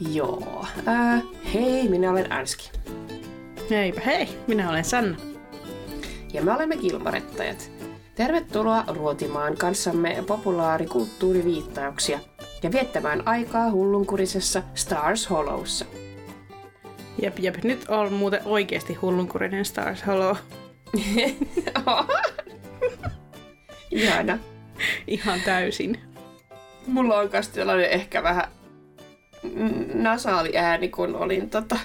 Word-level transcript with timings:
Joo. 0.00 0.66
Äh, 0.88 1.22
hei, 1.54 1.88
minä 1.88 2.10
olen 2.10 2.32
Anski. 2.32 2.70
Heipä 3.70 4.00
hei, 4.00 4.28
minä 4.46 4.70
olen 4.70 4.84
Sanna. 4.84 5.16
Ja 6.32 6.42
me 6.42 6.52
olemme 6.52 6.76
Kilmarettajat. 6.76 7.70
Tervetuloa 8.14 8.84
ruotimaan 8.88 9.56
kanssamme 9.56 10.24
populaarikulttuuriviittauksia 10.26 12.20
ja 12.62 12.72
viettämään 12.72 13.28
aikaa 13.28 13.70
hullunkurisessa 13.70 14.62
Stars 14.74 15.30
Hollowssa. 15.30 15.84
Jep, 17.22 17.38
jep, 17.38 17.64
nyt 17.64 17.84
on 17.88 18.12
muuten 18.12 18.40
oikeasti 18.44 18.94
hullunkurinen 18.94 19.64
Stars 19.64 20.06
Hollow. 20.06 20.36
Ihana. 23.90 24.38
Ihan 25.06 25.40
täysin. 25.40 26.00
Mulla 26.86 27.18
on 27.18 27.30
myös 27.32 27.50
ehkä 27.90 28.22
vähän 28.22 28.44
nasaali 29.94 30.56
ääni, 30.56 30.88
kun 30.88 31.16
olin 31.16 31.50
tota, 31.50 31.78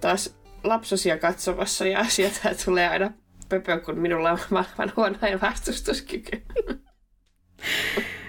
taas 0.00 0.36
lapsosia 0.64 1.18
katsomassa 1.18 1.86
ja 1.86 2.04
sieltä 2.08 2.54
tulee 2.64 2.88
aina 2.88 3.12
pöpö, 3.48 3.80
kun 3.80 3.98
minulla 3.98 4.32
on 4.32 4.38
maailman 4.50 4.92
huonoin 4.96 5.40
vastustuskyky. 5.40 6.42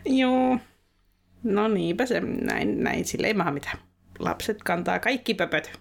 Joo. 0.05 0.58
No 1.44 1.68
niinpä 1.68 2.05
se, 2.05 2.20
näin, 2.20 2.84
näin 2.84 3.05
sille 3.05 3.28
ei 3.28 3.34
maha 3.34 3.52
mitään. 3.52 3.78
Lapset 4.20 4.63
kantaa 4.63 5.00
kaikki 5.00 5.34
pöpöt. 5.34 5.80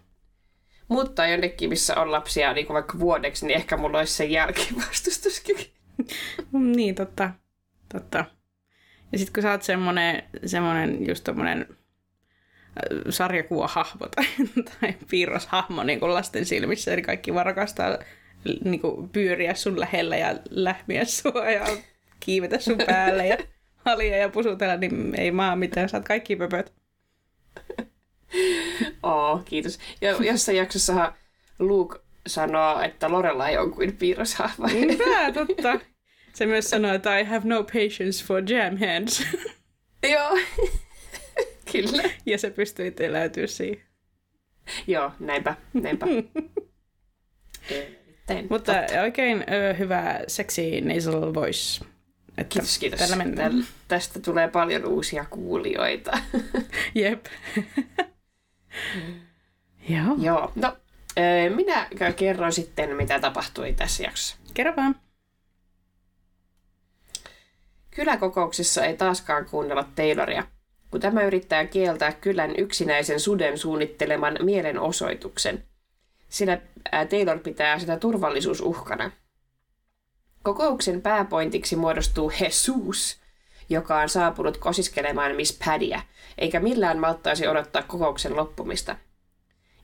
Mutta 0.89 1.27
jonnekin, 1.27 1.69
missä 1.69 2.01
on 2.01 2.13
lapsia 2.13 2.53
niin 2.53 2.67
kuin 2.67 2.75
vaikka 2.75 2.99
vuodeksi, 2.99 3.47
niin 3.47 3.57
ehkä 3.57 3.77
mulla 3.77 3.99
olisi 3.99 4.13
sen 4.13 4.31
jälkeen 4.31 4.77
vastustuskyky. 4.89 5.65
niin, 6.53 6.95
totta. 6.95 7.31
totta. 7.93 8.25
Ja 9.13 9.19
sitten 9.19 9.33
kun 9.33 9.43
sä 9.43 9.51
oot 9.51 9.63
semmonen, 9.63 10.23
semmonen 10.47 11.07
just 11.09 11.25
tommonen 11.25 11.67
sarjakuvahahmo 13.11 14.07
tai, 14.09 14.25
tai 14.81 14.95
piirroshahmo 15.11 15.83
niin 15.83 16.01
kuin 16.01 16.15
lasten 16.15 16.47
silmissä, 16.47 16.93
eli 16.93 17.03
kaikki 17.03 17.35
vaan 17.35 17.47
rakastaa 17.47 17.99
niin 18.65 18.81
kuin 18.81 19.09
pyöriä 19.09 19.55
sun 19.55 19.81
lähellä 19.81 20.17
ja 20.17 20.35
lähmiä 20.51 21.05
sua 21.05 21.51
ja 21.51 21.67
kiivetä 22.21 22.59
sun 22.59 22.79
päälle 22.87 23.27
ja 23.27 23.39
halia 23.87 24.17
ja 24.17 24.29
pusutella, 24.29 24.77
niin 24.77 25.15
ei 25.21 25.31
maa 25.31 25.57
mitään, 25.57 25.89
saat 25.89 26.05
kaikki 26.05 26.37
pöpöt. 26.37 26.73
Oo, 29.03 29.43
kiitos. 29.45 29.79
Ja 30.01 30.11
jossain 30.11 30.59
jaksossahan 30.59 31.15
Luke 31.59 31.99
sanoo, 32.27 32.81
että 32.81 33.11
Lorella 33.11 33.45
on 33.45 33.71
kuin 33.71 33.97
piirroshahmo. 33.97 34.69
Hyvä, 34.69 35.33
totta. 35.33 35.81
Se 36.33 36.47
myös 36.47 36.71
sanoo, 36.71 36.95
että 36.95 37.19
I 37.19 37.25
have 37.25 37.43
no 37.45 37.63
patience 37.63 38.25
for 38.25 38.43
jam 38.51 38.77
hands. 38.79 39.27
Joo. 40.13 40.39
Kyllä. 41.73 42.03
Ja 42.27 42.39
se 42.39 42.51
pystyi 42.51 42.91
teläytyä 42.91 43.47
siihen. 43.47 43.85
Joo, 44.87 45.11
näinpä, 45.21 45.55
näinpä. 45.75 46.07
Erittäin 47.71 48.47
Mutta 48.51 48.75
totta. 48.75 49.01
oikein 49.03 49.45
ö, 49.53 49.75
hyvä 49.75 50.21
sexy 50.29 50.81
nasal 50.81 51.35
voice. 51.35 51.85
Että 52.39 52.53
kiitos, 52.53 52.79
kiitos. 52.79 52.99
Tällä 53.01 53.17
mennään. 53.17 53.53
Täl, 53.53 53.63
tästä 53.89 54.21
tulee 54.21 54.49
paljon 54.49 54.87
uusia 54.87 55.25
kuulijoita. 55.31 56.19
Jep. 56.95 57.27
Joo. 59.89 60.17
Joo. 60.19 60.53
No, 60.55 60.77
minä 61.55 61.89
kerron 62.17 62.53
sitten, 62.53 62.97
mitä 62.97 63.21
tapahtui 63.21 63.73
tässä 63.73 64.03
jaksossa. 64.03 64.37
Kerro 64.55 64.77
vaan. 64.77 65.01
Kyläkokouksessa 67.91 68.85
ei 68.85 68.97
taaskaan 68.97 69.45
kuunnella 69.45 69.89
Tayloria 69.95 70.47
kun 70.95 71.01
tämä 71.01 71.23
yrittää 71.23 71.67
kieltää 71.67 72.13
kylän 72.13 72.55
yksinäisen 72.59 73.21
suden 73.21 73.59
suunnitteleman 73.59 74.39
mielenosoituksen. 74.43 75.65
Sillä 76.29 76.59
Taylor 77.11 77.39
pitää 77.39 77.79
sitä 77.79 77.97
turvallisuusuhkana. 77.97 79.11
Kokouksen 80.43 81.03
pääpointiksi 81.03 81.77
muodostuu 81.77 82.33
Jesus, 82.41 83.21
joka 83.69 84.01
on 84.01 84.09
saapunut 84.09 84.57
kosiskelemaan 84.57 85.37
Miss 85.37 85.59
Padia, 85.65 86.01
eikä 86.39 86.61
millään 86.61 86.99
malttaisi 86.99 87.49
odottaa 87.49 87.83
kokouksen 87.83 88.37
loppumista. 88.37 88.97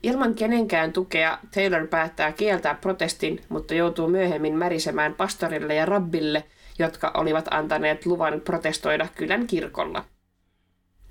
Ilman 0.02 0.34
kenenkään 0.34 0.92
tukea 0.92 1.38
Taylor 1.54 1.86
päättää 1.86 2.32
kieltää 2.32 2.74
protestin, 2.74 3.40
mutta 3.48 3.74
joutuu 3.74 4.08
myöhemmin 4.08 4.54
märisemään 4.54 5.14
pastorille 5.14 5.74
ja 5.74 5.86
rabbille, 5.86 6.44
jotka 6.78 7.10
olivat 7.14 7.48
antaneet 7.50 8.06
luvan 8.06 8.40
protestoida 8.40 9.08
kylän 9.14 9.46
kirkolla. 9.46 10.04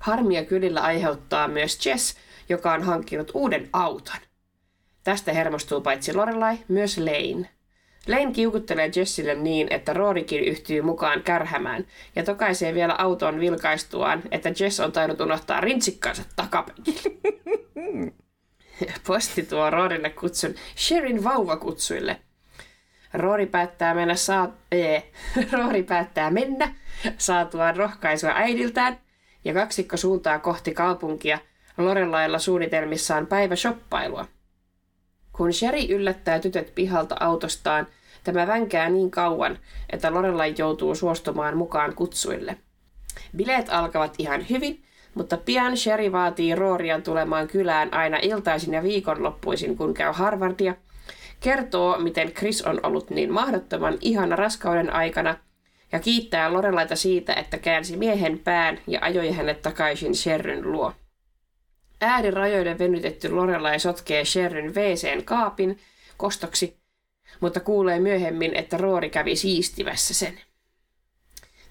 Harmia 0.00 0.44
kylillä 0.44 0.80
aiheuttaa 0.80 1.48
myös 1.48 1.86
Jess, 1.86 2.16
joka 2.48 2.72
on 2.72 2.82
hankkinut 2.82 3.30
uuden 3.34 3.68
auton. 3.72 4.16
Tästä 5.04 5.32
hermostuu 5.32 5.80
paitsi 5.80 6.14
Lorelai, 6.14 6.58
myös 6.68 6.98
Lane. 6.98 7.48
Lane 8.08 8.32
kiukuttelee 8.32 8.90
Jessille 8.96 9.34
niin, 9.34 9.66
että 9.70 9.92
Roorikin 9.92 10.44
yhtyy 10.44 10.82
mukaan 10.82 11.22
kärhämään 11.22 11.86
ja 12.16 12.24
tokaisee 12.24 12.74
vielä 12.74 12.94
auton 12.98 13.40
vilkaistuaan, 13.40 14.22
että 14.30 14.52
Jess 14.60 14.80
on 14.80 14.92
tainnut 14.92 15.20
unohtaa 15.20 15.60
rintsikkansa 15.60 16.22
takapenkille. 16.36 17.16
Posti 19.06 19.42
tuo 19.42 19.70
Roorille 19.70 20.10
kutsun 20.10 20.54
Sherin 20.76 21.24
vauvakutsuille. 21.24 22.20
Roori 23.14 23.46
päättää 23.46 23.94
mennä 23.94 24.14
saa... 24.14 24.52
Roori 25.52 25.82
päättää 25.82 26.30
mennä 26.30 26.74
saatuaan 27.18 27.76
rohkaisua 27.76 28.30
äidiltään– 28.34 28.98
ja 29.44 29.54
kaksikko 29.54 29.96
suuntaa 29.96 30.38
kohti 30.38 30.74
kaupunkia 30.74 31.38
Lorelailla 31.78 32.38
suunnitelmissaan 32.38 33.26
päiväshoppailua. 33.26 34.26
Kun 35.32 35.52
Sherry 35.52 35.80
yllättää 35.88 36.38
tytöt 36.38 36.74
pihalta 36.74 37.16
autostaan, 37.20 37.86
tämä 38.24 38.46
vänkää 38.46 38.88
niin 38.88 39.10
kauan, 39.10 39.58
että 39.90 40.14
Lorelai 40.14 40.54
joutuu 40.58 40.94
suostumaan 40.94 41.56
mukaan 41.56 41.94
kutsuille. 41.94 42.56
Bileet 43.36 43.66
alkavat 43.70 44.14
ihan 44.18 44.46
hyvin, 44.50 44.82
mutta 45.14 45.36
pian 45.36 45.76
Sherry 45.76 46.12
vaatii 46.12 46.54
Roorian 46.54 47.02
tulemaan 47.02 47.48
kylään 47.48 47.94
aina 47.94 48.18
iltaisin 48.22 48.74
ja 48.74 48.82
viikonloppuisin, 48.82 49.76
kun 49.76 49.94
käy 49.94 50.12
Harvardia, 50.12 50.74
kertoo, 51.40 51.98
miten 51.98 52.32
Chris 52.32 52.62
on 52.62 52.80
ollut 52.82 53.10
niin 53.10 53.32
mahdottoman 53.32 53.98
ihana 54.00 54.36
raskauden 54.36 54.92
aikana– 54.92 55.36
ja 55.92 56.00
kiittää 56.00 56.52
Lorelaita 56.52 56.96
siitä, 56.96 57.34
että 57.34 57.58
käänsi 57.58 57.96
miehen 57.96 58.38
pään 58.38 58.80
ja 58.86 58.98
ajoi 59.02 59.32
hänet 59.32 59.62
takaisin 59.62 60.14
Sherryn 60.14 60.72
luo. 60.72 60.92
Äärirajoille 62.00 62.78
venytetty 62.78 63.30
Lorelai 63.30 63.80
sotkee 63.80 64.24
Sherryn 64.24 64.74
WCn 64.74 65.24
kaapin 65.24 65.78
kostoksi, 66.16 66.76
mutta 67.40 67.60
kuulee 67.60 68.00
myöhemmin, 68.00 68.56
että 68.56 68.76
Roori 68.76 69.10
kävi 69.10 69.36
siistivässä 69.36 70.14
sen. 70.14 70.40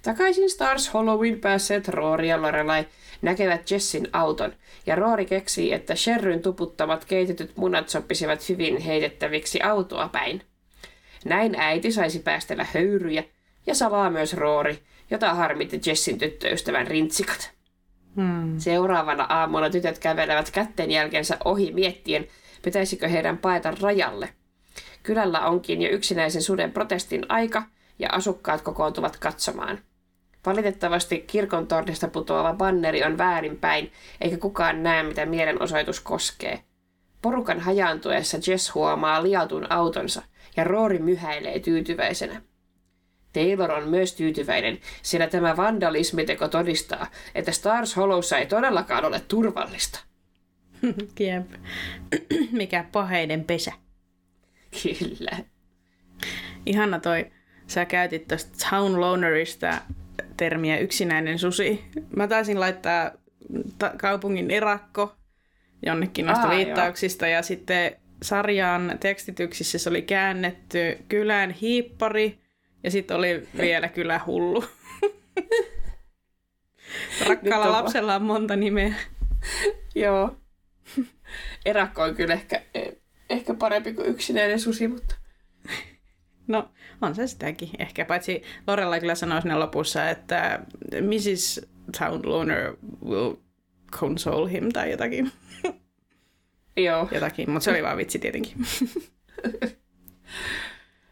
Takaisin 0.01 0.49
Stars 0.49 0.89
Halloween 0.89 1.39
päässeet 1.39 1.87
Roori 1.87 2.29
ja 2.29 2.41
Lorelai 2.41 2.85
näkevät 3.21 3.71
Jessin 3.71 4.07
auton, 4.13 4.53
ja 4.85 4.95
Roori 4.95 5.25
keksii, 5.25 5.73
että 5.73 5.95
Sherryn 5.95 6.41
tuputtamat 6.41 7.05
keitetyt 7.05 7.57
munat 7.57 7.89
sopisivat 7.89 8.49
hyvin 8.49 8.77
heitettäviksi 8.77 9.61
autoa 9.61 10.07
päin. 10.07 10.41
Näin 11.25 11.55
äiti 11.55 11.91
saisi 11.91 12.19
päästellä 12.19 12.65
höyryjä– 12.73 13.23
ja 13.69 13.75
salaa 13.75 14.09
myös 14.09 14.33
Roori, 14.33 14.79
jota 15.11 15.33
harmitti 15.33 15.81
Jessin 15.85 16.17
tyttöystävän 16.17 16.87
rintsikat. 16.87 17.51
Hmm. 18.15 18.59
Seuraavana 18.59 19.23
aamuna 19.23 19.69
tytöt 19.69 19.99
kävelevät 19.99 20.51
kätten 20.51 20.91
jälkensä 20.91 21.37
ohi 21.45 21.71
miettien, 21.71 22.27
pitäisikö 22.61 23.07
heidän 23.07 23.37
paeta 23.37 23.73
rajalle. 23.81 24.29
Kylällä 25.03 25.39
onkin 25.39 25.81
jo 25.81 25.89
yksinäisen 25.89 26.41
suden 26.41 26.71
protestin 26.71 27.25
aika 27.29 27.63
ja 27.99 28.09
asukkaat 28.11 28.61
kokoontuvat 28.61 29.17
katsomaan. 29.17 29.79
Valitettavasti 30.45 31.19
kirkon 31.27 31.67
tornista 31.67 32.07
putoava 32.07 32.53
banneri 32.53 33.03
on 33.03 33.17
väärinpäin, 33.17 33.91
eikä 34.21 34.37
kukaan 34.37 34.83
näe, 34.83 35.03
mitä 35.03 35.25
mielenosoitus 35.25 35.99
koskee. 35.99 36.63
Porukan 37.21 37.59
hajaantuessa 37.59 38.37
Jess 38.47 38.75
huomaa 38.75 39.23
liautun 39.23 39.71
autonsa 39.71 40.21
ja 40.57 40.63
Roori 40.63 40.99
myhäilee 40.99 41.59
tyytyväisenä. 41.59 42.41
Taylor 43.33 43.71
on 43.71 43.89
myös 43.89 44.15
tyytyväinen, 44.15 44.79
sillä 45.01 45.27
tämä 45.27 45.57
vandalismiteko 45.57 46.47
todistaa, 46.47 47.07
että 47.35 47.51
Stars 47.51 47.95
Hollowssa 47.95 48.37
ei 48.37 48.45
todellakaan 48.45 49.05
ole 49.05 49.21
turvallista. 49.27 49.99
Jep. 51.19 51.51
Mikä 52.51 52.85
paheiden 52.91 53.43
pesä. 53.43 53.71
Kyllä. 54.83 55.37
Ihana 56.65 56.99
toi, 56.99 57.31
sä 57.67 57.85
käytit 57.85 58.27
tuosta 58.27 58.69
Town 58.69 59.01
Lonerista 59.01 59.81
termiä 60.37 60.77
yksinäinen 60.77 61.39
susi. 61.39 61.83
Mä 62.15 62.27
taisin 62.27 62.59
laittaa 62.59 63.11
ta- 63.77 63.93
kaupungin 63.97 64.51
erakko 64.51 65.15
jonnekin 65.85 66.25
noista 66.25 66.47
Aa, 66.47 66.55
viittauksista 66.55 67.27
joo. 67.27 67.33
ja 67.33 67.41
sitten 67.41 67.95
sarjan 68.21 68.97
tekstityksissä 68.99 69.77
se 69.77 69.89
oli 69.89 70.01
käännetty 70.01 70.97
kylän 71.07 71.51
hiippari 71.51 72.39
ja 72.83 72.91
sitten 72.91 73.17
oli 73.17 73.47
vielä 73.57 73.87
kyllä 73.87 74.21
hullu. 74.25 74.63
Rakkaalla 77.27 77.71
lapsella 77.71 78.15
on 78.15 78.21
monta 78.21 78.55
nimeä. 78.55 78.93
Joo. 79.95 80.35
Erakko 81.65 82.03
on 82.03 82.15
kyllä 82.15 82.33
ehkä, 82.33 82.61
ehkä 83.29 83.53
parempi 83.53 83.93
kuin 83.93 84.07
yksinäinen 84.07 84.59
susi, 84.59 84.87
mutta... 84.87 85.15
No, 86.47 86.71
on 87.01 87.15
se 87.15 87.27
sitäkin. 87.27 87.69
Ehkä 87.79 88.05
paitsi 88.05 88.43
Lorella 88.67 88.99
kyllä 88.99 89.15
sanoi 89.15 89.41
sinne 89.41 89.55
lopussa, 89.55 90.09
että 90.09 90.59
Mrs. 91.01 91.61
Soundloner 91.97 92.75
will 93.05 93.33
console 93.91 94.51
him 94.51 94.71
tai 94.71 94.91
jotakin. 94.91 95.31
Joo. 96.77 97.07
Jotakin, 97.11 97.49
mutta 97.49 97.63
se 97.63 97.71
oli 97.71 97.83
vaan 97.83 97.97
vitsi 97.97 98.19
tietenkin. 98.19 98.57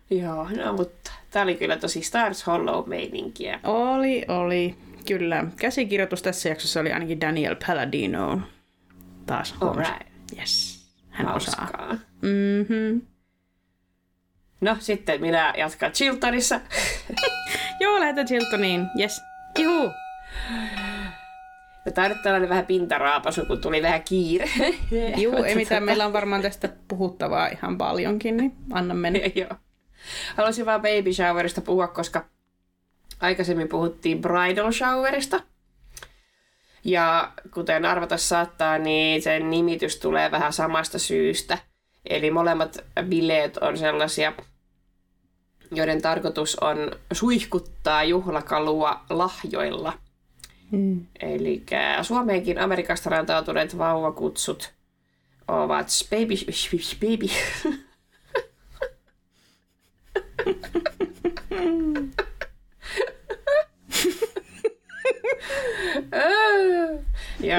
Joo, 0.10 0.50
no 0.50 0.74
mutta 0.74 1.12
tämä 1.38 1.44
oli 1.44 1.56
kyllä 1.56 1.78
tosi 1.78 2.02
Stars 2.02 2.48
Hollow-meininkiä. 2.48 3.60
Oli, 3.64 4.26
oli. 4.28 4.76
Kyllä. 5.08 5.46
Käsikirjoitus 5.56 6.22
tässä 6.22 6.50
jaksossa 6.50 6.80
oli 6.80 6.92
ainakin 6.92 7.22
Daniel 7.22 7.56
Palladino. 7.68 8.42
Taas 9.26 9.56
huomasi. 9.62 9.92
Alright. 9.92 10.12
Yes. 10.40 10.86
Hän 11.10 11.28
Hauskaa. 11.28 11.66
osaa. 11.66 11.98
Mm-hmm. 12.22 13.02
No 14.62 14.78
sitten 14.80 15.22
minä 15.22 15.54
jatkan 15.58 15.92
Chiltonissa. 15.92 16.60
Joo, 17.82 18.00
lähdetään 18.00 18.28
Chiltoniin. 18.28 18.88
Yes. 19.00 19.22
Juhu. 19.60 19.92
Ja 21.86 21.92
tämä 21.92 22.06
on 22.06 22.12
nyt 22.12 22.22
tällainen 22.22 22.50
vähän 22.50 22.66
pintaraapasu, 22.66 23.46
kun 23.46 23.62
tuli 23.62 23.82
vähän 23.82 24.04
kiire. 24.04 24.50
Juu, 25.18 25.44
ei 25.44 25.56
mitään. 25.66 25.84
Meillä 25.84 26.06
on 26.06 26.14
varmaan 26.14 26.42
tästä 26.42 26.70
puhuttavaa 26.88 27.48
ihan 27.48 27.78
paljonkin, 27.78 28.38
niin 28.38 28.56
anna 28.72 28.94
mennä. 28.94 29.20
Joo. 29.36 29.50
Haluaisin 30.38 30.66
vaan 30.66 30.82
baby 30.82 31.14
showerista 31.14 31.62
puhua, 31.62 31.88
koska 31.88 32.26
aikaisemmin 33.20 33.68
puhuttiin 33.68 34.22
bridal 34.22 34.72
showerista. 34.72 35.40
Ja 36.84 37.32
kuten 37.54 37.86
arvata 37.86 38.18
saattaa, 38.18 38.78
niin 38.78 39.22
sen 39.22 39.50
nimitys 39.50 40.00
tulee 40.00 40.32
vähän 40.32 40.54
samasta 40.54 41.00
syystä. 41.00 41.58
Eli 42.06 42.32
molemmat 42.32 42.78
bileet 43.02 43.58
on 43.58 43.78
sellaisia, 43.78 44.34
joiden 45.72 46.02
tarkoitus 46.02 46.56
on 46.56 46.92
suihkuttaa 47.12 48.04
juhlakalua 48.04 49.02
lahjoilla. 49.10 49.94
Mm. 50.72 51.06
Eli 51.20 51.64
Suomeenkin 52.02 52.60
Amerikasta 52.60 53.10
rantautuneet 53.10 53.78
vauvakutsut 53.78 54.74
ovat 55.48 55.88
baby... 56.10 56.34
baby. 57.02 57.28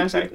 Sorry. 0.09 0.31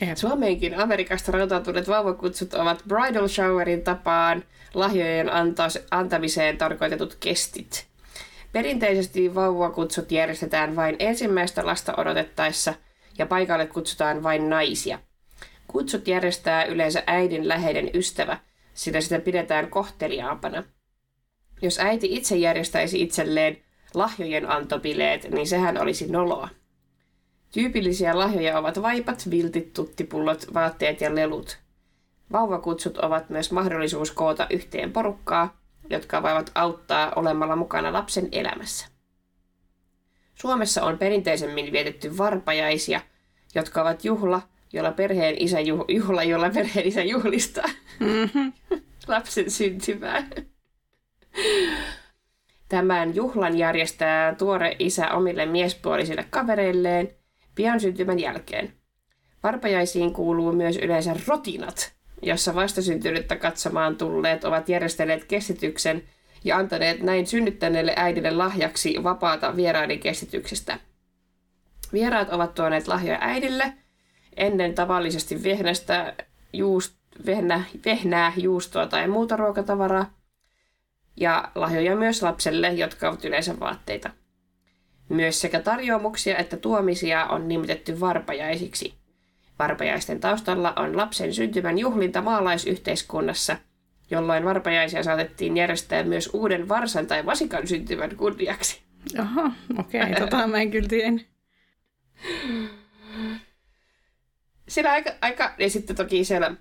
Eihän 0.00 0.16
Suomeenkin 0.16 0.80
Amerikasta 0.80 1.32
rantautuneet 1.32 1.88
vauvakutsut 1.88 2.54
ovat 2.54 2.82
bridal 2.88 3.28
showerin 3.28 3.82
tapaan 3.82 4.44
lahjojen 4.74 5.30
antamiseen 5.90 6.58
tarkoitetut 6.58 7.16
kestit. 7.20 7.86
Perinteisesti 8.52 9.34
vauvakutsut 9.34 10.12
järjestetään 10.12 10.76
vain 10.76 10.96
ensimmäistä 10.98 11.66
lasta 11.66 11.94
odotettaessa 11.96 12.74
ja 13.18 13.26
paikalle 13.26 13.66
kutsutaan 13.66 14.22
vain 14.22 14.50
naisia. 14.50 14.98
Kutsut 15.66 16.08
järjestää 16.08 16.64
yleensä 16.64 17.02
äidin 17.06 17.48
läheinen 17.48 17.90
ystävä, 17.94 18.38
sillä 18.74 19.00
sitä 19.00 19.20
pidetään 19.20 19.70
kohteliaampana. 19.70 20.62
Jos 21.62 21.78
äiti 21.78 22.08
itse 22.10 22.36
järjestäisi 22.36 23.02
itselleen 23.02 23.58
lahjojen 23.94 24.50
antobileet, 24.50 25.30
niin 25.30 25.46
sehän 25.46 25.80
olisi 25.80 26.06
noloa. 26.06 26.48
Tyypillisiä 27.52 28.18
lahjoja 28.18 28.58
ovat 28.58 28.82
vaipat, 28.82 29.30
viltit, 29.30 29.72
tuttipullot, 29.72 30.54
vaatteet 30.54 31.00
ja 31.00 31.14
lelut. 31.14 31.58
Vauvakutsut 32.32 32.98
ovat 32.98 33.30
myös 33.30 33.52
mahdollisuus 33.52 34.10
koota 34.10 34.46
yhteen 34.50 34.92
porukkaa, 34.92 35.60
jotka 35.90 36.22
voivat 36.22 36.50
auttaa 36.54 37.12
olemalla 37.16 37.56
mukana 37.56 37.92
lapsen 37.92 38.28
elämässä. 38.32 38.86
Suomessa 40.34 40.82
on 40.82 40.98
perinteisemmin 40.98 41.72
vietetty 41.72 42.18
varpajaisia, 42.18 43.00
jotka 43.54 43.82
ovat 43.82 44.04
juhla, 44.04 44.42
jolla 44.72 44.92
perheen 44.92 45.36
isä, 45.38 45.58
juh- 45.58 45.94
juhla, 45.94 46.22
jolla 46.22 46.50
perheen 46.50 46.86
isä 46.86 47.02
juhlistaa 47.02 47.68
Mm-hmm. 48.00 48.52
lapsen 49.08 49.50
syntymää. 49.50 50.26
Tämän 52.68 53.14
juhlan 53.14 53.58
järjestää 53.58 54.34
tuore 54.34 54.76
isä 54.78 55.10
omille 55.10 55.46
miespuolisille 55.46 56.24
kavereilleen 56.30 57.10
pian 57.54 57.80
syntymän 57.80 58.18
jälkeen. 58.18 58.72
Varpajaisiin 59.42 60.12
kuuluu 60.12 60.52
myös 60.52 60.76
yleensä 60.76 61.16
rotinat, 61.28 61.92
jossa 62.22 62.54
vastasyntynyttä 62.54 63.36
katsomaan 63.36 63.96
tulleet 63.96 64.44
ovat 64.44 64.68
järjestäneet 64.68 65.24
kestityksen 65.24 66.02
ja 66.44 66.56
antaneet 66.56 67.02
näin 67.02 67.26
synnyttäneelle 67.26 67.92
äidille 67.96 68.30
lahjaksi 68.30 68.96
vapaata 69.02 69.56
vieraiden 69.56 69.98
kestityksestä. 69.98 70.78
Vieraat 71.92 72.32
ovat 72.32 72.54
tuoneet 72.54 72.88
lahjoja 72.88 73.18
äidille 73.20 73.72
ennen 74.36 74.74
tavallisesti 74.74 75.42
vehnästä, 75.42 76.14
juust, 76.52 76.94
vehnä, 77.26 77.64
vehnää, 77.84 78.32
juustoa 78.36 78.86
tai 78.86 79.08
muuta 79.08 79.36
ruokatavaraa, 79.36 80.10
ja 81.16 81.50
lahjoja 81.54 81.96
myös 81.96 82.22
lapselle, 82.22 82.68
jotka 82.68 83.08
ovat 83.08 83.24
yleensä 83.24 83.60
vaatteita. 83.60 84.10
Myös 85.08 85.40
sekä 85.40 85.60
tarjoamuksia 85.60 86.36
että 86.36 86.56
tuomisia 86.56 87.26
on 87.26 87.48
nimitetty 87.48 88.00
varpajaisiksi. 88.00 88.94
Varpajaisten 89.58 90.20
taustalla 90.20 90.72
on 90.76 90.96
lapsen 90.96 91.34
syntymän 91.34 91.78
juhlinta 91.78 92.22
maalaisyhteiskunnassa, 92.22 93.56
jolloin 94.10 94.44
varpajaisia 94.44 95.02
saatettiin 95.02 95.56
järjestää 95.56 96.02
myös 96.02 96.30
uuden 96.32 96.68
varsan 96.68 97.06
tai 97.06 97.26
vasikan 97.26 97.66
syntymän 97.66 98.16
kunniaksi. 98.16 98.82
Aha, 99.18 99.52
okei, 99.78 100.02
okay, 100.02 100.14
tota 100.14 100.46
mä 100.46 100.60
en 100.60 100.70
kyllä 100.70 100.88
tiennyt. 100.88 101.26
Siellä 104.68 104.92
aika, 104.92 105.10
aika, 105.20 105.54
ja 105.58 105.70
sitten 105.70 105.96
toki 105.96 106.24
siellä 106.24 106.54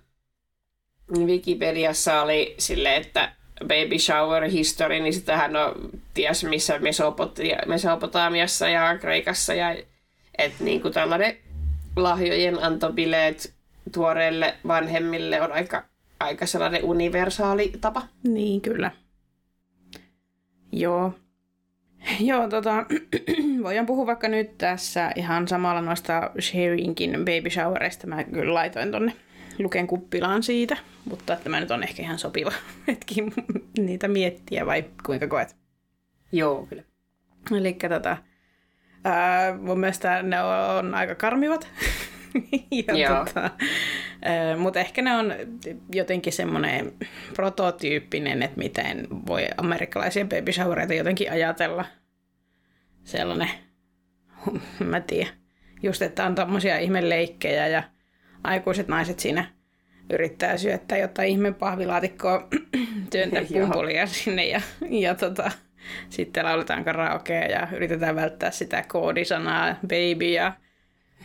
Wikipediassa 1.18 2.22
oli 2.22 2.56
silleen, 2.58 3.02
että 3.02 3.36
baby 3.64 4.00
shower 4.00 4.44
history, 4.44 5.00
niin 5.00 5.14
sitähän 5.14 5.56
on 5.56 5.90
ties 6.14 6.44
missä 6.44 6.78
Mesopot- 6.78 7.68
Mesopotamiassa 7.68 8.70
ja 8.70 8.98
Kreikassa 8.98 9.54
ja 9.54 9.76
että 10.38 10.64
niin 10.64 10.82
kuin 10.82 10.94
tällainen 10.94 11.38
lahjojen 11.96 12.64
antobileet 12.64 13.54
tuoreille 13.92 14.54
vanhemmille 14.68 15.42
on 15.42 15.52
aika, 15.52 15.84
aika 16.20 16.46
sellainen 16.46 16.84
universaali 16.84 17.74
tapa. 17.82 18.02
Niin, 18.24 18.62
kyllä. 18.62 18.92
Joo. 20.72 21.14
Joo, 22.20 22.50
tota, 22.50 22.86
voidaan 23.64 23.86
puhua 23.86 24.06
vaikka 24.06 24.28
nyt 24.28 24.58
tässä 24.58 25.12
ihan 25.16 25.48
samalla 25.48 25.82
noista 25.82 26.32
Sharinkin 26.42 27.12
baby 27.12 27.50
showereista. 27.50 28.08
Mä 28.08 28.24
kyllä 28.24 28.54
laitoin 28.54 28.92
tonne 28.92 29.14
Luken 29.60 29.88
kuppilaan 29.88 30.44
siitä, 30.44 30.78
mutta 31.06 31.36
tämä 31.44 31.60
nyt 31.60 31.72
on 31.72 31.84
ehkä 31.84 32.02
ihan 32.02 32.20
sopiva 32.20 32.52
hetki 32.88 33.16
niitä 33.78 34.08
miettiä, 34.08 34.66
vai 34.66 34.86
kuinka 35.06 35.28
koet? 35.28 35.56
Joo, 36.32 36.66
kyllä. 36.66 36.84
Eli 37.58 37.74
tota, 37.90 38.18
ää, 39.04 39.58
mun 39.58 39.80
mielestä 39.80 40.24
ne 40.24 40.42
on 40.44 40.96
aika 40.96 41.16
karmivat. 41.16 41.68
ja 42.88 42.98
Joo. 42.98 43.26
tota, 43.26 43.50
mutta 44.58 44.80
ehkä 44.80 45.02
ne 45.02 45.16
on 45.16 45.34
jotenkin 45.94 46.34
semmoinen 46.34 46.94
prototyyppinen, 47.36 48.44
että 48.44 48.58
miten 48.58 49.08
voi 49.28 49.48
amerikkalaisia 49.58 50.26
baby 50.26 50.52
showereita 50.52 50.94
jotenkin 50.94 51.32
ajatella. 51.32 51.86
Sellainen, 53.04 53.50
mä 54.80 55.02
tiedän, 55.02 55.34
just 55.84 56.02
että 56.02 56.26
on 56.26 56.36
tommosia 56.36 56.78
ihmeleikkejä 56.78 57.68
ja 57.68 57.84
aikuiset 58.44 58.88
naiset 58.88 59.20
siinä 59.20 59.46
yrittää 60.10 60.58
syöttää 60.58 60.98
jotain 60.98 61.30
ihme 61.30 61.52
pahvilaatikkoa, 61.52 62.48
työntää 63.12 63.42
pumpulia 63.54 64.08
sinne 64.08 64.46
ja, 64.46 64.62
ja 64.90 65.16
tota, 65.16 65.52
sitten 66.10 66.46
lauletaan 66.46 66.84
karaokea 66.84 67.46
ja 67.46 67.68
yritetään 67.76 68.16
välttää 68.16 68.52
sitä 68.52 68.84
koodisanaa 68.88 69.76
baby 69.82 70.26
ja 70.26 70.54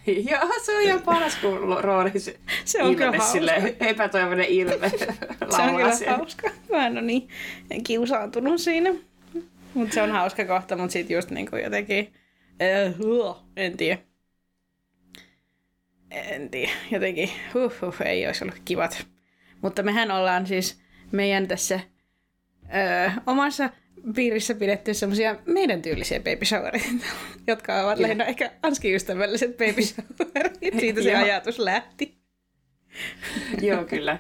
Joo, 0.31 0.53
se 0.63 0.77
on 0.77 0.83
ihan 0.83 1.03
paras, 1.03 1.37
kun 1.37 1.79
Roori 1.81 2.21
se, 2.21 2.37
Se 2.65 2.83
on 2.83 2.93
ilme, 2.93 3.05
kyllä 3.05 3.19
hauska. 3.19 3.85
epätoivoinen 3.91 4.47
ilme 4.49 4.89
se 5.57 5.63
on 5.63 5.77
kyllä 5.77 5.93
siellä. 5.93 6.17
hauska. 6.17 6.51
Mä 6.71 6.87
en 6.87 6.93
ole 6.93 7.03
niin 7.03 7.29
kiusaantunut 7.87 8.61
siinä. 8.61 8.91
Mutta 9.75 9.95
se 9.95 10.03
on 10.03 10.11
hauska 10.11 10.45
kohta, 10.45 10.77
mutta 10.77 10.93
sitten 10.93 11.15
just 11.15 11.31
niinku 11.31 11.57
jotenkin, 11.57 12.13
äh, 12.63 13.37
en 13.57 13.77
tiedä. 13.77 14.08
En 16.11 16.51
tiedä, 16.51 16.73
jotenkin, 16.91 17.31
huh, 17.55 17.73
huh, 17.81 17.97
ei 18.05 18.27
olisi 18.27 18.45
ollut 18.45 18.61
kivat. 18.65 19.07
Mutta 19.61 19.83
mehän 19.83 20.11
ollaan 20.11 20.47
siis 20.47 20.81
meidän 21.13 21.49
tässä 21.49 21.81
ö, 22.65 23.11
omassa 23.27 23.71
piirissä 24.15 24.55
pidetty 24.55 24.95
semmoisia 24.95 25.37
meidän 25.47 25.83
tyylisiä 25.83 26.19
baby 26.19 26.45
showereita, 26.45 27.07
jotka 27.47 27.83
ovat 27.85 27.99
lähinnä 27.99 28.25
ehkä 28.25 28.51
Anski-ystävälliset 28.63 29.57
baby 29.57 29.83
showerit. 29.83 30.59
Siitä 30.81 31.03
se 31.03 31.15
ajatus 31.15 31.59
lähti. 31.59 32.19
Joo, 33.69 33.85
kyllä. 33.85 34.19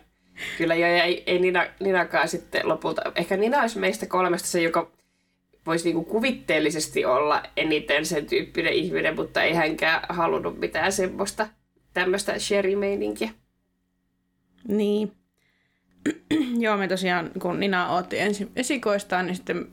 Kyllä, 0.58 0.74
ja 0.74 1.04
ei, 1.04 1.22
ei 1.26 1.38
Nina, 1.38 1.66
Ninakaan 1.80 2.28
sitten 2.28 2.68
lopulta. 2.68 3.02
Ehkä 3.14 3.36
Nina 3.36 3.60
olisi 3.60 3.78
meistä 3.78 4.06
kolmesta 4.06 4.48
se, 4.48 4.62
joka 4.62 4.92
voisi 5.66 5.84
niinku 5.84 6.04
kuvitteellisesti 6.04 7.04
olla 7.04 7.42
eniten 7.56 8.06
sen 8.06 8.26
tyyppinen 8.26 8.72
ihminen, 8.72 9.16
mutta 9.16 9.42
ei 9.42 9.54
hänkään 9.54 10.02
halunnut 10.08 10.60
mitään 10.60 10.92
semmoista 10.92 11.48
tämmöistä 11.94 12.38
sherry-meininkiä. 12.38 13.30
Niin. 14.68 15.12
Joo, 16.64 16.76
me 16.76 16.88
tosiaan, 16.88 17.30
kun 17.42 17.60
Nina 17.60 17.88
otti 17.88 18.18
ensi 18.18 18.48
esikoistaan, 18.56 19.26
niin 19.26 19.36
sitten 19.36 19.68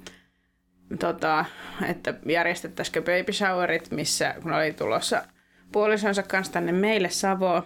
tota, 0.99 1.45
että 1.89 2.13
järjestettäisikö 2.25 3.01
baby 3.01 3.33
showerit, 3.33 3.91
missä 3.91 4.35
kun 4.43 4.53
oli 4.53 4.73
tulossa 4.73 5.25
puolisonsa 5.71 6.23
kanssa 6.23 6.53
tänne 6.53 6.71
meille 6.71 7.09
Savoon, 7.09 7.63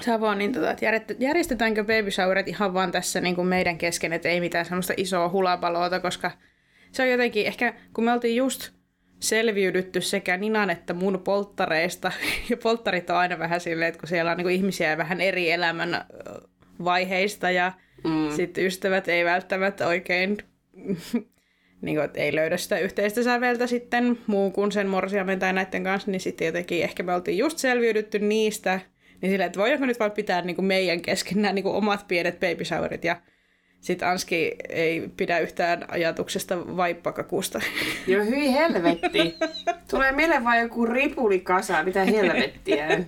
Savoon 0.00 0.38
niin 0.38 0.52
tota, 0.52 0.70
että 0.70 1.14
järjestetäänkö 1.18 1.84
baby 1.84 2.10
showerit 2.10 2.48
ihan 2.48 2.74
vaan 2.74 2.92
tässä 2.92 3.20
niin 3.20 3.34
kuin 3.34 3.46
meidän 3.46 3.78
kesken, 3.78 4.12
että 4.12 4.28
ei 4.28 4.40
mitään 4.40 4.64
semmoista 4.64 4.94
isoa 4.96 5.28
hulapaloota, 5.28 6.00
koska 6.00 6.30
se 6.92 7.02
on 7.02 7.10
jotenkin, 7.10 7.46
ehkä 7.46 7.74
kun 7.94 8.04
me 8.04 8.12
oltiin 8.12 8.36
just 8.36 8.70
selviydytty 9.24 10.00
sekä 10.00 10.36
Ninan 10.36 10.70
että 10.70 10.94
mun 10.94 11.20
polttareista, 11.24 12.12
ja 12.50 12.56
polttarit 12.56 13.10
on 13.10 13.16
aina 13.16 13.38
vähän 13.38 13.60
silleen, 13.60 13.88
että 13.88 14.00
kun 14.00 14.08
siellä 14.08 14.30
on 14.30 14.36
niin 14.36 14.44
kuin 14.44 14.54
ihmisiä 14.54 14.98
vähän 14.98 15.20
eri 15.20 15.50
elämän 15.50 16.04
vaiheista, 16.84 17.50
ja 17.50 17.72
mm. 18.04 18.30
sitten 18.36 18.64
ystävät 18.64 19.08
ei 19.08 19.24
välttämättä 19.24 19.86
oikein 19.86 20.38
niin 21.82 21.96
kuin, 21.96 22.10
ei 22.14 22.34
löydä 22.34 22.56
sitä 22.56 22.78
yhteistä 22.78 23.22
säveltä 23.22 23.66
sitten 23.66 24.18
muun 24.26 24.52
kuin 24.52 24.72
sen 24.72 24.86
morsiamen 24.86 25.38
tai 25.38 25.52
näiden 25.52 25.84
kanssa, 25.84 26.10
niin 26.10 26.20
sitten 26.20 26.46
jotenkin 26.46 26.82
ehkä 26.82 27.02
me 27.02 27.14
oltiin 27.14 27.38
just 27.38 27.58
selviydytty 27.58 28.18
niistä, 28.18 28.80
niin 29.20 29.32
silleen, 29.32 29.46
että 29.46 29.60
voidaanko 29.60 29.86
nyt 29.86 30.00
vaan 30.00 30.10
pitää 30.10 30.42
niin 30.42 30.56
kuin 30.56 30.66
meidän 30.66 31.00
kesken 31.00 31.42
nämä 31.42 31.52
niin 31.52 31.62
kuin 31.62 31.74
omat 31.76 32.08
pienet 32.08 32.40
baby 32.40 32.64
showerit, 32.64 33.04
ja 33.04 33.16
sitten 33.84 34.08
Anski 34.08 34.56
ei 34.68 35.10
pidä 35.16 35.38
yhtään 35.38 35.84
ajatuksesta 35.88 36.76
vaippakakusta. 36.76 37.60
Joo, 38.06 38.24
hyi 38.24 38.52
helvetti. 38.52 39.36
Tulee 39.90 40.12
mieleen 40.12 40.44
vaan 40.44 40.60
joku 40.60 40.86
ripulikasa, 40.86 41.82
mitä 41.82 42.04
helvettiä. 42.04 42.88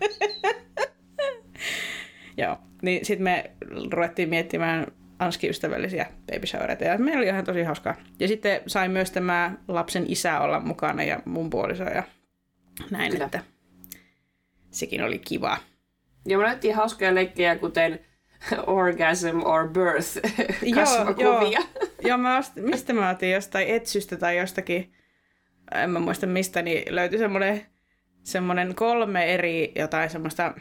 Joo, 2.37 2.59
niin 2.83 3.05
sitten 3.05 3.25
me 3.25 3.51
ruvettiin 3.93 4.29
miettimään 4.29 4.87
Anski-ystävällisiä 5.19 6.07
baby 6.33 6.47
showereita, 6.47 6.85
ja 6.85 6.99
meillä 6.99 7.19
oli 7.19 7.27
ihan 7.27 7.45
tosi 7.45 7.63
hauskaa. 7.63 7.95
Ja 8.21 8.29
sitten 8.29 8.61
sai 8.67 8.89
myös 8.89 9.11
tämä 9.11 9.53
lapsen 9.69 10.05
isä 10.09 10.41
olla 10.41 10.61
mukana 10.61 11.03
ja 11.03 11.21
mun 11.25 11.51
puoliso 11.51 11.85
ja 11.85 12.03
näin, 12.91 13.13
Kyllä. 13.13 13.25
että 13.25 13.41
sekin 14.71 15.03
oli 15.03 15.19
kiva. 15.19 15.59
Ja 16.27 16.39
me 16.39 16.45
löytiin 16.45 16.75
hauskoja 16.75 17.15
leikkejä, 17.15 17.57
kuten 17.57 18.01
orgasm 18.67 19.43
or 19.45 19.69
birth 19.69 20.19
kasvokuvia. 20.75 21.59
joo. 21.61 21.89
joo 22.09 22.19
mä 22.19 22.39
ost, 22.39 22.53
mistä 22.57 22.93
mä 22.93 23.11
otin 23.11 23.33
jostain 23.33 23.69
etsystä 23.69 24.17
tai 24.17 24.39
jostakin, 24.39 24.93
en 25.75 25.91
mä 25.91 25.99
muista 25.99 26.27
mistä, 26.27 26.63
niin 26.63 26.95
löytyi 26.95 27.19
semmoinen, 27.19 27.67
semmoinen 28.23 28.75
kolme 28.75 29.35
eri 29.35 29.73
jotain 29.77 30.11
semmoista 30.11 30.55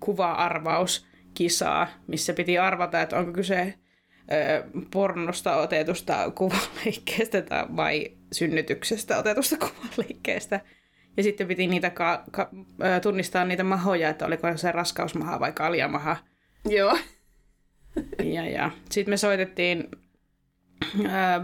kuva-arvauskisaa, 0.00 1.86
missä 2.06 2.32
piti 2.32 2.58
arvata, 2.58 3.00
että 3.02 3.18
onko 3.18 3.32
kyse 3.32 3.74
ö, 4.32 4.64
pornosta 4.92 5.56
otetusta 5.56 6.30
kuvaleikkeestä 6.34 7.42
tai 7.42 7.64
vai 7.76 8.06
synnytyksestä 8.32 9.18
otetusta 9.18 9.56
kuvaleikkeestä. 9.56 10.60
Ja 11.16 11.22
sitten 11.22 11.48
piti 11.48 11.66
niitä 11.66 11.90
ka- 11.90 12.24
ka- 12.30 12.50
tunnistaa 13.02 13.44
niitä 13.44 13.64
mahoja, 13.64 14.08
että 14.08 14.26
oliko 14.26 14.56
se 14.56 14.72
raskausmaha 14.72 15.40
vai 15.40 15.52
kaljamaha. 15.52 16.16
Joo. 16.68 16.98
Ja, 18.24 18.48
ja. 18.48 18.70
Sitten 18.90 19.12
me 19.12 19.16
soitettiin 19.16 19.88
ää, 21.08 21.40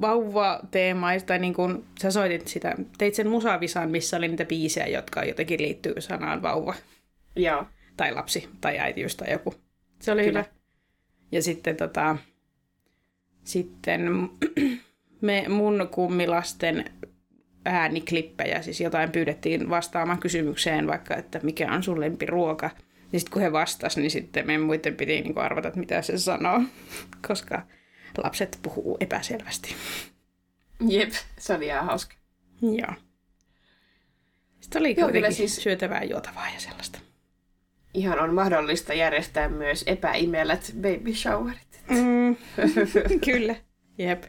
vauva-teemaista, 0.00 1.38
niin 1.38 1.54
kuin 1.54 1.84
sä 2.02 2.10
soitit 2.10 2.48
sitä, 2.48 2.74
teit 2.98 3.14
sen 3.14 3.28
musavisan, 3.28 3.90
missä 3.90 4.16
oli 4.16 4.28
niitä 4.28 4.44
biisejä, 4.44 4.86
jotka 4.86 5.24
jotenkin 5.24 5.62
liittyy 5.62 5.94
sanaan 5.98 6.42
vauva, 6.42 6.74
Joo. 7.36 7.66
tai 7.96 8.14
lapsi, 8.14 8.48
tai 8.60 8.78
äitiys, 8.78 9.16
tai 9.16 9.32
joku. 9.32 9.54
Se 10.00 10.12
oli 10.12 10.24
Kyllä. 10.24 10.38
hyvä. 10.38 10.50
Ja 11.32 11.42
sitten 11.42 11.76
tota, 11.76 12.16
sitten 13.44 14.30
me 15.20 15.44
mun 15.48 15.88
kummilasten 15.90 16.84
ääniklippejä, 17.64 18.62
siis 18.62 18.80
jotain 18.80 19.12
pyydettiin 19.12 19.70
vastaamaan 19.70 20.18
kysymykseen, 20.18 20.86
vaikka 20.86 21.16
että 21.16 21.40
mikä 21.42 21.72
on 21.72 21.82
sun 21.82 22.00
lempiruoka. 22.00 22.70
Niin 23.16 23.20
sitten 23.20 23.32
kun 23.32 23.42
he 23.42 23.52
vastas, 23.52 23.96
niin 23.96 24.10
sitten 24.10 24.46
meidän 24.46 24.62
muiden 24.62 24.96
piti 24.96 25.20
niinku 25.20 25.40
arvata, 25.40 25.68
että 25.68 25.80
mitä 25.80 26.02
se 26.02 26.18
sanoo, 26.18 26.62
koska 27.28 27.62
lapset 28.24 28.58
puhuu 28.62 28.96
epäselvästi. 29.00 29.74
Jep, 30.88 31.10
se 31.38 31.54
oli 31.54 31.66
ihan 31.66 31.86
hauska. 31.86 32.14
Joo. 32.62 32.94
Sitten 34.60 34.80
oli 34.80 34.94
Joo, 34.98 35.10
kyllä 35.10 35.30
siis- 35.30 35.56
syötävää, 35.56 36.02
juotavaa 36.04 36.48
ja 36.48 36.60
sellaista. 36.60 36.98
Ihan 37.94 38.20
on 38.20 38.34
mahdollista 38.34 38.94
järjestää 38.94 39.48
myös 39.48 39.84
epäimelät 39.86 40.72
baby 40.74 41.14
showerit. 41.14 41.80
Mm, 41.88 42.36
kyllä, 43.26 43.54
jep. 43.98 44.24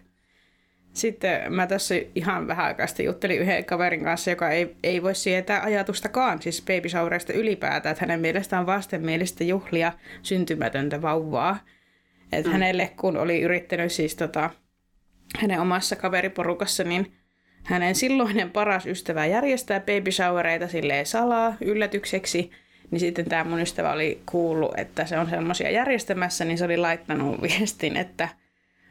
Sitten 0.98 1.54
mä 1.54 1.68
tässä 1.68 1.96
ihan 2.16 2.48
vähän 2.48 2.66
aikaa 2.66 2.88
sitten 2.88 3.06
juttelin 3.06 3.40
yhden 3.40 3.66
kaverin 3.66 4.04
kanssa, 4.04 4.30
joka 4.30 4.50
ei, 4.50 4.76
ei 4.84 5.04
voi 5.04 5.16
sietää 5.16 5.64
ajatustakaan, 5.64 6.42
siis 6.42 6.62
baby 6.62 6.90
showerista 6.90 7.34
ylipäätään, 7.34 7.92
että 7.92 8.06
hänen 8.06 8.20
mielestään 8.20 8.66
vastenmielistä 8.66 9.44
juhlia 9.44 9.94
syntymätöntä 10.22 11.02
vauvaa. 11.02 11.60
Että 12.32 12.50
mm. 12.50 12.54
hänelle, 12.54 12.92
kun 12.98 13.18
oli 13.18 13.42
yrittänyt 13.42 13.92
siis 13.92 14.16
tota, 14.16 14.50
hänen 15.40 15.60
omassa 15.60 15.96
kaveriporukassa, 15.96 16.84
niin 16.84 17.14
hänen 17.64 17.96
silloinen 17.96 18.52
paras 18.52 18.86
ystävä 18.86 19.26
järjestää 19.26 19.80
baby 19.80 20.12
showereita 20.12 20.68
silleen 20.68 21.06
salaa 21.06 21.58
yllätykseksi, 21.62 22.52
niin 22.92 23.00
sitten 23.00 23.30
tämä 23.30 23.44
mun 23.44 23.62
ystävä 23.62 23.92
oli 23.92 24.22
kuullut, 24.26 24.80
että 24.80 25.06
se 25.06 25.20
on 25.20 25.30
semmoisia 25.30 25.70
järjestämässä, 25.70 26.46
niin 26.46 26.58
se 26.58 26.66
oli 26.66 26.78
laittanut 26.78 27.42
viestin, 27.60 27.98
että 27.98 28.30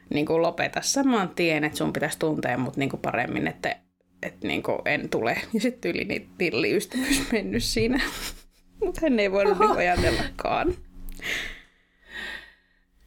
niin 0.09 0.25
kuin 0.25 0.41
lopeta 0.41 0.81
saman 0.81 1.29
tien, 1.29 1.63
että 1.63 1.77
sun 1.77 1.93
pitäisi 1.93 2.19
tuntea 2.19 2.57
mut 2.57 2.77
niin 2.77 2.89
kuin 2.89 3.01
paremmin, 3.01 3.47
että, 3.47 3.75
että 4.23 4.47
niin 4.47 4.63
kuin 4.63 4.79
en 4.85 5.09
tule. 5.09 5.41
Ja 5.53 5.61
sitten 5.61 5.91
yli 5.91 6.05
niin 6.05 6.29
tilliystävyys 6.37 7.21
mennyt 7.31 7.63
siinä. 7.63 8.01
Mutta 8.85 9.01
hän 9.03 9.19
ei 9.19 9.31
voinut 9.31 9.59
niin 9.59 9.71
ajatellakaan. 9.71 10.75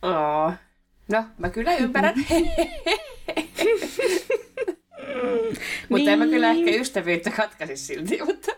Oo. 0.02 0.52
No, 1.08 1.24
mä 1.38 1.50
kyllä 1.50 1.76
ymmärrän. 1.76 2.14
mutta 5.88 6.10
en 6.10 6.18
mä 6.18 6.26
kyllä 6.26 6.50
ehkä 6.50 6.70
ystävyyttä 6.70 7.30
katkaisi 7.30 7.76
silti, 7.76 8.18
mutta 8.24 8.52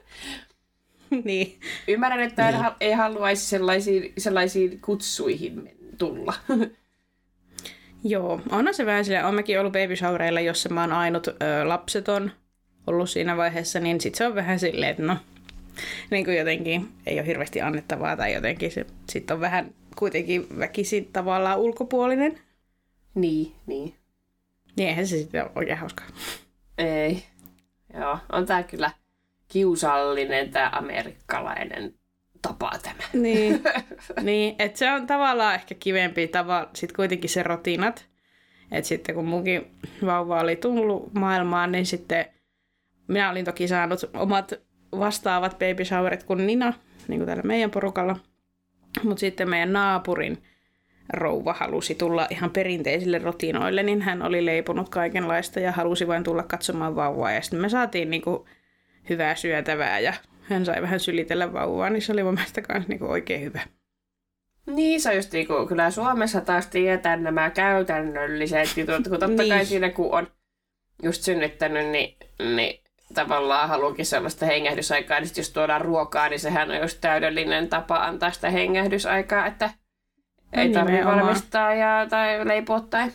niin. 1.25 1.61
ymmärrän, 1.88 2.20
että 2.20 2.50
hal- 2.50 2.76
ei 2.80 2.92
haluaisi 2.92 3.46
sellaisiin, 3.46 4.12
sellaisiin 4.18 4.80
kutsuihin 4.80 5.70
tulla. 5.99 6.34
Joo, 8.04 8.40
onhan 8.50 8.75
se 8.75 8.87
vähän 8.87 9.04
silleen, 9.04 9.25
olen 9.25 9.35
mäkin 9.35 9.61
ollut 9.61 9.73
baby 9.73 9.97
showereilla, 9.97 10.40
jossa 10.40 10.68
mä 10.68 10.80
oon 10.80 10.92
ainut 10.92 11.26
ö, 11.28 11.35
lapseton 11.64 12.30
ollut 12.87 13.11
siinä 13.11 13.37
vaiheessa, 13.37 13.80
niin 13.80 14.00
sit 14.00 14.14
se 14.14 14.26
on 14.26 14.35
vähän 14.35 14.59
silleen, 14.59 14.90
että 14.90 15.02
no, 15.02 15.16
niin 16.11 16.25
kuin 16.25 16.37
jotenkin 16.37 16.88
ei 17.06 17.18
ole 17.18 17.26
hirveästi 17.26 17.61
annettavaa 17.61 18.16
tai 18.16 18.35
jotenkin 18.35 18.71
se 18.71 18.87
sit 19.11 19.30
on 19.30 19.40
vähän 19.40 19.75
kuitenkin 19.97 20.59
väkisin 20.59 21.09
tavallaan 21.12 21.59
ulkopuolinen. 21.59 22.38
niin, 23.14 23.52
niin. 23.66 23.94
Niin 24.76 24.88
eihän 24.88 25.06
se 25.06 25.18
sitten 25.18 25.42
ole 25.42 25.50
oikein 25.54 25.78
hauskaa. 25.78 26.06
Ei. 26.78 27.23
Joo, 27.94 28.18
on 28.32 28.47
tää 28.47 28.62
kyllä 28.62 28.90
kiusallinen 29.49 30.50
tää 30.50 30.71
amerikkalainen 30.73 31.94
tapa 32.42 32.70
tämä. 32.82 33.22
Niin, 33.22 33.62
niin 34.22 34.54
että 34.58 34.78
se 34.78 34.92
on 34.92 35.06
tavallaan 35.06 35.54
ehkä 35.54 35.75
kivempi 35.75 36.28
tava, 36.28 36.68
sitten 36.75 36.96
kuitenkin 36.96 37.30
se 37.30 37.42
rotinat. 37.42 38.06
Että 38.72 38.88
sitten 38.88 39.14
kun 39.14 39.25
munkin 39.25 39.70
vauva 40.06 40.40
oli 40.40 40.56
tullut 40.56 41.14
maailmaan, 41.14 41.72
niin 41.72 41.87
sitten 41.87 42.25
minä 43.08 43.30
olin 43.30 43.44
toki 43.44 43.68
saanut 43.68 44.00
omat 44.14 44.52
vastaavat 44.99 45.52
baby 45.58 45.84
showerit 45.84 46.22
kuin 46.22 46.46
Nina, 46.46 46.72
niin 47.08 47.18
kuin 47.18 47.26
täällä 47.26 47.42
meidän 47.42 47.70
porukalla. 47.70 48.16
Mutta 49.04 49.20
sitten 49.20 49.50
meidän 49.50 49.72
naapurin 49.72 50.42
rouva 51.12 51.52
halusi 51.52 51.94
tulla 51.94 52.26
ihan 52.30 52.50
perinteisille 52.50 53.18
rotinoille, 53.18 53.82
niin 53.82 54.02
hän 54.02 54.22
oli 54.22 54.46
leiponut 54.46 54.88
kaikenlaista 54.88 55.61
ja 55.61 55.72
halusi 55.72 56.08
vain 56.08 56.25
tulla 56.25 56.42
katsomaan 56.42 56.96
vauvaa. 56.96 57.32
Ja 57.32 57.42
sitten 57.42 57.61
me 57.61 57.68
saatiin 57.68 58.11
niinku 58.11 58.46
hyvää 59.08 59.34
syötävää 59.34 59.99
ja 59.99 60.14
hän 60.42 60.64
sai 60.66 60.82
vähän 60.82 61.00
sylitellä 61.00 61.52
vauvaa, 61.52 61.90
niin 61.90 62.02
se 62.02 62.12
oli 62.12 62.22
mun 62.22 62.34
mielestä 62.34 62.62
myös 62.72 62.88
niinku 62.88 63.06
oikein 63.06 63.40
hyvä. 63.40 63.61
Niin, 64.66 65.00
se 65.00 65.08
on 65.08 65.16
just 65.16 65.32
niinku, 65.32 65.66
kyllä 65.68 65.90
Suomessa 65.90 66.40
taas 66.40 66.66
tiedetään 66.66 67.22
nämä 67.22 67.50
käytännölliset 67.50 68.76
jutut, 68.76 69.08
kun 69.08 69.20
totta 69.20 69.37
kai 69.37 69.56
Niin. 69.56 69.66
siinä 69.66 69.90
kun 69.90 70.14
on 70.14 70.26
just 71.02 71.22
synnyttänyt, 71.22 71.87
niin, 71.87 72.16
niin 72.56 72.82
tavallaan 73.14 73.68
haluukin 73.68 74.06
sellaista 74.06 74.46
hengähdysaikaa, 74.46 75.20
niin 75.20 75.30
jos 75.37 75.50
tuodaan 75.50 75.80
ruokaa, 75.80 76.28
niin 76.28 76.40
sehän 76.40 76.70
on 76.70 76.76
just 76.76 76.99
täydellinen 77.00 77.68
tapa 77.68 77.96
antaa 77.96 78.30
sitä 78.30 78.50
hengähdysaikaa, 78.50 79.46
että 79.46 79.70
ei 80.52 80.68
No 80.68 80.75
tarvitse 80.75 81.04
valmistaa 81.04 81.75
ja, 81.75 82.06
tai 82.11 82.49
leipoa 82.49 82.80
tai... 82.80 83.11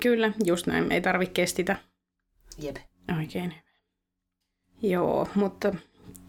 Kyllä, 0.00 0.32
just 0.44 0.66
näin. 0.66 0.92
Ei 0.92 1.00
tarvi 1.00 1.26
kestitä. 1.26 1.76
Jep. 2.58 2.76
Oikein. 3.18 3.54
Joo, 4.90 5.28
mutta 5.34 5.74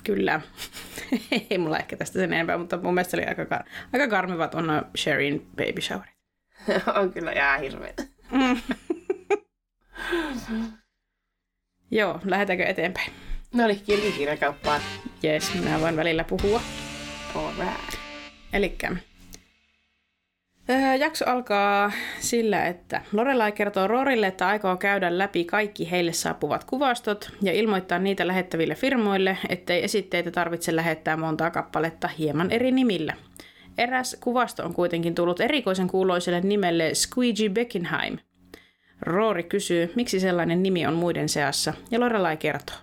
kyllä. 0.04 0.42
ei 1.50 1.58
mulla 1.58 1.78
ehkä 1.78 1.98
tästä 1.98 2.20
sen 2.20 2.34
enempää, 2.34 2.58
mutta 2.58 2.78
mun 2.78 2.94
mielestä 2.94 3.18
oli 3.18 3.26
aika, 3.26 3.44
kar- 3.44 3.70
aika 3.94 4.08
karmivat 4.08 4.56
on 4.56 4.66
Sherin 4.98 5.48
baby 5.56 5.82
showerit. 5.82 6.16
on 7.00 7.14
kyllä 7.14 7.32
ihan 7.32 7.60
hirveetä. 7.60 8.04
Joo, 11.92 12.20
lähdetäänkö 12.26 12.66
eteenpäin? 12.66 13.12
No 13.54 13.68
niin, 13.68 13.82
kirkikirjakauppaan. 13.86 14.82
Jes, 15.24 15.54
minä 15.54 15.82
voin 15.82 15.96
välillä 15.96 16.24
puhua. 16.24 16.62
Alright. 17.36 17.96
Elikkä 18.54 18.96
Öö, 20.70 20.96
jakso 20.96 21.26
alkaa 21.26 21.92
sillä, 22.20 22.66
että 22.66 23.02
Lorelai 23.14 23.52
kertoo 23.52 23.88
Rorille, 23.88 24.28
että 24.28 24.48
aikoo 24.48 24.78
käydä 24.78 25.18
läpi 25.18 25.46
kaikki 25.46 25.92
heille 25.92 26.14
saapuvat 26.14 26.64
kuvastot 26.64 27.32
ja 27.42 27.54
ilmoittaa 27.54 28.00
niitä 28.00 28.28
lähettäville 28.28 28.76
firmoille, 28.76 29.38
ettei 29.50 29.84
esitteitä 29.84 30.32
tarvitse 30.32 30.76
lähettää 30.76 31.18
montaa 31.18 31.52
kappaletta 31.52 32.08
hieman 32.08 32.52
eri 32.52 32.72
nimillä. 32.72 33.14
Eräs 33.78 34.18
kuvasto 34.20 34.64
on 34.66 34.74
kuitenkin 34.74 35.16
tullut 35.16 35.40
erikoisen 35.40 35.88
kuuloiselle 35.88 36.42
nimelle 36.42 36.94
Squeegee 36.94 37.50
Beckenheim. 37.50 38.18
Rory 39.02 39.44
kysyy, 39.44 39.92
miksi 39.96 40.20
sellainen 40.20 40.64
nimi 40.64 40.88
on 40.88 40.94
muiden 40.94 41.30
seassa, 41.30 41.74
ja 41.92 42.00
Lorelai 42.00 42.38
kertoo. 42.38 42.76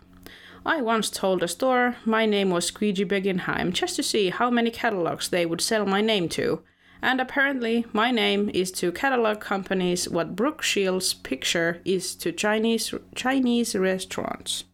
I 0.79 0.83
once 0.83 1.21
told 1.21 1.43
a 1.43 1.47
store 1.47 1.93
my 2.07 2.27
name 2.27 2.55
was 2.55 2.69
Squeegee 2.69 3.05
Beckenheim 3.05 3.73
just 3.83 3.97
to 3.97 4.03
see 4.03 4.31
how 4.41 4.51
many 4.51 4.71
catalogs 4.71 5.31
they 5.31 5.47
would 5.47 5.61
sell 5.61 5.85
my 5.85 6.03
name 6.03 6.29
to. 6.29 6.72
And 7.03 7.21
apparently, 7.21 7.85
my 7.93 8.13
name 8.13 8.51
is 8.55 8.73
to 8.73 8.93
catalog 8.93 9.41
companies 9.41 10.11
what 10.11 10.37
Brooke 10.37 10.63
Shields' 10.63 11.15
picture 11.29 11.81
is 11.85 12.17
to 12.17 12.31
Chinese, 12.31 12.97
Chinese 13.17 13.79
restaurants. 13.79 14.67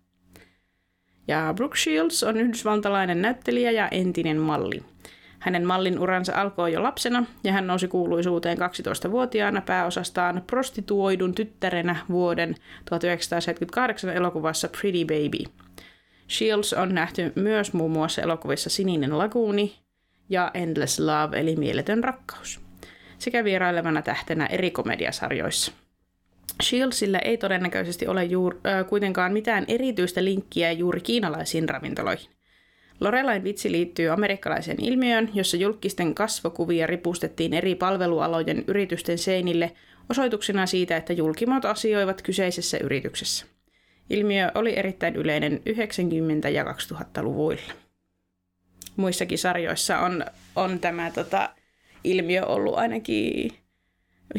Ja 1.29 1.53
Brooke 1.57 1.77
Shields 1.77 2.23
on 2.23 2.37
yhdysvaltalainen 2.37 3.23
näyttelijä 3.23 3.71
ja 3.71 3.89
entinen 3.89 4.37
malli. 4.37 4.83
Hänen 5.39 5.67
mallin 5.67 5.99
uransa 5.99 6.33
alkoi 6.35 6.73
jo 6.73 6.83
lapsena 6.83 7.25
ja 7.45 7.53
hän 7.53 7.67
nousi 7.67 7.89
kuuluisuuteen 7.89 8.59
12-vuotiaana 8.59 9.61
pääosastaan 9.61 10.43
prostituoidun 10.47 11.35
tyttärenä 11.35 11.97
vuoden 12.09 12.55
1978 12.85 14.11
elokuvassa 14.11 14.69
Pretty 14.69 15.05
Baby. 15.05 15.65
Shields 16.31 16.73
on 16.73 16.95
nähty 16.95 17.33
myös 17.35 17.73
muun 17.73 17.91
muassa 17.91 18.23
elokuvissa 18.23 18.71
Sininen 18.71 19.19
laguuni 19.19 19.88
ja 20.29 20.51
Endless 20.55 21.01
Love 21.01 21.41
eli 21.41 21.57
Mieletön 21.57 22.05
rakkaus 22.05 22.69
sekä 23.19 23.45
vierailevana 23.45 24.03
tähtenä 24.03 24.47
eri 24.47 24.71
komediasarjoissa. 24.71 25.73
Shieldsillä 26.63 27.19
ei 27.19 27.37
todennäköisesti 27.37 28.07
ole 28.07 28.25
juur, 28.25 28.57
äh, 28.67 28.87
kuitenkaan 28.87 29.33
mitään 29.33 29.65
erityistä 29.69 30.25
linkkiä 30.25 30.73
juuri 30.73 31.01
kiinalaisiin 31.01 31.69
ravintoloihin. 31.69 32.31
Lorelain 33.01 33.45
vitsi 33.45 33.73
liittyy 33.73 34.09
amerikkalaiseen 34.09 34.85
ilmiöön, 34.85 35.31
jossa 35.35 35.57
julkisten 35.57 36.15
kasvokuvia 36.15 36.87
ripustettiin 36.87 37.55
eri 37.55 37.75
palvelualojen 37.75 38.65
yritysten 38.67 39.19
seinille 39.19 39.73
osoituksena 40.11 40.67
siitä, 40.67 40.97
että 40.97 41.13
julkimot 41.13 41.65
asioivat 41.65 42.23
kyseisessä 42.23 42.79
yrityksessä. 42.79 43.47
Ilmiö 44.11 44.51
oli 44.55 44.79
erittäin 44.79 45.17
yleinen 45.17 45.61
90- 46.45 46.49
ja 46.49 46.65
2000-luvuilla. 46.65 47.88
Muissakin 48.99 49.39
sarjoissa 49.39 49.99
on, 49.99 50.25
on 50.57 50.81
tämä 50.81 51.11
tota, 51.11 51.51
ilmiö 52.05 52.47
ollut 52.47 52.79
ainakin 52.79 53.53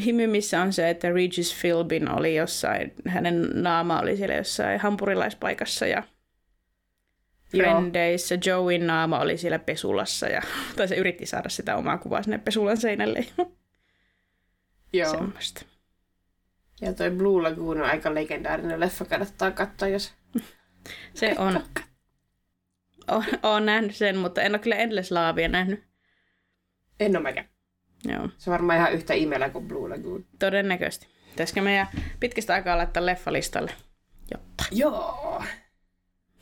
Himy, 0.04 0.26
missä 0.26 0.62
on 0.62 0.72
se, 0.72 0.90
että 0.90 1.12
Regis 1.12 1.60
Philbin 1.60 2.10
oli 2.10 2.36
jossain, 2.36 2.92
hänen 3.08 3.50
naama 3.54 4.00
oli 4.00 4.16
siellä 4.16 4.34
jossain 4.34 4.80
hampurilaispaikassa 4.80 5.86
ja. 5.86 6.02
Frendeissä 7.50 8.38
Joeyn 8.46 8.86
naama 8.86 9.18
oli 9.18 9.36
siellä 9.36 9.58
pesulassa 9.58 10.26
ja, 10.26 10.42
tai 10.76 10.88
se 10.88 10.96
yritti 10.96 11.26
saada 11.26 11.48
sitä 11.48 11.76
omaa 11.76 11.98
kuvaa 11.98 12.22
sinne 12.22 12.38
pesulan 12.38 12.76
seinälle. 12.76 13.26
Joo. 14.92 15.10
Semmoista. 15.10 15.64
Ja 16.80 16.92
toi 16.92 17.10
Blue 17.10 17.42
Lagoon 17.42 17.80
on 17.80 17.86
aika 17.86 18.14
legendaarinen 18.14 18.80
leffa, 18.80 19.04
kannattaa 19.04 19.50
katsoa, 19.50 19.88
jos... 19.88 20.12
Se 21.14 21.34
on. 21.38 21.60
Olen 23.42 23.66
nähnyt 23.66 23.96
sen, 23.96 24.16
mutta 24.16 24.42
en 24.42 24.52
ole 24.52 24.58
kyllä 24.58 24.76
Endless 24.76 25.10
Lavia 25.10 25.48
nähnyt. 25.48 25.84
En 27.00 27.16
oo 27.16 27.22
mäkään. 27.22 27.48
Joo, 28.04 28.28
Se 28.38 28.50
on 28.50 28.52
varmaan 28.52 28.78
ihan 28.78 28.92
yhtä 28.92 29.14
imelä 29.14 29.50
kuin 29.50 29.68
Blue 29.68 29.88
Lagoon. 29.88 30.24
todennäköisesti. 30.38 31.08
Pitäisikö 31.30 31.62
meidän 31.62 31.86
pitkästä 32.20 32.54
aikaa 32.54 32.78
laittaa 32.78 33.06
leffalistalle? 33.06 33.72
Jotta. 34.34 34.64
Joo. 34.70 35.42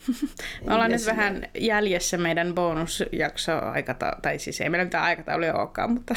Me 0.66 0.74
ollaan 0.74 0.90
nyt 0.90 1.07
vähän 1.07 1.48
jäljessä 1.59 2.18
meidän 2.18 2.54
bonusjakso 2.54 3.59
aikataulu, 3.59 4.20
tai 4.22 4.38
siis 4.38 4.61
ei 4.61 4.68
meillä 4.68 4.85
mitään 4.85 5.04
aikatauluja 5.04 5.54
olekaan, 5.54 5.92
mutta 5.92 6.14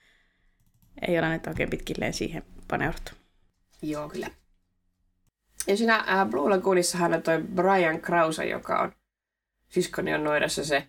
ei 1.08 1.18
ole 1.18 1.28
nyt 1.28 1.46
oikein 1.46 1.70
pitkilleen 1.70 2.12
siihen 2.12 2.42
paneuduttu. 2.68 3.12
Joo, 3.82 4.08
kyllä. 4.08 4.30
Ja 5.66 5.76
siinä 5.76 5.96
äh, 6.08 6.28
Blue 6.30 6.50
Lagoonissahan 6.50 7.14
on 7.14 7.22
toi 7.22 7.42
Brian 7.54 8.00
Krause, 8.00 8.46
joka 8.46 8.78
on 8.80 8.92
siskoni 9.68 10.14
on 10.14 10.24
noidassa 10.24 10.64
se 10.64 10.88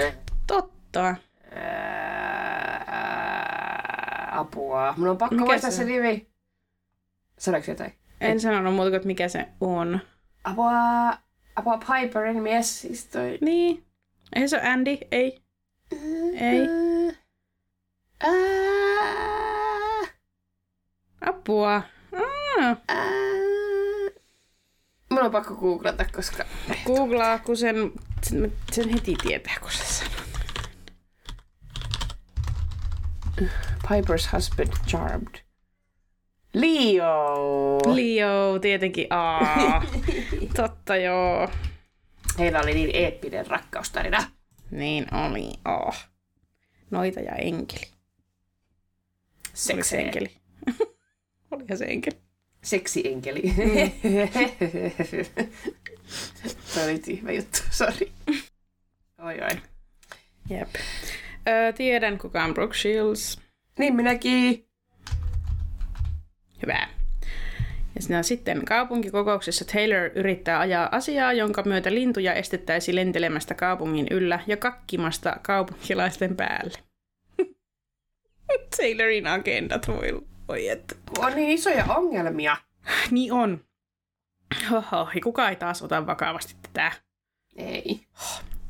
äh, 0.00 0.14
Totta. 0.46 1.16
ää, 1.50 2.82
apua. 4.40 4.94
Mun 4.96 5.08
on 5.08 5.18
pakko 5.18 5.34
Mikä 5.34 5.44
muistaa 5.46 5.70
se 5.70 5.76
se 5.76 5.84
nimi. 5.84 6.28
Sanoiko 7.38 7.70
jotain? 7.70 7.92
En 8.20 8.40
sanonut 8.40 8.74
muuta 8.74 8.90
kuin, 8.90 9.06
mikä 9.06 9.28
se 9.28 9.48
on. 9.60 10.00
Apua, 10.44 10.72
apua 11.56 11.78
Piperin 11.78 12.42
mies, 12.42 12.80
siis 12.80 13.06
toi. 13.06 13.38
Niin. 13.40 13.84
Ei 14.36 14.48
se 14.48 14.56
ole 14.56 14.64
Andy, 14.68 14.96
ei. 15.10 15.42
Ei. 16.40 16.68
Ää, 18.20 18.32
Apua. 21.20 21.82
Ah. 22.88 23.31
Mun 25.22 25.26
on 25.26 25.32
pakko 25.32 25.54
googlata, 25.54 26.04
koska... 26.04 26.44
Googlaa, 26.86 27.38
kun 27.38 27.56
sen, 27.56 27.92
sen, 28.22 28.52
sen 28.72 28.88
heti 28.88 29.16
tietää, 29.22 29.54
kun 29.60 29.70
se 29.70 29.84
sanoo. 29.84 30.22
Piper's 33.82 34.32
husband 34.32 34.72
charmed. 34.88 35.40
Leo! 36.54 37.78
Leo, 37.94 38.58
tietenkin. 38.58 39.06
Aa. 39.10 39.84
Totta 40.56 40.96
joo. 40.96 41.48
Heillä 42.38 42.60
oli 42.60 42.74
niin 42.74 42.90
eeppinen 42.92 43.46
rakkaustarina. 43.46 44.30
Niin 44.70 45.14
oli. 45.14 45.52
Oh. 45.64 45.96
Noita 46.90 47.20
ja 47.20 47.34
enkeli. 47.34 47.90
Seksi 49.54 49.96
enkeli? 49.96 50.36
Olihan 51.50 51.78
se 51.78 51.84
enkeli. 51.84 52.18
Seksienkeli. 52.62 53.42
Se 56.64 56.84
oli 56.84 56.98
tyhmä 56.98 57.32
juttu, 57.32 57.58
sori. 57.70 58.12
Oi 59.18 59.40
oi. 59.40 59.60
Jep. 60.50 60.68
Öö, 61.48 61.72
tiedän, 61.72 62.18
kuka 62.18 62.44
on 62.44 62.54
Brooke 62.54 62.74
Shields. 62.74 63.40
Niin 63.78 63.96
minäkin. 63.96 64.66
Hyvä. 66.62 66.88
Ja 67.94 68.02
siinä 68.02 68.22
sitten 68.22 68.64
kaupunkikokouksessa 68.64 69.64
Taylor 69.64 70.10
yrittää 70.14 70.60
ajaa 70.60 70.88
asiaa, 70.92 71.32
jonka 71.32 71.62
myötä 71.62 71.94
lintuja 71.94 72.34
estettäisiin 72.34 72.96
lentelemästä 72.96 73.54
kaupungin 73.54 74.06
yllä 74.10 74.40
ja 74.46 74.56
kakkimasta 74.56 75.36
kaupunkilaisten 75.42 76.36
päälle. 76.36 76.78
Taylorin 78.76 79.26
agendat 79.26 79.88
voi, 79.88 80.22
voi 80.48 80.68
että. 80.68 80.94
On 81.18 81.32
niin 81.34 81.50
isoja 81.50 81.84
ongelmia. 81.84 82.56
Niin 83.10 83.32
on. 83.32 83.64
Oho, 84.72 85.08
kuka 85.22 85.48
ei 85.48 85.56
taas 85.56 85.82
ota 85.82 86.06
vakavasti 86.06 86.56
tätä. 86.62 86.92
Ei. 87.56 88.06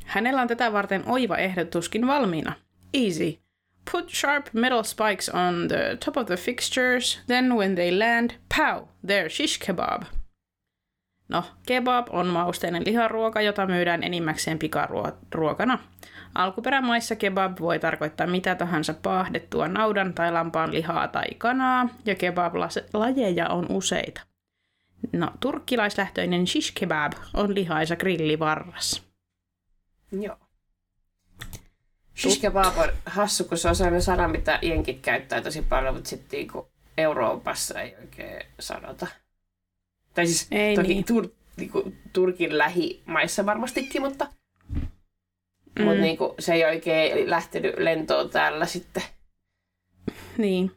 Hänellä 0.04 0.42
on 0.42 0.48
tätä 0.48 0.72
varten 0.72 1.02
oiva 1.06 1.36
ehdotuskin 1.36 2.06
valmiina. 2.06 2.52
Easy. 2.94 3.38
Put 3.92 4.10
sharp 4.10 4.46
metal 4.52 4.82
spikes 4.82 5.28
on 5.28 5.68
the 5.68 5.96
top 6.04 6.16
of 6.16 6.26
the 6.26 6.36
fixtures, 6.36 7.20
then 7.26 7.56
when 7.56 7.74
they 7.74 7.98
land, 7.98 8.30
pow, 8.56 8.84
there 9.06 9.28
shish 9.28 9.66
kebab. 9.66 10.02
No, 11.28 11.44
kebab 11.66 12.06
on 12.10 12.26
mausteinen 12.26 12.82
liharuoka, 12.86 13.40
jota 13.40 13.66
myydään 13.66 14.02
enimmäkseen 14.02 14.58
pikaruokana. 14.58 15.78
Alkuperämaissa 16.34 17.16
kebab 17.16 17.60
voi 17.60 17.78
tarkoittaa 17.78 18.26
mitä 18.26 18.54
tahansa 18.54 18.94
paahdettua 18.94 19.68
naudan 19.68 20.14
tai 20.14 20.32
lampaan 20.32 20.72
lihaa 20.72 21.08
tai 21.08 21.26
kanaa, 21.38 21.88
ja 22.06 22.14
kebab-lajeja 22.14 23.48
on 23.48 23.66
useita. 23.68 24.20
No, 25.12 25.30
turkkilaislähtöinen 25.40 26.46
shish 26.46 26.72
kebab 26.80 27.12
on 27.34 27.54
lihaisa 27.54 27.96
grillivarras. 27.96 29.02
Joo. 30.12 30.36
Shish 32.14 32.40
kebab 32.40 32.78
on 32.78 32.88
hassu, 33.06 33.44
kun 33.44 33.58
se 33.58 33.68
on 33.68 33.76
sellainen 33.76 34.02
sana, 34.02 34.28
mitä 34.28 34.58
jenkit 34.62 35.00
käyttää 35.00 35.40
tosi 35.40 35.62
paljon, 35.62 35.94
mutta 35.94 36.10
sitten 36.10 36.38
niinku 36.38 36.68
Euroopassa 36.98 37.80
ei 37.80 37.96
oikein 38.00 38.46
sanota. 38.60 39.06
Tai 40.14 40.26
siis 40.26 40.46
ei 40.50 40.76
toki 40.76 40.88
niin. 40.88 41.04
Tur, 41.04 41.28
niinku, 41.56 41.92
Turkin 42.12 42.58
lähimaissa 42.58 43.46
varmastikin, 43.46 44.02
mutta, 44.02 44.26
mm. 45.78 45.84
mutta 45.84 46.00
niinku, 46.00 46.34
se 46.38 46.54
ei 46.54 46.64
oikein 46.64 47.30
lähtenyt 47.30 47.78
lentoon 47.78 48.30
täällä 48.30 48.66
sitten. 48.66 49.02
Niin. 50.38 50.70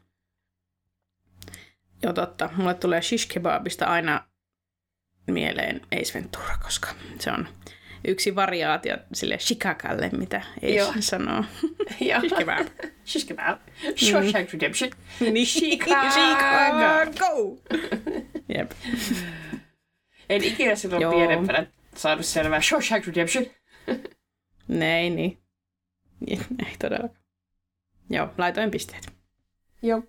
Joo, 2.04 2.14
totta. 2.14 2.50
Mulle 2.56 2.74
tulee 2.74 3.02
shish 3.02 3.28
kebabista 3.28 3.86
aina 3.86 4.28
mieleen 5.28 5.82
Ace 5.92 6.14
Ventura, 6.14 6.58
koska 6.64 6.90
se 7.20 7.32
on 7.32 7.48
yksi 8.08 8.36
variaatio 8.36 8.98
sille 9.14 9.40
shikakalle, 9.40 10.10
mitä 10.18 10.42
Ace 10.58 11.02
sanoo. 11.02 11.44
Joo. 12.00 12.22
shish 12.22 12.38
kebab. 12.38 12.68
shish 13.06 13.28
kebab. 13.28 13.60
Shawshank 13.96 14.54
Redemption. 14.54 14.92
Niin, 15.20 15.48
Chicago. 15.48 17.58
Jep. 18.58 18.72
En 20.30 20.44
ikinä 20.44 20.76
silloin 20.76 21.02
Joo. 21.02 21.14
pienempänä 21.14 21.68
saanut 21.96 22.26
selvää 22.26 22.62
Shawshank 22.62 23.08
Redemption. 23.08 23.46
Nei, 24.68 25.10
niin. 25.10 25.38
Ei 26.28 26.76
todellakaan. 26.80 27.26
Joo, 28.10 28.30
laitoin 28.38 28.72
pisteet. 28.72 29.12
Joo. 29.82 30.04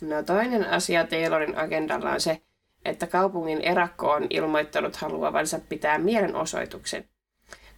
No 0.00 0.22
toinen 0.22 0.70
asia 0.70 1.06
Taylorin 1.06 1.58
agendalla 1.58 2.10
on 2.10 2.20
se, 2.20 2.42
että 2.84 3.06
kaupungin 3.06 3.60
erakko 3.60 4.10
on 4.10 4.26
ilmoittanut 4.30 4.96
haluavansa 4.96 5.58
pitää 5.68 5.98
mielenosoituksen. 5.98 7.08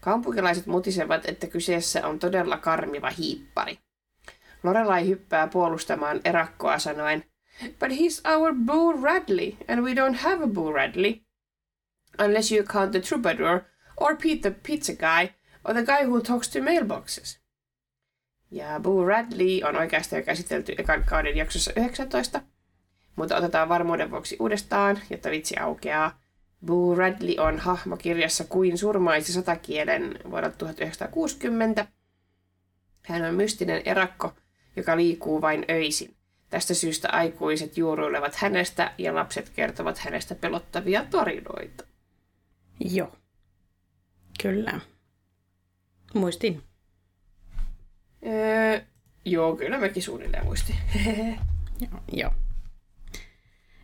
Kaupunkilaiset 0.01 0.66
mutisevat, 0.66 1.29
että 1.29 1.47
kyseessä 1.47 2.07
on 2.07 2.18
todella 2.18 2.57
karmiva 2.57 3.11
hiippari. 3.11 3.79
Lorelai 4.62 5.09
hyppää 5.09 5.47
puolustamaan 5.47 6.20
erakkoa 6.25 6.79
sanoen, 6.79 7.25
But 7.79 7.90
he's 7.90 8.20
our 8.25 8.55
Boo 8.55 8.92
Radley, 8.92 9.57
and 9.68 9.81
we 9.81 9.94
don't 9.94 10.16
have 10.16 10.44
a 10.44 10.47
Boo 10.47 10.73
Radley. 10.73 11.20
Unless 12.18 12.53
you 12.53 12.64
count 12.64 12.90
the 12.90 13.01
troubadour, 13.01 13.61
or 13.97 14.16
Pete 14.16 14.40
the 14.40 14.51
pizza 14.51 14.92
guy, 14.92 15.29
or 15.64 15.74
the 15.74 15.85
guy 15.85 16.05
who 16.05 16.20
talks 16.20 16.48
to 16.48 16.62
mailboxes. 16.62 17.40
Ja 18.50 18.81
Boo 18.81 19.05
Radley 19.05 19.61
on 19.64 19.77
oikeastaan 19.77 20.22
käsitelty 20.22 20.74
ekan 20.79 21.05
kauden 21.05 21.37
jaksossa 21.37 21.72
19, 21.77 22.40
mutta 23.16 23.37
otetaan 23.37 23.68
varmuuden 23.68 24.11
vuoksi 24.11 24.37
uudestaan, 24.40 25.00
jotta 25.11 25.31
vitsi 25.31 25.57
aukeaa. 25.57 26.20
Boo 26.66 26.94
Radley 26.94 27.35
on 27.38 27.59
hahmo 27.59 27.96
kirjassa 27.96 28.44
Kuin 28.44 28.79
surmaisi 28.79 29.33
satakielen 29.33 30.18
vuodelta 30.31 30.57
1960. 30.57 31.87
Hän 33.03 33.24
on 33.24 33.35
mystinen 33.35 33.83
erakko, 33.85 34.35
joka 34.77 34.96
liikkuu 34.96 35.40
vain 35.40 35.64
öisin. 35.70 36.16
Tästä 36.50 36.74
syystä 36.74 37.09
aikuiset 37.11 37.79
juuruilevat 37.79 38.35
hänestä 38.35 38.92
ja 38.98 39.14
lapset 39.14 39.48
kertovat 39.48 39.98
hänestä 39.98 40.35
pelottavia 40.35 41.05
tarinoita. 41.11 41.85
Joo. 42.81 43.16
Kyllä. 44.42 44.81
Muistin. 46.14 46.62
Öö, 48.27 48.81
joo, 49.24 49.57
kyllä 49.57 49.79
mäkin 49.79 50.03
suunnilleen 50.03 50.44
muistin. 50.44 50.77
joo, 51.81 52.00
joo. 52.22 52.31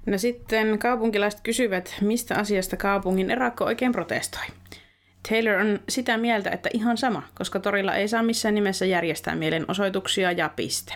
No 0.07 0.19
sitten 0.19 0.79
kaupunkilaiset 0.79 1.41
kysyvät, 1.41 1.97
mistä 2.01 2.37
asiasta 2.37 2.77
kaupungin 2.77 3.31
erakko 3.31 3.65
oikein 3.65 3.93
protestoi. 3.93 4.43
Taylor 5.29 5.55
on 5.55 5.81
sitä 5.89 6.19
mieltä, 6.19 6.51
että 6.51 6.71
ihan 6.73 6.97
sama, 6.97 7.23
koska 7.35 7.61
torilla 7.61 7.95
ei 7.95 8.09
saa 8.09 8.23
missään 8.23 8.55
nimessä 8.55 8.87
järjestää 8.87 9.35
mielenosoituksia 9.35 10.33
ja 10.33 10.49
piste. 10.49 10.95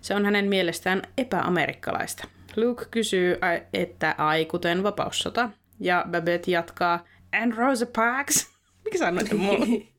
Se 0.00 0.14
on 0.14 0.24
hänen 0.24 0.48
mielestään 0.48 1.02
epäamerikkalaista. 1.18 2.28
Luke 2.56 2.84
kysyy, 2.90 3.36
että 3.72 4.14
ai 4.18 4.44
kuten 4.44 4.82
vapaussota, 4.82 5.50
ja 5.80 6.04
Babette 6.10 6.50
jatkaa, 6.50 7.04
and 7.32 7.52
Rosa 7.52 7.86
Parks. 7.96 8.48
Mikä 8.84 8.98
sanoit 8.98 9.32
mulle? 9.32 9.66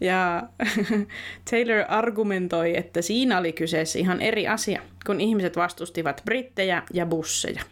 Ja 0.00 0.42
Taylor 1.50 1.84
argumentoi, 1.88 2.76
että 2.76 3.02
siinä 3.02 3.38
oli 3.38 3.52
kyseessä 3.52 3.98
ihan 3.98 4.20
eri 4.20 4.48
asia, 4.48 4.82
kun 5.06 5.20
ihmiset 5.20 5.56
vastustivat 5.56 6.22
brittejä 6.24 6.82
ja 6.92 7.06
busseja. 7.06 7.62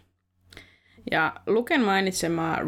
Ja 1.10 1.32
Luken 1.46 1.80
mainitsema 1.80 2.58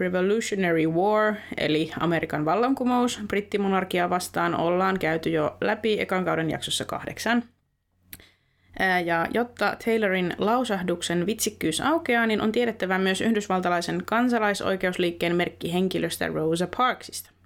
Revolutionary 0.00 0.86
War, 0.86 1.34
eli 1.56 1.92
Amerikan 2.00 2.44
vallankumous 2.44 3.20
brittimonarkia 3.28 4.10
vastaan, 4.10 4.54
ollaan 4.54 4.98
käyty 4.98 5.30
jo 5.30 5.56
läpi 5.60 6.00
ekan 6.00 6.24
kauden 6.24 6.50
jaksossa 6.50 6.84
kahdeksan. 6.84 7.44
Ja 9.04 9.26
jotta 9.34 9.76
Taylorin 9.84 10.34
lausahduksen 10.38 11.26
vitsikkyys 11.26 11.80
aukeaa, 11.80 12.26
niin 12.26 12.40
on 12.40 12.52
tiedettävä 12.52 12.98
myös 12.98 13.20
yhdysvaltalaisen 13.20 14.02
kansalaisoikeusliikkeen 14.04 15.36
merkki 15.36 15.72
henkilöstä 15.72 16.26
Rosa 16.26 16.68
Parksista. 16.76 17.37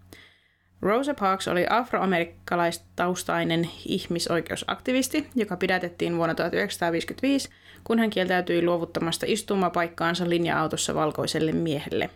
Rosa 0.82 1.14
Parks 1.14 1.48
oli 1.48 1.66
afroamerikkalaistaustainen 1.70 3.68
ihmisoikeusaktivisti, 3.86 5.26
joka 5.34 5.56
pidätettiin 5.56 6.16
vuonna 6.16 6.34
1955, 6.34 7.48
kun 7.84 7.98
hän 7.98 8.10
kieltäytyi 8.10 8.64
luovuttamasta 8.64 9.26
istumapaikkaansa 9.28 10.28
linja-autossa 10.28 10.94
valkoiselle 10.94 11.52
miehelle. 11.52 12.10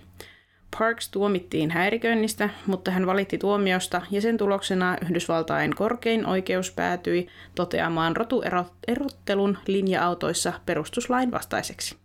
Parks 0.79 1.09
tuomittiin 1.09 1.71
häiriköinnistä, 1.71 2.51
mutta 2.67 2.91
hän 2.91 3.07
valitti 3.07 3.39
tuomiosta 3.39 4.03
ja 4.11 4.21
sen 4.21 4.37
tuloksena 4.37 4.97
Yhdysvaltain 5.03 5.75
korkein 5.75 6.27
oikeus 6.27 6.71
päätyi 6.71 7.27
toteamaan 7.55 8.17
rotuerottelun 8.17 9.59
linja-autoissa 9.67 10.53
perustuslain 10.67 11.31
vastaiseksi. 11.31 11.97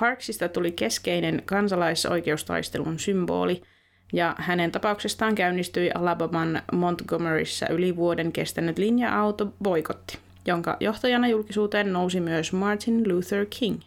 Parksista 0.00 0.48
tuli 0.48 0.72
keskeinen 0.72 1.42
kansalaisoikeustaistelun 1.44 2.98
symboli– 2.98 3.62
ja 4.12 4.34
hänen 4.38 4.72
tapauksestaan 4.72 5.34
käynnistyi 5.34 5.90
Alabaman 5.94 6.62
Montgomeryssä 6.72 7.66
yli 7.66 7.96
vuoden 7.96 8.32
kestänyt 8.32 8.78
linja-auto 8.78 9.52
boikotti, 9.62 10.18
jonka 10.46 10.76
johtajana 10.80 11.28
julkisuuteen 11.28 11.92
nousi 11.92 12.20
myös 12.20 12.52
Martin 12.52 13.08
Luther 13.08 13.46
King. 13.50 13.80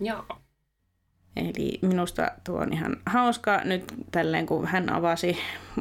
Joo. 0.00 0.24
Eli 1.36 1.78
minusta 1.82 2.30
tuo 2.44 2.60
on 2.60 2.72
ihan 2.72 2.96
hauska 3.06 3.60
nyt 3.64 3.84
tälleen, 4.10 4.46
kun 4.46 4.66
hän 4.66 4.92
avasi. 4.92 5.38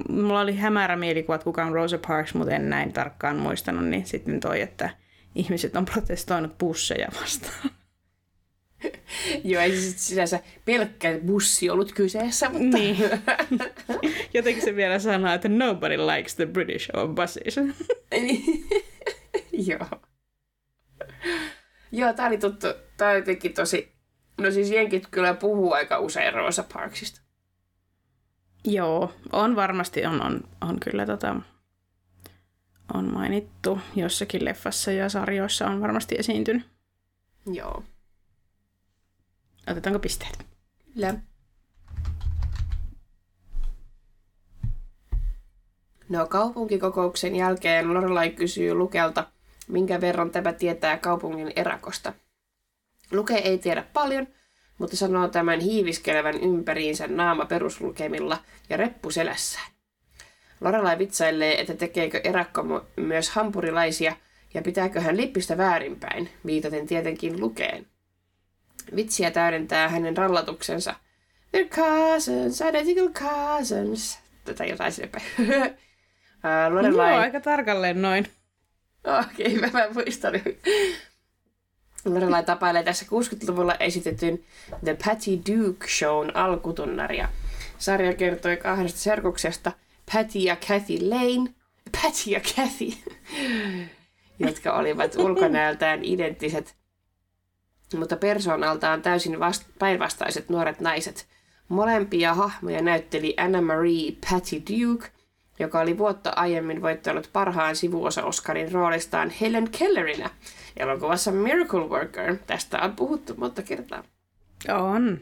Mulla 0.09 0.41
oli 0.41 0.55
hämärä 0.55 0.95
mielikuva, 0.95 1.35
että 1.35 1.45
kuka 1.45 1.65
on 1.65 1.73
Rosa 1.73 1.99
Parks, 2.07 2.33
mutta 2.33 2.53
en 2.55 2.69
näin 2.69 2.93
tarkkaan 2.93 3.37
muistanut, 3.37 3.85
niin 3.85 4.05
sitten 4.05 4.39
toi, 4.39 4.61
että 4.61 4.89
ihmiset 5.35 5.75
on 5.75 5.85
protestoinut 5.85 6.57
busseja 6.57 7.07
vastaan. 7.21 7.69
Joo, 9.43 9.61
ei 9.61 9.71
siis 9.71 10.07
sinänsä 10.07 10.39
pelkkä 10.65 11.19
bussi 11.25 11.69
ollut 11.69 11.91
kyseessä, 11.91 12.49
mutta... 12.49 12.77
Niin. 12.77 12.97
Jotenkin 14.33 14.63
se 14.63 14.75
vielä 14.75 14.99
sanoo, 14.99 15.33
että 15.33 15.49
nobody 15.49 15.97
likes 15.97 16.35
the 16.35 16.45
British 16.45 16.89
or 16.93 17.07
buses. 17.07 17.55
Joo. 19.69 20.01
Joo, 21.91 22.13
tää 22.13 22.27
oli 22.27 22.37
tuttu. 22.37 22.67
Tää 22.97 23.09
oli 23.09 23.17
jotenkin 23.17 23.53
tosi... 23.53 23.95
No 24.37 24.51
siis 24.51 24.71
jenkit 24.71 25.07
kyllä 25.11 25.33
puhuu 25.33 25.73
aika 25.73 25.99
usein 25.99 26.33
Rosa 26.33 26.63
Parksista. 26.73 27.21
Joo, 28.65 29.13
on 29.31 29.55
varmasti, 29.55 30.05
on, 30.05 30.21
on, 30.21 30.43
on 30.61 30.79
kyllä 30.79 31.05
tota, 31.05 31.35
on 32.93 33.13
mainittu 33.13 33.79
jossakin 33.95 34.45
leffassa 34.45 34.91
ja 34.91 35.09
sarjoissa 35.09 35.67
on 35.67 35.81
varmasti 35.81 36.15
esiintynyt. 36.19 36.63
Joo. 37.53 37.83
Otetaanko 39.71 39.99
pisteet? 39.99 40.45
Kyllä. 40.93 41.15
No 46.09 46.27
kaupunkikokouksen 46.27 47.35
jälkeen 47.35 47.93
Lorelai 47.93 48.29
kysyy 48.29 48.73
Lukelta, 48.73 49.27
minkä 49.67 50.01
verran 50.01 50.31
tämä 50.31 50.53
tietää 50.53 50.97
kaupungin 50.97 51.53
erakosta. 51.55 52.13
Luke 53.11 53.33
ei 53.35 53.57
tiedä 53.57 53.85
paljon, 53.93 54.27
mutta 54.77 54.97
sanoo 54.97 55.27
tämän 55.27 55.59
hiiviskelevän 55.59 56.43
ympäriinsä 56.43 57.07
naama 57.07 57.45
peruslukemilla 57.45 58.37
ja 58.69 58.77
reppu 58.77 59.11
selässään. 59.11 59.71
Lorelai 60.61 60.97
vitsailee, 60.97 61.61
että 61.61 61.73
tekeekö 61.73 62.21
erakko 62.23 62.85
myös 62.95 63.29
hampurilaisia 63.29 64.15
ja 64.53 64.61
pitääkö 64.61 65.01
hän 65.01 65.17
lippistä 65.17 65.57
väärinpäin, 65.57 66.29
viitaten 66.45 66.87
tietenkin 66.87 67.39
lukeen. 67.39 67.87
Vitsiä 68.95 69.31
täydentää 69.31 69.89
hänen 69.89 70.17
rallatuksensa. 70.17 70.95
They're 71.57 71.69
cousins, 71.69 72.61
identical 72.61 73.09
cousins. 73.09 74.19
Tätä 74.43 74.65
jotain 74.65 74.91
sinne 74.91 75.11
Lorelai... 76.69 77.11
Joo, 77.11 77.21
aika 77.21 77.39
tarkalleen 77.39 78.01
noin. 78.01 78.27
Okei, 79.03 79.57
okay, 79.57 79.69
mä 79.71 79.87
muistan. 79.93 80.33
Lorelai 82.05 82.43
tapailee 82.43 82.83
tässä 82.83 83.05
60-luvulla 83.05 83.75
esitetyn 83.79 84.43
The 84.83 84.97
Patty 85.05 85.31
Duke 85.53 85.87
Shown 85.87 86.35
alkutunnaria. 86.35 87.29
Sarja 87.77 88.13
kertoi 88.13 88.57
kahdesta 88.57 88.99
serkuksesta, 88.99 89.71
Patty 90.13 90.39
ja 90.39 90.55
Kathy 90.55 91.09
Lane, 91.09 91.53
Patty 91.91 92.29
ja 92.29 92.39
Kathy, 92.39 93.13
jotka 94.47 94.73
olivat 94.73 95.15
ulkonäöltään 95.15 96.03
identtiset, 96.03 96.75
mutta 97.99 98.15
persoonaltaan 98.17 99.01
täysin 99.01 99.39
vast- 99.39 99.65
päinvastaiset 99.79 100.49
nuoret 100.49 100.79
naiset. 100.79 101.27
Molempia 101.69 102.33
hahmoja 102.33 102.81
näytteli 102.81 103.33
Anna 103.37 103.61
Marie 103.61 104.11
Patty 104.29 104.55
Duke, 104.55 105.07
joka 105.59 105.79
oli 105.79 105.97
vuotta 105.97 106.29
aiemmin 106.35 106.81
voittanut 106.81 107.29
parhaan 107.33 107.75
sivuosa-Oscarin 107.75 108.71
roolistaan 108.71 109.29
Helen 109.41 109.69
Kellerinä 109.79 110.29
elokuvassa 110.77 111.31
Miracle 111.31 111.87
Worker. 111.87 112.35
Tästä 112.47 112.81
on 112.81 112.95
puhuttu 112.95 113.33
monta 113.37 113.61
kertaa. 113.61 114.03
On. 114.69 115.19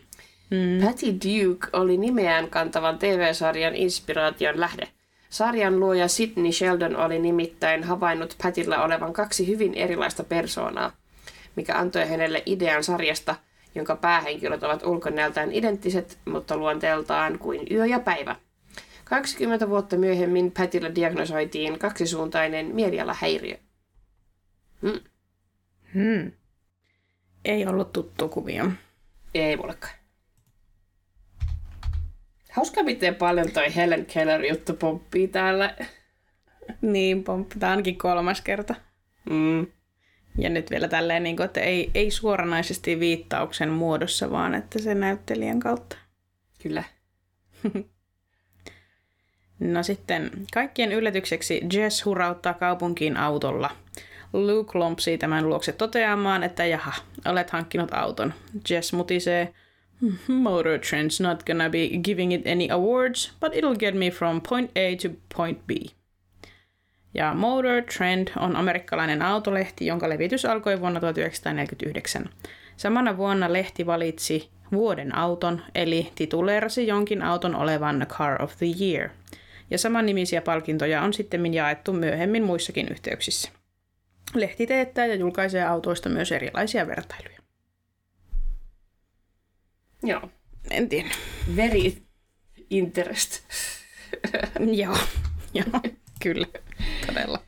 Mm. 0.49 0.85
Patty 0.85 1.05
Duke 1.05 1.67
oli 1.73 1.97
nimeään 1.97 2.49
kantavan 2.49 2.99
TV-sarjan 2.99 3.75
inspiraation 3.75 4.59
lähde. 4.59 4.87
Sarjan 5.29 5.79
luoja 5.79 6.07
Sidney 6.07 6.51
Sheldon 6.51 6.95
oli 6.95 7.19
nimittäin 7.19 7.83
havainnut 7.83 8.35
Patilla 8.43 8.83
olevan 8.83 9.13
kaksi 9.13 9.47
hyvin 9.47 9.73
erilaista 9.73 10.23
persoonaa, 10.23 10.91
mikä 11.55 11.77
antoi 11.77 12.07
hänelle 12.07 12.43
idean 12.45 12.83
sarjasta, 12.83 13.35
jonka 13.75 13.95
päähenkilöt 13.95 14.63
ovat 14.63 14.83
ulkonäöltään 14.83 15.51
identtiset, 15.51 16.17
mutta 16.25 16.57
luonteeltaan 16.57 17.39
kuin 17.39 17.67
yö 17.71 17.85
ja 17.85 17.99
päivä. 17.99 18.35
20 19.03 19.69
vuotta 19.69 19.97
myöhemmin 19.97 20.51
Patilla 20.51 20.95
diagnosoitiin 20.95 21.79
kaksisuuntainen 21.79 22.75
mielialahäiriö. 22.75 23.57
Hmm. 24.81 24.99
Hmm. 25.93 26.31
Ei 27.45 27.65
ollut 27.65 27.93
tuttu 27.93 28.29
kuvio. 28.29 28.71
Ei 29.33 29.57
mullekaan. 29.57 29.93
Hauska, 32.51 32.83
miten 32.83 33.15
paljon 33.15 33.51
toi 33.51 33.75
Helen 33.75 34.05
Keller 34.05 34.45
juttu 34.45 34.73
pomppii 34.73 35.27
täällä. 35.27 35.75
Niin, 36.81 37.23
pomppii. 37.23 37.63
ainakin 37.63 37.97
kolmas 37.97 38.41
kerta. 38.41 38.75
Mm. 39.29 39.67
Ja 40.37 40.49
nyt 40.49 40.71
vielä 40.71 40.87
tälleen, 40.87 41.23
niin 41.23 41.35
kuin, 41.35 41.45
että 41.45 41.61
ei, 41.61 41.91
ei 41.95 42.11
suoranaisesti 42.11 42.99
viittauksen 42.99 43.69
muodossa, 43.69 44.31
vaan 44.31 44.55
että 44.55 44.79
se 44.79 44.95
näyttelijän 44.95 45.59
kautta. 45.59 45.97
Kyllä. 46.63 46.83
no 49.59 49.83
sitten, 49.83 50.31
kaikkien 50.53 50.91
yllätykseksi 50.91 51.61
Jess 51.73 52.05
hurauttaa 52.05 52.53
kaupunkiin 52.53 53.17
autolla. 53.17 53.69
Luke 54.33 54.77
lompsii 54.79 55.17
tämän 55.17 55.49
luokse 55.49 55.71
toteamaan, 55.71 56.43
että 56.43 56.65
jaha, 56.65 56.93
olet 57.25 57.49
hankkinut 57.49 57.93
auton. 57.93 58.33
Jess 58.69 58.93
mutisee, 58.93 59.53
Motor 60.27 60.79
Trend's 60.79 61.23
not 61.23 61.43
gonna 61.45 61.69
be 61.69 61.89
giving 62.03 62.33
it 62.33 62.47
any 62.47 62.67
awards, 62.71 63.31
but 63.39 63.53
it'll 63.53 63.77
get 63.77 63.95
me 63.95 64.11
from 64.11 64.41
point 64.41 64.71
A 64.71 64.95
to 65.01 65.09
point 65.35 65.67
B. 65.67 65.71
Ja 67.13 67.33
Motor 67.33 67.81
Trend 67.97 68.27
on 68.39 68.55
amerikkalainen 68.55 69.21
autolehti, 69.21 69.85
jonka 69.85 70.09
levitys 70.09 70.45
alkoi 70.45 70.79
vuonna 70.79 70.99
1949. 70.99 72.29
Samana 72.77 73.17
vuonna 73.17 73.53
lehti 73.53 73.85
valitsi 73.85 74.49
vuoden 74.71 75.15
auton, 75.15 75.61
eli 75.75 76.11
tituleerasi 76.15 76.87
jonkin 76.87 77.21
auton 77.21 77.55
olevan 77.55 78.05
Car 78.09 78.41
of 78.41 78.57
the 78.57 78.65
Year. 78.81 79.09
Ja 79.71 79.77
samannimisiä 79.77 80.41
palkintoja 80.41 81.01
on 81.01 81.13
sitten 81.13 81.53
jaettu 81.53 81.93
myöhemmin 81.93 82.43
muissakin 82.43 82.87
yhteyksissä. 82.91 83.51
Lehti 84.33 84.67
teettää 84.67 85.05
ja 85.05 85.15
julkaisee 85.15 85.63
autoista 85.63 86.09
myös 86.09 86.31
erilaisia 86.31 86.87
vertailuja. 86.87 87.39
Joo. 90.03 90.29
En 90.71 90.89
tiedä. 90.89 91.09
Very 91.55 91.93
interest. 92.69 93.43
Joo, 94.81 94.97
joo, 95.53 95.81
kyllä, 96.21 96.47
todella. 97.07 97.39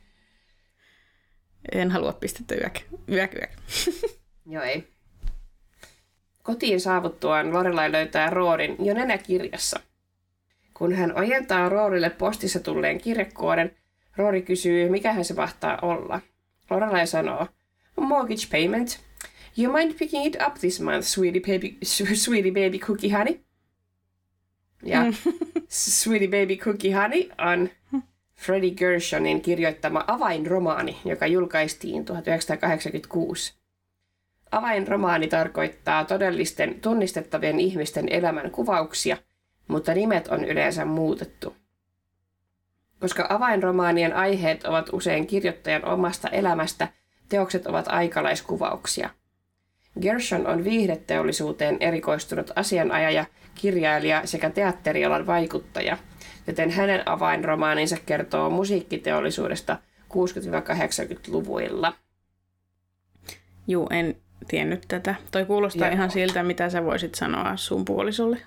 En 1.72 1.90
halua 1.90 2.12
pistettä 2.12 2.54
yök, 2.54 2.80
yök, 3.08 3.34
yök. 3.34 3.50
Joo, 4.52 4.62
ei. 4.62 4.88
Kotiin 6.42 6.80
saavuttuaan 6.80 7.52
Lorelai 7.52 7.92
löytää 7.92 8.30
Roorin 8.30 8.76
jo 8.78 8.94
nenäkirjassa. 8.94 9.80
Kun 10.74 10.94
hän 10.94 11.18
ojentaa 11.18 11.68
Roorille 11.68 12.10
postissa 12.10 12.60
tulleen 12.60 13.00
kirjekuoren, 13.00 13.76
Roori 14.16 14.42
kysyy, 14.42 14.88
mikä 14.88 15.12
hän 15.12 15.24
se 15.24 15.34
mahtaa 15.34 15.78
olla. 15.82 16.20
Lorelai 16.70 17.06
sanoo, 17.06 17.46
mortgage 17.96 18.46
payment, 18.50 19.06
You 19.58 19.72
mind 19.72 19.94
picking 19.98 20.26
it 20.26 20.36
up 20.46 20.54
this 20.54 20.80
month, 20.80 21.06
sweetie 21.06 21.40
baby, 21.40 21.78
sweetie 22.24 22.52
baby 22.52 22.78
cookie 22.78 23.10
honey? 23.10 23.40
Ja 24.82 25.04
mm. 25.04 25.14
Sweetie 25.68 26.28
Baby 26.28 26.56
Cookie 26.56 26.92
Honey 26.92 27.30
on 27.38 27.70
Freddie 28.40 28.74
Gershonin 28.74 29.40
kirjoittama 29.40 30.04
avainromaani, 30.06 31.00
joka 31.04 31.26
julkaistiin 31.26 32.04
1986. 32.04 33.54
Avainromaani 34.50 35.28
tarkoittaa 35.28 36.04
todellisten 36.04 36.80
tunnistettavien 36.80 37.60
ihmisten 37.60 38.08
elämän 38.08 38.50
kuvauksia, 38.50 39.16
mutta 39.68 39.94
nimet 39.94 40.28
on 40.28 40.44
yleensä 40.44 40.84
muutettu. 40.84 41.56
Koska 43.00 43.26
avainromaanien 43.28 44.16
aiheet 44.16 44.64
ovat 44.64 44.88
usein 44.92 45.26
kirjoittajan 45.26 45.84
omasta 45.84 46.28
elämästä, 46.28 46.88
teokset 47.28 47.66
ovat 47.66 47.88
aikalaiskuvauksia– 47.88 49.10
Gershon 50.00 50.46
on 50.46 50.64
viihdeteollisuuteen 50.64 51.76
erikoistunut 51.80 52.50
asianajaja, 52.56 53.24
kirjailija 53.54 54.22
sekä 54.24 54.50
teatterialan 54.50 55.26
vaikuttaja, 55.26 55.98
joten 56.46 56.70
hänen 56.70 57.08
avainromaaninsa 57.08 57.96
kertoo 58.06 58.50
musiikkiteollisuudesta 58.50 59.78
60-80-luvuilla. 60.14 61.92
Juu, 63.68 63.88
en 63.90 64.16
tiennyt 64.48 64.84
tätä. 64.88 65.14
Toi 65.30 65.44
kuulostaa 65.44 65.88
Joo. 65.88 65.94
ihan 65.94 66.10
siltä, 66.10 66.42
mitä 66.42 66.70
sä 66.70 66.84
voisit 66.84 67.14
sanoa 67.14 67.56
sun 67.56 67.84
puolisolle. 67.84 68.38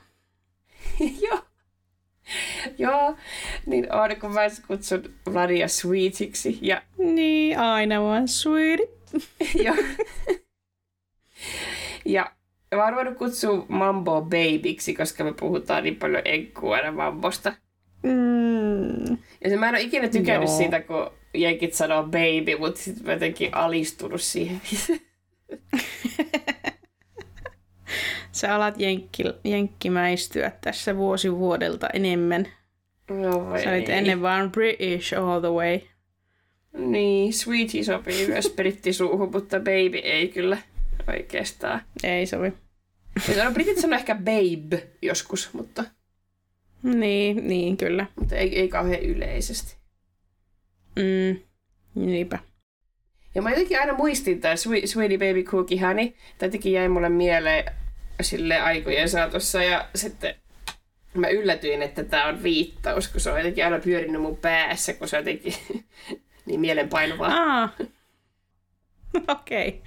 Joo. 1.28 1.40
Joo, 2.78 3.16
niin 3.66 3.94
on, 3.94 4.10
kun 4.22 4.34
mä 4.34 4.42
kutsun 4.68 5.04
Vladia 5.32 5.68
Sweetiksi. 5.68 6.60
Ja... 6.62 6.82
Niin, 6.98 7.60
aina 7.60 8.02
vaan 8.02 8.28
sweet. 8.28 8.80
Joo. 9.66 9.76
Ja 12.06 12.32
mä 12.76 12.84
oon 12.84 12.94
ruvennut 12.94 13.18
kutsua 13.18 13.66
Mambo 13.68 14.22
Babyksi, 14.22 14.94
koska 14.94 15.24
me 15.24 15.34
puhutaan 15.34 15.84
niin 15.84 15.96
paljon 15.96 16.22
enkkuu 16.26 16.72
aina 16.72 16.92
Mambosta. 16.92 17.54
Mm. 18.04 19.18
Ja 19.44 19.50
se, 19.50 19.58
mä 19.58 19.70
en 19.70 19.76
ole 19.76 19.82
ikinä 19.82 20.08
tykännyt 20.08 20.50
Joo. 20.50 20.58
siitä, 20.58 20.82
kun 20.82 21.12
jenkit 21.34 21.74
sanoo 21.74 22.04
baby, 22.04 22.58
mutta 22.60 22.82
sitten 22.82 23.06
mä 23.06 23.14
jotenkin 23.14 23.54
alistunut 23.54 24.22
siihen. 24.22 24.62
Sä 28.32 28.56
alat 28.56 28.80
jenkki, 28.80 29.24
jenkkimäistyä 29.44 30.52
tässä 30.62 30.98
vuosi 30.98 31.32
vuodelta 31.36 31.88
enemmän. 31.94 32.48
No 33.10 33.58
Sä 33.64 33.70
olit 33.70 33.90
ennen 33.90 34.22
vaan 34.22 34.52
British 34.52 35.18
all 35.18 35.40
the 35.40 35.50
way. 35.50 35.80
Niin, 36.74 37.34
sweetie 37.34 37.84
sopii 37.84 38.28
myös 38.34 38.54
brittisuuhun, 38.56 39.32
mutta 39.32 39.60
baby 39.60 39.98
ei 39.98 40.28
kyllä 40.28 40.58
oikeastaan. 41.08 41.82
Ei 42.04 42.26
sovi. 42.26 42.54
No, 43.38 43.52
britit 43.54 43.78
sanoo 43.78 44.00
ehkä 44.00 44.16
babe 44.16 44.88
joskus, 45.02 45.54
mutta... 45.54 45.84
Niin, 46.84 47.48
niin 47.48 47.78
kyllä. 47.78 48.06
Mutta 48.16 48.36
ei, 48.36 48.60
ei 48.60 48.68
kauhean 48.68 49.02
yleisesti. 49.02 49.76
Mm, 50.96 51.40
niinpä. 51.96 52.40
Ja 53.36 53.42
mä 53.42 53.50
jotenkin 53.50 53.80
aina 53.80 53.94
muistin 53.94 54.42
tämän 54.42 54.58
Sweetie 54.58 55.18
Baby 55.18 55.44
Cookie 55.44 55.82
Honey. 55.82 56.12
Tämä 56.38 56.52
teki 56.52 56.72
jäi 56.72 56.90
mulle 56.90 57.10
mieleen 57.10 57.74
sille 58.22 58.60
aikojen 58.60 59.10
saatossa 59.10 59.64
ja 59.64 59.90
sitten 59.96 60.36
mä 61.14 61.28
yllätyin, 61.28 61.82
että 61.82 62.04
tämä 62.04 62.28
on 62.28 62.44
viittaus, 62.44 63.08
kun 63.08 63.22
se 63.22 63.32
on 63.32 63.38
jotenkin 63.38 63.66
aina 63.66 63.80
pyörinyt 63.80 64.22
mun 64.22 64.38
päässä, 64.38 64.94
kun 64.94 65.08
se 65.08 65.18
on 65.18 65.22
jotenkin 65.22 65.54
niin 66.46 66.60
mielenpainuvaa. 66.60 67.62
Ah. 67.64 67.74
Okei. 69.28 69.68
Okay. 69.68 69.80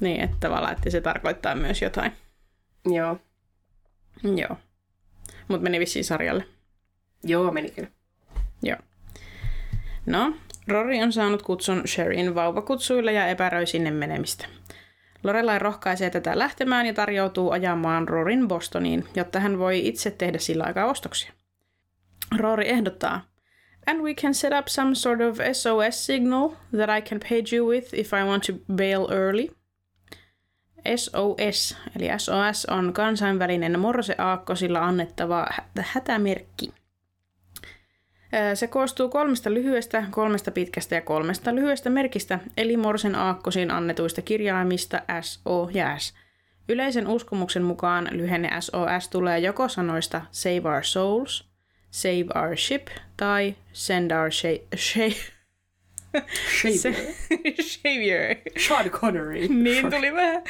Niin, 0.00 0.20
että 0.20 0.36
tavallaan, 0.40 0.72
että 0.72 0.90
se 0.90 1.00
tarkoittaa 1.00 1.54
myös 1.54 1.82
jotain. 1.82 2.12
Joo. 2.86 3.18
Joo. 4.22 4.56
Mutta 5.48 5.62
meni 5.62 5.80
vissiin 5.80 6.04
sarjalle. 6.04 6.44
Joo, 7.24 7.50
meni 7.50 7.70
kyllä. 7.70 7.88
Joo. 8.62 8.78
No, 10.06 10.36
Rory 10.68 11.02
on 11.02 11.12
saanut 11.12 11.42
kutsun 11.42 11.82
Sherin 11.86 12.34
vauvakutsuille 12.34 13.12
ja 13.12 13.26
epäröi 13.26 13.66
sinne 13.66 13.90
menemistä. 13.90 14.46
Lorelai 15.22 15.58
rohkaisee 15.58 16.10
tätä 16.10 16.38
lähtemään 16.38 16.86
ja 16.86 16.94
tarjoutuu 16.94 17.50
ajamaan 17.50 18.08
Rorin 18.08 18.48
Bostoniin, 18.48 19.04
jotta 19.16 19.40
hän 19.40 19.58
voi 19.58 19.86
itse 19.86 20.10
tehdä 20.10 20.38
sillä 20.38 20.64
aikaa 20.64 20.84
ostoksia. 20.84 21.32
Rory 22.38 22.64
ehdottaa, 22.66 23.20
And 23.86 24.00
we 24.00 24.14
can 24.14 24.34
set 24.34 24.52
up 24.52 24.68
some 24.68 24.94
sort 24.94 25.20
of 25.20 25.40
SOS 25.52 26.06
signal 26.06 26.56
that 26.72 26.88
I 26.88 27.02
can 27.02 27.20
page 27.20 27.52
you 27.52 27.68
with 27.68 27.94
if 27.94 28.12
I 28.12 28.24
want 28.24 28.44
to 28.44 28.52
bail 28.74 29.06
early. 29.10 29.50
SOS, 30.96 31.76
eli 31.96 32.18
SOS 32.18 32.66
on 32.66 32.92
kansainvälinen 32.92 33.80
morseaakkosilla 33.80 34.80
annettava 34.80 35.46
hätämerkki. 35.80 36.72
Se 38.54 38.66
koostuu 38.66 39.08
kolmesta 39.08 39.54
lyhyestä, 39.54 40.04
kolmesta 40.10 40.50
pitkästä 40.50 40.94
ja 40.94 41.00
kolmesta 41.00 41.54
lyhyestä 41.54 41.90
merkistä, 41.90 42.38
eli 42.56 42.76
Morsen 42.76 43.14
aakkosiin 43.14 43.70
annetuista 43.70 44.22
kirjaimista 44.22 45.00
S, 45.20 45.40
O 45.44 45.68
ja 45.72 45.98
S. 45.98 46.14
Yleisen 46.68 47.06
uskomuksen 47.06 47.62
mukaan 47.62 48.08
lyhenne 48.10 48.50
SOS 48.60 49.08
tulee 49.08 49.38
joko 49.38 49.68
sanoista 49.68 50.22
Save 50.30 50.74
Our 50.74 50.84
Souls, 50.84 51.48
Save 51.90 52.26
Our 52.42 52.56
Ship 52.56 52.88
tai 53.16 53.54
Send 53.72 54.10
Our 54.10 54.30
Shape. 54.76 55.33
Savior. 57.60 58.36
Sean 58.68 58.90
Connery. 58.90 59.48
niin 59.48 59.90
tuli 59.90 60.12
vähän. 60.12 60.42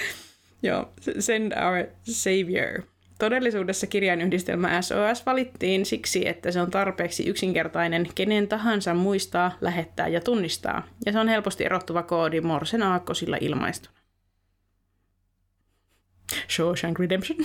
Joo, 0.63 0.93
Send 1.19 1.53
Our 1.53 1.87
Savior. 2.03 2.83
Todellisuudessa 3.19 3.87
kirjainyhdistelmä 3.87 4.83
SOS 4.83 5.27
valittiin 5.27 5.87
siksi, 5.87 6.29
että 6.29 6.51
se 6.51 6.61
on 6.61 6.71
tarpeeksi 6.71 7.29
yksinkertainen 7.29 8.07
kenen 8.15 8.49
tahansa 8.49 8.95
muistaa, 8.95 9.57
lähettää 9.61 10.09
ja 10.09 10.21
tunnistaa, 10.21 10.89
ja 11.07 11.13
se 11.13 11.19
on 11.19 11.29
helposti 11.29 11.65
erottuva 11.65 12.03
koodi 12.03 12.41
Morsen 12.41 12.83
aakkosilla 12.83 13.37
ilmaistuna. 13.41 13.95
Shawshank 16.51 16.99
Redemption. 16.99 17.39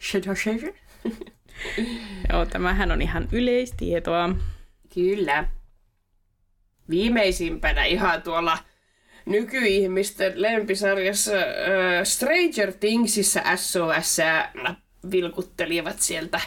Shawshank 0.00 0.62
Joo, 2.32 2.46
tämähän 2.46 2.92
on 2.92 3.02
ihan 3.02 3.28
yleistietoa. 3.32 4.34
Kyllä. 4.94 5.48
Viimeisimpänä 6.90 7.84
ihan 7.84 8.22
tuolla 8.22 8.58
nykyihmisten 9.26 10.42
lempisarjassa 10.42 11.36
äh, 11.36 11.44
Stranger 12.04 12.72
Thingsissa 12.72 13.42
SOS 13.56 14.16
vilkuttelivat 15.10 16.00
sieltä 16.00 16.40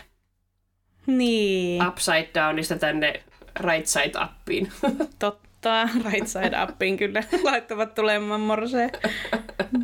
Niin. 1.07 1.87
Upside 1.87 2.29
Downista 2.35 2.77
tänne 2.77 3.23
Right 3.59 3.85
Side 3.85 4.11
Uppiin. 4.23 4.71
Totta, 5.19 5.89
Right 6.11 6.27
Side 6.27 6.63
Uppiin 6.63 6.97
kyllä 6.97 7.23
laittavat 7.43 7.95
tulemaan 7.95 8.41
morse, 8.41 8.89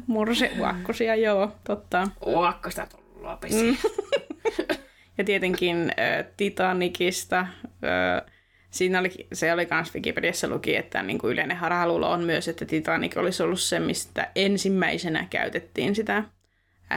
morse 0.08 0.52
uakkosia, 0.60 1.16
joo, 1.16 1.52
totta. 1.64 2.08
Uakkosta 2.26 2.88
tullut 2.88 3.42
mm. 3.52 3.78
Ja 5.18 5.24
tietenkin 5.24 5.94
äh, 6.00 6.26
Titanicista, 6.38 7.40
äh, 7.40 8.32
siinä 8.70 9.00
oli, 9.00 9.28
se 9.34 9.54
oli 9.54 9.68
myös 9.72 9.96
Wikipediassa 9.96 10.48
luki, 10.48 10.76
että 10.76 11.04
niin 11.04 11.18
kuin 11.18 11.34
yleinen 11.34 11.58
harhaluulo 11.58 12.12
on 12.12 12.24
myös, 12.24 12.48
että 12.48 12.66
Titanic 12.66 13.18
olisi 13.18 13.44
ollut 13.44 13.60
se, 13.60 13.80
mistä 13.80 14.32
ensimmäisenä 14.36 15.28
käytettiin 15.30 15.96
sitä 15.96 16.24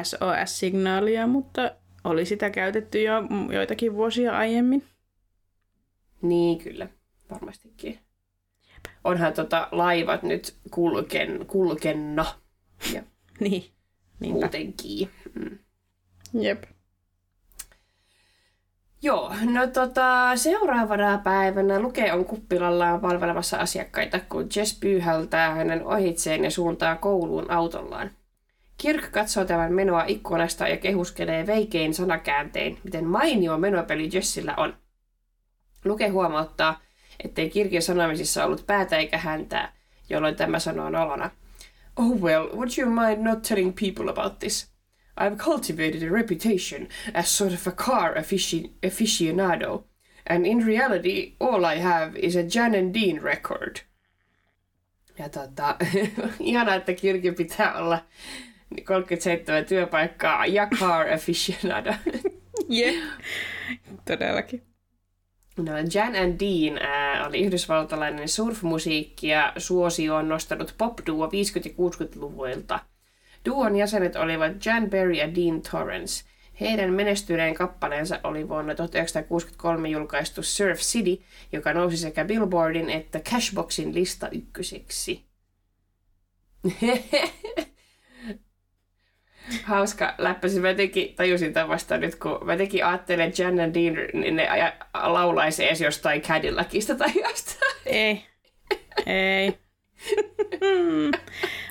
SOS-signaalia, 0.02 1.26
mutta 1.26 1.70
oli 2.04 2.24
sitä 2.24 2.50
käytetty 2.50 3.02
jo 3.02 3.12
joitakin 3.52 3.94
vuosia 3.94 4.36
aiemmin. 4.36 4.84
Niin, 6.22 6.58
kyllä. 6.58 6.88
Varmastikin. 7.30 7.98
Onhan 9.04 9.32
tota 9.32 9.68
laivat 9.72 10.22
nyt 10.22 10.54
kulken, 10.70 11.46
kulkenno. 11.46 12.26
Ja 12.92 13.02
niin. 13.40 13.64
Niinpä. 14.20 14.40
Muutenkin. 14.40 15.10
Mm. 15.34 15.58
Jep. 16.40 16.64
Joo, 19.02 19.34
no 19.44 19.66
tota, 19.66 20.36
seuraavana 20.36 21.18
päivänä 21.24 21.80
Luke 21.80 22.12
on 22.12 22.24
kuppilallaan 22.24 23.00
palvelemassa 23.00 23.56
asiakkaita, 23.56 24.20
kun 24.28 24.48
Jess 24.56 24.80
pyyhältää 24.80 25.54
hänen 25.54 25.86
ohitseen 25.86 26.44
ja 26.44 26.50
suuntaa 26.50 26.96
kouluun 26.96 27.50
autollaan. 27.50 28.10
Kirk 28.78 29.12
katsoo 29.12 29.44
tämän 29.44 29.72
menoa 29.72 30.04
ikkunasta 30.06 30.68
ja 30.68 30.76
kehuskelee 30.76 31.46
veikein 31.46 31.94
sanakääntein, 31.94 32.78
miten 32.84 33.04
mainio 33.04 33.58
menopeli 33.58 34.10
Jessillä 34.12 34.54
on. 34.56 34.76
Luke 35.84 36.08
huomauttaa, 36.08 36.80
ettei 37.24 37.50
Kirkin 37.50 37.82
sanomisissa 37.82 38.44
ollut 38.44 38.66
päätä 38.66 38.96
eikä 38.96 39.18
häntää, 39.18 39.72
jolloin 40.10 40.36
tämä 40.36 40.58
sanoo 40.58 40.90
nolona. 40.90 41.30
Oh 41.96 42.20
well, 42.20 42.48
would 42.48 42.68
you 42.78 42.90
mind 42.90 43.28
not 43.28 43.42
telling 43.42 43.74
people 43.80 44.10
about 44.10 44.38
this? 44.38 44.69
I've 45.20 45.36
cultivated 45.36 46.02
a 46.02 46.10
reputation 46.10 46.88
as 47.14 47.28
sort 47.28 47.52
of 47.52 47.66
a 47.66 47.72
car 47.72 48.14
affici- 48.14 48.70
aficionado, 48.82 49.84
and 50.26 50.46
in 50.46 50.66
reality 50.66 51.34
all 51.38 51.66
I 51.66 51.76
have 51.76 52.16
is 52.16 52.36
a 52.36 52.42
Jan 52.42 52.74
and 52.74 52.94
Dean 52.94 53.22
record. 53.22 53.80
Ja 55.18 55.28
tota, 55.28 55.76
ihana, 56.40 56.74
että 56.74 56.94
kirki 56.94 57.32
pitää 57.32 57.74
olla 57.74 58.04
37 58.84 59.64
työpaikkaa 59.64 60.46
ja 60.46 60.66
car 60.66 61.12
aficionado. 61.12 61.94
yeah, 62.78 62.94
todellakin. 64.04 64.62
No, 65.56 65.72
Jan 65.94 66.16
and 66.16 66.40
Dean 66.40 66.82
äh, 66.82 67.26
oli 67.26 67.40
yhdysvaltalainen 67.40 68.28
surfmusiikki 68.28 69.28
ja 69.28 69.52
suosio 69.56 70.16
on 70.16 70.28
nostanut 70.28 70.74
pop-duo 70.78 71.26
50- 71.26 71.30
ja 71.30 71.70
60-luvuilta– 71.70 72.78
Duon 73.46 73.76
jäsenet 73.76 74.16
olivat 74.16 74.66
Jan 74.66 74.90
Berry 74.90 75.12
ja 75.12 75.34
Dean 75.34 75.62
Torrance. 75.70 76.24
Heidän 76.60 76.92
menestyneen 76.92 77.54
kappaleensa 77.54 78.20
oli 78.24 78.48
vuonna 78.48 78.74
1963 78.74 79.88
julkaistu 79.88 80.42
Surf 80.42 80.78
City, 80.78 81.24
joka 81.52 81.72
nousi 81.72 81.96
sekä 81.96 82.24
Billboardin 82.24 82.90
että 82.90 83.20
Cashboxin 83.20 83.94
lista 83.94 84.28
ykköseksi. 84.28 85.24
Hauska 89.64 90.14
läppäsi. 90.18 90.60
Mä 90.60 90.74
tekin 90.74 91.14
tajusin 91.14 91.52
tämän 91.52 91.68
vasta 91.68 91.96
nyt, 91.96 92.14
kun 92.14 92.38
mä 92.44 92.56
tekin 92.56 92.86
ajattelen, 92.86 93.28
että 93.28 93.42
Jan 93.42 93.58
ja 93.58 93.74
Dean 93.74 93.94
niin 94.12 94.36
ne 94.36 94.48
laulaisi 94.94 95.64
edes 95.64 95.80
jostain 95.80 96.22
Cadillacista 96.22 96.94
tai 96.94 97.12
jostain. 97.22 97.72
Ei. 97.86 98.26
Ei. 99.06 99.58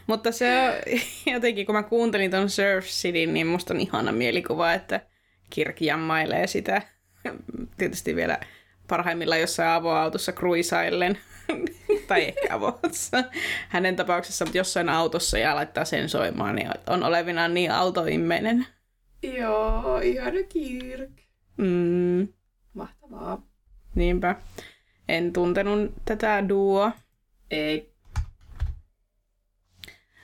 Mutta 0.07 0.31
se 0.31 0.45
on 0.59 0.73
jotenkin, 1.33 1.65
kun 1.65 1.75
mä 1.75 1.83
kuuntelin 1.83 2.31
ton 2.31 2.49
Surf 2.49 2.85
City, 2.85 3.25
niin 3.25 3.47
musta 3.47 3.73
on 3.73 3.79
ihana 3.79 4.11
mielikuva, 4.11 4.73
että 4.73 5.01
Kirk 5.49 5.81
jammailee 5.81 6.47
sitä. 6.47 6.81
Tietysti 7.77 8.15
vielä 8.15 8.39
parhaimmillaan 8.87 9.41
jossain 9.41 9.69
avoautossa 9.69 10.31
kruisaillen. 10.31 11.17
tai 12.07 12.23
ehkä 12.23 12.55
avoautossa. 12.55 13.23
Hänen 13.69 13.95
tapauksessa, 13.95 14.45
mutta 14.45 14.57
jossain 14.57 14.89
autossa 14.89 15.37
ja 15.37 15.55
laittaa 15.55 15.85
sen 15.85 16.09
soimaan, 16.09 16.55
niin 16.55 16.69
on 16.87 17.03
olevinaan 17.03 17.53
niin 17.53 17.71
autoimmeinen. 17.71 18.65
Joo, 19.23 19.99
ihana 19.99 20.43
Kirk. 20.49 21.11
Mm. 21.57 22.27
Mahtavaa. 22.73 23.41
Niinpä. 23.95 24.35
En 25.07 25.33
tuntenut 25.33 25.91
tätä 26.05 26.43
duoa. 26.49 26.91
Ei. 27.51 27.88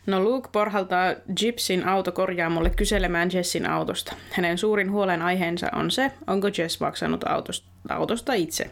No 0.05 0.23
Luke 0.23 0.49
porhaltaa 0.51 1.13
Gypsin 1.39 1.87
autokorjaamolle 1.87 2.69
kyselemään 2.69 3.29
Jessin 3.33 3.69
autosta. 3.69 4.15
Hänen 4.31 4.57
suurin 4.57 4.91
huolenaiheensa 4.91 5.69
on 5.75 5.91
se, 5.91 6.11
onko 6.27 6.47
Jess 6.57 6.79
maksanut 6.79 7.23
autosta, 7.27 7.67
autosta 7.89 8.33
itse. 8.33 8.69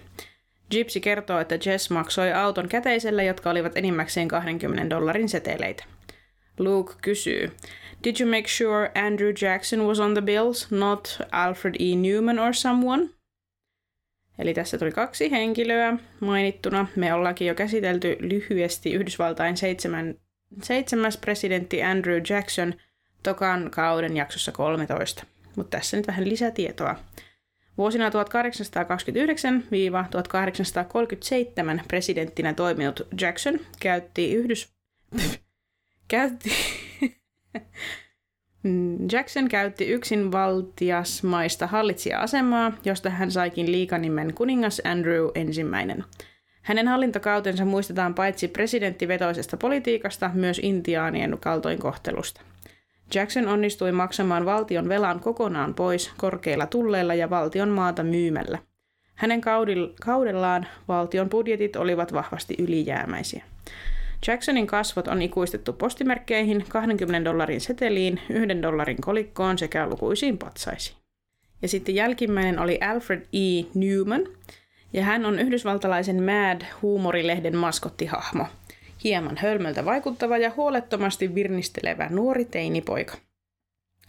Gypsy 0.71 0.99
kertoo, 0.99 1.39
että 1.39 1.59
Jess 1.65 1.89
maksoi 1.89 2.33
auton 2.33 2.69
käteisellä, 2.69 3.23
jotka 3.23 3.49
olivat 3.49 3.77
enimmäkseen 3.77 4.27
20 4.27 4.89
dollarin 4.89 5.29
seteleitä. 5.29 5.83
Luke 6.59 6.93
kysyy, 7.01 7.51
Did 8.03 8.15
you 8.19 8.29
make 8.29 8.47
sure 8.47 8.91
Andrew 8.95 9.33
Jackson 9.41 9.87
was 9.87 9.99
on 9.99 10.13
the 10.13 10.21
bills, 10.21 10.71
not 10.71 11.17
Alfred 11.31 11.75
E. 11.79 11.95
Newman 11.95 12.39
or 12.39 12.53
someone? 12.53 13.09
Eli 14.39 14.53
tässä 14.53 14.77
tuli 14.77 14.91
kaksi 14.91 15.31
henkilöä 15.31 15.97
mainittuna. 16.19 16.87
Me 16.95 17.13
ollaankin 17.13 17.47
jo 17.47 17.55
käsitelty 17.55 18.17
lyhyesti 18.19 18.93
Yhdysvaltain 18.93 19.57
seitsemän 19.57 20.15
seitsemäs 20.61 21.17
presidentti 21.17 21.83
Andrew 21.83 22.21
Jackson 22.29 22.73
tokan 23.23 23.71
kauden 23.71 24.17
jaksossa 24.17 24.51
13. 24.51 25.25
Mutta 25.55 25.77
tässä 25.77 25.97
nyt 25.97 26.07
vähän 26.07 26.29
lisätietoa. 26.29 26.95
Vuosina 27.77 28.09
1829-1837 28.09 28.13
presidenttinä 31.87 32.53
toiminut 32.53 33.07
Jackson 33.21 33.59
käytti 33.79 34.33
Yhdys... 34.33 34.73
käytti... 36.07 36.49
Jackson 39.11 39.49
käytti 39.49 39.85
yksinvaltiasmaista 39.85 41.67
hallitsija-asemaa, 41.67 42.71
josta 42.85 43.09
hän 43.09 43.31
saikin 43.31 43.71
liikanimen 43.71 44.33
kuningas 44.33 44.81
Andrew 44.85 45.27
ensimmäinen. 45.35 46.03
Hänen 46.63 46.87
hallintokautensa 46.87 47.65
muistetaan 47.65 48.13
paitsi 48.13 48.47
presidenttivetoisesta 48.47 49.57
politiikasta, 49.57 50.31
myös 50.33 50.59
intiaanien 50.63 51.37
kaltoinkohtelusta. 51.39 52.41
Jackson 53.15 53.47
onnistui 53.47 53.91
maksamaan 53.91 54.45
valtion 54.45 54.89
velan 54.89 55.19
kokonaan 55.19 55.73
pois 55.73 56.11
korkeilla 56.17 56.65
tulleilla 56.65 57.13
ja 57.13 57.29
valtion 57.29 57.69
maata 57.69 58.03
myymällä. 58.03 58.57
Hänen 59.15 59.41
kaudellaan 60.05 60.67
valtion 60.87 61.29
budjetit 61.29 61.75
olivat 61.75 62.13
vahvasti 62.13 62.55
ylijäämäisiä. 62.59 63.43
Jacksonin 64.27 64.67
kasvot 64.67 65.07
on 65.07 65.21
ikuistettu 65.21 65.73
postimerkkeihin, 65.73 66.65
20 66.69 67.29
dollarin 67.29 67.61
seteliin, 67.61 68.19
1 68.29 68.61
dollarin 68.61 69.01
kolikkoon 69.01 69.57
sekä 69.57 69.87
lukuisiin 69.87 70.37
patsaisiin. 70.37 70.97
Ja 71.61 71.67
sitten 71.67 71.95
jälkimmäinen 71.95 72.59
oli 72.59 72.79
Alfred 72.81 73.21
E. 73.21 73.63
Newman, 73.73 74.21
ja 74.93 75.03
hän 75.03 75.25
on 75.25 75.39
yhdysvaltalaisen 75.39 76.23
Mad-huumorilehden 76.23 77.57
maskottihahmo. 77.57 78.45
Hieman 79.03 79.37
hölmöltä 79.37 79.85
vaikuttava 79.85 80.37
ja 80.37 80.51
huolettomasti 80.55 81.35
virnistelevä 81.35 82.09
nuori 82.09 82.45
teinipoika. 82.45 83.17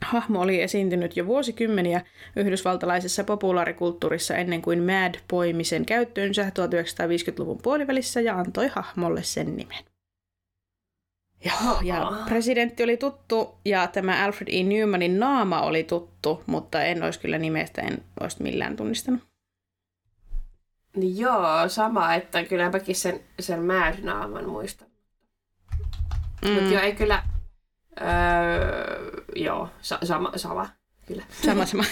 Hahmo 0.02 0.40
oli 0.40 0.62
esiintynyt 0.62 1.16
jo 1.16 1.26
vuosikymmeniä 1.26 2.00
yhdysvaltalaisessa 2.36 3.24
populaarikulttuurissa 3.24 4.36
ennen 4.36 4.62
kuin 4.62 4.82
Mad 4.82 5.14
poimi 5.28 5.64
sen 5.64 5.86
käyttöönsä 5.86 6.42
1950-luvun 6.42 7.58
puolivälissä 7.62 8.20
ja 8.20 8.38
antoi 8.38 8.68
hahmolle 8.68 9.22
sen 9.22 9.56
nimen. 9.56 9.84
Joo, 11.44 11.80
ja 11.82 12.12
presidentti 12.28 12.84
oli 12.84 12.96
tuttu 12.96 13.58
ja 13.64 13.86
tämä 13.86 14.24
Alfred 14.24 14.48
E. 14.50 14.62
Newmanin 14.62 15.20
naama 15.20 15.60
oli 15.60 15.84
tuttu, 15.84 16.42
mutta 16.46 16.82
en 16.82 17.02
olisi 17.02 17.20
kyllä 17.20 17.38
nimestä, 17.38 17.82
en 17.82 17.98
olisi 18.20 18.42
millään 18.42 18.76
tunnistanut. 18.76 19.33
Niin 20.96 21.18
joo, 21.18 21.68
sama, 21.68 22.14
että 22.14 22.44
kyllä 22.44 22.70
mäkin 22.70 22.96
sen, 22.96 23.20
sen 23.40 23.62
määrinaaman 23.62 24.48
muistan. 24.48 24.88
Mm. 26.44 26.50
Mutta 26.50 26.70
joo, 26.70 26.82
ei 26.82 26.94
kyllä... 26.94 27.22
Öö, 28.00 29.22
joo, 29.36 29.68
sa- 29.80 29.98
sama, 30.02 30.32
sama, 30.36 30.68
kyllä. 31.06 31.24
Sama, 31.44 31.66
sama. 31.66 31.84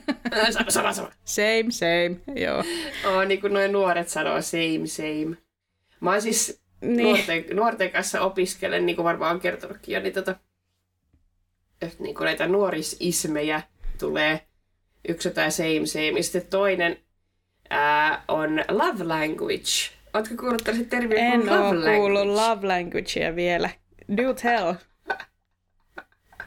sama, 0.52 0.70
sama, 0.70 0.92
sama. 0.92 1.12
Same, 1.24 1.70
same, 1.70 2.40
joo. 2.40 2.58
Oh, 3.04 3.26
niin 3.26 3.40
kuin 3.40 3.52
noin 3.52 3.72
nuoret 3.72 4.08
sanoo, 4.08 4.42
same, 4.42 4.86
same. 4.86 5.36
Mä 6.00 6.10
oon 6.10 6.22
siis 6.22 6.62
niin. 6.80 7.02
nuorten, 7.02 7.44
nuorten 7.52 7.90
kanssa 7.90 8.20
opiskelen, 8.20 8.86
niin 8.86 8.96
kuin 8.96 9.04
varmaan 9.04 9.34
on 9.34 9.40
kertonutkin 9.40 9.94
jo, 9.94 10.00
niin, 10.00 10.12
tota, 10.12 10.36
että 11.82 12.02
niin 12.02 12.14
kuin 12.14 12.24
näitä 12.24 12.46
nuorisismejä 12.46 13.62
tulee 13.98 14.46
yksi 15.08 15.28
jotain 15.28 15.52
same, 15.52 15.86
same. 15.86 16.10
Ja 16.16 16.22
sitten 16.22 16.46
toinen 16.46 16.96
ää, 17.70 18.24
on 18.28 18.64
love 18.68 19.04
language. 19.04 19.90
Oletko 20.14 20.34
kuullut 20.40 20.64
tällaisen 20.64 20.90
termin 20.90 21.18
En 21.18 21.40
love 21.46 21.58
ole 21.58 21.66
language? 21.68 21.96
kuullut 21.96 22.26
love 22.26 22.66
languagea 22.66 23.36
vielä. 23.36 23.70
Do 24.16 24.34
tell. 24.34 24.74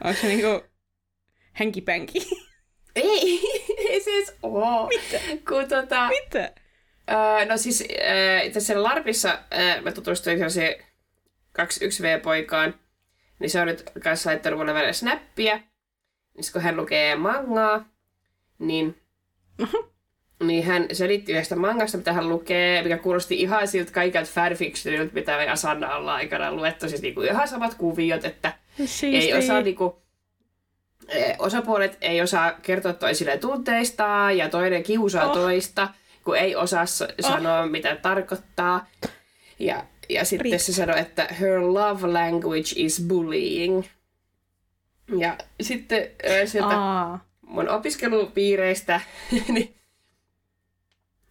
Onko 0.04 0.20
se 0.20 0.26
niinku 0.26 0.64
henkipänki? 1.58 2.18
Ei, 2.96 3.40
ei 3.90 4.00
siis 4.00 4.34
oo. 4.42 4.86
Mitä? 4.88 5.24
Kun 5.48 5.68
tota, 5.68 6.08
Mitä? 6.08 6.52
Öö, 7.10 7.44
no 7.44 7.56
siis 7.56 7.80
äh, 7.90 8.52
tässä 8.52 8.82
Larpissa 8.82 9.38
äh, 9.58 9.82
mä 9.82 9.92
tutustuin 9.92 10.50
se 10.50 10.78
21V-poikaan, 11.58 12.74
niin 13.38 13.50
se 13.50 13.60
on 13.60 13.66
nyt 13.66 13.90
kanssa 14.02 14.30
laittanut 14.30 14.58
mulle 14.58 14.74
välillä 14.74 14.92
snappia. 14.92 15.56
Niin 16.34 16.52
kun 16.52 16.62
hän 16.62 16.76
lukee 16.76 17.16
mangaa, 17.16 17.84
niin 18.58 19.00
niin 20.46 20.64
hän 20.64 20.86
selitti 20.92 21.32
yhdestä 21.32 21.56
mangasta, 21.56 21.98
mitä 21.98 22.12
hän 22.12 22.28
lukee, 22.28 22.82
mikä 22.82 22.98
kuulosti 22.98 23.40
ihan 23.40 23.68
siltä 23.68 23.92
kaikilta 23.92 24.30
fanfictionilta, 24.30 25.14
mitä 25.14 25.36
me 25.36 25.48
Asanna 25.48 25.96
ollaan 25.96 26.16
aikanaan 26.16 26.56
luettu. 26.56 26.88
Siis 26.88 27.02
niinku 27.02 27.20
ihan 27.20 27.48
samat 27.48 27.74
kuviot, 27.74 28.24
että 28.24 28.52
Siisti. 28.84 29.32
ei 29.32 29.34
osaa 29.38 29.60
niinku, 29.60 30.02
e, 31.08 31.34
osapuolet 31.38 31.98
ei 32.00 32.22
osaa 32.22 32.52
kertoa 32.52 32.92
toisilleen 32.92 33.40
tunteistaan 33.40 34.38
ja 34.38 34.48
toinen 34.48 34.82
kiusaa 34.82 35.26
oh. 35.26 35.32
toista, 35.32 35.88
kun 36.24 36.36
ei 36.36 36.56
osaa 36.56 36.82
oh. 36.82 37.30
sanoa, 37.30 37.66
mitä 37.66 37.96
tarkoittaa. 37.96 38.86
Ja, 39.58 39.84
ja 40.08 40.24
sitten 40.24 40.44
Riik. 40.44 40.60
se 40.60 40.72
sanoi, 40.72 40.98
että 40.98 41.28
her 41.40 41.60
love 41.60 42.06
language 42.06 42.72
is 42.76 43.04
bullying. 43.08 43.84
Ja 45.18 45.36
sitten 45.60 46.08
sieltä 46.46 46.80
Aa. 46.80 47.24
mun 47.46 47.68
opiskelupiireistä, 47.68 49.00
niin 49.48 49.74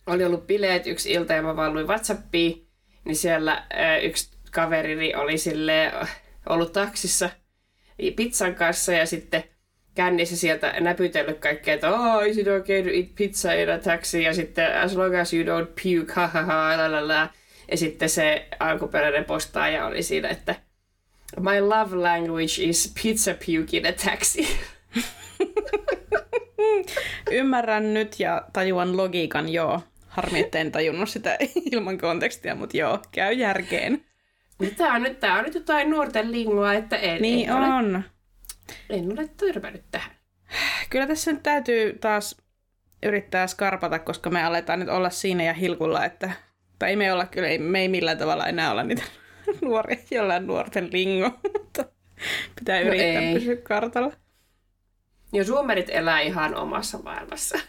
oli 0.08 0.24
ollut 0.24 0.47
bileet 0.47 0.88
yksi 0.88 1.12
ilta 1.12 1.34
ja 1.34 1.41
mä 1.41 1.56
vaan 1.56 1.74
luin 1.74 1.88
Whatsappiin, 1.88 2.68
niin 3.06 3.16
siellä 3.16 3.66
yksi 4.01 4.38
kaverini 4.51 5.16
oli 5.16 5.38
sille 5.38 5.91
ollut 6.49 6.74
taksissa 6.74 7.30
pizzan 8.16 8.56
kanssa 8.56 8.93
ja 8.93 9.06
sitten 9.06 9.43
kännissä 9.95 10.38
sieltä 10.38 10.80
näpytellyt 10.80 11.39
kaikkea, 11.39 11.74
että 11.74 11.89
oh, 11.89 12.28
is 12.28 12.38
it 12.38 12.47
okay 12.47 12.84
to 12.84 12.89
eat 12.89 13.16
pizza 13.16 13.54
in 13.54 13.70
a 13.70 13.78
taxi? 13.78 14.24
Ja 14.24 14.34
sitten 14.34 14.78
as 14.78 14.95
long 14.95 15.16
as 15.16 15.34
you 15.34 15.43
don't 15.43 15.68
puke, 15.68 16.14
ha 16.14 16.28
ha 16.28 16.41
ha, 16.41 16.78
la 16.78 16.91
la 16.91 17.08
la. 17.08 17.30
Ja 17.72 17.78
sitten 17.78 18.10
se 18.10 18.47
alkuperäinen 18.60 19.26
postaaja 19.26 19.86
oli 19.86 20.04
siinä, 20.04 20.30
että 20.30 20.56
my 21.39 21.60
love 21.62 21.95
language 21.95 22.54
is 22.60 22.93
pizza 23.04 23.34
puke 23.34 23.78
in 23.78 23.88
a 23.88 23.91
taxi. 24.06 24.47
Ymmärrän 27.32 27.93
nyt 27.93 28.20
ja 28.20 28.41
tajuan 28.54 28.97
logiikan, 28.97 29.49
joo. 29.49 29.82
Harmi, 30.14 30.39
että 30.39 30.59
en 30.59 30.72
tajunnut 30.72 31.09
sitä 31.09 31.38
ilman 31.72 31.97
kontekstia, 31.97 32.55
mutta 32.55 32.78
joo, 32.78 32.99
käy 33.11 33.34
järkeen. 33.34 34.05
Tämä 34.78 34.95
on 34.95 35.03
nyt, 35.03 35.20
tämä 35.20 35.38
on 35.38 35.43
nyt 35.43 35.53
jotain 35.53 35.89
nuorten 35.89 36.32
lingua, 36.32 36.74
että 36.74 36.97
en, 36.97 37.22
niin 37.22 37.49
en 37.49 37.55
on. 37.55 37.95
Ole, 37.95 38.03
en 38.89 39.11
ole 39.11 39.28
törmännyt 39.28 39.84
tähän. 39.91 40.11
Kyllä 40.89 41.07
tässä 41.07 41.32
nyt 41.32 41.43
täytyy 41.43 41.97
taas 42.01 42.38
yrittää 43.03 43.47
skarpata, 43.47 43.99
koska 43.99 44.30
me 44.30 44.43
aletaan 44.43 44.80
nyt 44.80 44.89
olla 44.89 45.09
siinä 45.09 45.43
ja 45.43 45.53
hilkulla, 45.53 46.05
että... 46.05 46.32
Tai 46.80 46.89
ei 46.89 46.95
me 46.95 47.14
olla 47.14 47.26
kyllä, 47.26 47.47
ei, 47.47 47.57
me 47.57 47.80
ei 47.80 47.88
millään 47.88 48.18
tavalla 48.18 48.47
enää 48.47 48.72
olla 48.72 48.84
niitä 48.84 49.03
nuoria, 49.61 49.97
jollain 50.11 50.47
nuorten 50.47 50.89
lingo, 50.91 51.30
mutta 51.57 51.86
pitää 52.55 52.80
no 52.80 52.88
yrittää 52.88 53.22
ei. 53.22 53.34
pysyä 53.34 53.55
kartalla. 53.55 54.14
Ja 55.34 55.45
suomerit 55.45 55.89
elää 55.89 56.20
ihan 56.20 56.55
omassa 56.55 56.97
maailmassa. 56.97 57.59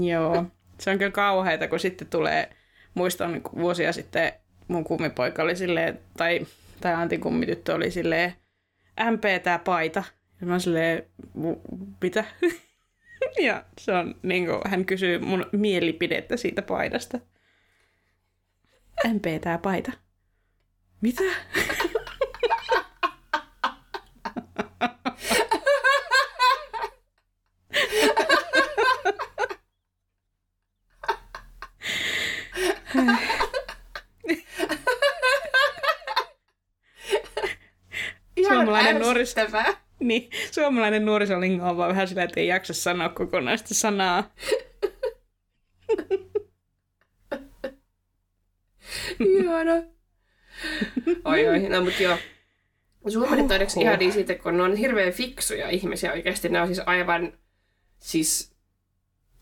Joo. 0.00 0.44
Se 0.80 0.90
on 0.90 0.98
kyllä 0.98 1.10
kauheita, 1.10 1.68
kun 1.68 1.80
sitten 1.80 2.08
tulee, 2.08 2.50
muistan 2.94 3.40
vuosia 3.56 3.92
sitten 3.92 4.32
mun 4.68 4.84
kummipoika 4.84 5.42
oli 5.42 5.56
silleen, 5.56 5.98
tai, 6.16 6.46
tai 6.80 6.94
Antin 6.94 7.20
kummityttö 7.20 7.74
oli 7.74 7.90
silleen, 7.90 8.34
MP 9.10 9.42
tää 9.42 9.58
paita. 9.58 10.04
Ja 10.40 10.46
mä 10.46 10.58
silleen, 10.58 11.06
mitä? 12.02 12.24
ja 13.46 13.64
se 13.78 13.92
on 13.92 14.14
niin 14.22 14.46
kuin, 14.46 14.60
hän 14.66 14.84
kysyy 14.84 15.18
mun 15.18 15.46
mielipidettä 15.52 16.36
siitä 16.36 16.62
paidasta. 16.62 17.18
MP 19.12 19.24
tää 19.40 19.58
paita. 19.58 19.92
Mitä? 21.00 21.22
suomalainen 39.02 39.02
nuoriso... 39.02 39.40
Niin, 40.00 40.30
suomalainen 40.50 41.04
nuorisolingo 41.04 41.68
on 41.68 41.76
vaan 41.76 41.90
vähän 41.90 42.08
sillä, 42.08 42.22
että 42.22 42.40
ei 42.40 42.46
jaksa 42.46 42.74
sanoa 42.74 43.08
kokonaista 43.08 43.74
sanaa. 43.74 44.34
Ihana. 49.20 49.72
Oi, 51.24 51.48
oi. 51.48 51.68
No, 51.68 51.84
mutta 51.84 52.02
joo. 52.02 52.18
Suomalaiset 53.08 53.76
on 53.76 53.82
ihan 53.82 53.98
niin 53.98 54.12
siitä, 54.12 54.34
kun 54.34 54.56
ne 54.56 54.62
on 54.62 54.76
hirveän 54.76 55.12
fiksuja 55.12 55.70
ihmisiä 55.70 56.12
oikeasti. 56.12 56.48
Ne 56.48 56.60
on 56.60 56.66
siis 56.66 56.80
aivan 56.86 57.32
siis 57.98 58.56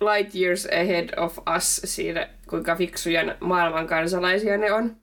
light 0.01 0.35
years 0.35 0.67
ahead 0.67 1.09
of 1.17 1.39
us 1.57 1.81
siinä, 1.85 2.29
kuinka 2.49 2.77
fiksuja 2.77 3.37
maailman 3.41 3.87
kansalaisia 3.87 4.59
ne 4.59 4.73
on. 4.73 4.97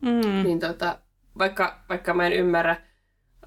Mm. 0.00 0.42
Niin 0.44 0.60
tota, 0.60 0.98
vaikka, 1.38 1.84
vaikka 1.88 2.14
mä 2.14 2.26
en 2.26 2.32
ymmärrä 2.32 2.76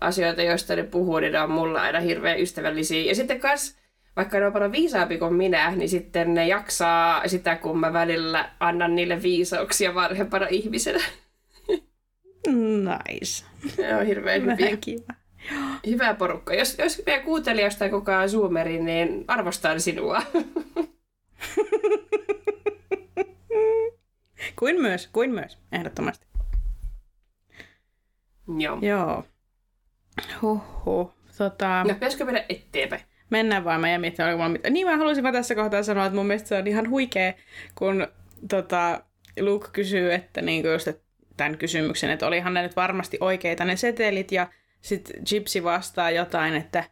asioita, 0.01 0.41
joista 0.41 0.75
ne 0.75 0.83
puhuu, 0.83 1.19
niin 1.19 1.33
ne 1.33 1.41
on 1.41 1.51
mulla 1.51 1.81
aina 1.81 1.99
hirveän 1.99 2.39
ystävällisiä. 2.39 3.03
Ja 3.03 3.15
sitten 3.15 3.39
kas, 3.39 3.77
vaikka 4.15 4.39
ne 4.39 4.45
on 4.45 4.53
paljon 4.53 4.71
viisaampi 4.71 5.17
kuin 5.17 5.33
minä, 5.33 5.71
niin 5.75 5.89
sitten 5.89 6.33
ne 6.33 6.47
jaksaa 6.47 7.27
sitä, 7.27 7.55
kun 7.55 7.79
mä 7.79 7.93
välillä 7.93 8.49
annan 8.59 8.95
niille 8.95 9.21
viisauksia 9.21 9.95
vanhempana 9.95 10.47
ihmisenä. 10.47 11.03
Nice. 12.47 13.45
Ne 13.77 13.95
on 13.95 14.05
hirveän 14.05 14.41
hyviä. 14.41 14.77
kiva. 14.77 15.13
Hyvä 15.87 16.13
porukka. 16.13 16.53
Jos, 16.53 16.77
jos 16.77 17.01
meidän 17.05 17.25
kuuntelijasta 17.25 17.89
kukaan 17.89 18.29
Zoomeri, 18.29 18.79
niin 18.79 19.25
arvostan 19.27 19.81
sinua. 19.81 20.21
kuin 24.59 24.81
myös, 24.81 25.09
kuin 25.13 25.31
myös, 25.31 25.57
ehdottomasti. 25.71 26.27
Joo. 28.59 28.77
Joo. 28.81 29.23
Huhhuh. 30.41 31.13
Tota, 31.37 31.83
No, 31.83 31.93
pitäisikö 31.93 32.25
mennä 32.25 32.45
eteenpäin? 32.49 33.01
mennään 33.29 33.63
vaan. 33.63 33.81
Mä 33.81 33.89
jäin 33.89 34.01
miettimään, 34.01 34.29
oliko 34.29 34.37
mulla 34.37 34.49
mitään. 34.53 34.73
Niin 34.73 34.87
mä 34.87 34.97
haluaisin 34.97 35.23
vaan 35.23 35.33
tässä 35.33 35.55
kohtaa 35.55 35.83
sanoa, 35.83 36.05
että 36.05 36.15
mun 36.15 36.25
mielestä 36.25 36.49
se 36.49 36.57
on 36.57 36.67
ihan 36.67 36.89
huikea, 36.89 37.33
kun 37.75 38.07
tota, 38.49 39.03
Luke 39.39 39.67
kysyy, 39.73 40.13
että 40.13 40.41
niinku 40.41 40.67
just, 40.67 40.87
että 40.87 41.05
tämän 41.37 41.57
kysymyksen, 41.57 42.09
että 42.09 42.27
olihan 42.27 42.53
ne 42.53 42.61
nyt 42.61 42.75
varmasti 42.75 43.17
oikeita 43.21 43.65
ne 43.65 43.75
setelit, 43.75 44.31
ja 44.31 44.47
sitten 44.81 45.23
Gypsy 45.29 45.63
vastaa 45.63 46.11
jotain, 46.11 46.55
että, 46.55 46.83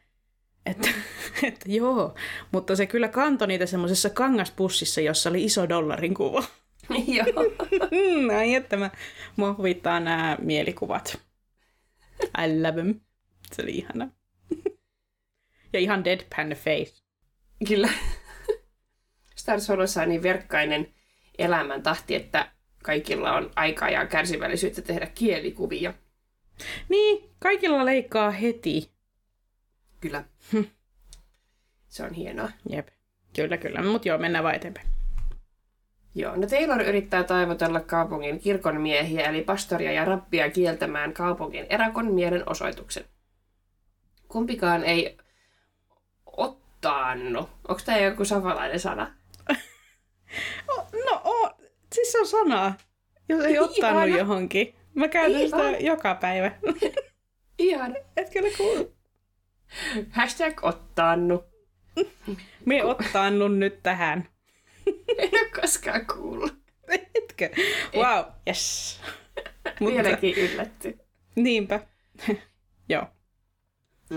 että, 0.66 0.90
että 1.48 1.66
joo, 1.72 2.16
mutta 2.52 2.76
se 2.76 2.86
kyllä 2.86 3.08
kantoi 3.08 3.48
niitä 3.48 3.66
semmoisessa 3.66 4.10
kangaspussissa, 4.10 5.02
jossa 5.02 5.30
oli 5.30 5.44
iso 5.44 5.70
dollarin 5.70 6.14
kuva. 6.14 6.44
Joo. 7.08 7.44
Mm, 7.92 8.30
Ai 8.38 8.56
että 8.56 8.78
mä, 8.78 8.90
mua 9.36 9.56
huvittaa 9.58 10.00
nämä 10.00 10.38
mielikuvat. 10.42 11.18
I 12.24 12.62
love 12.62 12.82
them. 12.82 12.96
Se 13.56 13.62
oli 13.62 13.72
ihana. 13.72 14.10
ja 15.74 15.80
ihan 15.80 16.04
deadpan 16.04 16.50
face. 16.50 17.04
Kyllä. 17.68 17.90
Star 19.36 19.60
Solossa 19.60 20.02
on 20.02 20.10
niin 20.10 20.24
verkkainen 20.24 20.94
elämäntahti, 21.38 22.16
että 22.16 22.52
kaikilla 22.84 23.34
on 23.34 23.52
aikaa 23.56 23.90
ja 23.90 24.06
kärsivällisyyttä 24.06 24.82
tehdä 24.82 25.06
kielikuvia. 25.06 25.94
Niin, 26.90 27.30
kaikilla 27.40 27.86
leikkaa 27.86 28.32
heti. 28.32 28.92
Kyllä. 30.00 30.24
Se 31.88 32.04
on 32.04 32.14
hienoa. 32.14 32.50
Jep. 32.70 32.88
Kyllä, 33.36 33.58
kyllä. 33.58 33.82
Mutta 33.82 34.08
joo, 34.08 34.18
mennään 34.18 34.44
vaan 34.44 34.56
eteenpäin. 34.56 34.88
Joo, 36.16 36.36
no 36.36 36.48
Taylor 36.48 36.82
yrittää 36.82 37.24
taivotella 37.24 37.80
kaupungin 37.80 38.40
kirkonmiehiä, 38.40 39.30
eli 39.30 39.44
pastoria 39.44 39.92
ja 39.92 40.06
rappia 40.06 40.52
kieltämään 40.52 41.14
kaupungin 41.14 41.66
erakon 41.70 42.14
mielenosoituksen. 42.14 43.04
Kumpikaan 44.34 44.84
ei 44.84 45.18
ottaannu. 46.26 47.50
Onko 47.68 47.82
tämä 47.86 47.98
joku 47.98 48.26
savalainen 48.26 48.80
sana? 48.80 49.14
No, 51.06 51.22
o, 51.24 51.50
siis 51.96 52.12
se 52.12 52.20
on 52.20 52.28
sana, 52.28 52.74
jos 53.30 53.46
ei 53.46 53.60
ottanut 53.60 53.78
Ihana. 54.04 54.18
johonkin. 54.18 54.76
Mä 54.96 55.08
käytän 55.08 55.42
sitä 55.42 55.58
Ihana. 55.58 55.78
joka 55.78 56.16
päivä. 56.16 56.52
Ihan. 57.60 57.96
Et 58.18 58.30
kyllä 58.30 58.50
kuulu. 58.58 58.96
Hashtag 60.10 60.64
ottaannu. 60.64 61.44
Me 62.66 62.84
ottanut 62.84 63.58
nyt 63.58 63.84
tähän. 63.84 64.28
En 65.18 65.30
ole 65.34 65.50
koskaan 65.62 66.06
kuullut. 66.08 66.56
Etkö? 67.16 67.50
Wow, 67.96 68.26
yes. 68.48 69.00
Mutta, 69.80 70.04
Vieläkin 70.04 70.36
yllätty. 70.38 71.00
niinpä. 71.36 71.80
joo. 72.90 73.08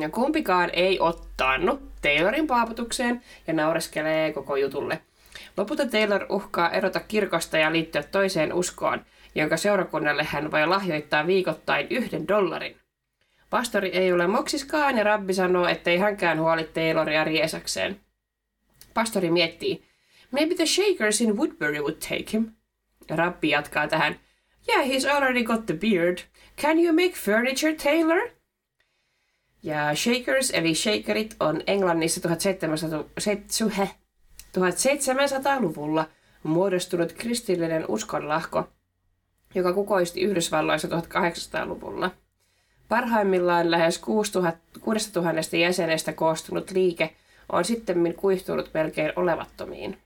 Ja 0.01 0.09
kumpikaan 0.09 0.71
ei 0.73 1.01
ottaannu 1.01 1.79
Taylorin 2.03 2.47
paaputukseen 2.47 3.23
ja 3.47 3.53
naureskelee 3.53 4.33
koko 4.33 4.57
jutulle. 4.57 5.01
Lopulta 5.57 5.87
Taylor 5.87 6.27
uhkaa 6.29 6.71
erota 6.71 7.01
kirkosta 7.01 7.59
ja 7.59 7.73
liittyä 7.73 8.03
toiseen 8.03 8.53
uskoon, 8.53 9.05
jonka 9.35 9.57
seurakunnalle 9.57 10.25
hän 10.25 10.51
voi 10.51 10.67
lahjoittaa 10.67 11.27
viikoittain 11.27 11.87
yhden 11.91 12.29
dollarin. 12.29 12.77
Pastori 13.51 13.89
ei 13.89 14.13
ole 14.13 14.27
moksiskaan 14.27 14.99
ja 14.99 15.05
rabbi 15.05 15.35
sanoo, 15.35 15.67
ettei 15.69 15.99
hänkään 15.99 16.41
huoli 16.41 16.65
Tayloria 16.65 17.25
riesakseen. 17.25 18.01
Pastori 18.95 19.31
miettii, 19.31 19.85
maybe 20.31 20.55
the 20.55 20.67
Shakers 20.67 21.21
in 21.21 21.37
Woodbury 21.37 21.81
would 21.81 21.97
take 22.09 22.33
him. 22.33 22.51
Rabbi 23.11 23.51
jatkaa 23.51 23.89
tähän, 23.89 24.21
yeah, 24.69 24.89
he's 24.89 25.15
already 25.15 25.45
got 25.45 25.67
the 25.67 25.75
beard. 25.75 26.19
Can 26.61 26.79
you 26.79 26.93
make 26.93 27.13
furniture, 27.15 27.75
Taylor? 27.75 28.36
Ja 29.67 29.95
Shakers, 29.95 30.51
eli 30.51 30.75
Shakerit, 30.75 31.37
on 31.41 31.61
Englannissa 31.67 32.21
1700, 32.21 33.05
se- 33.19 33.43
he, 33.79 33.91
1700-luvulla 34.59 36.09
muodostunut 36.43 37.13
kristillinen 37.13 37.85
uskonlahko, 37.89 38.69
joka 39.55 39.73
kukoisti 39.73 40.21
Yhdysvalloissa 40.21 40.89
1800-luvulla. 40.89 42.11
Parhaimmillaan 42.89 43.71
lähes 43.71 43.99
6000 43.99 44.61
6000 44.81 45.57
jäsenestä 45.57 46.13
koostunut 46.13 46.71
liike 46.71 47.15
on 47.53 47.65
sitten 47.65 48.15
kuihtunut 48.17 48.71
melkein 48.75 49.13
olevattomiin. 49.17 49.99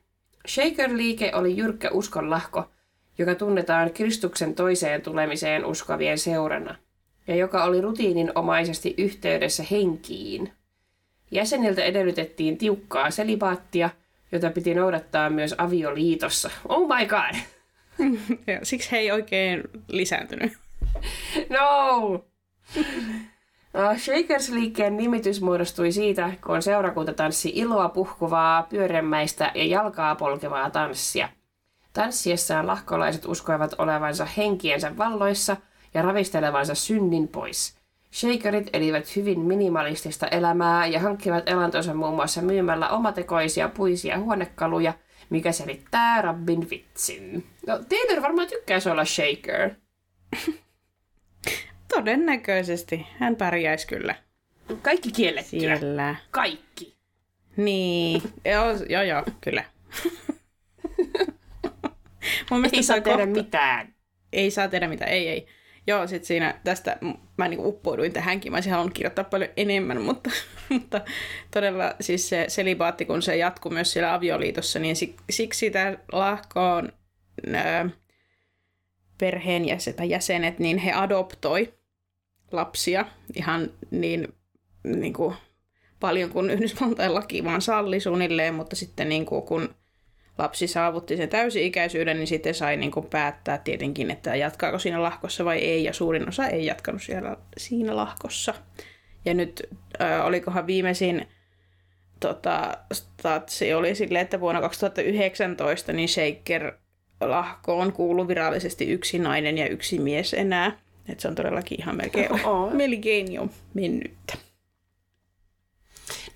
Shaker-liike 0.48 1.34
oli 1.34 1.56
jyrkkä 1.56 1.90
uskonlahko, 1.90 2.70
joka 3.18 3.34
tunnetaan 3.34 3.90
Kristuksen 3.90 4.54
toiseen 4.54 5.02
tulemiseen 5.02 5.64
uskovien 5.64 6.18
seurana– 6.18 6.76
ja 7.26 7.36
joka 7.36 7.64
oli 7.64 7.80
rutiininomaisesti 7.80 8.94
yhteydessä 8.98 9.64
henkiin. 9.70 10.52
Jäseniltä 11.30 11.82
edellytettiin 11.82 12.58
tiukkaa 12.58 13.10
selibaattia, 13.10 13.90
jota 14.32 14.50
piti 14.50 14.74
noudattaa 14.74 15.30
myös 15.30 15.54
avioliitossa. 15.58 16.50
Oh 16.68 16.88
my 16.88 17.06
god! 17.06 17.34
Ja 18.46 18.58
siksi 18.62 18.92
he 18.92 18.98
ei 18.98 19.12
oikein 19.12 19.62
lisääntynyt. 19.88 20.52
No! 21.50 22.24
No, 23.72 23.80
Shakers-liikkeen 23.96 24.96
nimitys 24.96 25.40
muodostui 25.40 25.92
siitä, 25.92 26.32
kun 26.46 26.62
seurakunta 26.62 27.12
tanssi 27.12 27.52
iloa 27.54 27.88
puhkuvaa, 27.88 28.62
pyöremäistä 28.62 29.52
ja 29.54 29.64
jalkaa 29.64 30.14
polkevaa 30.14 30.70
tanssia. 30.70 31.28
Tanssiessaan 31.92 32.66
lahkolaiset 32.66 33.26
uskoivat 33.26 33.74
olevansa 33.78 34.24
henkiensä 34.24 34.96
valloissa 34.96 35.56
ja 35.95 36.03
ravistelevansa 36.03 36.74
synnin 36.74 37.28
pois. 37.28 37.76
Shakerit 38.12 38.70
elivät 38.72 39.16
hyvin 39.16 39.41
minimalistista 39.41 40.28
elämää 40.28 40.86
ja 40.86 41.01
hankkivat 41.01 41.49
elantonsa 41.49 41.95
muun 41.95 42.14
muassa 42.14 42.43
myymällä 42.43 42.88
omatekoisia 42.88 43.68
puisia 43.68 44.18
huonekaluja, 44.18 44.93
mikä 45.30 45.53
selittää 45.53 46.22
rabbin 46.22 46.70
vitsin. 46.70 47.47
No, 47.66 47.78
Taylor 47.88 48.22
varmaan 48.22 48.49
tykkäisi 48.49 48.91
olla 48.91 49.05
shaker. 49.05 49.70
Todennäköisesti. 51.95 53.07
Hän 53.18 53.36
pärjäisi 53.36 53.86
kyllä 53.86 54.14
Kaikki 54.82 55.12
kiellettyä. 55.12 55.61
siellä. 55.61 56.16
Kaikki. 56.30 56.97
Niin. 57.57 58.22
joo, 58.53 58.66
joo, 58.88 59.03
joo, 59.03 59.22
kyllä. 59.41 59.64
Mun 62.51 62.64
Ei 62.72 62.82
saa 62.82 62.97
on 62.97 63.03
tehdä 63.03 63.26
kohta- 63.26 63.43
mitään. 63.43 63.95
Ei 64.32 64.51
saa 64.51 64.68
tehdä 64.68 64.88
mitään, 64.88 65.11
ei, 65.11 65.28
ei. 65.28 65.47
Joo, 65.87 66.07
sit 66.07 66.24
siinä 66.24 66.61
tästä 66.64 66.99
mä 67.37 67.49
niinku 67.49 67.68
uppouduin 67.68 68.12
tähänkin. 68.12 68.53
Mä 68.53 68.57
olisin 68.57 68.72
halunnut 68.72 68.95
kirjoittaa 68.95 69.24
paljon 69.24 69.51
enemmän, 69.57 70.03
mutta, 70.09 70.31
mutta 70.68 71.01
todella 71.51 71.95
siis 72.01 72.28
se 72.28 72.45
selibaatti, 72.49 73.05
kun 73.05 73.22
se 73.22 73.37
jatkuu 73.37 73.72
myös 73.72 73.93
siellä 73.93 74.14
avioliitossa, 74.14 74.78
niin 74.78 74.97
sik, 74.97 75.14
siksi 75.31 75.70
tämä 75.70 75.97
lahkoon 76.12 76.93
ää, 77.55 77.91
perheenjäsenet, 79.18 79.97
tai 79.97 80.11
jäsenet, 80.11 80.59
niin 80.59 80.78
he 80.78 80.93
adoptoi 80.93 81.74
lapsia 82.53 83.05
ihan 83.35 83.70
niin, 83.91 84.28
niin 84.85 85.12
kuin 85.12 85.35
paljon 86.01 86.31
kuin 86.31 86.51
Yhdysvaltain 86.51 87.14
laki 87.14 87.45
vaan 87.45 87.62
salli 87.62 88.01
suunnilleen, 88.01 88.55
mutta 88.55 88.76
sitten 88.76 89.09
niin 89.09 89.26
kuin, 89.26 89.43
kun 89.43 89.74
lapsi 90.39 90.66
saavutti 90.66 91.16
sen 91.16 91.28
täysi-ikäisyyden, 91.28 92.16
niin 92.16 92.26
sitten 92.26 92.55
sai 92.55 92.76
niin 92.76 92.91
kuin 92.91 93.07
päättää 93.07 93.59
tietenkin, 93.59 94.11
että 94.11 94.37
jatkaako 94.37 94.78
siinä 94.78 95.03
lahkossa 95.03 95.45
vai 95.45 95.59
ei, 95.59 95.85
ja 95.85 95.93
suurin 95.93 96.28
osa 96.28 96.47
ei 96.47 96.66
jatkanut 96.66 97.03
siellä, 97.03 97.37
siinä 97.57 97.97
lahkossa. 97.97 98.55
Ja 99.24 99.35
nyt 99.35 99.62
äh, 100.01 100.26
olikohan 100.26 100.66
viimeisin 100.66 101.28
tota, 102.20 102.78
statsi 102.93 103.74
oli 103.74 103.95
silleen, 103.95 104.22
että 104.22 104.41
vuonna 104.41 104.61
2019 104.61 105.93
niin 105.93 106.09
Shaker 106.09 106.72
lahkoon 107.20 107.93
kuuluu 107.93 108.28
virallisesti 108.28 108.91
yksi 108.91 109.18
nainen 109.18 109.59
ja 109.59 109.68
yksi 109.68 109.99
mies 109.99 110.35
enää. 110.35 110.78
Et 111.09 111.20
se 111.20 111.28
on 111.28 111.35
todellakin 111.35 111.81
ihan 111.81 111.97
melkein, 111.97 112.47
Oo. 112.47 112.70
melkein 112.83 113.33
jo 113.33 113.49
mennyttä. 113.74 114.35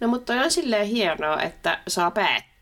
No 0.01 0.09
mutta 0.09 0.33
on 0.33 0.51
silleen 0.51 0.87
hienoa, 0.87 1.43
että 1.43 1.79
saa 1.89 2.11
päättää. 2.11 2.54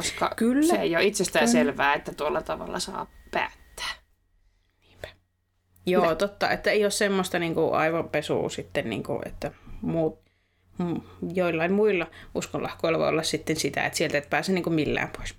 Koska 0.00 0.30
Kyllä. 0.36 0.66
se 0.66 0.76
ei 0.76 0.96
ole 0.96 1.04
itsestään 1.04 1.48
selvää, 1.48 1.94
että 1.94 2.12
tuolla 2.14 2.42
tavalla 2.42 2.78
saa 2.78 3.06
päättää. 3.30 3.60
Joo, 5.86 6.14
totta, 6.14 6.50
että 6.50 6.70
ei 6.70 6.84
ole 6.84 6.90
semmoista 6.90 7.38
niin 7.38 7.54
kuin 7.54 7.74
aivopesua 7.74 8.48
sitten, 8.48 8.90
niin 8.90 9.02
kuin, 9.02 9.28
että 9.28 9.50
muut, 9.82 10.20
mm, 10.78 11.00
joillain 11.34 11.72
muilla 11.72 12.06
uskonlahkoilla 12.34 12.98
voi 12.98 13.08
olla 13.08 13.22
sitten 13.22 13.56
sitä, 13.56 13.86
että 13.86 13.96
sieltä 13.96 14.18
et 14.18 14.30
pääse 14.30 14.52
niin 14.52 14.64
kuin 14.64 14.74
millään 14.74 15.10
pois. 15.16 15.34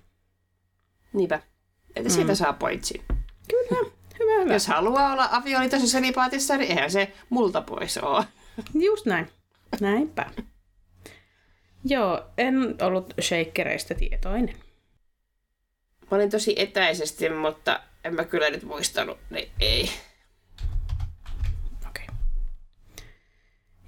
Niinpä. 1.12 1.40
Että 1.96 2.10
siitä 2.10 2.34
saa 2.34 2.52
poitsin. 2.52 3.02
Kyllä, 3.48 3.90
hyvä, 4.18 4.40
hyvä. 4.40 4.52
Jos 4.52 4.66
haluaa 4.66 5.12
olla 5.12 5.28
avioliitossa 5.32 5.88
selipaatissa, 5.88 6.56
niin 6.56 6.70
eihän 6.70 6.90
se 6.90 7.12
multa 7.30 7.60
pois 7.60 7.98
ole. 7.98 8.24
Just 8.74 9.06
näin. 9.06 9.28
Näinpä. 9.80 10.30
Joo, 11.84 12.24
en 12.38 12.76
ollut 12.82 13.14
shakereista 13.20 13.94
tietoinen. 13.94 14.54
Mä 16.10 16.16
olin 16.16 16.30
tosi 16.30 16.54
etäisesti, 16.58 17.28
mutta 17.28 17.80
en 18.04 18.14
mä 18.14 18.24
kyllä 18.24 18.50
nyt 18.50 18.62
muistanut, 18.62 19.18
niin 19.30 19.48
ei. 19.60 19.90
Okei. 21.88 22.04
Okay. 22.06 22.16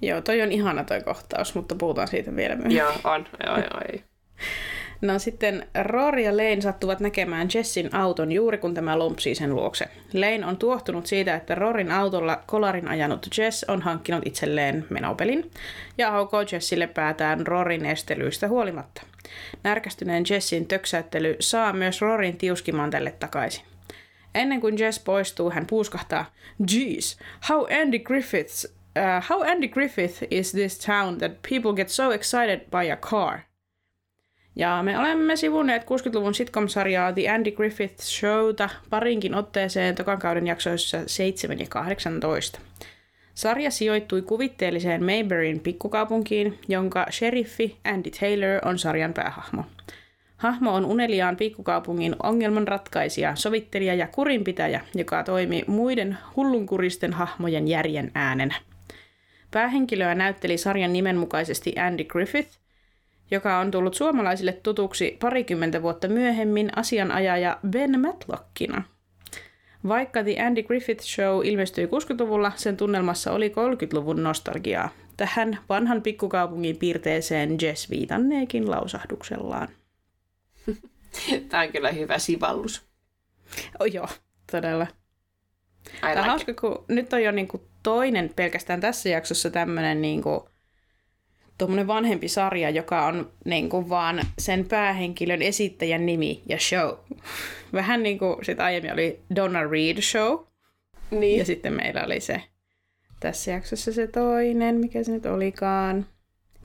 Joo, 0.02 0.20
toi 0.20 0.42
on 0.42 0.52
ihana 0.52 0.84
toi 0.84 1.02
kohtaus, 1.02 1.54
mutta 1.54 1.74
puhutaan 1.74 2.08
siitä 2.08 2.36
vielä 2.36 2.54
myöhemmin. 2.54 2.76
Joo, 2.76 2.92
on. 3.04 3.26
Joo, 3.46 3.56
joo, 3.56 3.80
ei. 3.92 4.04
No 5.00 5.18
sitten 5.18 5.66
Rory 5.82 6.22
ja 6.22 6.36
Lane 6.36 6.60
sattuvat 6.60 7.00
näkemään 7.00 7.48
Jessin 7.54 7.94
auton 7.94 8.32
juuri 8.32 8.58
kun 8.58 8.74
tämä 8.74 8.98
lompsii 8.98 9.34
sen 9.34 9.54
luokse. 9.54 9.88
Lane 10.12 10.46
on 10.46 10.56
tuohtunut 10.56 11.06
siitä, 11.06 11.34
että 11.34 11.54
Rorin 11.54 11.92
autolla 11.92 12.42
kolarin 12.46 12.88
ajanut 12.88 13.26
Jess 13.38 13.64
on 13.68 13.82
hankkinut 13.82 14.26
itselleen 14.26 14.86
menopelin 14.90 15.50
ja 15.98 16.16
aukoo 16.16 16.44
Jessille 16.52 16.86
päätään 16.86 17.46
Rorin 17.46 17.86
estelyistä 17.86 18.48
huolimatta. 18.48 19.02
Närkästyneen 19.64 20.24
Jessin 20.30 20.66
töksäyttely 20.66 21.36
saa 21.40 21.72
myös 21.72 22.00
Rorin 22.00 22.36
tiuskimaan 22.36 22.90
tälle 22.90 23.14
takaisin. 23.20 23.64
Ennen 24.34 24.60
kuin 24.60 24.78
Jess 24.78 24.98
poistuu, 24.98 25.50
hän 25.50 25.66
puuskahtaa, 25.66 26.26
Jeez, 26.72 27.16
how 27.48 27.66
Andy 27.82 27.98
Griffiths, 27.98 28.64
uh, 28.64 29.24
how 29.30 29.50
Andy 29.50 29.68
Griffith 29.68 30.22
is 30.30 30.52
this 30.52 30.78
town 30.78 31.18
that 31.18 31.32
people 31.48 31.72
get 31.72 31.88
so 31.88 32.10
excited 32.10 32.60
by 32.60 32.90
a 32.90 32.96
car– 32.96 33.38
ja 34.56 34.82
me 34.82 34.98
olemme 34.98 35.36
sivunneet 35.36 35.82
60-luvun 35.82 36.34
sitcom-sarjaa 36.34 37.12
The 37.12 37.30
Andy 37.30 37.50
Griffith 37.50 38.02
Showta 38.02 38.68
parinkin 38.90 39.34
otteeseen 39.34 39.94
tokan 39.94 40.18
kauden 40.18 40.46
jaksoissa 40.46 40.98
7 41.06 41.58
ja 41.58 41.66
18. 41.68 42.60
Sarja 43.34 43.70
sijoittui 43.70 44.22
kuvitteelliseen 44.22 45.04
Mayberryn 45.04 45.60
pikkukaupunkiin, 45.60 46.58
jonka 46.68 47.06
sheriffi 47.10 47.76
Andy 47.84 48.10
Taylor 48.20 48.68
on 48.68 48.78
sarjan 48.78 49.14
päähahmo. 49.14 49.64
Hahmo 50.36 50.74
on 50.74 50.84
uneliaan 50.84 51.36
pikkukaupungin 51.36 52.16
ongelmanratkaisija, 52.22 53.36
sovittelija 53.36 53.94
ja 53.94 54.06
kurinpitäjä, 54.06 54.80
joka 54.94 55.24
toimii 55.24 55.64
muiden 55.66 56.18
hullunkuristen 56.36 57.12
hahmojen 57.12 57.68
järjen 57.68 58.10
äänenä. 58.14 58.54
Päähenkilöä 59.50 60.14
näytteli 60.14 60.58
sarjan 60.58 60.92
nimen 60.92 61.16
mukaisesti 61.16 61.74
Andy 61.78 62.04
Griffith– 62.04 62.58
joka 63.30 63.58
on 63.58 63.70
tullut 63.70 63.94
suomalaisille 63.94 64.52
tutuksi 64.52 65.16
parikymmentä 65.20 65.82
vuotta 65.82 66.08
myöhemmin 66.08 66.78
asianajaja 66.78 67.58
Ben 67.68 68.00
Matlockina. 68.00 68.82
Vaikka 69.88 70.24
The 70.24 70.42
Andy 70.42 70.62
Griffith 70.62 71.04
Show 71.04 71.46
ilmestyi 71.46 71.86
60-luvulla, 71.86 72.52
sen 72.56 72.76
tunnelmassa 72.76 73.32
oli 73.32 73.48
30-luvun 73.48 74.22
nostalgiaa. 74.22 74.88
Tähän 75.16 75.58
vanhan 75.68 76.02
pikkukaupungin 76.02 76.76
piirteeseen 76.76 77.56
Jess 77.62 77.90
viitanneekin 77.90 78.70
lausahduksellaan. 78.70 79.68
Tämä 81.48 81.62
on 81.62 81.72
kyllä 81.72 81.90
hyvä 81.90 82.18
sivallus. 82.18 82.82
Oh, 83.80 83.86
joo, 83.86 84.08
todella. 84.52 84.86
Tämä 86.00 86.12
on 86.12 86.18
like 86.18 86.28
hauska, 86.28 86.54
kun 86.54 86.84
nyt 86.88 87.12
on 87.12 87.22
jo 87.22 87.30
niin 87.30 87.48
kuin 87.48 87.62
toinen 87.82 88.30
pelkästään 88.36 88.80
tässä 88.80 89.08
jaksossa 89.08 89.50
tämmöinen 89.50 90.02
niin 90.02 90.22
kuin 90.22 90.40
tuommoinen 91.58 91.86
vanhempi 91.86 92.28
sarja, 92.28 92.70
joka 92.70 93.06
on 93.06 93.32
niin 93.44 93.68
kuin 93.68 93.88
vaan 93.88 94.20
sen 94.38 94.64
päähenkilön 94.64 95.42
esittäjän 95.42 96.06
nimi 96.06 96.42
ja 96.46 96.58
show. 96.58 96.90
Vähän 97.72 98.02
niin 98.02 98.18
kuin 98.18 98.44
sit 98.44 98.60
aiemmin 98.60 98.92
oli 98.92 99.20
Donna 99.34 99.64
Reed 99.64 100.00
Show. 100.00 100.38
Niin. 101.10 101.38
Ja 101.38 101.44
sitten 101.44 101.72
meillä 101.72 102.04
oli 102.04 102.20
se 102.20 102.42
tässä 103.20 103.50
jaksossa 103.50 103.92
se 103.92 104.06
toinen, 104.06 104.74
mikä 104.76 105.02
se 105.02 105.12
nyt 105.12 105.26
olikaan. 105.26 106.06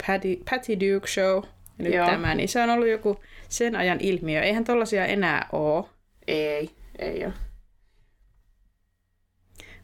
Patty, 0.07 0.39
Patty 0.49 0.73
Duke 0.73 1.07
Show. 1.07 1.43
Ja 1.77 1.83
nyt 1.83 1.93
Joo. 1.93 2.07
tämä, 2.07 2.35
niin 2.35 2.49
se 2.49 2.63
on 2.63 2.69
ollut 2.69 2.87
joku 2.87 3.19
sen 3.49 3.75
ajan 3.75 3.97
ilmiö. 4.01 4.41
Eihän 4.41 4.63
tollasia 4.63 5.05
enää 5.05 5.47
ole. 5.51 5.85
Ei, 6.27 6.69
ei 6.99 7.25
ole. 7.25 7.33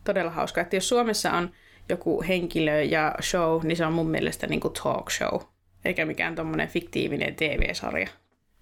Todella 0.04 0.32
hauska, 0.32 0.62
että 0.62 0.76
jos 0.76 0.90
Suomessa 0.90 1.32
on 1.32 1.52
joku 1.90 2.24
henkilö 2.28 2.82
ja 2.82 3.16
show, 3.22 3.66
niin 3.66 3.78
se 3.78 3.86
on 3.86 3.94
mun 3.94 4.10
mielestä 4.10 4.48
niin 4.48 4.60
kuin 4.60 4.74
talk 4.84 5.12
show, 5.12 5.42
eikä 5.86 6.06
mikään 6.06 6.36
tommonen 6.36 6.68
fiktiivinen 6.68 7.36
TV-sarja. 7.36 8.08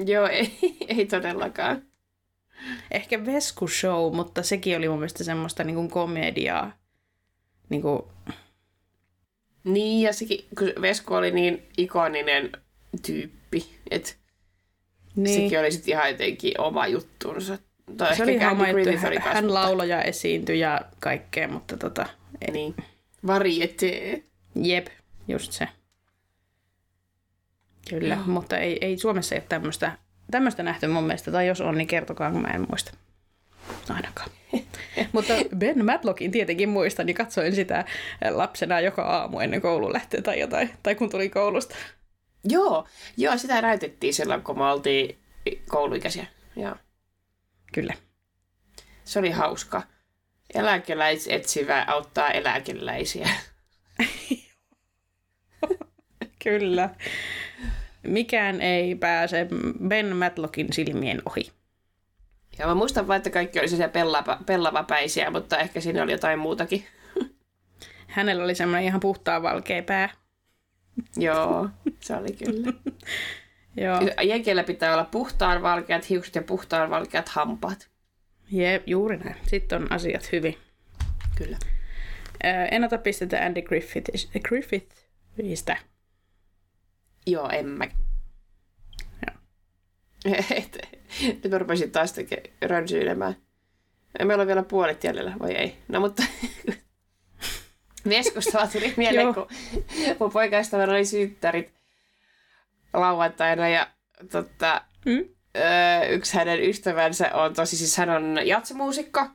Joo, 0.05 0.27
ei, 0.37 0.57
ei 0.87 1.05
todellakaan. 1.05 1.83
Ehkä 2.91 3.25
Vesku 3.25 3.67
Show, 3.67 4.15
mutta 4.15 4.43
sekin 4.43 4.77
oli 4.77 4.89
mun 4.89 4.97
mielestä 4.97 5.23
semmoista 5.23 5.63
niin 5.63 5.75
kuin 5.75 5.89
komediaa. 5.89 6.71
Niin, 7.69 7.81
kuin... 7.81 8.01
niin 9.63 10.01
ja 10.01 10.13
sekin, 10.13 10.45
kun 10.57 10.81
Vesku 10.81 11.13
oli 11.13 11.31
niin 11.31 11.63
ikoninen 11.77 12.51
tyyppi, 13.05 13.65
että 13.91 14.13
niin. 15.15 15.41
sekin 15.41 15.59
oli 15.59 15.71
sitten 15.71 15.91
ihan 15.91 16.09
jotenkin 16.09 16.61
oma 16.61 16.87
juttunsa. 16.87 17.57
Tai 17.97 18.15
se 18.15 18.23
oli 18.23 18.33
ihan 18.33 18.51
oma 18.51 18.69
juttu. 18.69 18.97
Hän, 18.97 19.21
hän 19.21 19.53
lauloi 19.53 19.89
ja 19.89 20.01
esiintyi 20.01 20.59
ja 20.59 20.81
kaikkea, 20.99 21.47
mutta 21.47 21.77
tota... 21.77 22.05
Ei. 22.41 22.53
Niin. 22.53 22.75
Varieté. 23.27 24.23
Jep, 24.55 24.87
just 25.27 25.51
se. 25.51 25.67
Kyllä, 27.89 28.15
Joo. 28.15 28.23
mutta 28.25 28.57
ei, 28.57 28.77
ei 28.81 28.97
Suomessa 28.97 29.35
ole 29.35 29.43
tämmöistä, 29.49 29.97
tämmöistä 30.31 30.63
nähty 30.63 30.87
mun 30.87 31.03
mielestä, 31.03 31.31
tai 31.31 31.47
jos 31.47 31.61
on, 31.61 31.77
niin 31.77 31.87
kertokaa, 31.87 32.31
kun 32.31 32.41
mä 32.41 32.47
en 32.47 32.65
muista. 32.69 32.91
Ainakaan. 33.89 34.29
mutta 35.13 35.33
Ben 35.57 35.85
Madlockin 35.85 36.31
tietenkin 36.31 36.69
muistan, 36.69 37.05
niin 37.05 37.15
katsoin 37.15 37.55
sitä 37.55 37.85
lapsena 38.31 38.79
joka 38.79 39.03
aamu 39.03 39.39
ennen 39.39 39.61
koulun 39.61 39.93
lähtöä 39.93 40.21
tai 40.21 40.39
jotain, 40.39 40.69
tai 40.83 40.95
kun 40.95 41.09
tuli 41.09 41.29
koulusta. 41.29 41.75
Joo, 42.43 42.87
joo 43.17 43.37
sitä 43.37 43.61
näytettiin 43.61 44.13
silloin, 44.13 44.41
kun 44.41 44.57
me 44.57 44.63
oltiin 44.63 45.17
kouluikäisiä. 45.69 46.25
Joo. 46.55 46.75
Kyllä. 47.73 47.93
Se 49.03 49.19
oli 49.19 49.31
hauska. 49.31 49.81
Eläkeläisetsivä 50.53 51.85
auttaa 51.87 52.31
eläkeläisiä. 52.31 53.29
Kyllä. 56.43 56.89
Mikään 58.03 58.61
ei 58.61 58.95
pääse 58.95 59.47
Ben 59.87 60.15
Matlockin 60.15 60.73
silmien 60.73 61.21
ohi. 61.25 61.51
Ja 62.59 62.67
mä 62.67 62.75
muistan 62.75 63.07
vain, 63.07 63.17
että 63.17 63.29
kaikki 63.29 63.59
oli 63.59 63.67
sellaisia 63.67 63.93
pellava, 63.93 64.37
pellavapäisiä, 64.45 65.29
mutta 65.29 65.57
ehkä 65.57 65.81
siinä 65.81 66.03
oli 66.03 66.11
jotain 66.11 66.39
muutakin. 66.39 66.85
Hänellä 68.07 68.43
oli 68.43 68.55
semmoinen 68.55 68.85
ihan 68.85 68.99
puhtaan 68.99 69.43
valkea 69.43 69.83
pää. 69.83 70.09
Joo, 71.17 71.69
se 71.99 72.15
oli 72.15 72.33
kyllä. 72.45 72.73
Joo. 73.83 73.99
Jenkillä 74.23 74.63
pitää 74.63 74.93
olla 74.93 75.05
puhtaan 75.05 75.61
valkeat 75.61 76.09
hiukset 76.09 76.35
ja 76.35 76.41
puhtaan 76.41 76.89
valkeat 76.89 77.29
hampaat. 77.29 77.89
Jep, 78.53 78.87
juuri 78.87 79.17
näin. 79.17 79.35
Sitten 79.47 79.81
on 79.81 79.91
asiat 79.91 80.31
hyvin. 80.31 80.57
Kyllä. 81.37 81.57
en 82.71 82.83
ota 82.83 82.97
pistetä 82.97 83.45
Andy 83.45 83.61
Griffith, 83.61 84.11
Griffithistä. 84.47 85.77
Joo, 87.27 87.49
en 87.49 87.65
mä. 87.65 87.85
Joo. 89.27 89.35
Nyt 91.43 91.51
mä 91.51 91.57
rupesin 91.57 91.91
taas 91.91 92.15
rönsyilemään. 92.61 93.35
Meillä 94.23 94.41
on 94.41 94.47
vielä 94.47 94.63
puolet 94.63 95.03
jäljellä, 95.03 95.33
vai 95.39 95.51
ei? 95.51 95.77
No 95.87 95.99
mutta 95.99 96.23
Veskusta 98.09 98.67
tuli 98.67 98.93
mieleen, 98.97 99.33
kun 99.33 99.47
mun 100.19 100.31
poikaystävällä 100.31 100.93
oli 100.93 101.05
synttärit 101.05 101.73
lauantaina 102.93 103.69
ja 103.69 103.87
totta, 104.31 104.81
mm? 105.05 105.32
Öö, 105.57 106.07
yksi 106.09 106.37
hänen 106.37 106.63
ystävänsä 106.63 107.29
on 107.33 107.53
tosi, 107.53 107.77
siis 107.77 107.97
hän 107.97 108.09
on 108.09 108.39
jatsamuusikko. 108.45 109.25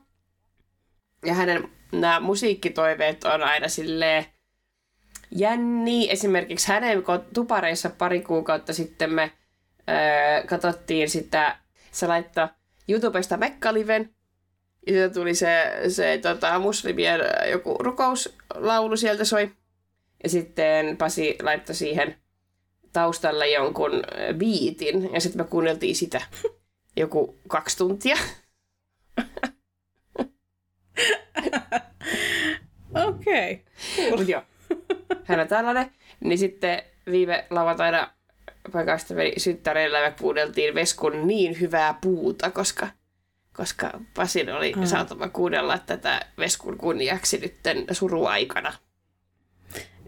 Ja 1.25 1.33
hänen 1.33 1.69
nämä 1.91 2.19
musiikkitoiveet 2.19 3.23
on 3.23 3.43
aina 3.43 3.67
silleen 3.67 4.25
jänni. 5.31 6.11
Esimerkiksi 6.11 6.67
hänen 6.67 7.03
tupareissa 7.33 7.89
pari 7.89 8.21
kuukautta 8.21 8.73
sitten 8.73 9.13
me 9.13 9.31
öö, 9.89 10.47
katsottiin 10.47 11.09
sitä, 11.09 11.57
se 11.91 12.07
laittoi 12.07 12.47
YouTubesta 12.87 13.37
Mekkaliven. 13.37 14.09
Ja 14.87 14.93
sieltä 14.93 15.13
tuli 15.13 15.35
se, 15.35 15.71
se 15.87 16.19
tota, 16.21 16.59
muslimien 16.59 17.21
joku 17.51 17.77
rukouslaulu 17.79 18.97
sieltä 18.97 19.25
soi. 19.25 19.51
Ja 20.23 20.29
sitten 20.29 20.97
Pasi 20.97 21.37
laittoi 21.41 21.75
siihen 21.75 22.18
taustalla 22.93 23.45
jonkun 23.45 23.91
biitin 24.37 25.13
ja 25.13 25.21
sitten 25.21 25.41
me 25.41 25.49
kuunneltiin 25.49 25.95
sitä 25.95 26.21
joku 26.97 27.39
kaksi 27.47 27.77
tuntia. 27.77 28.17
Okei. 33.07 33.63
Okay. 33.97 34.17
Mut 34.17 34.29
joo. 34.29 34.41
Hän 35.23 35.39
on 35.39 35.47
tällainen. 35.47 35.91
Niin 36.19 36.37
sitten 36.37 36.83
viime 37.11 37.47
lauantaina 37.49 38.13
poikaystäväni 38.71 39.33
synttäreillä 39.37 40.01
me 40.01 40.15
kuunneltiin 40.19 40.75
Veskun 40.75 41.27
niin 41.27 41.59
hyvää 41.59 41.95
puuta, 42.01 42.51
koska, 42.51 42.87
koska 43.53 43.91
Pasin 44.15 44.53
oli 44.53 44.73
mm. 44.73 44.85
saatava 44.85 45.29
kuunnella 45.29 45.77
tätä 45.77 46.19
Veskun 46.37 46.77
kunniaksi 46.77 47.37
nytten 47.37 47.85
suruaikana. 47.91 48.73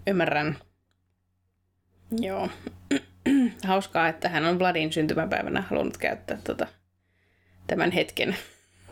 Ymmärrän. 0.08 0.58
Joo. 2.20 2.50
Hauskaa, 3.68 4.08
että 4.08 4.30
hän 4.30 4.46
on 4.46 4.60
Vladin 4.60 4.94
syntymäpäivänä 4.94 5.62
halunnut 5.62 5.98
käyttää 5.98 6.38
tota, 6.44 6.68
tämän 7.68 7.92
hetken 7.92 8.36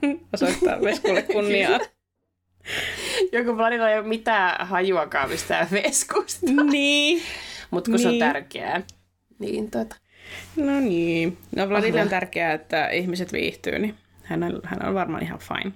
Osoittaa 0.33 0.81
veskulle 0.81 1.21
kunniaa. 1.21 1.79
Joku 3.33 3.55
planilla 3.55 3.89
ei 3.89 3.99
ole 3.99 4.07
mitään 4.07 4.67
hajuakaan 4.67 5.29
mistään 5.29 5.67
veskusta. 5.71 6.45
niin. 6.71 7.21
Mutta 7.71 7.91
kun 7.91 7.99
se 7.99 8.07
on 8.07 8.11
Niin. 8.11 8.19
tärkeää. 8.19 8.81
Niin 9.39 9.71
tota. 9.71 9.95
No 10.55 10.79
niin. 10.79 11.37
No 11.55 11.69
Vladille 11.69 12.01
on 12.01 12.09
tärkeää, 12.09 12.53
että 12.53 12.89
ihmiset 12.89 13.33
viihtyy, 13.33 13.79
niin 13.79 13.95
hän 14.23 14.43
on, 14.43 14.61
hän 14.63 14.85
on 14.85 14.93
varmaan 14.93 15.23
ihan 15.23 15.39
fine. 15.39 15.71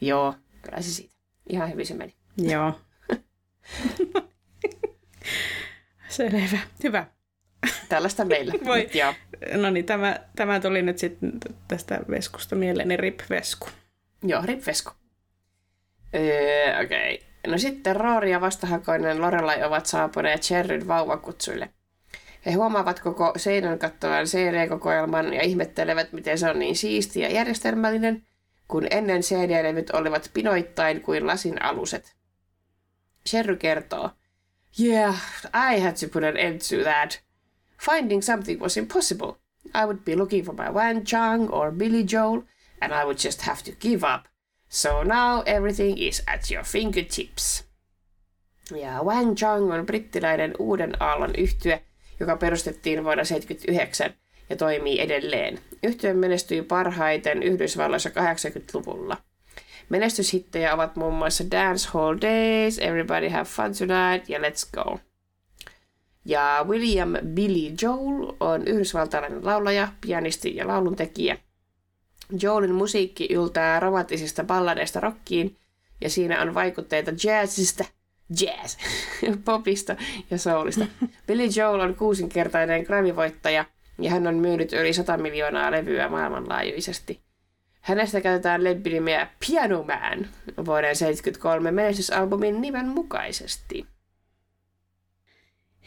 Joo, 0.00 0.34
kyllä 0.62 0.82
se 0.82 0.90
siitä. 0.90 1.14
Ihan 1.48 1.70
hyvin 1.72 1.86
se 1.86 1.94
meni. 1.94 2.14
Joo. 2.36 2.80
Selvä. 6.18 6.58
Hyvä. 6.84 7.06
Tällaista 7.88 8.24
meillä. 8.24 8.52
Voi. 8.64 8.78
Nyt 8.78 8.94
joo. 8.94 9.14
No 9.54 9.70
niin, 9.70 9.84
tämä, 9.84 10.20
tämä 10.36 10.60
tuli 10.60 10.82
nyt 10.82 10.98
sitten 10.98 11.32
tästä 11.68 12.00
veskusta 12.10 12.56
mieleeni 12.56 12.96
rip-vesku. 12.96 13.68
Joo, 14.22 14.42
ripvesku. 14.44 14.90
Öö, 16.14 16.84
okei. 16.84 17.14
Okay. 17.14 17.28
No 17.46 17.58
sitten 17.58 17.96
Roori 17.96 18.30
ja 18.30 18.40
vastahakoinen 18.40 19.20
Lorelai 19.20 19.64
ovat 19.64 19.86
saapuneet 19.86 20.42
Sherryn 20.42 20.88
vauvakutsuille. 20.88 21.68
He 22.46 22.52
huomaavat 22.52 23.00
koko 23.00 23.32
seinän 23.36 23.78
kattavan 23.78 24.26
CD-kokoelman 24.26 25.34
ja 25.34 25.42
ihmettelevät, 25.42 26.12
miten 26.12 26.38
se 26.38 26.50
on 26.50 26.58
niin 26.58 26.76
siisti 26.76 27.20
ja 27.20 27.32
järjestelmällinen, 27.32 28.26
kun 28.68 28.86
ennen 28.90 29.20
CD-levyt 29.20 29.90
olivat 29.90 30.30
pinoittain 30.34 31.00
kuin 31.00 31.26
lasin 31.26 31.62
aluset. 31.62 32.16
Sherry 33.26 33.56
kertoo, 33.56 34.10
Yeah, 34.78 35.18
I 35.52 35.80
had 35.80 35.96
to 35.96 36.08
put 36.08 36.24
an 36.24 36.36
end 36.36 36.60
to 36.60 36.84
that. 36.84 37.20
Finding 37.76 38.22
something 38.22 38.60
was 38.60 38.76
impossible. 38.76 39.38
I 39.74 39.84
would 39.84 40.04
be 40.04 40.14
looking 40.16 40.44
for 40.44 40.52
my 40.54 40.70
Wan 40.70 41.04
Chang 41.04 41.50
or 41.50 41.72
Billy 41.72 42.04
Joel, 42.04 42.42
and 42.80 42.92
I 42.92 43.04
would 43.04 43.18
just 43.18 43.42
have 43.42 43.62
to 43.64 43.72
give 43.72 44.04
up. 44.04 44.28
So 44.68 45.02
now 45.02 45.42
everything 45.46 45.98
is 45.98 46.22
at 46.26 46.50
your 46.50 46.64
fingertips. 46.64 47.64
Ja 48.70 49.02
Wang 49.02 49.34
Chang 49.34 49.72
on 49.72 49.86
brittiläinen 49.86 50.54
uuden 50.58 51.02
aallon 51.02 51.34
yhtye, 51.38 51.82
joka 52.20 52.36
perustettiin 52.36 53.04
vuonna 53.04 53.22
1979 53.24 54.14
ja 54.50 54.56
toimii 54.56 55.00
edelleen. 55.00 55.58
Yhtye 55.82 56.14
menestyi 56.14 56.62
parhaiten 56.62 57.42
Yhdysvalloissa 57.42 58.10
80-luvulla. 58.10 59.16
Menestyshittejä 59.88 60.74
ovat 60.74 60.96
muun 60.96 61.14
muassa 61.14 61.44
Dance 61.50 61.88
Hall 61.92 62.16
Days, 62.20 62.78
Everybody 62.78 63.28
Have 63.28 63.44
Fun 63.44 63.72
Tonight 63.78 64.28
ja 64.28 64.38
Let's 64.38 64.70
Go. 64.72 64.98
Ja 66.24 66.64
William 66.68 67.14
Billy 67.34 67.74
Joel 67.82 68.32
on 68.40 68.66
yhdysvaltalainen 68.66 69.44
laulaja, 69.44 69.88
pianisti 70.00 70.56
ja 70.56 70.66
lauluntekijä. 70.66 71.38
Joelin 72.42 72.74
musiikki 72.74 73.28
yltää 73.30 73.80
romanttisista 73.80 74.44
balladeista 74.44 75.00
rockiin 75.00 75.56
ja 76.00 76.10
siinä 76.10 76.42
on 76.42 76.54
vaikutteita 76.54 77.10
jazzista, 77.24 77.84
jazz, 78.40 78.78
popista 79.44 79.96
ja 80.30 80.38
soulista. 80.38 80.86
Billy 81.26 81.48
Joel 81.56 81.80
on 81.80 81.94
kuusinkertainen 81.94 82.84
Grammy-voittaja 82.86 83.64
ja 83.98 84.10
hän 84.10 84.26
on 84.26 84.34
myynyt 84.34 84.72
yli 84.72 84.92
100 84.92 85.16
miljoonaa 85.16 85.70
levyä 85.70 86.08
maailmanlaajuisesti. 86.08 87.27
Hänestä 87.80 88.20
käytetään 88.20 88.64
lemppinimeä 88.64 89.28
Piano 89.46 89.82
Man 89.82 90.28
vuoden 90.66 90.96
73 90.96 91.70
menestysalbumin 91.70 92.60
nimen 92.60 92.88
mukaisesti. 92.88 93.86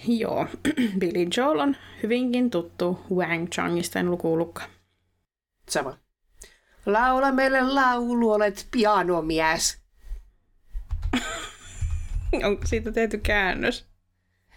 Joo, 0.08 0.48
Billy 1.00 1.28
Joel 1.38 1.60
on 1.60 1.76
hyvinkin 2.04 2.50
tuttu 2.50 3.00
Wang 3.16 3.48
Changista, 3.50 4.00
en 4.00 4.12
lukuulukka. 4.12 4.64
Sama. 5.70 5.98
Laula 6.86 7.32
meille 7.32 7.62
laulu, 7.62 8.32
olet 8.32 8.68
pianomies. 8.72 9.82
Onko 12.46 12.66
siitä 12.66 12.92
tehty 12.92 13.18
käännös? 13.18 13.86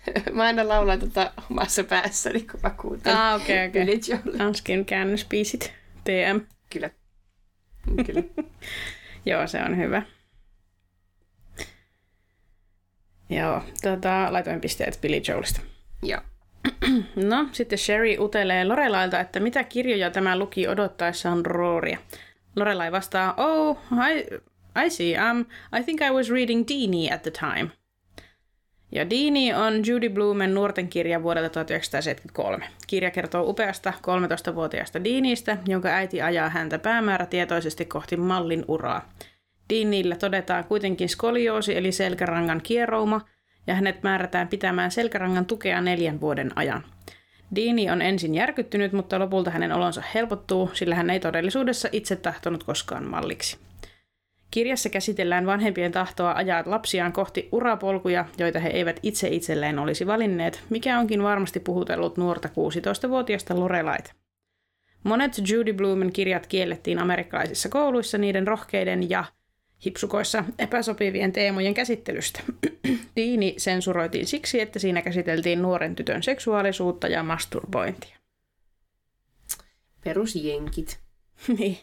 Mä 0.32 0.43
aina 0.43 0.68
laulan 0.68 1.01
tota 1.01 1.32
omassa 1.51 1.85
päässäni, 1.85 2.41
kun 2.41 2.61
mä 2.62 2.70
kuuntelen. 2.70 3.18
Ah, 3.18 3.43
okei, 3.43 3.68
okei. 3.68 3.85
Billy 3.85 4.01
Joel. 4.09 4.47
Anskin 4.47 4.85
käännöspiisit. 4.85 5.72
TM. 6.05 6.41
Kyllä. 6.72 6.91
Kyllä. 8.07 8.22
Joo, 9.26 9.47
se 9.47 9.62
on 9.62 9.76
hyvä. 9.76 10.03
Joo, 13.30 13.62
tota, 13.82 14.32
laitoin 14.32 14.61
pisteet 14.61 14.99
Billy 15.03 15.22
Joelista. 15.28 15.61
Joo. 16.03 16.20
No, 17.16 17.49
sitten 17.53 17.78
Sherry 17.78 18.16
utelee 18.18 18.64
Lorelailta, 18.64 19.20
että 19.20 19.41
mitä 19.41 19.64
kirjoja 19.64 20.11
tämä 20.11 20.39
luki 20.39 20.68
odottaessaan 20.68 21.47
Rooria. 21.47 21.99
Lorelai 22.57 22.93
vastaa, 22.93 23.35
oh, 23.37 23.78
I, 23.93 24.41
I 24.87 24.91
see, 24.91 25.14
um, 25.30 25.41
I 25.78 25.82
think 25.85 26.01
I 26.01 26.11
was 26.11 26.30
reading 26.30 26.64
Deanie 26.68 27.14
at 27.14 27.22
the 27.22 27.30
time. 27.30 27.70
Ja 28.95 29.11
Deanie 29.11 29.57
on 29.57 29.87
Judy 29.87 30.09
Blumen 30.09 30.55
nuorten 30.55 30.89
kirja 30.89 31.23
vuodelta 31.23 31.49
1973. 31.49 32.67
Kirja 32.87 33.11
kertoo 33.11 33.43
upeasta 33.43 33.93
13-vuotiaasta 34.03 35.05
Deanistä, 35.05 35.59
jonka 35.67 35.89
äiti 35.89 36.23
ajaa 36.23 36.49
häntä 36.49 36.79
päämäärätietoisesti 36.79 37.85
kohti 37.85 38.17
mallin 38.17 38.65
uraa. 38.69 39.13
Deanillä 39.71 40.17
todetaan 40.17 40.65
kuitenkin 40.65 41.09
skolioosi 41.09 41.77
eli 41.77 41.93
selkärangan 41.93 42.61
kierouma, 42.63 43.21
ja 43.67 43.75
hänet 43.75 44.03
määrätään 44.03 44.49
pitämään 44.49 44.91
selkärangan 44.91 45.47
tukea 45.47 45.81
neljän 45.81 46.21
vuoden 46.21 46.51
ajan. 46.57 46.85
Deani 47.55 47.91
on 47.91 48.03
ensin 48.03 48.35
järkyttynyt, 48.35 48.93
mutta 48.93 49.19
lopulta 49.19 49.51
hänen 49.51 49.73
olonsa 49.73 50.03
helpottuu, 50.15 50.71
sillä 50.73 50.95
hän 50.95 51.11
ei 51.11 51.21
todellisuudessa 51.21 51.89
itse 51.93 52.17
tahtonut 52.17 52.65
koskaan 52.65 53.05
malliksi. 53.05 53.59
Kirjassa 54.55 54.89
käsitellään 54.89 55.47
vanhempien 55.47 55.93
tahtoa 55.93 56.33
ajaa 56.33 56.63
lapsiaan 56.67 57.13
kohti 57.13 57.49
urapolkuja, 57.53 58.25
joita 58.39 58.59
he 58.59 58.69
eivät 58.69 59.01
itse 59.03 59.29
itselleen 59.29 59.79
olisi 59.79 60.07
valinneet, 60.07 60.63
mikä 60.71 60.99
onkin 60.99 61.23
varmasti 61.23 61.61
puhutellut 61.61 62.17
nuorta 62.17 62.49
16-vuotiaasta 62.49 63.61
Lorelaita. 63.61 64.13
Monet 65.05 65.33
Judy 65.49 65.73
Blumen 65.73 66.13
kirjat 66.13 66.47
kiellettiin 66.47 66.99
amerikkalaisissa 66.99 67.69
kouluissa 67.69 68.19
niiden 68.19 68.47
rohkeiden 68.47 69.11
ja 69.11 69.25
hipsukoissa 69.87 70.45
epäsopivien 70.59 71.33
teemojen 71.33 71.75
käsittelystä. 71.75 72.41
Diini 73.17 73.55
sensuroitiin 73.57 74.27
siksi, 74.27 74.61
että 74.61 74.79
siinä 74.79 75.03
käsiteltiin 75.03 75.63
nuoren 75.63 75.97
tytön 75.97 76.23
seksuaalisuutta 76.23 77.09
ja 77.09 77.23
masturbointia. 77.23 78.17
Perusjenkit. 80.05 81.01
niin. 81.59 81.79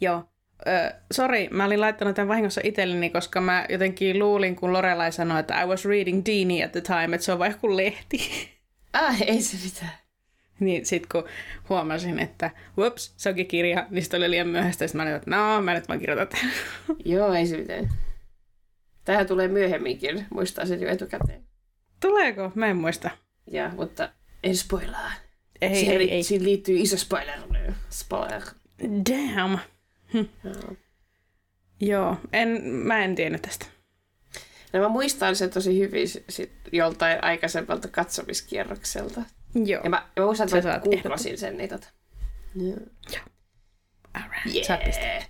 Joo. 0.00 0.31
Ö, 0.66 0.94
sori, 1.12 1.48
mä 1.50 1.64
olin 1.64 1.80
laittanut 1.80 2.14
tämän 2.16 2.28
vahingossa 2.28 2.60
itselleni, 2.64 3.10
koska 3.10 3.40
mä 3.40 3.66
jotenkin 3.68 4.18
luulin, 4.18 4.56
kun 4.56 4.72
Lorelai 4.72 5.12
sanoi, 5.12 5.40
että 5.40 5.62
I 5.62 5.66
was 5.66 5.84
reading 5.84 6.22
Deanie 6.26 6.64
at 6.64 6.72
the 6.72 6.80
time, 6.80 7.14
että 7.14 7.24
se 7.24 7.32
on 7.32 7.38
vaan 7.38 7.50
joku 7.50 7.76
lehti. 7.76 8.18
Ah, 8.92 9.22
ei 9.22 9.42
se 9.42 9.56
mitään. 9.64 9.98
niin 10.60 10.86
sit 10.86 11.06
kun 11.06 11.24
huomasin, 11.68 12.18
että 12.18 12.50
whoops, 12.78 13.14
se 13.16 13.28
onkin 13.28 13.46
kirja, 13.46 13.86
niin 13.90 14.02
sit 14.02 14.14
oli 14.14 14.30
liian 14.30 14.48
myöhäistä, 14.48 14.86
sit 14.86 14.94
mä 14.94 15.02
olin, 15.02 15.14
että 15.14 15.30
no, 15.30 15.62
mä 15.62 15.74
nyt 15.74 15.88
vaan 15.88 16.00
kirjoitan 16.00 16.28
tämän. 16.28 16.54
Joo, 17.04 17.32
ei 17.32 17.46
se 17.46 17.56
mitään. 17.56 17.88
Tähän 19.04 19.26
tulee 19.26 19.48
myöhemminkin, 19.48 20.26
muistaa 20.30 20.66
sen 20.66 20.80
jo 20.80 20.88
etukäteen. 20.88 21.42
Tuleeko? 22.00 22.52
Mä 22.54 22.66
en 22.66 22.76
muista. 22.76 23.10
Ja, 23.50 23.70
mutta 23.76 24.08
en 24.42 24.56
spoilaa. 24.56 25.12
Ei, 25.60 25.74
siihen, 25.74 26.00
ei, 26.00 26.10
ei. 26.10 26.22
siihen 26.22 26.44
liittyy 26.44 26.76
iso 26.78 26.96
spoiler. 26.96 27.38
Spoiler. 27.90 28.42
Damn. 28.82 29.58
Joo. 30.14 30.76
Joo, 31.80 32.16
en, 32.32 32.62
mä 32.64 33.04
en 33.04 33.14
tiennyt 33.14 33.42
tästä. 33.42 33.66
No 34.72 34.80
mä 34.80 34.88
muistan 34.88 35.36
sen 35.36 35.50
tosi 35.50 35.78
hyvin 35.78 36.08
sit 36.28 36.52
joltain 36.72 37.24
aikaisemmalta 37.24 37.88
katsomiskierrokselta. 37.88 39.22
Joo. 39.54 39.82
Ja 39.84 39.90
mä, 39.90 40.06
mä 40.18 40.24
muistan, 40.24 40.56
että 40.56 40.68
mä 40.68 40.80
googlasin 40.84 41.38
sen. 41.38 41.56
Niin 41.56 41.68
tota. 41.68 41.86
Joo. 42.54 42.76
Alright. 44.14 44.64
Saat 44.66 44.84
pisteen. 44.84 45.16
Yeah. 45.16 45.28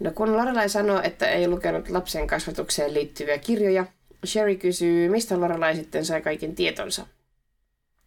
No 0.00 0.10
kun 0.10 0.36
Lorelai 0.36 0.68
sanoo, 0.68 1.00
että 1.02 1.28
ei 1.28 1.48
lukenut 1.48 1.88
lapsen 1.88 2.26
kasvatukseen 2.26 2.94
liittyviä 2.94 3.38
kirjoja, 3.38 3.86
Sherry 4.26 4.56
kysyy, 4.56 5.08
mistä 5.08 5.40
Lorelai 5.40 5.76
sitten 5.76 6.04
sai 6.04 6.22
kaiken 6.22 6.54
tietonsa. 6.54 7.06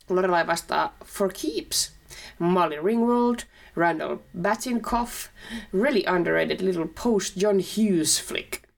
Lorelai 0.10 0.48
vastaa, 0.48 0.98
for 1.06 1.32
keeps. 1.42 1.94
Molly 2.40 2.82
Ringwald, 2.86 3.40
Randall 3.76 4.18
Batinkoff, 4.42 5.28
really 5.74 6.04
underrated 6.08 6.62
little 6.62 6.88
post 7.04 7.34
John 7.42 7.56
Hughes 7.56 8.24
flick. 8.28 8.70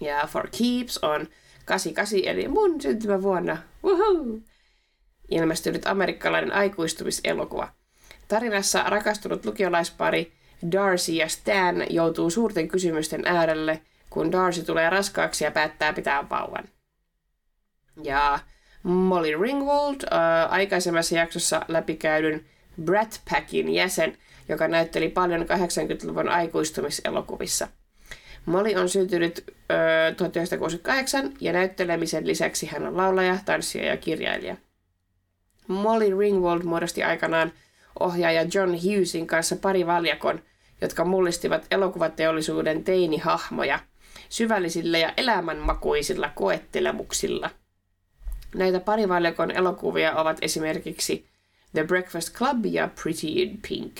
Ja 0.00 0.26
for 0.26 0.48
keeps 0.58 0.98
on 1.02 1.28
88 1.64 2.20
eli 2.24 2.48
mun 2.48 2.80
syntymävuonna. 2.80 3.56
Woohoo! 3.84 4.40
Ilmestynyt 5.30 5.86
amerikkalainen 5.86 6.52
aikuistumiselokuva. 6.52 7.68
Tarinassa 8.28 8.82
rakastunut 8.82 9.44
lukiolaispari 9.44 10.32
Darcy 10.72 11.12
ja 11.12 11.28
Stan 11.28 11.86
joutuu 11.90 12.30
suurten 12.30 12.68
kysymysten 12.68 13.22
äärelle, 13.26 13.82
kun 14.10 14.32
Darcy 14.32 14.62
tulee 14.62 14.90
raskaaksi 14.90 15.44
ja 15.44 15.50
päättää 15.50 15.92
pitää 15.92 16.28
vauvan. 16.28 16.64
Ja 18.02 18.38
Molly 18.82 19.42
Ringwald 19.42 20.02
äh, 20.02 20.52
aikaisemmassa 20.52 21.14
jaksossa 21.14 21.64
läpikäydyn 21.68 22.44
Brat 22.82 23.20
Packin 23.30 23.68
jäsen, 23.68 24.18
joka 24.48 24.68
näytteli 24.68 25.08
paljon 25.08 25.42
80-luvun 25.42 26.28
aikuistumiselokuvissa. 26.28 27.68
Molly 28.46 28.74
on 28.74 28.88
syntynyt 28.88 29.44
ö, 29.48 30.14
1968 30.16 31.32
ja 31.40 31.52
näyttelemisen 31.52 32.26
lisäksi 32.26 32.66
hän 32.66 32.86
on 32.86 32.96
laulaja, 32.96 33.38
tanssija 33.44 33.84
ja 33.84 33.96
kirjailija. 33.96 34.56
Molly 35.68 36.18
Ringwald 36.18 36.62
muodosti 36.62 37.02
aikanaan 37.02 37.52
ohjaaja 38.00 38.42
John 38.54 38.70
Hughesin 38.70 39.26
kanssa 39.26 39.56
pari 39.56 39.86
valjakon, 39.86 40.42
jotka 40.80 41.04
mullistivat 41.04 41.66
elokuvateollisuuden 41.70 42.84
teinihahmoja 42.84 43.78
syvällisillä 44.28 44.98
ja 44.98 45.12
elämänmakuisilla 45.16 46.30
koettelemuksilla. 46.34 47.50
Näitä 48.54 48.80
parivaljakon 48.80 49.50
elokuvia 49.50 50.14
ovat 50.14 50.38
esimerkiksi 50.42 51.31
The 51.72 51.84
Breakfast 51.84 52.34
Club 52.34 52.66
ja 52.66 52.88
Pretty 53.02 53.26
in 53.26 53.58
Pink. 53.68 53.96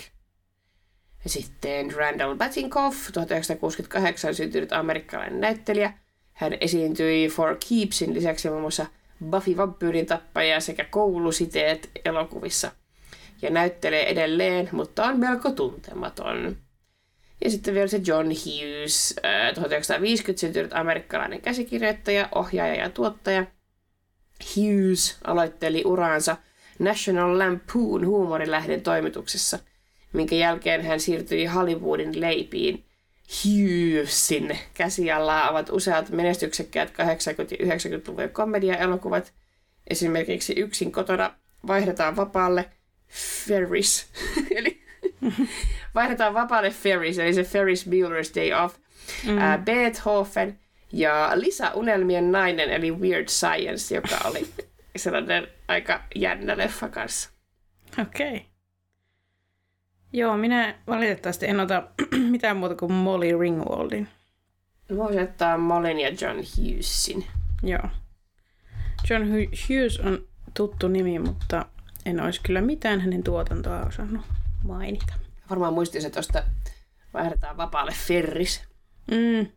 Sitten 1.25 1.95
Randall 1.95 2.35
Batinkoff, 2.35 3.11
1968 3.13 4.35
syntynyt 4.35 4.73
amerikkalainen 4.73 5.41
näyttelijä. 5.41 5.93
Hän 6.33 6.57
esiintyi 6.61 7.27
For 7.27 7.57
Keepsin 7.69 8.13
lisäksi 8.13 8.49
muun 8.49 8.61
muassa 8.61 8.85
Buffy 9.29 9.57
vampyyrin 9.57 10.05
tappaja 10.05 10.59
sekä 10.59 10.85
koulusiteet 10.85 11.91
elokuvissa. 12.05 12.71
Ja 13.41 13.49
näyttelee 13.49 14.09
edelleen, 14.09 14.69
mutta 14.71 15.05
on 15.05 15.19
melko 15.19 15.51
tuntematon. 15.51 16.57
Ja 17.43 17.49
sitten 17.49 17.73
vielä 17.73 17.87
se 17.87 18.01
John 18.05 18.27
Hughes, 18.27 19.15
1950 19.55 20.41
syntynyt 20.41 20.73
amerikkalainen 20.73 21.41
käsikirjoittaja, 21.41 22.29
ohjaaja 22.35 22.75
ja 22.75 22.89
tuottaja. 22.89 23.45
Hughes 24.55 25.17
aloitteli 25.23 25.83
uraansa 25.85 26.37
National 26.83 27.39
Lampoon 27.39 28.05
huumorilähden 28.05 28.81
toimituksessa, 28.81 29.59
minkä 30.13 30.35
jälkeen 30.35 30.85
hän 30.85 30.99
siirtyi 30.99 31.45
Hollywoodin 31.45 32.21
leipiin. 32.21 32.85
Hughesin 33.43 34.59
käsialla 34.73 35.49
ovat 35.49 35.69
useat 35.69 36.09
menestyksekkäät 36.09 36.89
80- 36.89 36.93
ja 37.59 37.75
90-luvun 37.75 38.29
komediaelokuvat, 38.29 39.33
esimerkiksi 39.87 40.53
Yksin 40.57 40.91
kotona 40.91 41.33
vaihdetaan 41.67 42.15
vapaalle 42.15 42.65
Ferris, 43.47 44.07
eli 44.57 44.83
vaihdetaan 45.95 46.33
vapaalle 46.33 46.69
Ferris, 46.69 47.19
eli 47.19 47.33
se 47.33 47.43
Ferris 47.43 47.87
Bueller's 47.87 48.35
Day 48.35 48.63
Off, 48.65 48.75
mm. 49.25 49.37
uh, 49.37 49.65
Beethoven 49.65 50.59
ja 50.91 51.31
Lisäunelmien 51.35 52.31
nainen, 52.31 52.69
eli 52.69 52.91
Weird 52.91 53.27
Science, 53.27 53.95
joka 53.95 54.17
oli 54.25 54.47
sellainen 54.95 55.47
aika 55.73 56.03
jännä 56.15 56.57
leffa 56.57 56.89
kanssa. 56.89 57.29
Okei. 58.01 58.35
Okay. 58.35 58.39
Joo, 60.13 60.37
minä 60.37 60.75
valitettavasti 60.87 61.47
en 61.47 61.59
ota 61.59 61.87
mitään 62.31 62.57
muuta 62.57 62.75
kuin 62.75 62.91
Molly 62.91 63.39
Ringwaldin. 63.39 64.07
Voisi 64.97 65.19
ottaa 65.19 65.57
Mollin 65.57 65.99
ja 65.99 66.09
John 66.09 66.37
Hughesin. 66.37 67.25
Joo. 67.63 67.89
John 69.09 69.23
Hughes 69.29 69.99
on 69.99 70.27
tuttu 70.53 70.87
nimi, 70.87 71.19
mutta 71.19 71.65
en 72.05 72.21
olisi 72.21 72.41
kyllä 72.43 72.61
mitään 72.61 73.01
hänen 73.01 73.23
tuotantoa 73.23 73.85
osannut 73.85 74.25
mainita. 74.63 75.13
Varmaan 75.49 75.73
muistin, 75.73 76.05
että 76.05 76.13
tuosta 76.13 76.43
vaihdetaan 77.13 77.57
vapaalle 77.57 77.91
Ferris. 78.07 78.63
Mm. 79.11 79.47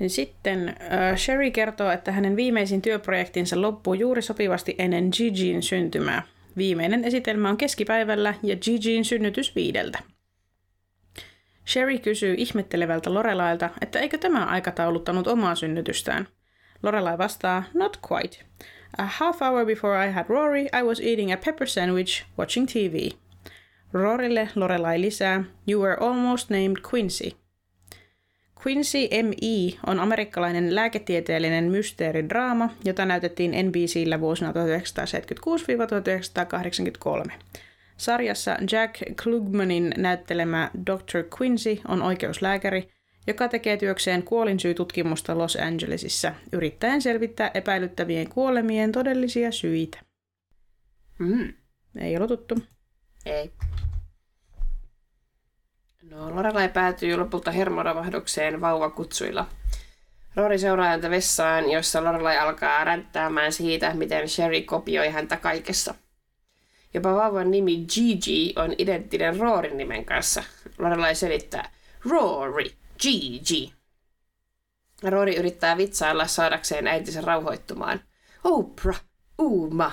Joo. 0.00 0.08
Sitten 0.08 0.68
äh, 0.68 1.16
Sherry 1.16 1.50
kertoo, 1.50 1.90
että 1.90 2.12
hänen 2.12 2.36
viimeisin 2.36 2.82
työprojektinsa 2.82 3.60
loppuu 3.60 3.94
juuri 3.94 4.22
sopivasti 4.22 4.74
ennen 4.78 5.08
Gigin 5.16 5.62
syntymää. 5.62 6.22
Viimeinen 6.56 7.04
esitelmä 7.04 7.48
on 7.48 7.56
keskipäivällä 7.56 8.34
ja 8.42 8.56
Gigin 8.56 9.04
synnytys 9.04 9.54
viideltä. 9.54 9.98
Sherry 11.66 11.98
kysyy 11.98 12.34
ihmettelevältä 12.38 13.14
Lorelailta, 13.14 13.70
että 13.80 14.00
eikö 14.00 14.18
tämä 14.18 14.44
aikatauluttanut 14.44 15.26
omaa 15.26 15.54
synnytystään. 15.54 16.28
Lorelai 16.82 17.18
vastaa, 17.18 17.62
not 17.74 17.98
quite. 18.12 18.38
A 18.98 19.04
half 19.04 19.40
hour 19.40 19.66
before 19.66 20.08
I 20.08 20.12
had 20.12 20.24
Rory, 20.28 20.62
I 20.62 20.82
was 20.82 21.00
eating 21.00 21.32
a 21.32 21.36
pepper 21.36 21.68
sandwich, 21.68 22.24
watching 22.38 22.66
TV. 22.66 23.10
Rorille 23.92 24.48
Lorelai 24.54 25.00
lisää, 25.00 25.44
you 25.68 25.82
were 25.82 25.96
almost 26.00 26.50
named 26.50 26.76
Quincy. 26.92 27.45
Quincy 28.66 28.98
M.E. 29.22 29.78
on 29.86 30.00
amerikkalainen 30.00 30.74
lääketieteellinen 30.74 31.64
mysteeridraama, 31.64 32.70
jota 32.84 33.04
näytettiin 33.04 33.50
NBCllä 33.66 34.20
vuosina 34.20 34.52
1976-1983. 37.26 37.32
Sarjassa 37.96 38.56
Jack 38.72 39.02
Klugmanin 39.22 39.94
näyttelemä 39.96 40.70
Dr. 40.86 41.24
Quincy 41.40 41.78
on 41.88 42.02
oikeuslääkäri, 42.02 42.88
joka 43.26 43.48
tekee 43.48 43.76
työkseen 43.76 44.22
kuolinsyytutkimusta 44.22 45.38
Los 45.38 45.56
Angelesissa, 45.56 46.34
yrittäen 46.52 47.02
selvittää 47.02 47.50
epäilyttävien 47.54 48.28
kuolemien 48.28 48.92
todellisia 48.92 49.52
syitä. 49.52 49.98
Mm. 51.18 51.52
Ei 52.00 52.16
ollut 52.16 52.28
tuttu. 52.28 52.54
Ei. 53.26 53.50
No, 56.16 56.36
Lorelai 56.36 56.68
päätyy 56.68 57.16
lopulta 57.16 57.50
hermoravahdukseen 57.50 58.60
vauvakutsuilla. 58.60 59.46
Rory 60.36 60.58
seuraa 60.58 60.86
häntä 60.86 61.10
vessaan, 61.10 61.70
jossa 61.70 62.04
Lorelai 62.04 62.38
alkaa 62.38 62.84
ränttäämään 62.84 63.52
siitä, 63.52 63.94
miten 63.94 64.28
Sherry 64.28 64.60
kopioi 64.60 65.08
häntä 65.08 65.36
kaikessa. 65.36 65.94
Jopa 66.94 67.14
vauvan 67.14 67.50
nimi 67.50 67.84
Gigi 67.94 68.52
on 68.56 68.74
identtinen 68.78 69.40
Roorin 69.40 69.76
nimen 69.76 70.04
kanssa. 70.04 70.42
Lorelai 70.78 71.14
selittää, 71.14 71.70
Rory, 72.10 72.64
Gigi. 72.98 73.72
Rory 75.02 75.32
yrittää 75.32 75.76
vitsailla 75.76 76.26
saadakseen 76.26 76.86
äitinsä 76.86 77.20
rauhoittumaan. 77.20 78.00
Oprah, 78.44 79.04
Uma, 79.38 79.92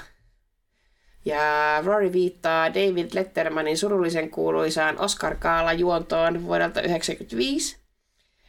ja 1.26 1.42
Rory 1.86 2.12
viittaa 2.12 2.74
David 2.74 3.10
Lettermanin 3.14 3.78
surullisen 3.78 4.30
kuuluisaan 4.30 5.00
Oscar 5.00 5.36
Kaala 5.36 5.74
juontoon 5.74 6.44
vuodelta 6.44 6.74
1995. 6.74 7.78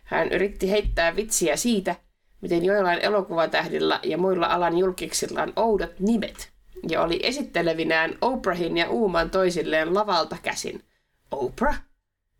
Hän 0.04 0.32
yritti 0.32 0.70
heittää 0.70 1.16
vitsiä 1.16 1.56
siitä, 1.56 1.96
miten 2.40 2.64
joillain 2.64 2.98
elokuvatähdillä 2.98 4.00
ja 4.02 4.18
muilla 4.18 4.46
alan 4.46 4.78
julkiksilla 4.78 5.42
on 5.42 5.52
oudot 5.56 6.00
nimet, 6.00 6.52
ja 6.88 7.02
oli 7.02 7.20
esittelevinään 7.22 8.18
Oprahin 8.20 8.76
ja 8.76 8.90
Uuman 8.90 9.30
toisilleen 9.30 9.94
lavalta 9.94 10.36
käsin. 10.42 10.82
Oprah, 11.30 11.82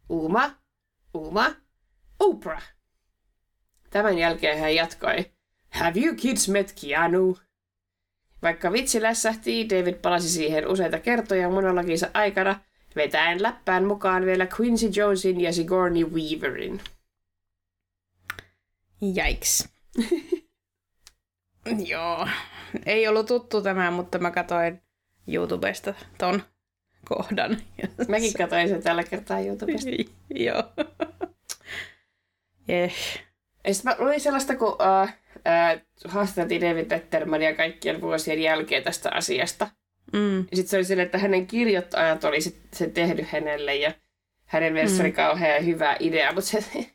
Uma, 0.09 0.51
Uma, 1.15 1.51
Oprah. 2.21 2.63
Tämän 3.91 4.19
jälkeen 4.19 4.59
hän 4.59 4.75
jatkoi, 4.75 5.25
Have 5.69 6.01
you 6.01 6.15
kids 6.15 6.49
met 6.49 6.75
Keanu? 6.81 7.39
Vaikka 8.45 8.73
vitsi 8.73 9.03
lässähti, 9.03 9.69
David 9.69 9.95
palasi 9.95 10.29
siihen 10.29 10.69
useita 10.69 10.99
kertoja 10.99 11.51
monologinsa 11.51 12.11
aikana, 12.15 12.61
vetäen 12.97 13.43
läppään 13.43 13.85
mukaan 13.85 14.25
vielä 14.27 14.47
Quincy 14.61 14.91
Jonesin 14.97 15.41
ja 15.41 15.53
Sigourney 15.53 16.05
Weaverin. 16.05 16.81
Jaiks. 19.15 19.69
Joo, 21.87 22.29
ei 22.87 23.09
ollut 23.09 23.27
tuttu 23.27 23.63
tämä, 23.63 23.91
mutta 23.91 24.19
mä 24.19 24.31
katsoin 24.31 24.83
YouTubesta 25.29 25.95
ton 26.19 26.43
kohdan. 27.09 27.57
Mäkin 28.09 28.33
katsoin 28.33 28.69
sen 28.69 28.83
tällä 28.83 29.05
kertaa 29.05 29.41
YouTubesta. 29.41 29.91
Joo. 30.47 30.63
eh. 32.69 32.95
Ja 33.67 33.75
sitten 33.75 33.97
mä 33.99 34.05
luin 34.05 34.21
sellaista, 34.21 34.57
kun 34.57 34.69
uh, 34.69 35.09
äh, 35.47 35.81
haastateltiin 36.09 36.61
David 36.61 36.91
Lettermania 36.91 37.55
kaikkien 37.55 38.01
vuosien 38.01 38.43
jälkeen 38.43 38.83
tästä 38.83 39.11
asiasta. 39.15 39.69
Mm. 40.13 40.39
Ja 40.39 40.57
sitten 40.57 40.69
se 40.69 40.77
oli 40.77 40.85
sille, 40.85 41.03
että 41.03 41.19
hänen 41.19 41.47
kirjoittajat 41.47 42.25
oli 42.25 42.41
sit, 42.41 42.59
sen 42.73 42.93
tehnyt 42.93 43.27
hänelle 43.27 43.77
ja 43.77 43.93
hänen 44.45 44.73
mielestä 44.73 44.99
mm. 44.99 45.05
oli 45.05 45.13
kauhean 45.13 45.67
hyvä 45.67 45.97
idea, 46.01 46.33
mutta 46.33 46.51
se, 46.51 46.65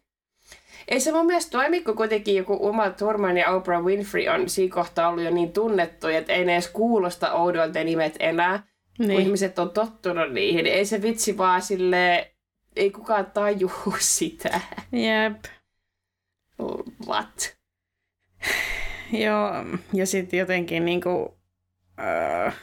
ei 0.88 1.00
se 1.00 1.12
mun 1.12 1.26
mielestä 1.26 1.52
toimi, 1.52 1.82
kun 1.82 1.96
kuitenkin 1.96 2.36
joku 2.36 2.54
Uma 2.54 2.90
Thurman 2.90 3.38
ja 3.38 3.50
Oprah 3.50 3.84
Winfrey 3.84 4.28
on 4.28 4.50
siinä 4.50 4.74
kohtaa 4.74 5.10
ollut 5.10 5.24
jo 5.24 5.32
niin 5.32 5.52
tunnettu, 5.52 6.08
että 6.08 6.34
ei 6.34 6.46
ne 6.46 6.54
edes 6.54 6.68
kuulosta 6.68 7.34
oudolta 7.34 7.84
nimet 7.84 8.16
enää, 8.20 8.64
niin. 9.00 9.12
kun 9.12 9.22
ihmiset 9.22 9.60
on 9.60 9.70
tottunut 9.70 10.34
niihin. 10.34 10.66
Ei 10.66 10.86
se 10.86 11.02
vitsi 11.02 11.38
vaan 11.38 11.62
sille 11.62 12.32
ei 12.76 12.92
kukaan 12.92 13.26
tajuu 13.26 13.96
sitä. 14.00 14.62
Jep. 14.92 15.44
What? 17.08 17.59
Joo, 19.26 19.52
ja 19.94 20.06
sitten 20.06 20.40
jotenkin 20.40 20.86
niin 20.86 21.02
kuin, 21.02 21.30
äh, 22.00 22.56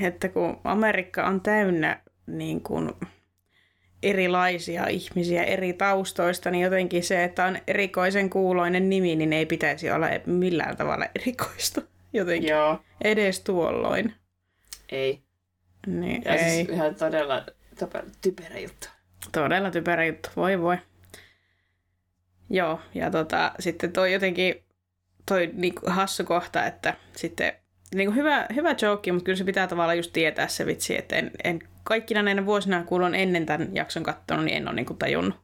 että 0.00 0.28
kun 0.28 0.60
Amerikka 0.64 1.26
on 1.26 1.40
täynnä 1.40 2.00
niin 2.26 2.60
kuin, 2.60 2.92
erilaisia 4.02 4.86
ihmisiä 4.86 5.42
eri 5.42 5.72
taustoista, 5.72 6.50
niin 6.50 6.64
jotenkin 6.64 7.04
se, 7.04 7.24
että 7.24 7.44
on 7.44 7.58
erikoisen 7.66 8.30
kuuloinen 8.30 8.88
nimi, 8.88 9.16
niin 9.16 9.32
ei 9.32 9.46
pitäisi 9.46 9.90
olla 9.90 10.06
millään 10.26 10.76
tavalla 10.76 11.06
erikoista. 11.20 11.82
Jotenkin. 12.12 12.50
Joo. 12.50 12.78
Edes 13.04 13.40
tuolloin. 13.40 14.14
Ei. 14.92 15.22
Niin, 15.86 16.22
Ja 16.24 16.34
ei. 16.34 16.50
siis 16.50 16.68
ihan 16.68 16.94
todella 16.94 17.46
todella 17.78 18.10
typerä 18.22 18.58
juttu. 18.58 18.88
Todella 19.32 19.70
typerä 19.70 20.04
juttu, 20.04 20.28
voi 20.36 20.60
voi. 20.60 20.76
Joo, 22.50 22.80
ja 22.94 23.10
tota, 23.10 23.52
sitten 23.58 23.92
toi 23.92 24.12
jotenkin, 24.12 24.62
toi 25.26 25.50
niinku 25.52 25.80
hassu 25.86 26.24
kohta, 26.24 26.66
että 26.66 26.96
sitten 27.16 27.52
niinku 27.94 28.14
hyvä, 28.14 28.46
hyvä 28.54 28.74
joke, 28.82 29.12
mutta 29.12 29.24
kyllä 29.24 29.36
se 29.36 29.44
pitää 29.44 29.66
tavallaan 29.66 29.96
just 29.96 30.12
tietää 30.12 30.48
se 30.48 30.66
vitsi, 30.66 30.98
että 30.98 31.16
en, 31.16 31.30
en 31.44 31.58
kaikkina 31.84 32.22
näinä 32.22 32.46
vuosina, 32.46 32.84
kun 32.84 33.02
on 33.02 33.14
ennen 33.14 33.46
tämän 33.46 33.74
jakson 33.76 34.02
katsonut, 34.02 34.44
niin 34.44 34.56
en 34.56 34.68
ole 34.68 34.76
niinku 34.76 34.94
tajunnut. 34.94 35.40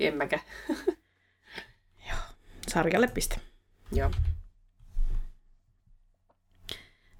En 0.00 0.14
mäkä. 0.14 0.40
Sarjalle 2.68 3.08
piste. 3.08 3.36
Joo. 3.92 4.10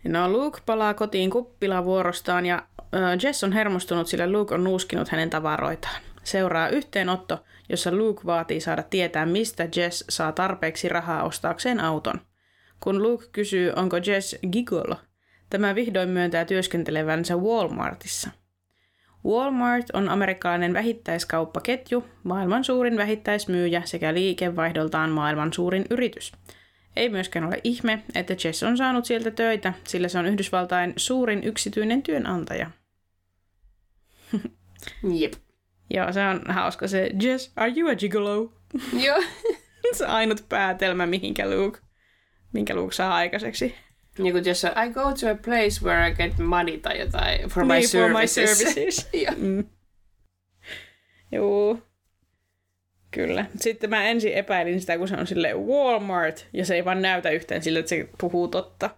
No 0.05 0.28
Luke 0.28 0.61
palaa 0.66 0.95
kotiin 0.95 1.30
kuppilavuorostaan 1.30 2.47
ja 2.47 2.66
Jess 3.22 3.45
on 3.45 3.53
hermostunut, 3.53 4.07
sillä 4.07 4.32
Luke 4.32 4.55
on 4.55 4.64
nuuskinut 4.64 5.09
hänen 5.09 5.30
tavaroitaan. 5.30 6.03
Seuraa 6.24 6.68
yhteenotto, 6.68 7.45
jossa 7.70 7.92
Luke 7.92 8.22
vaatii 8.26 8.60
saada 8.60 8.82
tietää, 8.82 9.26
mistä 9.26 9.68
Jess 9.76 10.04
saa 10.08 10.32
tarpeeksi 10.32 10.88
rahaa 10.88 11.22
ostaakseen 11.22 11.80
auton. 11.80 12.20
Kun 12.80 13.02
Luke 13.02 13.26
kysyy, 13.32 13.72
onko 13.76 13.96
Jess 13.96 14.36
gigolo, 14.52 14.96
tämä 15.50 15.74
vihdoin 15.74 16.08
myöntää 16.08 16.44
työskentelevänsä 16.44 17.36
Walmartissa. 17.36 18.30
Walmart 19.26 19.86
on 19.92 20.08
amerikkalainen 20.08 20.72
vähittäiskauppaketju, 20.72 22.04
maailman 22.22 22.64
suurin 22.64 22.96
vähittäismyyjä 22.96 23.82
sekä 23.84 24.14
liikevaihdoltaan 24.14 25.10
maailman 25.10 25.52
suurin 25.52 25.84
yritys. 25.90 26.32
Ei 26.96 27.08
myöskään 27.08 27.44
ole 27.44 27.60
ihme, 27.64 28.02
että 28.14 28.36
Jess 28.44 28.62
on 28.62 28.76
saanut 28.76 29.04
sieltä 29.04 29.30
töitä, 29.30 29.72
sillä 29.84 30.08
se 30.08 30.18
on 30.18 30.26
Yhdysvaltain 30.26 30.92
suurin 30.96 31.44
yksityinen 31.44 32.02
työnantaja. 32.02 32.70
Jep. 35.20 35.32
Joo, 35.91 36.12
se 36.12 36.20
on 36.26 36.43
hauska 36.49 36.88
se 36.88 37.11
Jess, 37.22 37.53
are 37.57 37.72
you 37.76 37.91
a 37.91 37.95
gigolo? 37.95 38.53
Joo. 39.05 39.22
se 39.93 40.07
ainut 40.07 40.45
päätelmä, 40.49 41.07
mihinkä 41.07 41.51
Luke, 41.51 41.78
minkä 42.53 42.74
Luke 42.74 42.95
saa 42.95 43.14
aikaiseksi. 43.14 43.74
Niin 44.18 44.32
kuin 44.32 44.45
jos 44.45 44.64
I 44.64 44.91
go 44.95 45.01
to 45.03 45.30
a 45.30 45.34
place 45.45 45.84
where 45.84 46.09
I 46.11 46.14
get 46.14 46.38
money 46.38 46.78
tai 46.78 47.01
jotain 47.01 47.49
for 47.49 47.64
my 47.64 47.72
Niin, 47.74 47.91
for 47.91 48.09
my 48.20 48.26
services. 48.26 48.74
services. 48.74 49.09
Joo. 49.26 49.34
Mm. 49.36 49.64
Joo. 51.32 51.78
Kyllä. 53.11 53.47
Sitten 53.57 53.91
mä 53.91 54.05
ensin 54.05 54.32
epäilin 54.34 54.80
sitä, 54.80 54.99
kun 54.99 55.09
se 55.09 55.16
on 55.16 55.26
silleen 55.26 55.59
Walmart, 55.59 56.47
ja 56.53 56.66
se 56.66 56.74
ei 56.74 56.84
vaan 56.84 57.03
näytä 57.03 57.30
yhtään 57.30 57.62
sille, 57.62 57.78
että 57.78 57.88
se 57.88 58.09
puhuu 58.20 58.49
totta. 58.49 58.91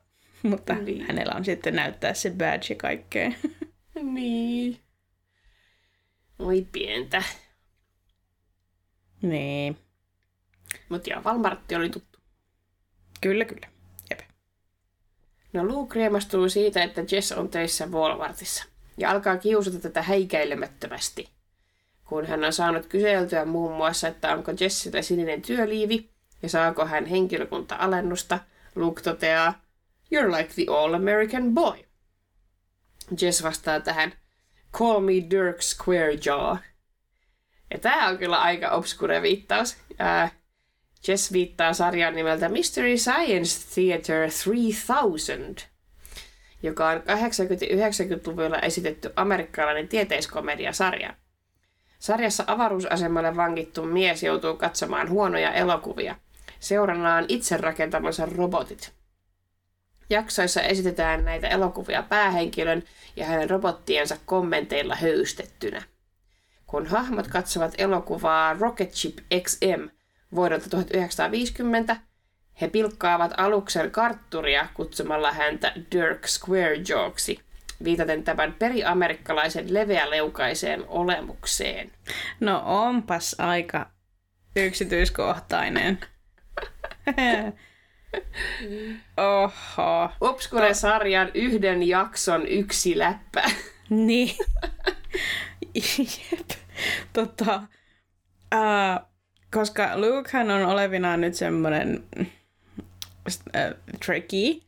Mutta 0.42 0.74
Niin. 0.74 0.84
niin. 0.84 1.06
hänellä 1.06 1.32
on 1.36 1.44
sitten 1.44 1.74
näyttää 1.76 2.14
se 2.14 2.30
badge 2.30 2.66
ja 2.70 2.74
kaikkea. 2.76 3.32
Niin. 4.02 4.78
Oi 6.42 6.66
pientä. 6.72 7.22
niin. 9.22 9.78
Mutta 10.88 11.10
joo, 11.10 11.22
Walmartti 11.22 11.74
oli 11.74 11.90
tuttu. 11.90 12.18
Kyllä, 13.20 13.44
kyllä. 13.44 13.68
Jep. 14.10 14.20
No 15.52 15.64
Luke 15.64 15.94
riemastuu 15.94 16.48
siitä, 16.48 16.82
että 16.82 17.04
Jess 17.10 17.32
on 17.32 17.48
töissä 17.48 17.86
Walmartissa 17.86 18.64
ja 18.96 19.10
alkaa 19.10 19.36
kiusata 19.36 19.78
tätä 19.78 20.02
häikäilemättömästi. 20.02 21.28
Kun 22.04 22.26
hän 22.26 22.44
on 22.44 22.52
saanut 22.52 22.86
kyseltyä 22.86 23.44
muun 23.44 23.76
muassa, 23.76 24.08
että 24.08 24.34
onko 24.34 24.52
Jessillä 24.60 25.02
sininen 25.02 25.42
työliivi 25.42 26.10
ja 26.42 26.48
saako 26.48 26.86
hän 26.86 27.06
henkilökunta-alennusta, 27.06 28.38
Luke 28.74 29.02
toteaa, 29.02 29.62
You're 30.14 30.36
like 30.38 30.54
the 30.54 30.64
all-American 30.68 31.54
boy. 31.54 31.78
Jess 33.20 33.42
vastaa 33.42 33.80
tähän, 33.80 34.12
Call 34.72 35.00
me 35.00 35.12
Dirk 35.30 35.62
Squarejaw. 35.62 36.56
Ja 37.70 37.78
tämä 37.80 38.08
on 38.08 38.18
kyllä 38.18 38.40
aika 38.40 38.70
obskure 38.70 39.22
viittaus. 39.22 39.76
Ää, 39.98 40.30
Jess 41.08 41.32
viittaa 41.32 41.72
sarjaan 41.72 42.14
nimeltä 42.14 42.48
Mystery 42.48 42.98
Science 42.98 43.74
Theater 43.74 44.30
3000, 44.44 45.62
joka 46.62 46.88
on 46.88 46.98
80-90-luvulla 46.98 48.58
esitetty 48.58 49.12
amerikkalainen 49.16 49.88
tieteiskomediasarja. 49.88 51.14
Sarjassa 51.98 52.44
avaruusasemalle 52.46 53.36
vankittu 53.36 53.82
mies 53.82 54.22
joutuu 54.22 54.56
katsomaan 54.56 55.10
huonoja 55.10 55.52
elokuvia. 55.52 56.16
Seurannaan 56.60 57.24
itse 57.28 57.56
rakentamansa 57.56 58.26
robotit. 58.26 58.92
Jaksoissa 60.10 60.62
esitetään 60.62 61.24
näitä 61.24 61.48
elokuvia 61.48 62.02
päähenkilön 62.02 62.82
ja 63.16 63.26
hänen 63.26 63.50
robottiensa 63.50 64.16
kommenteilla 64.26 64.94
höystettynä. 64.94 65.82
Kun 66.66 66.86
hahmot 66.86 67.28
katsovat 67.28 67.74
elokuvaa 67.78 68.56
Rocket 68.60 68.94
Ship 68.94 69.18
XM 69.42 69.88
vuodelta 70.34 70.70
1950, 70.70 71.96
he 72.60 72.68
pilkkaavat 72.68 73.34
aluksen 73.36 73.90
kartturia 73.90 74.68
kutsumalla 74.74 75.32
häntä 75.32 75.72
Dirk 75.92 76.26
Squarejawksi, 76.26 77.40
viitaten 77.84 78.24
tämän 78.24 78.52
periamerikkalaisen 78.52 79.74
leveäleukaiseen 79.74 80.84
olemukseen. 80.88 81.92
No 82.40 82.62
onpas 82.64 83.36
aika 83.38 83.90
yksityiskohtainen. 84.56 85.98
Oho. 89.16 90.10
Obscure-sarjan 90.20 91.30
yhden 91.34 91.82
jakson 91.82 92.46
yksi 92.46 92.98
läppä. 92.98 93.42
Niin. 93.90 94.36
Jep. 95.74 96.50
Tota, 97.12 97.62
uh, 98.54 99.06
koska 99.50 99.90
Lukehan 99.94 100.50
on 100.50 100.62
olevinaan 100.62 101.20
nyt 101.20 101.34
semmoinen 101.34 102.04
uh, 102.18 102.26
tricky, 104.06 104.62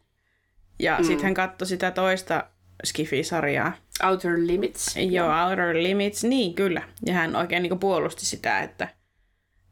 ja 0.78 0.98
mm. 0.98 1.04
sitten 1.04 1.24
hän 1.24 1.34
katsoi 1.34 1.68
sitä 1.68 1.90
toista 1.90 2.44
Skifi-sarjaa. 2.84 3.72
Outer 4.02 4.32
Limits. 4.36 4.96
Joo, 4.96 5.44
Outer 5.44 5.76
Limits, 5.76 6.24
niin 6.24 6.54
kyllä. 6.54 6.82
Ja 7.06 7.14
hän 7.14 7.36
oikein 7.36 7.62
niin 7.62 7.78
puolusti 7.78 8.26
sitä, 8.26 8.60
että 8.60 8.88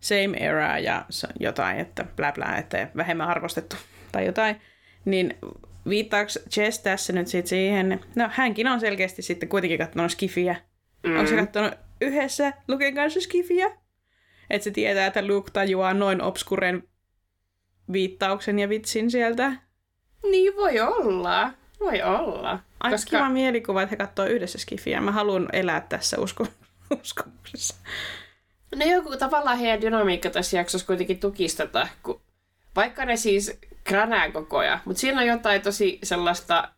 same 0.03 0.37
era 0.37 0.79
ja 0.79 1.05
jotain, 1.41 1.79
että 1.79 2.05
blä 2.17 2.33
blä, 2.33 2.57
että 2.59 2.89
vähemmän 2.97 3.29
arvostettu 3.29 3.77
tai 4.13 4.27
jotain. 4.27 4.61
Niin 5.05 5.39
viittaako 5.89 6.31
Jess 6.57 6.79
tässä 6.79 7.13
nyt 7.13 7.27
sit 7.27 7.47
siihen, 7.47 8.01
no 8.15 8.31
hänkin 8.33 8.67
on 8.67 8.81
selkeästi 8.81 9.23
sitten 9.23 9.49
kuitenkin 9.49 9.79
katsonut 9.79 10.11
Skifiä. 10.11 10.57
Mm. 11.03 11.17
Onko 11.17 11.31
se 11.31 11.37
katsonut 11.37 11.75
yhdessä 12.01 12.53
Luken 12.69 12.95
kanssa 12.95 13.21
Skifiä? 13.21 13.71
Että 14.51 14.65
se 14.65 14.71
tietää, 14.71 15.07
että 15.07 15.27
Luke 15.27 15.51
tajuaa 15.51 15.95
noin 15.95 16.23
obskuren 16.23 16.83
viittauksen 17.93 18.59
ja 18.59 18.69
vitsin 18.69 19.11
sieltä. 19.11 19.53
Niin 20.23 20.57
voi 20.57 20.81
olla. 20.81 21.51
Voi 21.81 22.03
olla. 22.03 22.59
Aika 22.81 22.95
Koska 22.95 23.11
kiva 23.11 23.29
mielikuva, 23.29 23.83
että 23.83 23.91
he 23.91 23.97
katsoo 23.97 24.27
yhdessä 24.27 24.59
Skifiä. 24.59 25.01
Mä 25.01 25.13
haluan 25.13 25.49
elää 25.53 25.81
tässä 25.81 26.17
usko- 26.17 26.47
uskomuksessa. 27.03 27.75
No 28.77 28.87
joku 28.87 29.17
tavallaan 29.17 29.59
heidän 29.59 29.81
dynamiikka 29.81 30.31
tässä 30.31 30.57
jaksossa 30.57 30.87
kuitenkin 30.87 31.21
tukistata, 31.21 31.89
kun 32.03 32.21
vaikka 32.77 33.05
ne 33.05 33.17
siis 33.17 33.59
kränää 33.85 34.31
koko 34.31 34.59
ajan, 34.59 34.81
mutta 34.85 35.01
siinä 35.01 35.21
on 35.21 35.27
jotain 35.27 35.63
tosi 35.63 35.99
sellaista 36.03 36.69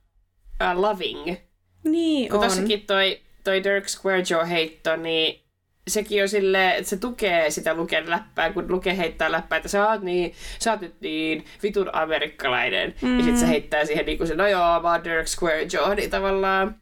uh, 0.62 0.80
loving. 0.80 1.36
Niin 1.84 2.30
Kun 2.30 2.38
on. 2.38 2.44
tossakin 2.44 2.86
toi, 2.86 3.20
toi 3.44 3.64
Dirk 3.64 3.88
Squarejaw 3.88 4.48
heitto, 4.48 4.96
niin 4.96 5.44
sekin 5.88 6.22
on 6.22 6.28
silleen, 6.28 6.76
että 6.76 6.90
se 6.90 6.96
tukee 6.96 7.50
sitä 7.50 7.74
Luken 7.74 8.10
läppää, 8.10 8.52
kun 8.52 8.72
Luke 8.72 8.96
heittää 8.96 9.32
läppää, 9.32 9.56
että 9.56 9.68
sä 9.68 9.88
oot, 9.88 10.02
niin, 10.02 10.34
sä 10.58 10.70
oot 10.70 10.80
nyt 10.80 11.00
niin 11.00 11.44
vitun 11.62 11.90
amerikkalainen. 11.92 12.94
Mm. 13.02 13.18
Ja 13.18 13.24
sit 13.24 13.38
se 13.38 13.48
heittää 13.48 13.84
siihen 13.84 14.06
niin 14.06 14.18
kuin 14.18 14.28
se, 14.28 14.34
no 14.34 14.46
joo, 14.46 14.80
mä 14.80 14.92
oon 14.92 15.04
Dirk 15.04 15.26
Squarejaw, 15.28 15.96
niin 15.96 16.10
tavallaan 16.10 16.76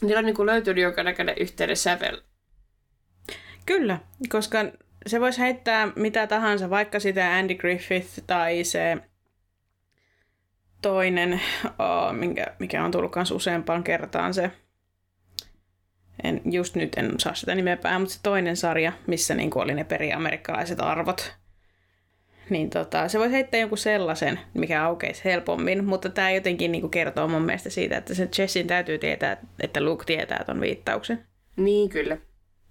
niillä 0.00 0.18
on 0.18 0.24
niin 0.24 0.36
kuin 0.36 0.46
löytynyt 0.46 0.82
jonkinnäköinen 0.82 1.34
yhteinen 1.38 1.76
sävel. 1.76 2.20
Kyllä, 3.70 3.98
koska 4.28 4.58
se 5.06 5.20
voisi 5.20 5.40
heittää 5.40 5.88
mitä 5.96 6.26
tahansa, 6.26 6.70
vaikka 6.70 7.00
sitä 7.00 7.34
Andy 7.34 7.54
Griffith 7.54 8.08
tai 8.26 8.64
se 8.64 8.96
toinen, 10.82 11.40
oh, 11.64 12.12
minkä, 12.12 12.46
mikä 12.58 12.84
on 12.84 12.90
tullut 12.90 13.12
kanssa 13.12 13.34
useampaan 13.34 13.84
kertaan 13.84 14.34
se, 14.34 14.50
en, 16.24 16.40
just 16.44 16.76
nyt 16.76 16.94
en 16.96 17.20
saa 17.20 17.34
sitä 17.34 17.54
nimeä 17.54 17.76
päähän, 17.76 18.00
mutta 18.00 18.14
se 18.14 18.20
toinen 18.22 18.56
sarja, 18.56 18.92
missä 19.06 19.34
niin 19.34 19.50
oli 19.54 19.74
ne 19.74 19.84
periamerikkalaiset 19.84 20.80
arvot. 20.80 21.36
Niin 22.50 22.70
tota, 22.70 23.08
se 23.08 23.18
voisi 23.18 23.34
heittää 23.34 23.60
jonkun 23.60 23.78
sellaisen, 23.78 24.40
mikä 24.54 24.84
aukeisi 24.84 25.24
helpommin, 25.24 25.84
mutta 25.84 26.08
tämä 26.08 26.30
jotenkin 26.30 26.72
niin 26.72 26.90
kertoo 26.90 27.28
mun 27.28 27.42
mielestä 27.42 27.70
siitä, 27.70 27.96
että 27.96 28.14
se 28.14 28.28
Jessin 28.38 28.66
täytyy 28.66 28.98
tietää, 28.98 29.36
että 29.60 29.84
Luke 29.84 30.04
tietää 30.04 30.44
ton 30.46 30.60
viittauksen. 30.60 31.26
Niin, 31.56 31.88
kyllä. 31.88 32.16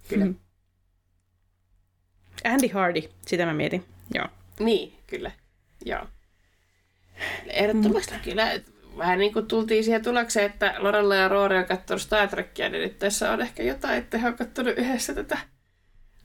Kyllä. 0.09 0.25
Mm. 0.25 0.35
Andy 2.43 2.67
Hardy, 2.73 3.01
sitä 3.27 3.45
mä 3.45 3.53
mietin. 3.53 3.85
Joo. 4.13 4.27
Niin, 4.59 4.93
kyllä. 5.07 5.31
Joo. 5.85 6.07
Ehdottomasti 7.47 8.13
kyllä. 8.23 8.51
vähän 8.97 9.19
niin 9.19 9.33
kuin 9.33 9.47
tultiin 9.47 9.83
siihen 9.83 10.03
tulokseen, 10.03 10.45
että 10.45 10.75
Lorella 10.77 11.15
ja 11.15 11.27
Roori 11.27 11.57
on 11.57 11.65
katsonut 11.65 12.01
Star 12.01 12.27
Trekia, 12.27 12.69
niin 12.69 12.81
nyt 12.81 12.99
tässä 12.99 13.31
on 13.31 13.41
ehkä 13.41 13.63
jotain, 13.63 13.97
että 13.97 14.17
he 14.17 14.27
on 14.27 14.37
katsonut 14.37 14.77
yhdessä 14.77 15.13
tätä 15.13 15.37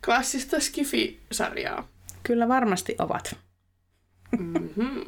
klassista 0.05 0.61
Skifi-sarjaa. 0.61 1.89
Kyllä 2.23 2.49
varmasti 2.49 2.97
ovat. 2.99 3.37
Mm-hmm. 4.39 5.05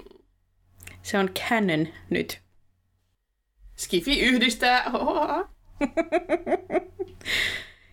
Se 1.02 1.18
on 1.18 1.28
canon 1.28 1.88
nyt. 2.10 2.40
Skifi 3.76 4.20
yhdistää. 4.20 4.84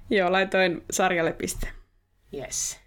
Joo, 0.09 0.31
laitoin 0.31 0.83
sarjalle 0.91 1.33
piste. 1.33 1.67
Yes. 2.33 2.82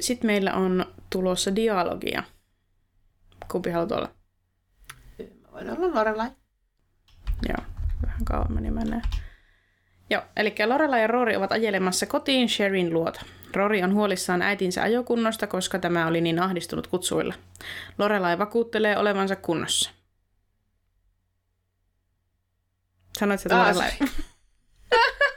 Sitten 0.00 0.26
meillä 0.26 0.54
on 0.54 0.86
tulossa 1.10 1.56
dialogia. 1.56 2.22
Kumpi 3.50 3.70
haluat 3.70 3.92
olla? 3.92 4.10
Mä 5.18 5.52
voin 5.52 5.70
olla 5.70 5.94
Lorelai. 5.94 6.30
Joo, 7.48 7.66
vähän 8.06 8.24
kauemmin 8.24 8.62
niin 8.62 8.74
mennään. 8.74 9.02
Joo, 10.10 10.22
eli 10.36 10.54
Lorela 10.66 10.98
ja 10.98 11.06
Rory 11.06 11.36
ovat 11.36 11.52
ajelemassa 11.52 12.06
kotiin 12.06 12.48
Sherin 12.48 12.92
luota. 12.92 13.20
Rory 13.54 13.82
on 13.82 13.94
huolissaan 13.94 14.42
äitinsä 14.42 14.82
ajokunnosta, 14.82 15.46
koska 15.46 15.78
tämä 15.78 16.06
oli 16.06 16.20
niin 16.20 16.38
ahdistunut 16.42 16.86
kutsuilla. 16.86 17.34
Lorelai 17.98 18.38
vakuuttelee 18.38 18.98
olevansa 18.98 19.36
kunnossa. 19.36 19.90
Sanoit 23.18 23.40
sä, 23.40 23.46
että 23.46 23.60
Ah, 23.62 23.66
Lorelai... 23.66 23.90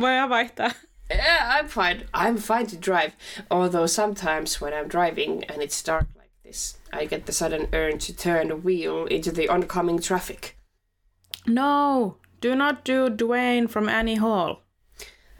Voidaan 0.00 0.28
vaihtaa. 0.28 0.70
Yeah, 1.10 1.60
I'm 1.60 1.68
fine. 1.68 2.06
I'm 2.12 2.36
fine 2.36 2.66
to 2.66 2.76
drive. 2.86 3.12
Although 3.50 3.86
sometimes 3.86 4.60
when 4.60 4.72
I'm 4.74 4.88
driving 4.88 5.44
and 5.50 5.62
it's 5.62 5.86
dark 5.86 6.06
like 6.16 6.30
this, 6.44 6.76
I 6.92 7.06
get 7.06 7.24
the 7.24 7.32
sudden 7.32 7.68
urge 7.72 8.06
to 8.06 8.12
turn 8.12 8.48
the 8.48 8.56
wheel 8.56 9.06
into 9.10 9.32
the 9.32 9.48
oncoming 9.48 10.02
traffic. 10.02 10.56
No, 11.46 12.16
do 12.40 12.54
not 12.54 12.84
do 12.84 13.08
Dwayne 13.08 13.68
from 13.68 13.88
Annie 13.88 14.20
Hall. 14.20 14.56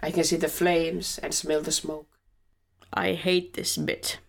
I 0.03 0.11
can 0.11 0.25
see 0.25 0.39
the 0.39 0.49
flames 0.49 1.19
and 1.23 1.33
smell 1.33 1.63
the 1.63 1.73
smoke. 1.73 2.07
I 2.93 3.13
hate 3.13 3.53
this 3.53 3.79
bit. 3.79 4.21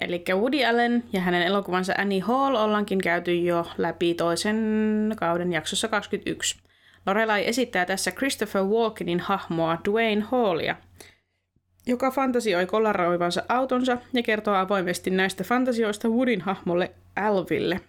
Eli 0.00 0.22
Woody 0.34 0.64
Allen 0.64 1.04
ja 1.12 1.20
hänen 1.20 1.42
elokuvansa 1.42 1.94
Annie 1.98 2.20
Hall 2.20 2.54
ollaankin 2.54 2.98
käyty 2.98 3.44
jo 3.44 3.66
läpi 3.78 4.14
toisen 4.14 5.14
kauden 5.16 5.52
jaksossa 5.52 5.88
21. 5.88 6.67
Lorelai 7.08 7.48
esittää 7.48 7.86
tässä 7.86 8.10
Christopher 8.10 8.62
Walkenin 8.62 9.20
hahmoa 9.20 9.78
Dwayne 9.88 10.20
Hallia, 10.20 10.76
joka 11.86 12.10
fantasioi 12.10 12.66
kollaroivansa 12.66 13.42
autonsa 13.48 13.98
ja 14.12 14.22
kertoo 14.22 14.54
avoimesti 14.54 15.10
näistä 15.10 15.44
fantasioista 15.44 16.08
Woodin 16.08 16.40
hahmolle 16.40 16.90
Alville. 17.16 17.80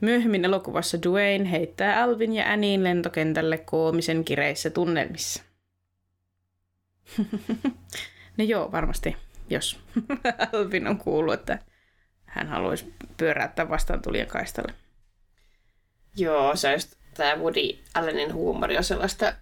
Myöhemmin 0.00 0.44
elokuvassa 0.44 1.02
Dwayne 1.02 1.50
heittää 1.50 2.02
Alvin 2.02 2.32
ja 2.32 2.52
Annin 2.52 2.84
lentokentälle 2.84 3.58
koomisen 3.58 4.24
kireissä 4.24 4.70
tunnelmissa. 4.70 5.42
no 8.38 8.44
joo, 8.44 8.72
varmasti, 8.72 9.16
jos 9.50 9.80
Alvin 10.52 10.86
on 10.86 10.98
kuullut, 10.98 11.34
että 11.34 11.58
hän 12.24 12.46
haluaisi 12.46 12.94
pyöräyttää 13.16 13.68
vastaan 13.68 14.02
tulijan 14.02 14.28
kaistalle. 14.28 14.74
Joo, 16.16 16.56
se 16.56 16.72
just 16.72 16.95
tämä 17.16 17.36
Woody 17.36 17.78
Allenin 17.94 18.34
huumori 18.34 18.76
on 18.76 18.84
sellaista 18.84 19.32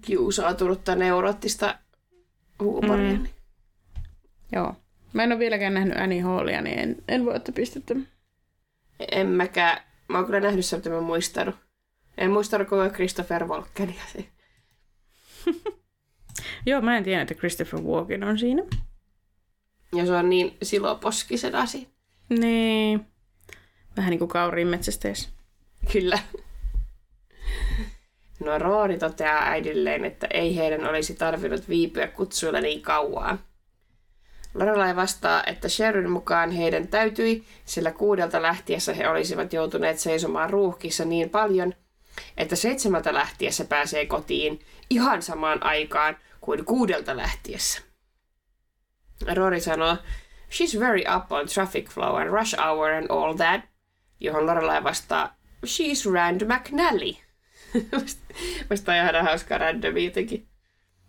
kiusautunutta 0.00 0.94
neuroottista 0.94 1.78
huumoria. 2.60 3.12
Mm. 3.12 3.18
Mm. 3.18 3.26
Joo. 4.52 4.76
Mä 5.12 5.22
en 5.22 5.32
ole 5.32 5.38
vieläkään 5.38 5.74
nähnyt 5.74 5.96
Annie 5.96 6.20
Hallia, 6.20 6.62
niin 6.62 6.78
en, 6.78 6.96
en 7.08 7.24
voi 7.24 7.34
ottaa 7.34 7.52
pistettä. 7.52 7.94
En 9.12 9.26
mäkään, 9.26 9.82
mä 10.08 10.18
oon 10.18 10.26
kyllä 10.26 10.40
nähnyt 10.40 10.64
sen, 10.64 10.76
mutta 10.76 10.90
mä 10.90 10.98
en 10.98 11.02
muistanut. 11.02 11.54
En 12.18 12.30
muistanut 12.30 12.68
koko 12.68 12.90
Christopher 12.90 13.44
Walkenia. 13.44 14.02
Joo, 16.66 16.80
mä 16.80 16.96
en 16.96 17.04
tiedä, 17.04 17.22
että 17.22 17.34
Christopher 17.34 17.80
Walken 17.80 18.24
on 18.24 18.38
siinä. 18.38 18.62
Ja 19.94 20.06
se 20.06 20.12
on 20.12 20.28
niin 20.28 20.56
siloposkisen 20.62 21.54
asia. 21.54 21.86
Niin. 22.28 23.06
Vähän 23.96 24.10
niin 24.10 24.18
kuin 24.18 24.28
kauriin 24.28 24.68
metsästeessä. 24.68 25.28
Kyllä. 25.92 26.18
No 28.40 28.58
Roori 28.58 28.98
toteaa 28.98 29.42
äidilleen, 29.42 30.04
että 30.04 30.26
ei 30.30 30.56
heidän 30.56 30.88
olisi 30.88 31.14
tarvinnut 31.14 31.68
viipyä 31.68 32.06
kutsuilla 32.06 32.60
niin 32.60 32.82
kauan. 32.82 33.40
Lorelai 34.54 34.96
vastaa, 34.96 35.42
että 35.46 35.68
Sherryn 35.68 36.10
mukaan 36.10 36.50
heidän 36.50 36.88
täytyi, 36.88 37.44
sillä 37.64 37.92
kuudelta 37.92 38.42
lähtiessä 38.42 38.94
he 38.94 39.08
olisivat 39.08 39.52
joutuneet 39.52 39.98
seisomaan 39.98 40.50
ruuhkissa 40.50 41.04
niin 41.04 41.30
paljon, 41.30 41.74
että 42.36 42.56
seitsemältä 42.56 43.14
lähtiessä 43.14 43.64
pääsee 43.64 44.06
kotiin 44.06 44.60
ihan 44.90 45.22
samaan 45.22 45.62
aikaan 45.62 46.16
kuin 46.40 46.64
kuudelta 46.64 47.16
lähtiessä. 47.16 47.82
Rory 49.34 49.60
sanoo, 49.60 49.96
she's 50.50 50.80
very 50.80 51.02
up 51.16 51.32
on 51.32 51.46
traffic 51.46 51.90
flow 51.90 52.16
and 52.16 52.30
rush 52.30 52.56
hour 52.58 52.90
and 52.90 53.06
all 53.08 53.32
that, 53.32 53.60
johon 54.20 54.46
Lorelai 54.46 54.84
vastaa, 54.84 55.36
she's 55.66 56.12
Rand 56.12 56.44
McNally. 56.44 57.21
Musta 58.70 58.92
on 58.92 58.98
ihan 58.98 59.24
hauskaa 59.24 59.58
randomia 59.58 60.04
jotenkin. 60.04 60.48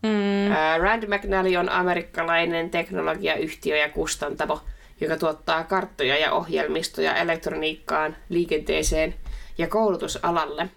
Mm. 0.04 0.52
Ää, 0.52 0.78
Rand 0.78 1.04
McNally 1.08 1.56
on 1.56 1.70
amerikkalainen 1.70 2.70
teknologiayhtiö 2.70 3.78
ja 3.78 3.90
kustantamo, 3.90 4.62
joka 5.02 5.18
tuottaa 5.18 5.64
karttoja 5.64 6.18
ja 6.18 6.32
ohjelmistoja 6.32 7.16
elektroniikkaan, 7.16 8.16
liikenteeseen 8.30 9.16
ja 9.58 9.68
koulutusalalle. 9.68 10.70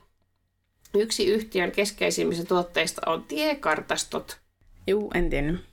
Yksi 0.94 1.26
yhtiön 1.26 1.72
keskeisimmistä 1.72 2.44
tuotteista 2.44 3.10
on 3.10 3.24
tiekartastot. 3.24 4.38
Juu, 4.86 5.10
en 5.14 5.30
tiennyt. 5.30 5.64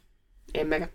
Emmekä. 0.53 0.87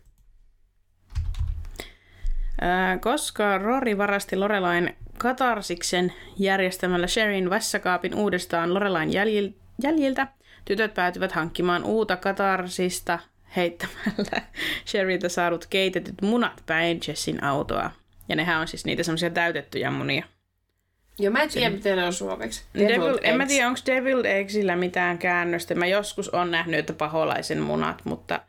Koska 3.01 3.59
Rory 3.59 3.99
varasti 3.99 4.37
Lorelain 4.37 4.97
katarsiksen 5.19 6.13
järjestämällä 6.39 7.07
Sherin 7.07 7.51
vässäkaapin 7.51 8.15
uudestaan 8.15 8.75
Lorelain 8.75 9.11
jäljil- 9.11 9.55
jäljiltä, 9.83 10.27
tytöt 10.65 10.95
päätyvät 10.95 11.33
hankkimaan 11.33 11.85
uutta 11.85 12.17
katarsista 12.17 13.19
heittämällä 13.57 14.43
Sheriltä 14.87 15.29
saadut 15.29 15.67
keitetyt 15.67 16.23
munat 16.23 16.63
päin 16.67 17.01
Jessin 17.09 17.45
autoa. 17.45 17.91
Ja 18.29 18.37
nehän 18.37 18.61
on 18.61 18.69
siis 18.69 18.85
niitä 18.85 19.03
semmoisia 19.03 19.31
täytettyjä 19.31 19.91
munia. 19.91 20.25
Joo, 21.19 21.33
mä 21.33 21.43
en 21.43 21.49
tiedä, 21.49 21.71
miten 21.71 21.97
ne 21.97 22.05
on 22.05 22.13
suomeksi. 22.13 22.63
Devil, 22.75 23.19
en 23.23 23.37
mä 23.37 23.47
tiedä, 23.47 23.69
onko 23.69 23.81
Deviled 23.87 24.25
Eggsillä 24.25 24.77
mitään 24.77 25.19
käännöstä. 25.19 25.75
Mä 25.75 25.87
joskus 25.87 26.29
on 26.29 26.51
nähnyt, 26.51 26.81
että 26.81 26.93
paholaisen 26.93 27.61
munat, 27.61 28.05
mutta 28.05 28.41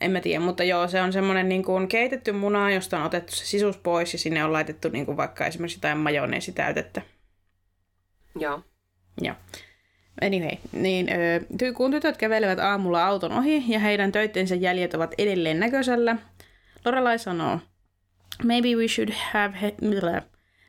en 0.00 0.10
mä 0.10 0.20
tiedä. 0.20 0.44
Mutta 0.44 0.64
joo, 0.64 0.88
se 0.88 1.02
on 1.02 1.12
semmoinen 1.12 1.48
niin 1.48 1.64
kuin 1.64 1.88
keitetty 1.88 2.32
muna, 2.32 2.70
josta 2.70 2.98
on 2.98 3.06
otettu 3.06 3.32
se 3.32 3.46
sisus 3.46 3.76
pois 3.76 4.12
ja 4.12 4.18
sinne 4.18 4.44
on 4.44 4.52
laitettu 4.52 4.88
niin 4.88 5.06
kuin 5.06 5.16
vaikka 5.16 5.46
esimerkiksi 5.46 5.78
jotain 5.78 5.98
majoneesitäytettä. 5.98 7.02
Joo. 8.38 8.62
Joo. 9.20 9.34
Anyway, 10.22 10.56
niin 10.72 11.08
ö, 11.62 11.72
kun 11.72 11.90
tytöt 11.90 12.16
kävelevät 12.16 12.58
aamulla 12.58 13.06
auton 13.06 13.32
ohi 13.32 13.64
ja 13.68 13.78
heidän 13.78 14.12
töittensä 14.12 14.54
jäljet 14.54 14.94
ovat 14.94 15.14
edelleen 15.18 15.60
näköisellä, 15.60 16.16
Lorelai 16.84 17.18
sanoo, 17.18 17.58
Maybe 18.44 18.74
we 18.74 18.88
should 18.88 19.10
have 19.32 19.54
he-. 19.62 19.74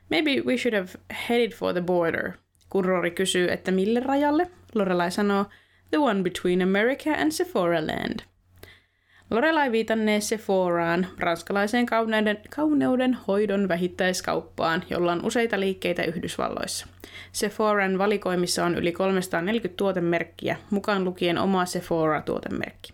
Maybe 0.10 0.42
we 0.46 0.58
should 0.58 0.74
have 0.74 0.90
headed 1.30 1.52
for 1.52 1.74
the 1.74 1.82
border. 1.82 2.32
Kun 2.70 2.86
Rory 2.86 3.12
kysyy, 3.12 3.52
että 3.52 3.72
mille 3.72 4.00
rajalle, 4.00 4.48
Lorelai 4.76 5.12
sanoo, 5.12 5.46
The 5.90 5.98
one 5.98 6.24
between 6.24 6.62
America 6.62 7.14
and 7.14 7.32
Sephora 7.32 7.88
Land. 7.88 8.20
Lorelai 9.30 9.72
viitannee 9.72 10.22
Sephoraan, 10.22 11.08
ranskalaiseen 11.20 11.86
kauneuden, 11.86 12.38
kauneuden 12.50 13.18
hoidon 13.28 13.68
vähittäiskauppaan, 13.68 14.84
jolla 14.90 15.12
on 15.12 15.26
useita 15.26 15.60
liikkeitä 15.60 16.04
Yhdysvalloissa. 16.04 16.88
Sephoran 17.32 17.98
valikoimissa 17.98 18.66
on 18.66 18.76
yli 18.76 18.92
340 18.92 19.78
tuotemerkkiä, 19.78 20.58
mukaan 20.70 21.04
lukien 21.04 21.38
oma 21.38 21.66
Sephora-tuotemerkki. 21.66 22.94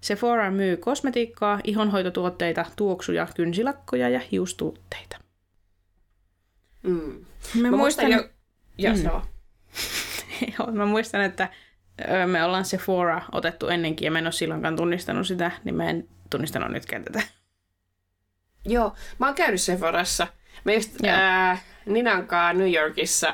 Sephora 0.00 0.50
myy 0.50 0.76
kosmetiikkaa, 0.76 1.60
ihonhoitotuotteita, 1.64 2.64
tuoksuja, 2.76 3.26
kynsilakkoja 3.36 4.08
ja 4.08 4.20
hiustuotteita. 4.30 5.16
Mm. 6.82 7.24
Mä, 7.60 7.70
Mä 7.70 7.76
muistan 7.76 8.12
jo... 8.12 8.28
Joo, 8.78 8.94
Mm. 8.94 9.22
Joo, 10.58 10.72
mä 10.72 10.86
muistan, 10.86 11.20
että 11.20 11.48
me 12.26 12.44
ollaan 12.44 12.64
Sephora 12.64 13.22
otettu 13.32 13.68
ennenkin 13.68 14.04
ja 14.04 14.10
mä 14.10 14.18
en 14.18 14.26
ole 14.26 14.32
silloinkaan 14.32 14.76
tunnistanut 14.76 15.26
sitä, 15.26 15.50
niin 15.64 15.74
mä 15.74 15.90
en 15.90 16.08
tunnistanut 16.30 16.70
nytkään 16.70 17.04
tätä. 17.04 17.22
Joo, 18.64 18.94
mä 19.18 19.26
oon 19.26 19.34
käynyt 19.34 19.60
Sephorassa. 19.60 20.26
Me 20.64 20.74
just 20.74 20.90
Joo. 21.02 21.14
ää, 21.14 21.58
Ninankaan 21.86 22.58
New 22.58 22.72
Yorkissa 22.74 23.26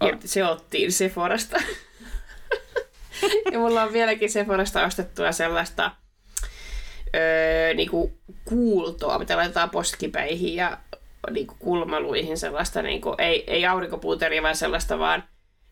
Joo. 0.00 0.10
ot, 0.10 0.20
se 0.24 0.44
ottiin 0.44 0.92
Sephorasta. 0.92 1.56
ja 3.52 3.58
mulla 3.58 3.82
on 3.82 3.92
vieläkin 3.92 4.30
Sephorasta 4.30 4.86
ostettua 4.86 5.32
sellaista 5.32 5.90
öö, 7.16 7.74
niinku 7.74 8.18
kuultoa, 8.44 9.18
mitä 9.18 9.36
laitetaan 9.36 9.70
poskipäihin 9.70 10.54
ja 10.54 10.78
niinku 11.30 11.54
kulmaluihin 11.58 12.38
sellaista, 12.38 12.82
niinku, 12.82 13.14
ei, 13.18 13.44
ei 13.46 13.66
aurinkopuuteria, 13.66 14.42
vaan 14.42 14.56
sellaista 14.56 14.98
vaan 14.98 15.24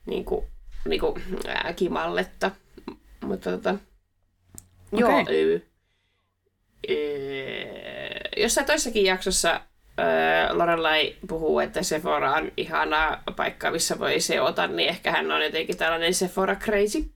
niinku, 0.07 0.49
niinku, 0.89 1.19
ää, 1.49 1.73
kimalletta. 1.73 2.51
Mutta 3.25 3.51
tota, 3.51 3.71
okay. 4.93 5.01
joo, 5.01 5.25
öö, 5.31 5.59
öö, 6.91 8.19
jossain 8.37 8.67
toissakin 8.67 9.05
jaksossa 9.05 9.61
öö, 9.99 10.57
Lorelai 10.57 11.17
puhuu, 11.29 11.61
että 11.61 11.83
Sephora 11.83 12.33
on 12.33 12.53
ihana 12.57 13.23
paikka, 13.37 13.71
missä 13.71 13.99
voi 13.99 14.21
seota, 14.21 14.67
niin 14.67 14.89
ehkä 14.89 15.13
hän 15.13 15.33
on 15.33 15.45
jotenkin 15.45 15.77
tällainen 15.77 16.15
Sephora 16.15 16.57
crazy. 16.57 17.11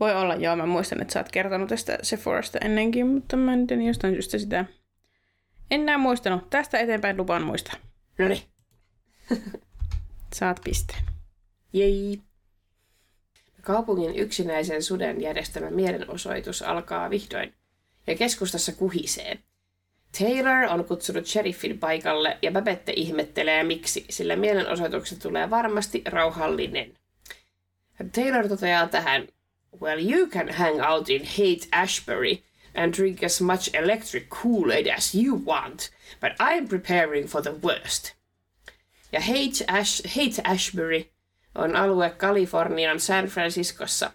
Voi 0.00 0.14
olla, 0.14 0.34
joo. 0.34 0.56
Mä 0.56 0.66
muistan, 0.66 1.02
että 1.02 1.12
sä 1.12 1.20
oot 1.20 1.32
kertonut 1.32 1.68
tästä 1.68 1.98
Sephorasta 2.02 2.58
ennenkin, 2.58 3.06
mutta 3.06 3.36
mä 3.36 3.52
en 3.52 3.82
jostain 3.86 4.14
syystä 4.14 4.38
sitä 4.38 4.64
enää 5.70 5.98
muistanut. 5.98 6.50
Tästä 6.50 6.78
eteenpäin 6.78 7.16
lupaan 7.16 7.42
muistaa. 7.42 7.74
No 8.18 8.28
niin. 8.28 8.42
Saat 10.34 10.60
pisteen. 10.64 11.02
Jei. 11.72 12.20
Kaupungin 13.68 14.16
yksinäisen 14.16 14.82
suden 14.82 15.20
järjestämä 15.20 15.70
mielenosoitus 15.70 16.62
alkaa 16.62 17.10
vihdoin, 17.10 17.54
ja 18.06 18.14
keskustassa 18.14 18.72
kuhisee. 18.72 19.38
Taylor 20.18 20.64
on 20.70 20.84
kutsunut 20.84 21.26
sheriffin 21.26 21.78
paikalle, 21.78 22.38
ja 22.42 22.52
Babette 22.52 22.92
ihmettelee 22.96 23.64
miksi, 23.64 24.06
sillä 24.10 24.36
mielenosoituksesta 24.36 25.22
tulee 25.22 25.50
varmasti 25.50 26.02
rauhallinen. 26.06 26.94
Taylor 28.12 28.48
toteaa 28.48 28.88
tähän, 28.88 29.28
Well, 29.80 30.10
you 30.10 30.26
can 30.26 30.48
hang 30.48 30.90
out 30.90 31.10
in 31.10 31.26
Haight 31.38 31.68
Ashbury 31.72 32.38
and 32.74 32.94
drink 32.94 33.24
as 33.24 33.40
much 33.40 33.70
electric 33.74 34.24
Kool-Aid 34.28 34.94
as 34.96 35.14
you 35.14 35.36
want, 35.46 35.90
but 36.20 36.32
I'm 36.40 36.68
preparing 36.68 37.26
for 37.26 37.42
the 37.42 37.54
worst. 37.62 38.12
Ja 39.12 39.20
Haight, 39.20 39.62
Ash, 39.66 40.16
Haight 40.16 40.38
Ashbury 40.44 41.10
on 41.58 41.76
alue 41.76 42.10
Kalifornian 42.10 43.00
San 43.00 43.26
Franciscossa. 43.26 44.10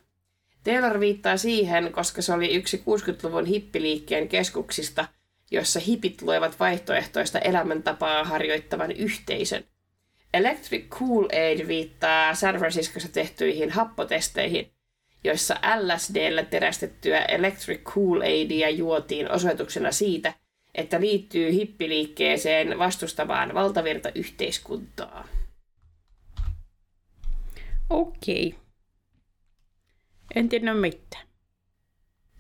Taylor 0.64 1.00
viittaa 1.00 1.38
siihen, 1.38 1.92
koska 1.92 2.22
se 2.22 2.34
oli 2.34 2.54
yksi 2.54 2.78
60-luvun 2.78 3.46
hippiliikkeen 3.46 4.28
keskuksista, 4.28 5.06
jossa 5.52 5.80
hipit 5.80 6.22
luovat 6.22 6.60
vaihtoehtoista 6.60 7.40
elämäntapaa 7.40 8.24
harjoittavan 8.24 8.92
yhteisön. 8.92 9.64
Electric 10.34 10.86
Kool-Aid 10.90 11.68
viittaa 11.68 12.36
San 12.36 12.56
Franciscossa 12.56 13.10
tehtyihin 13.12 13.70
happotesteihin, 13.70 14.72
joissa 15.24 15.56
LSDllä 15.80 16.44
terästettyä 16.44 17.20
Electric 17.22 17.82
Kool-Aidia 17.84 18.70
juotiin 18.70 19.32
osoituksena 19.32 19.92
siitä, 19.92 20.34
että 20.76 21.02
liittyy 21.02 21.52
hippiliikkeeseen 21.54 22.80
vastustavaan 22.80 23.54
valtavirtayhteiskuntaa. 23.54 25.28
Okei. 27.94 28.56
En 30.36 30.50
tiedä 30.50 30.74
mitään. 30.74 31.28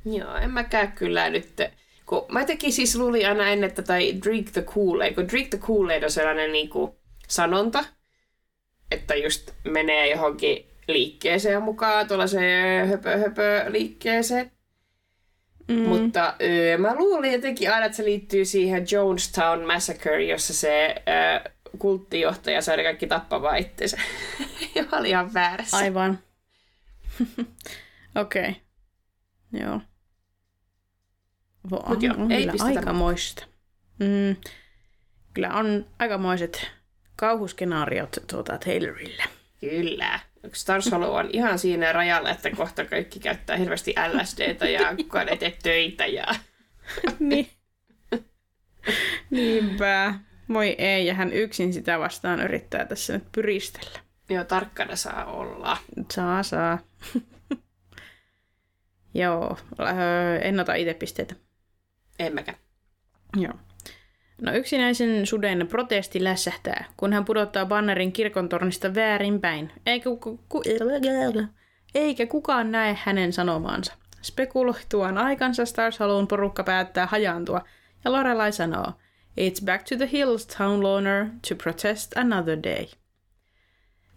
Joo, 0.05 0.35
en 0.35 0.51
mäkään 0.51 0.91
kyllä 0.91 1.29
nyt. 1.29 1.61
Kun 2.05 2.25
mä 2.29 2.45
tekin 2.45 2.73
siis 2.73 2.95
luulin 2.95 3.27
aina 3.27 3.49
ennen, 3.49 3.69
että 3.69 3.81
tai 3.81 4.13
drink 4.23 4.51
the 4.51 4.61
Kool-Aid, 4.61 5.13
kun 5.15 5.27
drink 5.27 5.49
the 5.49 5.57
Kool-Aid 5.57 6.03
on 6.03 6.11
sellainen 6.11 6.51
niin 6.51 6.69
kuin 6.69 6.91
sanonta, 7.27 7.85
että 8.91 9.15
just 9.15 9.51
menee 9.63 10.09
johonkin 10.09 10.67
liikkeeseen 10.87 11.61
mukaan, 11.61 12.07
tuollaiseen 12.07 12.87
höpö, 12.87 13.17
höpö 13.17 13.65
liikkeeseen. 13.67 14.51
Mm. 15.67 15.75
Mutta 15.75 16.35
öö, 16.41 16.77
mä 16.77 16.95
luulin 16.95 17.31
jotenkin 17.31 17.73
aina, 17.73 17.85
että 17.85 17.95
se 17.95 18.03
liittyy 18.03 18.45
siihen 18.45 18.85
Jonestown 18.91 19.65
Massacre, 19.65 20.23
jossa 20.23 20.53
se 20.53 20.95
öö, 21.07 21.53
kulttijohtaja 21.79 22.61
sai 22.61 22.83
kaikki 22.83 23.07
tappamaan 23.07 23.57
itsensä. 23.57 23.97
ja 24.75 24.85
oli 24.91 25.09
ihan 25.09 25.33
väärässä. 25.33 25.77
Aivan. 25.77 26.19
Okei. 28.15 28.49
Okay. 28.49 28.53
Joo. 29.61 29.81
Vo, 31.71 31.83
Mut 31.87 32.03
joo, 32.03 32.15
on 32.17 32.31
ei 32.31 32.47
kyllä 32.47 32.63
aikamoista. 32.63 33.45
Mm, 33.99 34.35
kyllä 35.33 35.53
on 35.53 35.85
aikamoiset 35.99 36.71
kauhuskenaariot 37.15 38.17
tuota 38.27 38.57
Taylorille. 38.57 39.23
Kyllä. 39.59 40.19
Stars 40.53 40.91
Hollow 40.91 41.15
on 41.15 41.29
ihan 41.33 41.59
siinä 41.59 41.91
rajalla, 41.91 42.29
että 42.29 42.49
kohta 42.49 42.85
kaikki 42.85 43.19
käyttää 43.19 43.57
hirveästi 43.57 43.95
LSDtä 44.13 44.69
ja 44.69 44.95
kukaan 44.95 45.29
ei 45.29 45.37
tee 45.37 45.57
töitä. 45.63 46.05
Ja... 46.05 46.25
niin. 47.19 47.49
Niinpä. 49.29 50.13
Voi 50.49 50.75
ei, 50.77 51.05
ja 51.05 51.13
hän 51.13 51.33
yksin 51.33 51.73
sitä 51.73 51.99
vastaan 51.99 52.41
yrittää 52.41 52.85
tässä 52.85 53.13
nyt 53.13 53.31
pyristellä. 53.31 53.99
Joo, 54.29 54.43
tarkkana 54.43 54.95
saa 54.95 55.25
olla. 55.25 55.77
Saa, 56.11 56.43
saa. 56.43 56.79
Joo, 59.13 59.57
öö, 59.79 60.39
en 60.39 60.59
ota 60.59 60.73
itse 60.73 60.93
pisteitä. 60.93 61.35
En 62.19 62.33
mäkään. 62.33 62.57
Joo. 63.37 63.53
No 64.41 64.53
yksinäisen 64.53 65.25
suden 65.25 65.67
protesti 65.67 66.23
lässähtää, 66.23 66.85
kun 66.97 67.13
hän 67.13 67.25
pudottaa 67.25 67.65
bannerin 67.65 68.11
kirkon 68.11 68.49
tornista 68.49 68.95
väärinpäin, 68.95 69.71
eikä, 69.85 70.09
ku, 70.19 70.39
ku, 70.49 70.61
eikä 71.95 72.25
kukaan 72.25 72.71
näe 72.71 72.97
hänen 73.03 73.33
sanomaansa. 73.33 73.93
Spekuloituaan 74.21 75.17
aikansa 75.17 75.65
Stars 75.65 75.99
Hallown 75.99 76.27
porukka 76.27 76.63
päättää 76.63 77.05
hajaantua, 77.05 77.61
ja 78.05 78.11
Lorelai 78.11 78.51
sanoo, 78.51 78.93
It's 79.37 79.65
back 79.65 79.83
to 79.83 79.95
the 79.95 80.09
hills, 80.11 80.45
town 80.45 80.83
loner, 80.83 81.25
to 81.49 81.55
protest 81.55 82.17
another 82.17 82.57
day. 82.63 82.85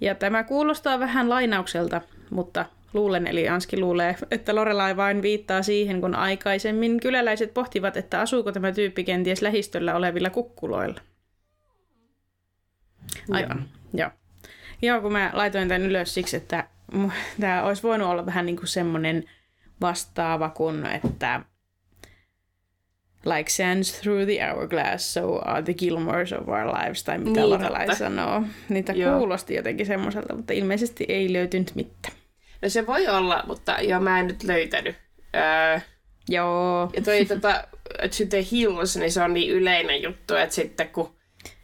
Ja 0.01 0.15
tämä 0.15 0.45
kuulostaa 0.45 0.99
vähän 0.99 1.29
lainaukselta, 1.29 2.01
mutta 2.31 2.65
luulen, 2.95 3.27
eli 3.27 3.49
Anski 3.49 3.81
luulee, 3.81 4.17
että 4.31 4.55
Lorelai 4.55 4.97
vain 4.97 5.23
viittaa 5.23 5.63
siihen, 5.63 6.01
kun 6.01 6.15
aikaisemmin 6.15 7.01
kyläläiset 7.01 7.55
pohtivat, 7.55 7.97
että 7.97 8.21
asuuko 8.21 8.53
tämä 8.53 8.73
tyyppi 8.73 9.05
kenties 9.05 9.43
lähistöllä 9.43 9.95
olevilla 9.95 10.31
kukkuloilla. 10.31 11.01
Aivan, 13.31 13.69
joo. 13.95 14.11
Joo, 14.83 15.01
kun 15.01 15.13
mä 15.13 15.31
laitoin 15.33 15.69
tämän 15.69 15.83
ylös 15.83 16.15
siksi, 16.15 16.37
että 16.37 16.69
tämä 17.41 17.63
olisi 17.63 17.83
voinut 17.83 18.09
olla 18.09 18.27
vähän 18.27 18.47
niin 18.47 18.57
kuin 18.57 18.69
semmoinen 18.69 19.25
vastaava 19.81 20.51
kuin, 20.51 20.87
että 20.87 21.41
like 23.27 23.51
sands 23.51 24.01
through 24.01 24.24
the 24.24 24.39
hourglass, 24.47 25.15
so 25.15 25.39
are 25.44 25.62
the 25.62 25.74
Gilmores 25.74 26.32
of 26.32 26.48
our 26.48 26.66
lives, 26.66 27.05
tai 27.05 27.19
mitä 27.19 27.40
Niin, 27.40 27.51
Lorelai 27.51 27.97
sanoo. 27.97 28.43
Niitä 28.69 28.93
Joo. 28.93 29.19
kuulosti 29.19 29.55
jotenkin 29.55 29.86
semmoiselta, 29.86 30.35
mutta 30.36 30.53
ilmeisesti 30.53 31.05
ei 31.09 31.32
löytynyt 31.32 31.74
mitään. 31.74 32.15
No 32.62 32.69
se 32.69 32.86
voi 32.86 33.09
olla, 33.09 33.43
mutta 33.47 33.77
joo, 33.81 34.01
mä 34.01 34.20
en 34.20 34.27
nyt 34.27 34.43
löytänyt. 34.43 34.97
Öö, 35.36 35.81
Joo. 36.28 36.90
ja 36.97 37.03
toi 37.03 37.24
tota, 37.24 37.65
To 37.98 38.24
the 38.31 38.44
Hills, 38.53 38.97
niin 38.97 39.12
se 39.12 39.23
on 39.23 39.35
niin 39.35 39.51
yleinen 39.51 40.03
juttu, 40.03 40.35
että 40.35 40.55
sitten 40.55 40.89
kun 40.89 41.12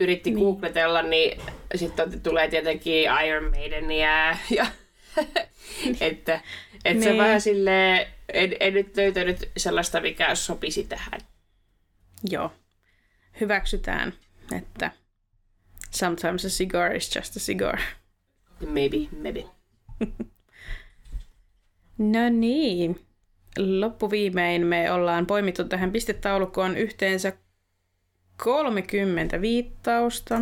yritti 0.00 0.30
Niin. 0.30 0.44
googletella, 0.44 1.02
niin 1.02 1.40
sitten 1.74 2.20
tulee 2.20 2.48
tietenkin 2.48 3.08
Iron 3.26 3.50
Maidenia 3.50 4.36
ja 4.50 4.66
että, 6.00 6.40
että 6.84 7.02
se 7.04 7.10
Niin. 7.10 7.18
vähän 7.18 7.40
silleen, 7.40 8.06
en, 8.32 8.56
en 8.60 8.74
nyt 8.74 8.96
löytänyt 8.96 9.50
sellaista, 9.56 10.00
mikä 10.00 10.34
sopisi 10.34 10.84
tähän. 10.84 11.20
Joo. 12.30 12.52
Hyväksytään, 13.40 14.12
että 14.56 14.90
sometimes 15.90 16.44
a 16.44 16.48
cigar 16.48 16.96
is 16.96 17.16
just 17.16 17.36
a 17.36 17.40
cigar. 17.40 17.78
Maybe, 18.66 18.96
maybe. 19.22 19.44
No 21.98 22.28
niin. 22.28 23.06
Loppuviimein 23.58 24.66
me 24.66 24.92
ollaan 24.92 25.26
poimittu 25.26 25.64
tähän 25.64 25.92
pistetaulukkoon 25.92 26.76
yhteensä 26.76 27.32
30 28.44 29.40
viittausta. 29.40 30.40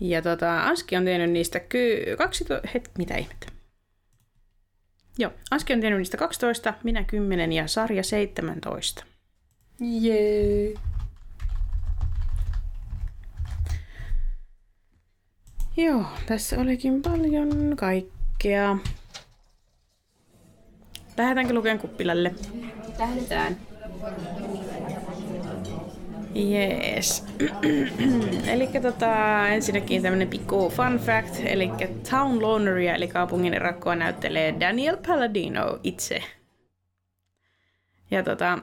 Ja 0.00 0.22
tota, 0.22 0.66
Anski 0.66 0.96
on 0.96 1.04
tehnyt 1.04 1.30
niistä 1.30 1.60
ky- 1.60 2.16
12... 2.18 2.68
Het, 2.74 2.90
mitä 2.98 3.16
ihmettä? 3.16 3.46
Joo, 5.18 5.32
Anski 5.50 5.72
on 5.72 5.80
tehnyt 5.80 5.98
niistä 5.98 6.16
12, 6.16 6.74
minä 6.82 7.04
10 7.04 7.52
ja 7.52 7.66
Sarja 7.66 8.02
17. 8.02 9.04
Jee. 9.80 10.74
Joo, 15.76 16.04
tässä 16.26 16.60
olikin 16.60 17.02
paljon 17.02 17.76
kaikkea. 17.76 18.76
Lähdetäänkö 21.16 21.54
lukemaan 21.54 21.78
kuppilalle? 21.78 22.34
Lähdetään. 22.98 23.56
Jees. 26.34 27.24
eli 28.52 28.68
tota, 28.82 29.48
ensinnäkin 29.48 30.02
tämmönen 30.02 30.28
pikku 30.28 30.68
fun 30.70 30.98
fact, 30.98 31.40
eli 31.44 31.70
Town 32.10 32.42
Loneria, 32.42 32.94
eli 32.94 33.08
kaupungin 33.08 33.54
erakkoa 33.54 33.94
näyttelee 33.94 34.60
Daniel 34.60 34.96
Palladino 35.06 35.78
itse. 35.82 36.22
Ja 38.10 38.22
tota, 38.22 38.58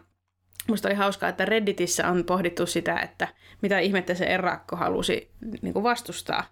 musta 0.68 0.88
oli 0.88 0.96
hauskaa, 0.96 1.30
että 1.30 1.46
Redditissä 1.46 2.08
on 2.08 2.24
pohdittu 2.24 2.66
sitä, 2.66 3.00
että 3.00 3.28
mitä 3.62 3.80
ihmettä 3.80 4.14
se 4.14 4.26
erakko 4.26 4.76
halusi 4.76 5.32
niin 5.62 5.74
kuin 5.74 5.84
vastustaa. 5.84 6.44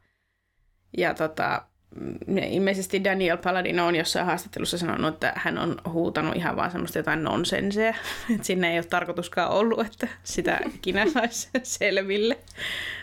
Ja 0.97 1.13
tota, 1.13 1.61
ilmeisesti 2.49 3.03
Daniel 3.03 3.37
Paladino 3.37 3.87
on 3.87 3.95
jossain 3.95 4.25
haastattelussa 4.25 4.77
sanonut, 4.77 5.13
että 5.13 5.33
hän 5.35 5.57
on 5.57 5.77
huutanut 5.89 6.35
ihan 6.35 6.55
vaan 6.55 6.71
semmoista 6.71 6.99
jotain 6.99 7.23
nonsenseja. 7.23 7.93
Että 8.35 8.47
sinne 8.47 8.71
ei 8.71 8.77
ole 8.77 8.85
tarkoituskaan 8.85 9.51
ollut, 9.51 9.79
että 9.79 10.07
sitä 10.23 10.59
ikinä 10.75 11.05
saisi 11.13 11.49
selville. 11.63 12.37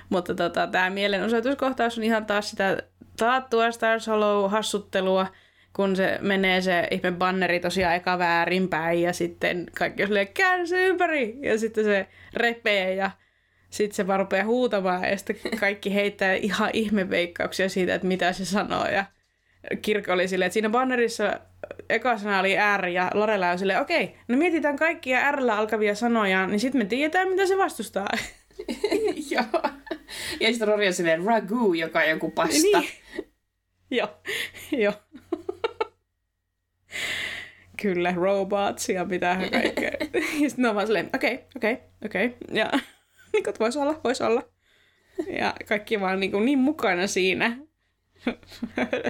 Mutta 0.09 0.35
tota, 0.35 0.67
tämä 0.67 0.91
mielenosoituskohtaus 0.91 1.99
on 1.99 2.05
ihan 2.05 2.27
taas 2.27 2.51
sitä 2.51 2.83
taattua 3.17 3.71
Stars 3.71 4.07
Hollow-hassuttelua, 4.07 5.27
kun 5.77 5.97
se 5.97 6.19
menee 6.21 6.61
se 6.61 6.89
ihme 6.91 7.13
banneri 7.13 7.61
tosiaan 7.61 7.95
eka 7.95 8.19
väärinpäin 8.19 9.03
ja 9.03 9.13
sitten 9.13 9.67
kaikki 9.79 10.03
on 10.03 10.09
silleen, 10.09 10.89
ympäri! 10.89 11.39
Ja 11.43 11.59
sitten 11.59 11.85
se 11.85 12.07
repee 12.35 12.95
ja 12.95 13.11
sitten 13.71 13.97
se 13.97 14.07
vaan 14.07 14.21
rupeaa 14.21 14.45
huutamaan 14.45 15.11
ja 15.11 15.17
sitten 15.17 15.37
kaikki 15.61 15.95
heittää 15.95 16.35
ihan 16.35 16.71
ihmeveikkauksia 16.73 17.69
siitä, 17.69 17.95
että 17.95 18.07
mitä 18.07 18.33
se 18.33 18.45
sanoo. 18.45 18.87
Ja 18.87 19.05
kirkko 19.83 20.13
oli 20.13 20.29
silleen, 20.29 20.47
että 20.47 20.53
siinä 20.55 20.71
bannerissa 20.71 21.41
eka 21.91 22.19
sana 22.19 22.41
oli 22.41 22.57
R 22.77 22.87
ja 22.87 23.11
Lorella 23.15 23.51
on 23.51 23.59
silleen, 23.59 23.81
okei, 23.81 24.05
okay, 24.05 24.17
no 24.29 24.37
mietitään 24.37 24.77
kaikkia 24.77 25.33
R 25.33 25.41
alkavia 25.51 25.95
sanoja, 25.95 26.47
niin 26.47 26.61
sitten 26.61 26.81
me 26.81 26.85
tiedetään, 26.85 27.29
mitä 27.29 27.47
se 27.47 27.59
vastustaa. 27.59 28.09
Joo. 29.31 29.63
Ja 30.41 30.49
sitten 30.49 30.69
Rory 30.69 30.87
on 30.87 30.93
silleen 30.93 31.25
ragu, 31.25 31.75
joka 31.75 31.99
on 31.99 32.09
joku 32.09 32.31
pasta. 32.31 32.81
Niin. 32.81 32.89
Joo, 33.91 34.09
joo. 34.73 34.93
Kyllä, 37.83 38.13
robots 38.17 38.89
ja 38.97 39.05
mitä 39.05 39.39
kaikkea. 39.53 39.91
Ja 40.13 40.49
sitten 40.49 40.63
ne 40.63 40.69
on 40.69 40.75
vaan 40.75 40.87
silleen, 40.87 41.11
okei, 41.15 41.45
okei, 41.57 41.79
okei. 42.05 42.37
Ja 42.53 42.71
niin 43.33 43.45
kuin, 43.45 43.55
voisi 43.61 43.79
olla, 43.79 44.01
voisi 44.05 44.23
olla. 44.23 44.43
Ja 45.39 45.55
kaikki 45.69 46.01
vaan 46.01 46.21
niin, 46.21 46.31
kuin, 46.31 46.45
niin 46.45 46.59
mukana 46.59 47.07
siinä 47.07 47.57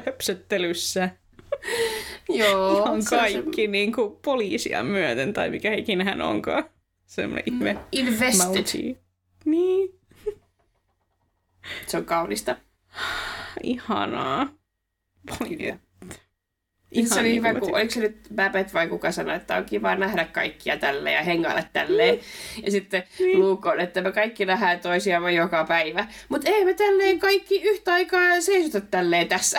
höpsöttelyssä. 0.06 1.10
Joo. 2.28 2.82
on 2.82 3.04
kaikki 3.10 3.62
se... 3.62 3.70
niin 3.70 3.92
kuin, 3.92 4.16
poliisia 4.24 4.82
myöten, 4.82 5.32
tai 5.32 5.50
mikä 5.50 5.74
ikinä 5.74 6.04
hän 6.04 6.22
onkaan. 6.22 6.64
Semmoinen 7.06 7.44
ihme. 7.46 7.72
Mm, 7.72 7.80
invested. 7.92 8.46
Mauti. 8.46 8.98
Niin. 9.44 10.00
Se 11.86 11.96
on 11.96 12.04
kaunista. 12.04 12.56
Ihanaa. 13.62 14.48
Ihan 16.98 17.08
se 17.08 17.20
oli 17.20 17.28
niin 17.28 17.36
hyvä, 17.36 17.60
kun, 17.60 17.74
oliko 17.74 17.90
se 17.90 18.00
nyt 18.00 18.16
Babette 18.34 18.72
vai 18.72 18.88
kuka 18.88 19.12
sanoi, 19.12 19.36
että 19.36 19.56
on 19.56 19.64
kiva 19.64 19.94
nähdä 19.94 20.24
kaikkia 20.24 20.76
tälle 20.76 21.12
ja 21.12 21.22
hengailla 21.22 21.62
tälleen. 21.72 22.14
Mm. 22.14 22.20
Ja 22.64 22.70
sitten 22.70 23.02
niin. 23.18 23.40
Luke 23.40 23.68
on, 23.68 23.80
että 23.80 24.00
me 24.00 24.12
kaikki 24.12 24.46
nähdään 24.46 24.80
toisiamme 24.80 25.32
joka 25.32 25.64
päivä. 25.64 26.06
Mutta 26.28 26.50
ei 26.50 26.64
me 26.64 26.74
tälleen 26.74 27.18
kaikki 27.18 27.62
yhtä 27.62 27.92
aikaa 27.92 28.40
seisota 28.40 28.80
tälleen 28.80 29.28
tässä. 29.28 29.58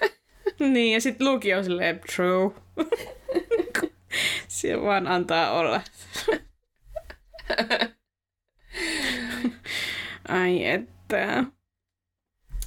niin, 0.60 0.94
ja 0.94 1.00
sitten 1.00 1.26
Luke 1.26 1.56
on 1.56 1.64
silleen, 1.64 2.00
true. 2.16 2.50
Se 4.48 4.82
vaan 4.82 5.06
antaa 5.06 5.52
olla. 5.52 5.80
Ai 10.28 10.66
että. 10.66 11.44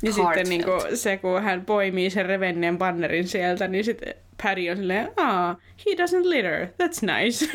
Ja 0.03 0.13
sitten 0.13 0.49
niin 0.49 0.63
kuin, 0.63 0.97
se, 0.97 1.17
kun 1.17 1.41
hän 1.41 1.65
poimii 1.65 2.09
sen 2.09 2.25
revenneen 2.25 2.77
bannerin 2.77 3.27
sieltä, 3.27 3.67
niin 3.67 3.83
sitten 3.83 4.13
Paddy 4.43 4.69
on 4.69 4.77
silleen, 4.77 5.11
ah, 5.17 5.57
he 5.85 5.91
doesn't 5.91 6.29
litter, 6.29 6.67
that's 6.67 7.15
nice. 7.15 7.45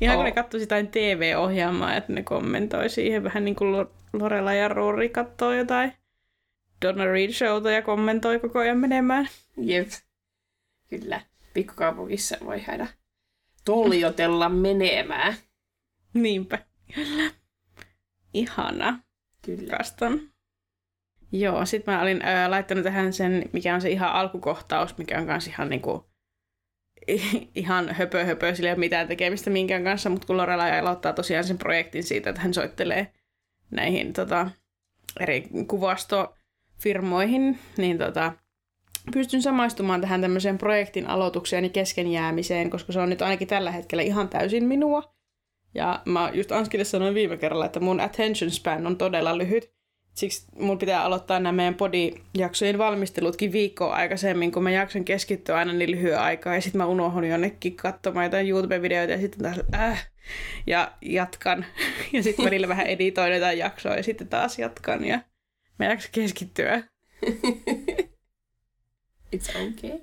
Ihan 0.00 0.16
oh. 0.16 0.18
kun 0.18 0.24
ne 0.24 0.32
katsoi 0.32 0.60
jotain 0.60 0.88
TV-ohjelmaa, 0.88 1.96
että 1.96 2.12
ne 2.12 2.22
kommentoi 2.22 2.88
siihen 2.88 3.24
vähän 3.24 3.44
niin 3.44 3.56
kuin 3.56 3.86
Lorella 4.12 4.54
ja 4.54 4.68
Rory 4.68 5.08
katsoo 5.08 5.52
jotain 5.52 5.92
Donna 6.82 7.04
Reed 7.04 7.30
showta 7.32 7.70
ja 7.70 7.82
kommentoi 7.82 8.38
koko 8.40 8.58
ajan 8.58 8.78
menemään. 8.78 9.28
Jep. 9.56 9.88
Kyllä. 10.88 11.20
Pikkukaupungissa 11.54 12.36
voi 12.44 12.60
hädä 12.60 12.86
toljotella 13.64 14.48
menemään. 14.48 15.34
Niinpä. 16.14 16.58
Kyllä. 16.94 17.30
Ihana. 18.34 19.02
Kyllä. 19.42 19.76
Kastan. 19.76 20.20
Joo, 21.32 21.66
sit 21.66 21.86
mä 21.86 22.02
olin 22.02 22.24
äh, 22.24 22.50
laittanut 22.50 22.84
tähän 22.84 23.12
sen, 23.12 23.44
mikä 23.52 23.74
on 23.74 23.80
se 23.80 23.90
ihan 23.90 24.12
alkukohtaus, 24.12 24.98
mikä 24.98 25.18
on 25.18 25.26
kans 25.26 25.46
ihan 25.46 25.68
niinku 25.68 26.10
ihan 27.54 27.88
höpö 27.94 28.24
höpö, 28.24 28.54
sillä 28.54 28.68
ei 28.68 28.72
ole 28.72 28.78
mitään 28.78 29.08
tekemistä 29.08 29.50
minkään 29.50 29.84
kanssa, 29.84 30.10
mutta 30.10 30.26
kun 30.26 30.36
Lorelai 30.36 30.78
aloittaa 30.78 31.12
tosiaan 31.12 31.44
sen 31.44 31.58
projektin 31.58 32.04
siitä, 32.04 32.30
että 32.30 32.42
hän 32.42 32.54
soittelee 32.54 33.12
näihin 33.70 34.12
tota, 34.12 34.50
eri 35.20 35.48
kuvastofirmoihin, 35.68 37.58
niin 37.76 37.98
tota, 37.98 38.32
pystyn 39.12 39.42
samaistumaan 39.42 40.00
tähän 40.00 40.20
tämmöiseen 40.20 40.58
projektin 40.58 41.06
aloitukseen 41.06 41.64
ja 41.64 41.70
kesken 41.70 42.12
jäämiseen, 42.12 42.70
koska 42.70 42.92
se 42.92 43.00
on 43.00 43.10
nyt 43.10 43.22
ainakin 43.22 43.48
tällä 43.48 43.70
hetkellä 43.70 44.02
ihan 44.02 44.28
täysin 44.28 44.64
minua. 44.64 45.14
Ja 45.74 46.02
mä 46.04 46.30
just 46.34 46.52
Anskille 46.52 46.84
sanoin 46.84 47.14
viime 47.14 47.36
kerralla, 47.36 47.66
että 47.66 47.80
mun 47.80 48.00
attention 48.00 48.50
span 48.50 48.86
on 48.86 48.96
todella 48.96 49.38
lyhyt. 49.38 49.72
Siksi 50.14 50.46
mun 50.58 50.78
pitää 50.78 51.04
aloittaa 51.04 51.40
nämä 51.40 51.52
meidän 51.52 51.74
podijaksojen 51.74 52.78
valmistelutkin 52.78 53.52
viikkoa 53.52 53.94
aikaisemmin, 53.94 54.52
kun 54.52 54.62
mä 54.62 54.70
jakson 54.70 55.04
keskittyä 55.04 55.56
aina 55.56 55.72
niin 55.72 55.90
lyhyen 55.90 56.20
aikaa. 56.20 56.54
Ja 56.54 56.60
sitten 56.60 56.78
mä 56.78 56.86
unohdun 56.86 57.28
jonnekin 57.28 57.76
katsomaan 57.76 58.24
jotain 58.24 58.48
YouTube-videoita 58.48 59.12
ja 59.12 59.18
sitten 59.18 59.42
taas 59.42 59.60
äh, 59.74 60.10
ja 60.66 60.92
jatkan. 61.02 61.66
Ja 62.12 62.22
sitten 62.22 62.44
välillä 62.44 62.68
vähän 62.68 62.86
editoin 62.86 63.34
jotain 63.34 63.58
jaksoa 63.58 63.96
ja 63.96 64.02
sitten 64.02 64.28
taas 64.28 64.58
jatkan 64.58 65.04
ja 65.04 65.20
mä 65.78 65.86
jaksa 65.86 66.08
keskittyä. 66.12 66.82
It's 69.36 69.50
okay. 69.50 69.98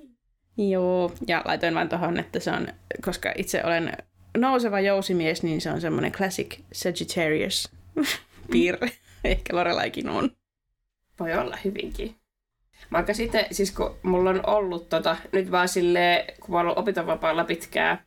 Joo, 0.56 1.12
ja 1.26 1.42
laitoin 1.44 1.74
vain 1.74 1.88
tuohon, 1.88 2.18
että 2.18 2.40
se 2.40 2.50
on, 2.50 2.68
koska 3.04 3.32
itse 3.36 3.64
olen 3.64 3.92
nouseva 4.38 4.80
jousimies, 4.80 5.42
niin 5.42 5.60
se 5.60 5.70
on 5.70 5.80
semmoinen 5.80 6.12
classic 6.12 6.58
Sagittarius 6.72 7.70
piirre. 8.52 8.92
Ehkä 9.24 9.56
Lorelaikin 9.56 10.08
on. 10.08 10.30
Voi 11.20 11.34
olla 11.34 11.58
hyvinkin. 11.64 12.14
Vaikka 12.92 13.14
sitten, 13.14 13.46
siis 13.50 13.72
kun 13.72 13.96
mulla 14.02 14.30
on 14.30 14.46
ollut 14.46 14.88
tota, 14.88 15.16
nyt 15.32 15.50
vaan 15.50 15.68
silleen, 15.68 16.24
kun 16.40 16.50
mä 16.50 16.56
oon 16.56 16.66
ollut 16.66 16.78
opintovapaalla 16.78 17.44
pitkään, 17.44 17.98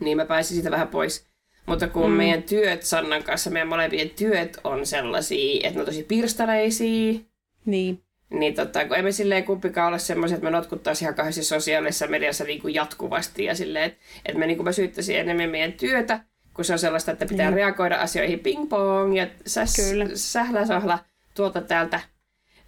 niin 0.00 0.16
mä 0.16 0.24
pääsin 0.24 0.54
siitä 0.54 0.70
vähän 0.70 0.88
pois. 0.88 1.26
Mutta 1.66 1.88
kun 1.88 2.10
mm. 2.10 2.16
meidän 2.16 2.42
työt 2.42 2.82
Sannan 2.82 3.22
kanssa, 3.22 3.50
meidän 3.50 3.68
molempien 3.68 4.10
työt 4.10 4.58
on 4.64 4.86
sellaisia, 4.86 5.60
että 5.62 5.74
ne 5.74 5.80
on 5.80 5.86
tosi 5.86 6.02
pirstaleisia. 6.02 7.20
Niin. 7.64 8.02
Niin 8.32 8.54
tota, 8.54 8.84
kun 8.84 8.96
emme 8.96 9.12
silleen 9.12 9.44
kumpikaan 9.44 9.88
ole 9.88 9.98
semmoisia, 9.98 10.34
että 10.34 10.44
me 10.44 10.50
notkuttaisiin 10.50 11.06
ihan 11.06 11.14
kahdessa 11.14 11.44
sosiaalisessa 11.44 12.06
mediassa 12.06 12.44
niin 12.44 12.62
kuin 12.62 12.74
jatkuvasti 12.74 13.44
ja 13.44 13.54
silleen, 13.54 13.84
että, 13.84 13.98
että 14.24 14.38
me 14.38 14.46
niin 14.46 14.56
kuin 14.56 14.64
mä 14.64 14.72
syyttäisin 14.72 15.18
enemmän 15.18 15.50
meidän 15.50 15.72
työtä, 15.72 16.20
kun 16.54 16.64
se 16.64 16.72
on 16.72 16.78
sellaista, 16.78 17.12
että 17.12 17.26
pitää 17.26 17.50
mm. 17.50 17.56
reagoida 17.56 17.96
asioihin 17.96 18.40
ping 18.40 18.68
pong 18.68 19.16
ja 19.16 19.26
säs, 19.46 19.76
sählä 20.14 20.66
sahla 20.66 20.98
tuolta 21.34 21.60
täältä. 21.60 22.00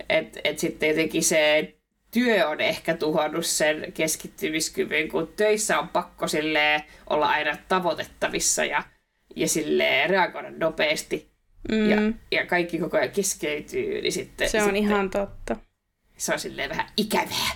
Että 0.09 0.41
et 0.45 0.59
sitten 0.59 0.89
jotenkin 0.89 1.23
se 1.23 1.75
työ 2.11 2.49
on 2.49 2.61
ehkä 2.61 2.95
tuhonnut 2.95 3.47
sen 3.47 3.93
keskittymiskyvyn, 3.93 5.09
kun 5.09 5.33
töissä 5.37 5.79
on 5.79 5.89
pakko 5.89 6.29
silleen 6.29 6.83
olla 7.11 7.27
aina 7.27 7.57
tavoitettavissa 7.69 8.65
ja, 8.65 8.83
ja 9.37 9.49
silleen 9.49 10.11
reagoida 10.11 10.51
nopeasti. 10.51 11.34
Mm. 11.73 11.91
Ja, 11.91 11.97
ja 12.31 12.47
kaikki 12.47 12.79
koko 12.79 12.97
ajan 12.97 13.11
keskeytyy, 13.11 14.03
niin 14.03 14.13
sitten... 14.13 14.49
Se 14.49 14.59
on 14.59 14.65
sitten, 14.65 14.83
ihan 14.83 15.11
totta. 15.11 15.57
Se 16.17 16.33
on 16.33 16.39
silleen 16.39 16.71
vähän 16.71 16.87
ikävää. 16.97 17.51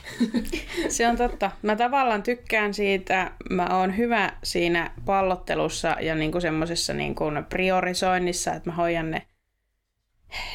se 0.89 1.09
on 1.09 1.17
totta. 1.17 1.51
Mä 1.63 1.77
tavallaan 1.77 2.23
tykkään 2.23 2.75
siitä, 2.75 3.31
mä 3.51 3.67
oon 3.71 3.97
hyvä 3.97 4.33
siinä 4.43 4.91
pallottelussa 5.05 5.97
ja 6.01 6.15
niinku 6.15 6.41
semmoisessa 6.41 6.95
niinku 6.95 7.25
priorisoinnissa, 7.49 8.55
että 8.55 8.71
mä 8.71 8.77
hoidan 8.77 9.11
ne, 9.11 9.27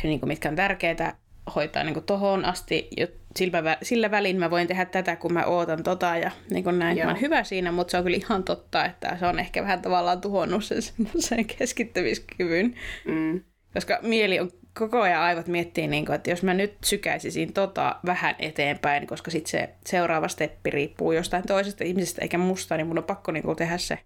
niinku 0.04 0.26
mitkä 0.26 0.50
on 0.50 0.56
tärkeitä, 0.56 1.16
hoitaa 1.56 1.84
niinku 1.84 2.02
tohon 2.02 2.46
asti. 2.46 2.90
Sillä, 3.38 3.78
sillä 3.82 4.12
välin 4.12 4.40
mä 4.40 4.50
voin 4.50 4.68
tehdä 4.68 4.86
tätä, 4.86 5.16
kun 5.16 5.34
mä 5.34 5.46
ootan 5.46 5.84
tota 5.84 6.18
ja 6.18 6.32
niin 6.50 6.64
kuin 6.64 6.80
näin. 6.80 6.98
Joo. 6.98 7.06
Mä 7.06 7.12
oon 7.12 7.22
hyvä 7.22 7.44
siinä, 7.44 7.72
mutta 7.72 7.92
se 7.92 7.98
on 7.98 8.04
kyllä 8.04 8.18
ihan 8.18 8.44
totta, 8.44 8.86
että 8.86 9.18
se 9.20 9.26
on 9.26 9.40
ehkä 9.40 9.62
vähän 9.62 9.82
tavallaan 9.82 10.22
tuhonnut 10.22 10.64
sen 10.64 10.82
semmoisen 10.82 11.46
keskittämiskyvyn. 11.46 12.76
Mm. 13.06 13.42
Koska 13.74 14.00
mieli 14.02 14.40
on 14.40 14.52
koko 14.80 15.02
ajan 15.02 15.22
aivot 15.22 15.48
miettii, 15.48 15.88
niin 15.88 16.06
kuin, 16.06 16.16
että 16.16 16.30
jos 16.30 16.44
mä 16.44 16.54
nyt 16.54 16.74
sykäisisin 16.84 17.54
tota 17.54 17.96
vähän 18.06 18.36
eteenpäin, 18.40 19.08
koska 19.08 19.32
sitten 19.32 19.52
se 19.52 19.70
seuraava 19.86 20.28
steppi 20.28 20.70
riippuu 20.70 21.12
jostain 21.12 21.48
toisesta 21.48 21.84
ihmisestä 21.84 22.22
eikä 22.22 22.38
musta, 22.38 22.78
niin 22.78 22.88
mun 22.88 22.98
on 22.98 23.04
pakko 23.04 23.32
niin 23.32 23.44
kuin, 23.44 23.58
tehdä 23.58 23.78
se 23.78 24.00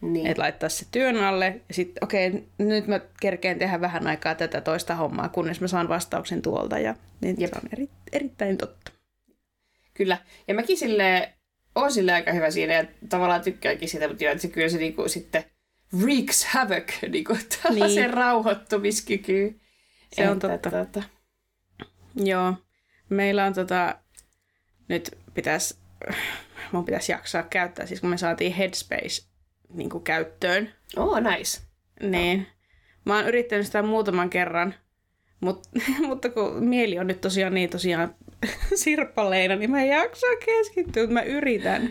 niin. 0.00 0.26
Että 0.26 0.42
laittaa 0.42 0.68
se 0.68 0.86
työn 0.92 1.16
alle 1.16 1.60
ja 1.68 1.74
sitten 1.74 2.04
okei, 2.04 2.28
okay, 2.28 2.42
nyt 2.58 2.86
mä 2.86 3.00
kerkeen 3.20 3.58
tehdä 3.58 3.80
vähän 3.80 4.06
aikaa 4.06 4.34
tätä 4.34 4.60
toista 4.60 4.94
hommaa, 4.94 5.28
kunnes 5.28 5.60
mä 5.60 5.68
saan 5.68 5.88
vastauksen 5.88 6.42
tuolta 6.42 6.78
ja 6.78 6.94
niin 7.20 7.36
se 7.40 7.50
on 7.62 7.68
eri, 7.72 7.88
erittäin 8.12 8.56
totta. 8.56 8.92
Kyllä. 9.94 10.18
Ja 10.48 10.54
mäkin 10.54 10.76
sille 10.76 11.32
on 11.74 11.92
sille 11.92 12.12
aika 12.12 12.32
hyvä 12.32 12.50
siinä 12.50 12.74
ja 12.74 12.84
tavallaan 13.08 13.40
tykkääkin 13.40 13.88
siitä, 13.88 14.08
mutta 14.08 14.24
joo, 14.24 14.32
että 14.32 14.42
se 14.42 14.48
kyllä 14.48 14.68
se 14.68 14.78
niinku 14.78 15.08
sitten 15.08 15.44
wreaks 15.98 16.44
havoc, 16.44 16.92
niinku 17.12 17.36
tällaisen 17.62 18.02
niin. 18.02 18.14
rauhoittumiskyky. 18.14 19.60
Se 20.12 20.30
on 20.30 20.38
totta. 20.38 20.70
Tota... 20.70 21.02
Joo. 22.14 22.54
Meillä 23.08 23.44
on 23.44 23.54
tota, 23.54 23.98
nyt 24.88 25.18
pitäisi, 25.34 25.76
mun 26.72 26.84
pitäisi 26.84 27.12
jaksaa 27.12 27.42
käyttää, 27.42 27.86
siis 27.86 28.00
kun 28.00 28.10
me 28.10 28.18
saatiin 28.18 28.54
Headspace 28.54 29.35
niin 29.74 29.90
kuin 29.90 30.04
käyttöön. 30.04 30.70
Oh, 30.96 31.20
nice. 31.20 31.60
Niin. 32.02 32.46
Mä 33.04 33.16
oon 33.16 33.28
yrittänyt 33.28 33.66
sitä 33.66 33.82
muutaman 33.82 34.30
kerran, 34.30 34.74
Mut, 35.40 35.62
mutta 36.08 36.28
kun 36.28 36.64
mieli 36.64 36.98
on 36.98 37.06
nyt 37.06 37.20
tosiaan 37.20 37.54
niin 37.54 37.70
tosiaan 37.70 38.14
sirppaleina, 38.74 39.56
niin 39.56 39.70
mä 39.70 39.82
en 39.82 39.88
jaksa 39.88 40.26
keskittyä, 40.44 41.02
mutta 41.02 41.14
mä 41.14 41.22
yritän. 41.22 41.82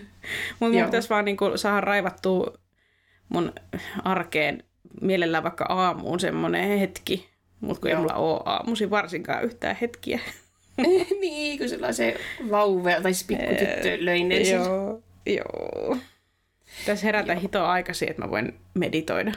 Mutta 0.59 0.77
mun 0.77 0.85
pitäisi 0.85 1.09
vaan 1.09 1.25
niinku 1.25 1.51
saada 1.55 1.81
raivattua 1.81 2.57
mun 3.29 3.53
arkeen 4.03 4.63
mielellään 5.01 5.43
vaikka 5.43 5.65
aamuun 5.69 6.19
semmoinen 6.19 6.79
hetki. 6.79 7.29
Mutta 7.59 7.81
kun 7.81 7.89
Joo. 7.89 7.97
ei 7.97 8.01
mulla 8.01 8.15
ole 8.15 8.41
aamusi 8.45 8.89
varsinkaan 8.89 9.43
yhtään 9.43 9.77
hetkiä. 9.81 10.19
niin, 11.21 11.59
kun 11.59 11.69
sulla 11.69 11.87
on 11.87 11.93
se 11.93 12.17
vauve 12.51 12.99
tai 13.03 13.13
siis 13.13 13.27
pikkutyttö 13.27 13.97
löinen. 13.99 14.49
Joo, 14.49 15.01
joo. 15.25 15.97
Tässä 16.85 17.05
herätä 17.05 17.33
joo. 17.33 17.41
hito 17.41 17.65
aikaisin, 17.65 18.09
että 18.09 18.21
mä 18.21 18.29
voin 18.29 18.59
meditoida. 18.73 19.31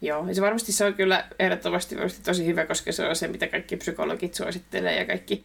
Joo, 0.00 0.28
ja 0.28 0.34
se 0.34 0.42
varmasti 0.42 0.72
se 0.72 0.84
on 0.84 0.94
kyllä 0.94 1.24
ehdottomasti 1.38 1.96
tosi 2.24 2.46
hyvä, 2.46 2.66
koska 2.66 2.92
se 2.92 3.08
on 3.08 3.16
se, 3.16 3.28
mitä 3.28 3.46
kaikki 3.46 3.76
psykologit 3.76 4.34
suosittelee 4.34 4.98
ja 4.98 5.04
kaikki. 5.04 5.44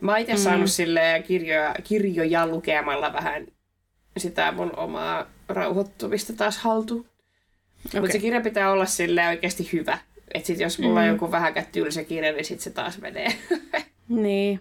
Mä 0.00 0.12
oon 0.12 0.20
itse 0.20 0.32
mm. 0.32 0.38
saanut 0.38 0.70
sille 0.70 1.24
kirjoja, 1.26 1.74
kirjoja 1.84 2.46
lukemalla 2.46 3.12
vähän 3.12 3.46
sitä 4.16 4.52
mun 4.52 4.76
omaa 4.76 5.26
rauhoittumista 5.48 6.32
taas 6.32 6.58
haltuun. 6.58 7.06
Okay. 7.86 8.00
Mutta 8.00 8.12
se 8.12 8.18
kirja 8.18 8.40
pitää 8.40 8.72
olla 8.72 8.86
sille 8.86 9.28
oikeasti 9.28 9.68
hyvä. 9.72 9.98
Että 10.34 10.46
sit 10.46 10.60
jos 10.60 10.78
mulla 10.78 11.00
mm. 11.00 11.06
on 11.06 11.12
joku 11.12 11.30
vähän 11.30 11.54
tylsä 11.72 12.04
kirja, 12.04 12.32
niin 12.32 12.44
sit 12.44 12.60
se 12.60 12.70
taas 12.70 12.98
menee. 12.98 13.28
niin. 14.08 14.60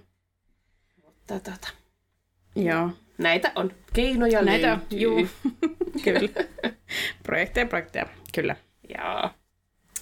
Mutta 1.06 1.52
tota. 1.52 1.68
Joo. 2.56 2.90
Näitä 3.20 3.52
on. 3.56 3.72
Keinoja 3.94 4.42
Näitä 4.42 4.68
löytyy. 4.68 5.00
Juu. 5.00 5.28
kyllä. 6.04 6.20
projekteja, 7.24 7.66
projekteja. 7.66 8.06
Kyllä. 8.36 8.56
Joo. 8.98 9.30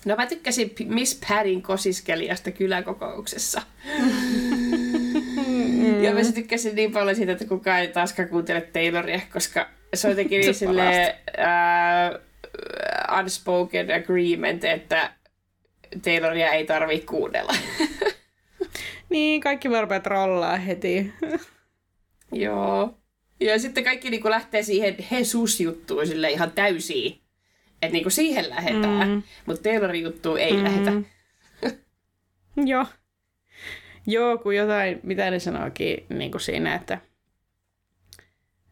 No 0.05 0.15
mä 0.15 0.25
tykkäsin 0.25 0.75
Miss 0.85 1.21
Paddin 1.27 1.61
kosiskelijasta 1.61 2.51
kyläkokouksessa. 2.51 3.61
Mm. 5.77 6.03
ja 6.03 6.13
mä 6.13 6.19
tykkäsin 6.35 6.75
niin 6.75 6.91
paljon 6.91 7.15
siitä, 7.15 7.31
että 7.31 7.45
kukaan 7.45 7.79
ei 7.79 7.87
taaskaan 7.87 8.29
kuuntele 8.29 8.61
Tayloria, 8.61 9.19
koska 9.33 9.69
se 9.93 10.07
on 10.07 10.11
jotenkin 10.11 10.41
niin 10.41 10.53
silleen, 10.53 11.15
uh, 11.27 13.19
unspoken 13.19 13.87
agreement, 13.91 14.63
että 14.63 15.11
Tayloria 16.03 16.51
ei 16.51 16.65
tarvitse 16.65 17.07
kuunnella. 17.07 17.53
niin, 19.09 19.41
kaikki 19.41 19.69
varmaan 19.69 20.01
trollaa 20.01 20.57
heti. 20.57 21.13
Joo. 22.31 22.97
Ja 23.39 23.59
sitten 23.59 23.83
kaikki 23.83 24.09
niin 24.09 24.29
lähtee 24.29 24.63
siihen 24.63 24.95
Jesus-juttuun 25.11 26.07
sille 26.07 26.31
ihan 26.31 26.51
täysiin. 26.51 27.21
Että 27.81 27.93
niinku 27.93 28.09
siihen 28.09 28.49
lähetään, 28.49 29.07
mm. 29.07 29.23
mutta 29.45 29.63
Taylorin 29.63 30.03
juttu 30.03 30.35
ei 30.35 30.53
mm. 30.53 30.63
lähetä. 30.63 30.91
Joo. 32.65 32.85
Joo, 34.07 34.37
kun 34.37 34.55
jotain, 34.55 34.99
mitä 35.03 35.31
ne 35.31 35.39
sanoikin 35.39 36.05
niin 36.09 36.31
kuin 36.31 36.41
siinä, 36.41 36.75
että 36.75 36.97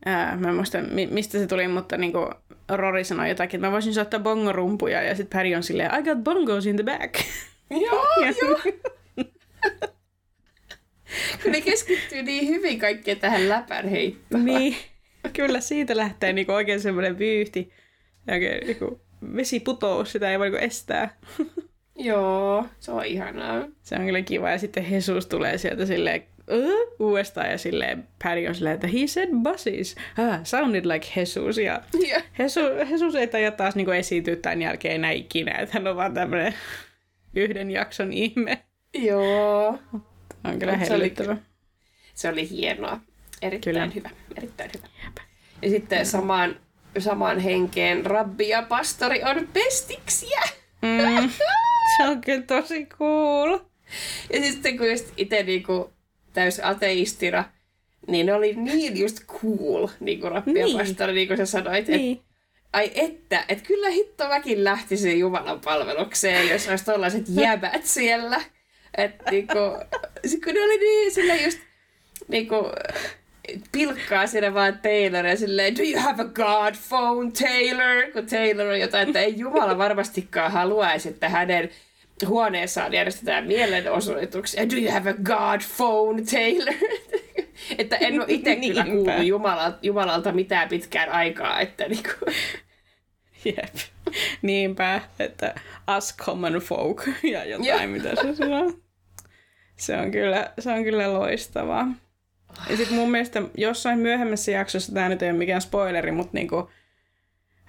ää, 0.05 0.37
mä 0.37 0.49
en 0.49 0.55
muista, 0.55 0.77
mistä 1.09 1.39
se 1.39 1.47
tuli, 1.47 1.67
mutta 1.67 1.97
niin 1.97 2.11
kuin 2.11 2.27
Rory 2.69 3.03
sanoi 3.03 3.29
jotakin, 3.29 3.57
että 3.57 3.67
mä 3.67 3.71
voisin 3.71 3.93
soittaa 3.93 4.19
bongorumpuja, 4.19 5.01
ja 5.01 5.15
sitten 5.15 5.37
Perry 5.37 5.55
on 5.55 5.63
silleen, 5.63 5.91
I 5.99 6.03
got 6.03 6.23
bongos 6.23 6.65
in 6.65 6.75
the 6.75 6.83
back. 6.83 7.15
Joo, 7.69 8.05
joo. 8.41 8.59
ne 11.55 11.61
keskittyy 11.61 12.23
niin 12.23 12.47
hyvin 12.47 12.79
kaikkeen 12.79 13.19
tähän 13.19 13.49
läpän 13.49 13.89
heittoon. 13.89 14.45
Niin, 14.45 14.75
kyllä 15.33 15.59
siitä 15.59 15.97
lähtee 15.97 16.33
niin 16.33 16.45
kuin 16.45 16.55
oikein 16.55 16.79
semmoinen 16.79 17.19
vyyhti. 17.19 17.71
Oikein 18.31 18.67
niin 18.67 18.79
kuin 18.79 19.01
vesi 19.35 19.59
putoo, 19.59 20.05
sitä 20.05 20.31
ei 20.31 20.39
voi 20.39 20.49
niin 20.49 20.63
estää. 20.63 21.17
Joo, 21.95 22.65
se 22.79 22.91
on 22.91 23.05
ihanaa. 23.05 23.67
Se 23.81 23.95
on 23.95 24.05
kyllä 24.05 24.21
kiva. 24.21 24.51
Ja 24.51 24.57
sitten 24.57 24.91
Jesus 24.91 25.25
tulee 25.25 25.57
sieltä 25.57 25.85
silleen 25.85 26.23
uh, 26.51 26.95
uudestaan 26.99 27.51
ja 27.51 27.57
silleen 27.57 28.07
Paddy 28.23 28.47
on 28.47 28.55
silleen, 28.55 28.75
että 28.75 28.87
he 28.87 29.07
said 29.07 29.29
buses. 29.43 29.95
Ah, 30.17 30.39
sounded 30.43 30.85
like 30.85 31.07
Jesus. 31.15 31.57
Ja 31.57 31.81
yeah. 32.03 32.23
Jesus, 32.39 32.63
Jesus 32.89 33.15
ei 33.15 33.27
taida 33.27 33.51
taas 33.51 33.75
niin 33.75 33.93
esiintyä 33.93 34.35
tämän 34.35 34.61
jälkeen 34.61 34.95
enää 34.95 35.11
ikinä. 35.11 35.51
Että 35.51 35.73
hän 35.73 35.87
on 35.87 35.95
vaan 35.95 36.13
tämmöinen 36.13 36.53
yhden 37.35 37.71
jakson 37.71 38.13
ihme. 38.13 38.57
Joo. 38.93 39.79
On 40.45 40.59
kyllä 40.59 40.77
hellyttävä. 40.77 41.33
Se 41.33 41.39
oli, 41.39 41.43
se 42.13 42.29
oli 42.29 42.49
hienoa. 42.49 42.99
Erittäin 43.41 43.73
kyllä. 43.73 43.91
hyvä. 43.95 44.09
Erittäin 44.37 44.71
hyvä. 44.77 44.87
Ja 45.61 45.69
sitten 45.69 46.05
samaan, 46.05 46.59
samaan 46.99 47.39
henkeen 47.39 48.05
rabbi 48.05 48.49
ja 48.49 48.61
pastori 48.61 49.23
on 49.23 49.47
pestiksiä. 49.53 50.41
Mm. 50.81 51.29
Se 51.97 52.03
on 52.07 52.21
kyllä 52.21 52.41
tosi 52.41 52.85
cool. 52.85 53.59
Ja 54.33 54.41
sitten 54.41 54.77
kun 54.77 54.89
just 54.89 55.05
itse 55.17 55.43
niinku 55.43 55.93
täys 56.33 56.59
ateistina, 56.63 57.43
niin 58.07 58.25
ne 58.25 58.33
oli 58.33 58.53
niin 58.53 58.99
just 58.99 59.25
cool, 59.25 59.87
niin 59.99 60.19
kuin 60.19 60.31
Rappi 60.31 60.53
niin. 60.53 60.77
pastori, 60.77 61.13
niin 61.13 61.27
kuin 61.27 61.37
sä 61.37 61.45
sanoit. 61.45 61.87
Niin. 61.87 62.17
Et, 62.17 62.23
ai 62.73 62.91
että, 62.95 63.45
että 63.49 63.67
kyllä 63.67 63.89
hitto 63.89 64.27
mäkin 64.27 64.63
lähtisin 64.63 65.19
Jumalan 65.19 65.59
palvelukseen, 65.59 66.49
jos 66.49 66.67
olisi 66.67 66.85
tollaiset 66.85 67.25
jäbät 67.29 67.85
siellä. 67.85 68.41
Että 68.97 69.31
niinku, 69.31 69.59
kun 70.43 70.53
ne 70.53 70.61
oli 70.61 70.77
niin 70.77 71.11
sillä 71.11 71.35
just 71.35 71.59
niinku, 72.27 72.55
pilkkaa 73.71 74.27
siinä 74.27 74.53
vaan 74.53 74.79
Taylor 74.79 75.25
ja 75.25 75.37
silleen, 75.37 75.77
do 75.77 75.83
you 75.83 76.01
have 76.01 76.23
a 76.23 76.25
god 76.25 76.75
phone, 76.89 77.31
Taylor? 77.31 78.11
Kun 78.13 78.25
Taylor 78.25 78.67
on 78.67 78.79
jotain, 78.79 79.07
että 79.07 79.19
ei 79.19 79.33
Jumala 79.37 79.77
varmastikaan 79.77 80.51
haluaisi, 80.51 81.09
että 81.09 81.29
hänen 81.29 81.69
huoneessaan 82.27 82.93
järjestetään 82.93 83.47
mielenosoituksia. 83.47 84.69
Do 84.69 84.75
you 84.75 84.91
have 84.91 85.09
a 85.09 85.13
god 85.13 85.61
phone, 85.77 86.23
Taylor? 86.31 86.73
että 87.77 87.95
en 87.95 88.19
ole 88.19 88.25
itse 88.27 88.55
kyllä 88.55 88.83
kuullut 88.83 89.23
Jumalalta, 89.23 89.77
Jumalalta 89.81 90.31
mitään 90.31 90.69
pitkään 90.69 91.09
aikaa. 91.09 91.59
Että 91.59 91.87
niinku. 91.87 92.09
Jep. 93.45 93.75
Niinpä, 94.41 95.01
että 95.19 95.55
us 95.97 96.15
common 96.17 96.53
folk 96.53 97.03
ja 97.23 97.45
jotain, 97.45 97.89
mitä 97.89 98.09
se 98.15 98.35
sanoo. 98.35 98.84
Se 99.77 99.97
on 99.97 100.11
kyllä, 100.11 100.51
se 100.59 100.71
on 100.71 100.83
kyllä 100.83 101.13
loistavaa. 101.13 101.87
Ja 102.69 102.77
sitten 102.77 102.95
mun 102.95 103.11
mielestä 103.11 103.41
jossain 103.57 103.99
myöhemmässä 103.99 104.51
jaksossa, 104.51 104.93
tämä 104.93 105.09
nyt 105.09 105.21
ei 105.21 105.29
ole 105.29 105.37
mikään 105.37 105.61
spoileri, 105.61 106.11
mutta 106.11 106.31
niinku, 106.33 106.69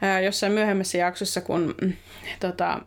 ää, 0.02 0.20
jossain 0.20 0.52
myöhemmässä 0.52 0.98
jaksossa, 0.98 1.40
kun 1.40 1.74
mm, 1.82 1.92
tota, 2.40 2.80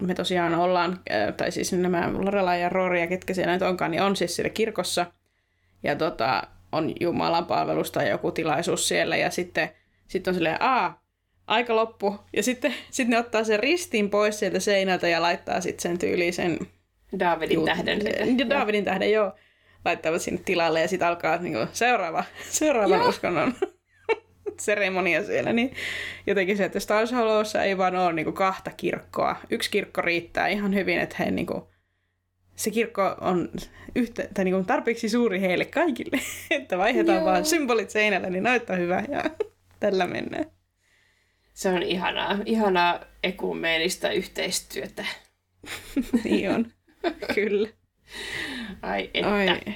me 0.00 0.14
tosiaan 0.14 0.54
ollaan, 0.54 1.00
ää, 1.10 1.32
tai 1.32 1.52
siis 1.52 1.72
nämä 1.72 2.10
Lorela 2.12 2.56
ja 2.56 2.68
Rory 2.68 3.00
ja 3.00 3.06
ketkä 3.06 3.34
siellä 3.34 3.52
nyt 3.52 3.62
onkaan, 3.62 3.90
niin 3.90 4.02
on 4.02 4.16
siis 4.16 4.36
siellä 4.36 4.50
kirkossa. 4.50 5.06
Ja 5.82 5.96
tota, 5.96 6.42
on 6.72 6.92
Jumalan 7.00 7.46
palvelus 7.46 7.90
tai 7.90 8.08
joku 8.08 8.32
tilaisuus 8.32 8.88
siellä. 8.88 9.16
Ja 9.16 9.30
sitten 9.30 9.70
sit 10.08 10.28
on 10.28 10.34
silleen, 10.34 10.56
aa, 10.60 11.02
aika 11.46 11.76
loppu. 11.76 12.18
Ja 12.36 12.42
sitten 12.42 12.74
sit 12.90 13.08
ne 13.08 13.18
ottaa 13.18 13.44
sen 13.44 13.60
ristin 13.60 14.10
pois 14.10 14.38
sieltä 14.38 14.60
seinältä 14.60 15.08
ja 15.08 15.22
laittaa 15.22 15.60
sitten 15.60 15.82
sen 15.82 15.98
tyylisen... 15.98 16.58
Davidin 17.18 17.54
ju- 17.54 17.64
tähden. 17.64 18.00
Davidin 18.50 18.84
tähden, 18.84 19.12
joo 19.12 19.32
laittavat 19.84 20.22
sinne 20.22 20.40
tilalle 20.44 20.80
ja 20.80 20.88
sitten 20.88 21.08
alkaa 21.08 21.36
niin 21.36 21.54
kuin, 21.54 21.68
seuraava, 21.72 22.24
seuraavan 22.50 22.98
Joo. 22.98 23.08
uskonnon 23.08 23.54
seremonia 24.60 25.24
siellä, 25.24 25.52
niin 25.52 25.74
jotenkin 26.26 26.56
se, 26.56 26.64
että 26.64 26.80
Stars 26.80 27.12
Hollowssa 27.12 27.62
ei 27.62 27.78
vaan 27.78 27.96
ole 27.96 28.12
niin 28.12 28.24
kuin, 28.24 28.34
kahta 28.34 28.70
kirkkoa. 28.76 29.36
Yksi 29.50 29.70
kirkko 29.70 30.00
riittää 30.00 30.48
ihan 30.48 30.74
hyvin, 30.74 30.98
että 30.98 31.16
he 31.18 31.30
niin 31.30 31.46
kuin, 31.46 31.62
se 32.56 32.70
kirkko 32.70 33.16
on 33.20 33.48
yhtä, 33.96 34.28
tai 34.34 34.44
niin 34.44 34.54
kuin 34.54 34.66
tarpeeksi 34.66 35.08
suuri 35.08 35.40
heille 35.40 35.64
kaikille, 35.64 36.20
että 36.50 36.78
vaihdetaan 36.78 37.18
Joo. 37.18 37.26
vaan 37.26 37.44
symbolit 37.44 37.90
seinällä, 37.90 38.30
niin 38.30 38.42
näyttää 38.42 38.76
hyvä 38.76 39.04
ja 39.08 39.24
tällä 39.80 40.06
mennään. 40.06 40.44
Se 41.54 41.68
on 41.68 41.82
ihanaa, 41.82 42.38
ihanaa 42.46 43.00
ekumeenista 43.22 44.10
yhteistyötä. 44.10 45.04
niin 46.24 46.50
on, 46.50 46.72
kyllä. 47.34 47.68
Ai 48.82 49.10
että. 49.14 49.34
Ai 49.34 49.48
että. 49.48 49.72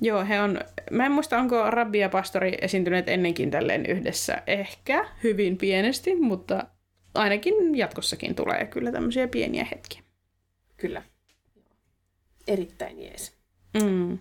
Joo, 0.00 0.24
he 0.24 0.40
on, 0.40 0.60
mä 0.90 1.06
en 1.06 1.12
muista, 1.12 1.38
onko 1.38 1.70
rabbi 1.70 1.98
ja 1.98 2.08
pastori 2.08 2.52
esiintyneet 2.60 3.08
ennenkin 3.08 3.50
tälleen 3.50 3.86
yhdessä. 3.86 4.42
Ehkä 4.46 5.06
hyvin 5.22 5.58
pienesti, 5.58 6.14
mutta 6.14 6.66
ainakin 7.14 7.78
jatkossakin 7.78 8.34
tulee 8.34 8.66
kyllä 8.66 8.92
tämmöisiä 8.92 9.28
pieniä 9.28 9.66
hetkiä. 9.70 10.02
Kyllä. 10.76 11.02
Erittäin 12.46 13.02
jees. 13.02 13.36
Mm. 13.82 14.18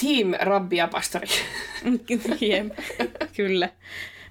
Team 0.00 0.34
Rabbi 0.40 0.76
ja 0.76 0.88
Pastori. 0.88 1.26
Jep, 2.40 2.66
kyllä. 3.36 3.68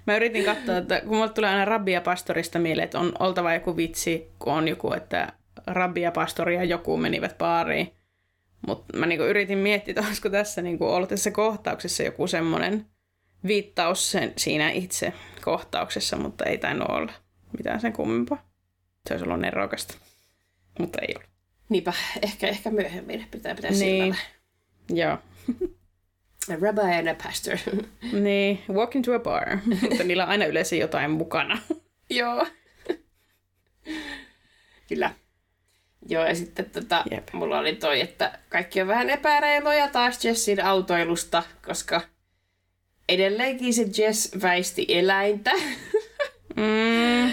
Mä 0.06 0.16
yritin 0.16 0.44
katsoa, 0.44 0.76
että 0.76 1.00
kun 1.00 1.16
mulle 1.16 1.28
tulee 1.28 1.50
aina 1.50 1.64
rabbi 1.64 1.92
ja 1.92 2.00
pastorista 2.00 2.58
mieleen, 2.58 2.84
että 2.84 2.98
on 2.98 3.12
oltava 3.18 3.54
joku 3.54 3.76
vitsi, 3.76 4.30
kun 4.38 4.52
on 4.52 4.68
joku, 4.68 4.92
että 4.92 5.32
rabbi 5.66 6.02
ja 6.02 6.12
pastori 6.12 6.54
ja 6.54 6.64
joku 6.64 6.96
menivät 6.96 7.38
baariin. 7.38 7.92
Mutta 8.66 8.96
mä 8.98 9.06
niinku 9.06 9.24
yritin 9.24 9.58
miettiä, 9.58 9.92
että 9.92 10.06
olisiko 10.06 10.30
tässä 10.30 10.62
niinku 10.62 10.86
ollut 10.86 11.08
tässä 11.08 11.30
kohtauksessa 11.30 12.02
joku 12.02 12.26
semmoinen 12.26 12.86
viittaus 13.46 14.10
sen, 14.10 14.32
siinä 14.36 14.70
itse 14.70 15.12
kohtauksessa, 15.44 16.16
mutta 16.16 16.44
ei 16.44 16.58
tainnut 16.58 16.88
olla 16.88 17.12
mitään 17.56 17.80
sen 17.80 17.92
kummempaa. 17.92 18.50
Se 19.08 19.14
olisi 19.14 19.24
ollut 19.24 19.40
nerokasta, 19.40 19.94
mutta 20.78 20.98
ei 21.02 21.14
ollut. 21.16 21.30
Niinpä, 21.68 21.92
ehkä, 22.22 22.46
ehkä 22.48 22.70
myöhemmin 22.70 23.26
pitää 23.30 23.54
pitää 23.54 23.70
Niin. 23.70 23.78
silmällä. 23.78 24.16
Joo. 24.90 25.18
A 26.52 26.56
rabbi 26.60 26.80
and 26.98 27.06
a 27.08 27.14
pastor. 27.24 27.56
Niin, 28.22 28.62
walk 28.72 28.96
into 28.96 29.14
a 29.14 29.18
bar. 29.18 29.56
mutta 29.90 30.04
niillä 30.04 30.22
on 30.22 30.28
aina 30.30 30.44
yleensä 30.46 30.76
jotain 30.76 31.10
mukana. 31.10 31.58
Joo. 32.10 32.46
Kyllä. 34.88 35.14
Joo, 36.08 36.26
ja 36.26 36.34
sitten 36.34 36.70
tota, 36.70 37.04
Jep. 37.10 37.28
mulla 37.32 37.58
oli 37.58 37.74
toi, 37.74 38.00
että 38.00 38.38
kaikki 38.48 38.80
on 38.80 38.86
vähän 38.86 39.10
epäreiluja 39.10 39.88
taas 39.88 40.24
Jessin 40.24 40.64
autoilusta, 40.64 41.42
koska 41.66 42.00
edelleenkin 43.08 43.74
se 43.74 43.86
Jess 43.98 44.42
väisti 44.42 44.86
eläintä. 44.88 45.50
Mm. 46.56 47.32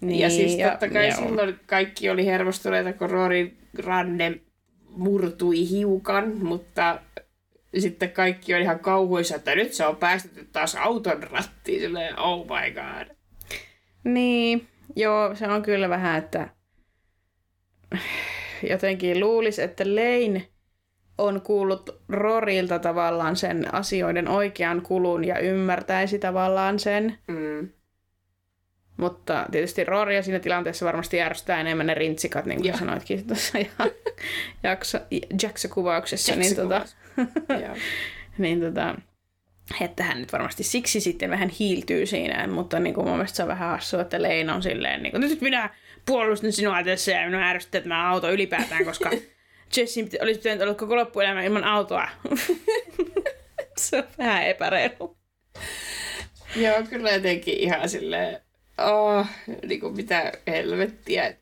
Niin, 0.00 0.20
ja 0.20 0.30
siis 0.30 0.56
totta 0.70 0.88
kai 0.88 1.08
joo. 1.08 1.16
silloin 1.16 1.60
kaikki 1.66 2.10
oli 2.10 2.26
hermostuneita, 2.26 2.92
kun 2.92 3.10
Rory 3.10 3.56
ranne 3.78 4.40
murtui 4.88 5.68
hiukan, 5.70 6.36
mutta 6.44 7.00
sitten 7.78 8.10
kaikki 8.10 8.54
on 8.54 8.60
ihan 8.60 8.78
kauhuissa, 8.78 9.36
että 9.36 9.54
nyt 9.54 9.72
se 9.72 9.86
on 9.86 9.96
päästetty 9.96 10.48
taas 10.52 10.74
auton 10.74 11.22
rattiin. 11.22 11.80
Silleen, 11.80 12.18
oh 12.18 12.46
my 12.46 12.70
god. 12.70 13.16
Niin, 14.04 14.68
joo, 14.96 15.34
se 15.34 15.48
on 15.48 15.62
kyllä 15.62 15.88
vähän, 15.88 16.18
että 16.18 16.48
jotenkin 18.70 19.20
luulisi, 19.20 19.62
että 19.62 19.84
Lane 19.86 20.48
on 21.18 21.40
kuullut 21.40 22.02
Rorilta 22.08 22.78
tavallaan 22.78 23.36
sen 23.36 23.74
asioiden 23.74 24.28
oikean 24.28 24.82
kulun 24.82 25.24
ja 25.24 25.38
ymmärtäisi 25.38 26.18
tavallaan 26.18 26.78
sen. 26.78 27.18
Mm. 27.26 27.68
Mutta 28.96 29.46
tietysti 29.50 29.84
Roria 29.84 30.22
siinä 30.22 30.38
tilanteessa 30.38 30.86
varmasti 30.86 31.16
järjestää 31.16 31.60
enemmän 31.60 31.86
ne 31.86 31.94
rintsikat, 31.94 32.46
niin 32.46 32.58
kuin 32.58 32.68
Joo. 32.68 32.78
sanoitkin 32.78 33.26
tuossa 33.26 33.58
ja- 33.58 33.90
jakso, 34.70 34.98
Jacksa-kuvauksessa. 35.42 36.36
Niin, 36.36 36.56
tota, 36.56 36.84
niin 38.38 38.60
tota, 38.60 38.94
että 39.80 40.04
hän 40.04 40.20
nyt 40.20 40.32
varmasti 40.32 40.62
siksi 40.62 41.00
sitten 41.00 41.30
vähän 41.30 41.48
hiiltyy 41.48 42.06
siinä, 42.06 42.46
mutta 42.46 42.80
niin 42.80 42.94
kuin 42.94 43.06
mun 43.06 43.16
mielestä 43.16 43.36
se 43.36 43.42
on 43.42 43.48
vähän 43.48 43.68
hassua, 43.70 44.00
että 44.00 44.22
Leina 44.22 44.54
on 44.54 44.62
silleen, 44.62 45.02
niin 45.02 45.10
kuin, 45.10 45.20
nyt 45.20 45.40
minä 45.40 45.70
puolustan 46.06 46.52
sinua 46.52 46.82
tässä 46.82 47.12
ja 47.12 47.26
minua 47.26 47.42
ärsyttää 47.42 47.80
tämä 47.80 48.10
auto 48.10 48.30
ylipäätään, 48.30 48.84
koska 48.84 49.10
Jessin 49.76 50.04
piti, 50.04 50.18
olisi 50.20 50.40
pitänyt 50.40 50.62
olla 50.62 50.74
koko 50.74 50.96
loppuelämä 50.96 51.42
ilman 51.42 51.64
autoa. 51.64 52.08
se 53.78 53.96
on 53.96 54.04
vähän 54.18 54.46
epäreilu. 54.46 55.16
Joo, 56.56 56.82
kyllä 56.90 57.10
jotenkin 57.10 57.54
ihan 57.54 57.88
silleen, 57.88 58.40
oh, 58.78 59.26
niin 59.66 59.80
kuin 59.80 59.96
mitä 59.96 60.32
helvettiä. 60.46 61.34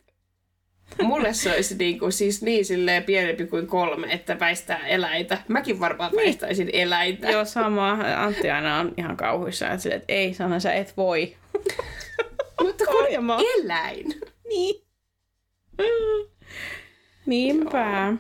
Mulle 1.03 1.35
se 1.35 1.53
olisi 1.53 1.77
niin 1.77 1.99
kuin, 1.99 2.13
siis 2.13 2.43
niin 2.43 2.65
silleen 2.65 3.05
pienempi 3.05 3.47
kuin 3.47 3.67
kolme, 3.67 4.13
että 4.13 4.41
väistää 4.41 4.87
eläintä. 4.87 5.39
Mäkin 5.49 5.81
varmaan 5.81 6.13
väistäisin 6.17 6.71
eläintä. 6.73 7.31
Joo, 7.31 7.45
sama. 7.45 7.99
Antti 8.17 8.51
aina 8.51 8.79
on 8.79 8.95
ihan 8.97 9.17
kauhuissa, 9.17 9.71
että, 9.71 9.95
että 9.95 10.13
ei 10.13 10.35
sana, 10.35 10.61
sä 10.61 10.73
et 10.73 10.97
voi. 10.97 11.37
Mutta 12.63 12.85
kun 12.87 13.07
eläin. 13.59 14.21
Niin. 14.51 14.83
Niinpä. 17.27 18.13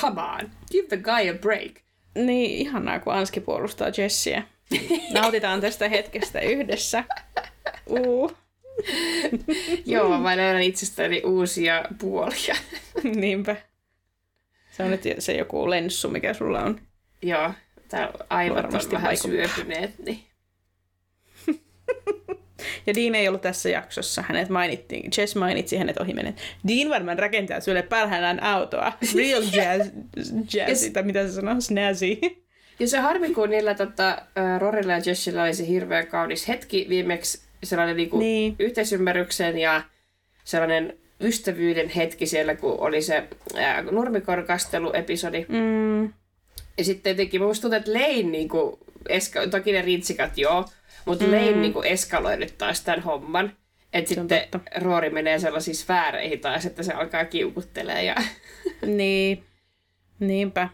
Come 0.00 0.20
on, 0.20 0.50
give 0.72 0.88
the 0.88 0.96
guy 0.96 1.28
a 1.30 1.34
break. 1.34 1.72
Niin, 2.14 2.50
ihanaa, 2.50 2.98
kun 3.00 3.12
Anski 3.14 3.40
puolustaa 3.40 3.88
Jessiä. 3.96 4.42
Nautitaan 5.14 5.60
tästä 5.60 5.88
hetkestä 5.88 6.40
yhdessä. 6.40 7.04
Uu. 7.90 8.32
Joo, 9.86 10.18
mä 10.18 10.36
löydän 10.36 10.62
itsestäni 10.62 11.22
uusia 11.24 11.84
puolia. 11.98 12.54
Niinpä. 13.14 13.56
Se 14.70 14.82
on 14.82 14.90
nyt 14.90 15.02
se 15.18 15.32
joku 15.32 15.70
lenssu, 15.70 16.08
mikä 16.10 16.34
sulla 16.34 16.60
on. 16.60 16.80
Joo, 17.22 17.50
täällä 17.88 18.14
aivot 18.30 18.64
on 18.64 18.72
vähän 18.72 19.02
vaikuttaa. 19.02 19.30
syöpyneet, 19.30 19.98
niin 19.98 20.24
Ja 22.86 22.94
Dean 22.94 23.14
ei 23.14 23.28
ollut 23.28 23.40
tässä 23.40 23.68
jaksossa. 23.68 24.22
Hänet 24.28 24.48
mainittiin, 24.48 25.10
Jess 25.18 25.36
mainitsi 25.36 25.76
hänet 25.76 25.96
ohimennen. 26.00 26.34
Dean 26.68 26.90
varmaan 26.90 27.18
rakentaa 27.18 27.60
sulle 27.60 27.82
parhaillaan 27.82 28.42
autoa. 28.42 28.92
Real 29.16 29.42
jazz, 29.56 29.88
jazzy, 30.54 30.90
tai 30.90 31.02
mitä 31.02 31.26
se 31.26 31.32
sanoo, 31.32 31.60
snazzy. 31.60 32.18
Ja 32.78 32.88
se 32.88 32.98
harmi, 32.98 33.30
kun 33.34 33.50
niillä 33.50 33.74
tota, 33.74 34.22
Rorilla 34.58 34.92
ja 34.92 35.00
Jessillä 35.06 35.42
oli 35.42 35.54
se 35.54 35.66
hirveän 35.68 36.06
kaunis 36.06 36.48
hetki 36.48 36.86
viimeksi, 36.88 37.40
sellainen 37.64 37.96
niinku 37.96 38.18
Niin. 38.18 38.56
yhteisymmärryksen 38.58 39.58
ja 39.58 39.82
sellainen 40.44 40.96
ystävyyden 41.20 41.88
hetki 41.88 42.26
siellä, 42.26 42.54
kun 42.54 42.80
oli 42.80 43.02
se 43.02 43.24
ää, 43.56 43.82
nurmikorkasteluepisodi. 43.82 45.46
Mm, 45.48 46.04
Ja 46.78 46.84
sitten 46.84 47.10
jotenkin 47.10 47.42
musta 47.42 47.62
tuntuu, 47.62 47.78
että 47.78 47.92
Lane 47.92 48.22
niinku, 48.22 48.78
eska- 49.08 49.48
toki 49.50 49.72
ne 49.72 49.82
rintsikat 49.82 50.38
joo, 50.38 50.64
mutta 51.04 51.24
mm. 51.24 51.30
Lane 51.30 51.52
niinku 51.52 51.82
eskaloi 51.82 52.36
nyt 52.36 52.58
taas 52.58 52.80
tämän 52.80 53.02
homman. 53.02 53.56
Että 53.92 54.08
sitten 54.08 54.28
totta. 54.28 54.60
Roori 54.80 55.10
menee 55.10 55.38
sellaisiin 55.38 55.74
sfääreihin 55.74 56.40
taas, 56.40 56.66
että 56.66 56.82
se 56.82 56.92
alkaa 56.92 57.24
kiukuttelee 57.24 58.04
ja 58.04 58.14
niin. 58.96 59.44
Niinpä. 60.20 60.68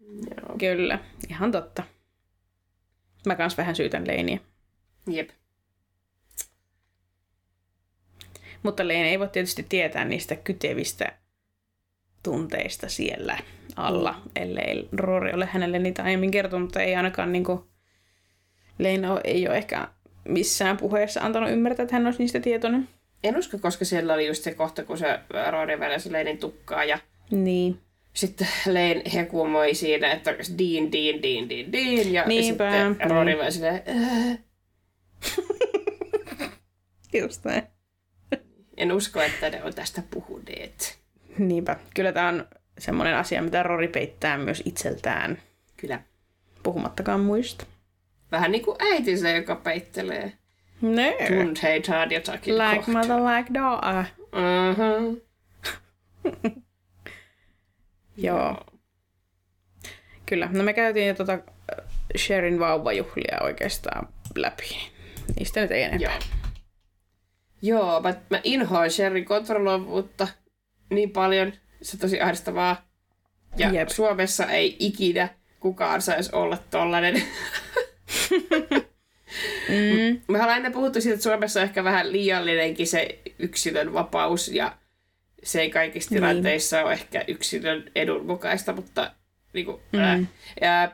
joo. 0.00 0.58
Kyllä. 0.58 0.98
Ihan 1.28 1.52
totta. 1.52 1.82
Mä 3.26 3.34
kans 3.34 3.56
vähän 3.58 3.76
syytän 3.76 4.06
Leiniä. 4.06 4.38
Jep. 5.06 5.30
Mutta 8.62 8.88
Leine 8.88 9.10
ei 9.10 9.18
voi 9.18 9.28
tietysti 9.28 9.66
tietää 9.68 10.04
niistä 10.04 10.36
kytevistä 10.36 11.12
tunteista 12.22 12.88
siellä 12.88 13.38
alla, 13.76 14.22
ellei 14.36 14.88
Rory 14.92 15.30
ole 15.32 15.46
hänelle 15.46 15.78
niitä 15.78 16.02
aiemmin 16.02 16.30
kertonut, 16.30 16.66
mutta 16.66 16.82
ei 16.82 16.94
ainakaan 16.94 17.32
niinku, 17.32 17.68
Leine 18.78 19.10
o- 19.10 19.20
ei 19.24 19.48
ole 19.48 19.56
ehkä 19.56 19.88
missään 20.28 20.76
puheessa 20.76 21.20
antanut 21.20 21.50
ymmärtää, 21.50 21.82
että 21.82 21.96
hän 21.96 22.06
olisi 22.06 22.18
niistä 22.18 22.40
tietoinen. 22.40 22.88
En 23.24 23.36
usko, 23.38 23.58
koska 23.58 23.84
siellä 23.84 24.14
oli 24.14 24.26
just 24.26 24.42
se 24.44 24.54
kohta, 24.54 24.84
kun 24.84 24.98
se 24.98 25.20
Roori 25.50 25.80
väläsi 25.80 26.12
Leinin 26.12 26.38
tukkaa 26.38 26.84
ja 26.84 26.98
Niin. 27.30 27.78
sitten 28.14 28.48
Lane 28.66 29.02
hekumoi 29.14 29.74
siinä, 29.74 30.12
että 30.12 30.30
Dean, 30.30 30.92
Dean, 30.92 31.22
Dean, 31.22 31.48
Dean, 31.50 31.72
Dean. 31.72 32.12
Ja 32.12 32.24
Niinpä, 32.26 32.70
sitten 32.88 33.24
niin. 33.26 33.38
vaan 33.38 33.52
silleen, 33.52 33.82
"Äh." 33.88 34.38
Just 37.12 37.44
näin. 37.44 37.62
en 38.76 38.92
usko, 38.92 39.20
että 39.20 39.50
ne 39.50 39.64
on 39.64 39.74
tästä 39.74 40.02
puhuneet. 40.10 40.98
Niinpä. 41.38 41.76
Kyllä 41.94 42.12
tämä 42.12 42.28
on 42.28 42.46
semmoinen 42.78 43.16
asia, 43.16 43.42
mitä 43.42 43.62
Rory 43.62 43.88
peittää 43.88 44.38
myös 44.38 44.62
itseltään, 44.66 45.38
Kyllä. 45.76 46.00
puhumattakaan 46.62 47.20
muista. 47.20 47.66
Vähän 48.34 48.52
niin 48.52 48.64
kuin 48.64 48.76
äitinsä, 48.80 49.30
joka 49.30 49.56
peittelee. 49.56 50.32
No. 50.80 51.02
Tunteitaan 51.28 52.10
jotakin 52.10 52.58
Like 52.58 52.76
kohtaa. 52.76 52.94
mother, 52.94 53.16
like 53.16 53.54
daughter. 53.54 54.04
Mhm. 54.32 55.16
Joo. 58.16 58.56
Kyllä. 60.26 60.48
No 60.52 60.62
me 60.64 60.72
käytiin 60.72 61.08
jo 61.08 61.14
tota 61.14 61.38
Sherin 62.18 62.58
vauvajuhlia 62.60 63.38
oikeastaan 63.42 64.08
läpi. 64.36 64.76
Niistä 65.38 65.60
nyt 65.60 65.70
ei 65.70 65.82
enempää. 65.82 66.10
Joo. 66.10 66.18
Joo, 67.62 68.00
mä, 68.00 68.14
mä 68.30 68.40
inhoan 68.44 68.90
Sherrin 68.90 69.24
kontrolloivuutta 69.24 70.28
niin 70.90 71.10
paljon. 71.10 71.52
Se 71.82 71.96
on 71.96 72.00
tosi 72.00 72.20
ahdistavaa. 72.20 72.88
Ja. 73.56 73.70
Jep. 73.70 73.88
Suomessa 73.88 74.46
ei 74.46 74.76
ikinä 74.78 75.28
kukaan 75.60 76.02
saisi 76.02 76.30
olla 76.32 76.56
tollanen. 76.70 77.22
Mm. 79.68 80.20
Me 80.28 80.38
ollaan 80.42 80.48
aina 80.50 80.70
puhuttu 80.70 81.00
siitä, 81.00 81.14
että 81.14 81.22
Suomessa 81.22 81.60
on 81.60 81.64
ehkä 81.64 81.84
vähän 81.84 82.12
liiallinenkin 82.12 82.86
se 82.86 83.18
yksilön 83.38 83.92
vapaus 83.92 84.48
ja 84.48 84.76
se 85.42 85.60
ei 85.60 85.70
kaikissa 85.70 86.10
Niin. 86.10 86.22
tilanteissa 86.22 86.82
ole 86.82 86.92
ehkä 86.92 87.24
yksilön 87.28 87.90
edun 87.94 88.26
mukaista, 88.26 88.72
mutta 88.72 89.10
niin 89.52 89.66
kuin, 89.66 89.80
Mm. 89.92 89.98
ää, 89.98 90.18
ja 90.60 90.92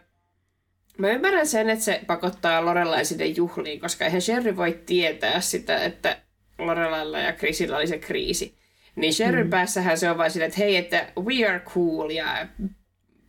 mä 0.99 1.09
ymmärrän 1.11 1.47
sen, 1.47 1.71
että 1.71 1.85
se 1.85 2.01
pakottaa 2.07 2.65
Lorelai 2.65 3.05
sinne 3.05 3.27
juhliin, 3.27 3.81
koska 3.81 4.05
eihän 4.05 4.23
Sherry 4.23 4.57
voi 4.57 4.81
tietää 4.87 5.41
sitä, 5.41 5.85
että 5.85 6.17
Lorelailla 6.59 7.19
ja 7.19 7.33
Chrisillä 7.33 7.77
oli 7.77 7.87
se 7.87 7.99
kriisi. 7.99 8.59
Niin 8.97 9.15
Sherryn 9.15 9.47
mm. 9.47 9.51
päässähän 9.51 9.99
se 9.99 10.11
on 10.11 10.19
vain 10.19 10.31
silleen, 10.31 10.49
että 10.49 10.61
hei, 10.61 10.77
että 10.77 11.13
we 11.21 11.47
are 11.49 11.61
cool 11.61 12.11
ja 12.11 12.47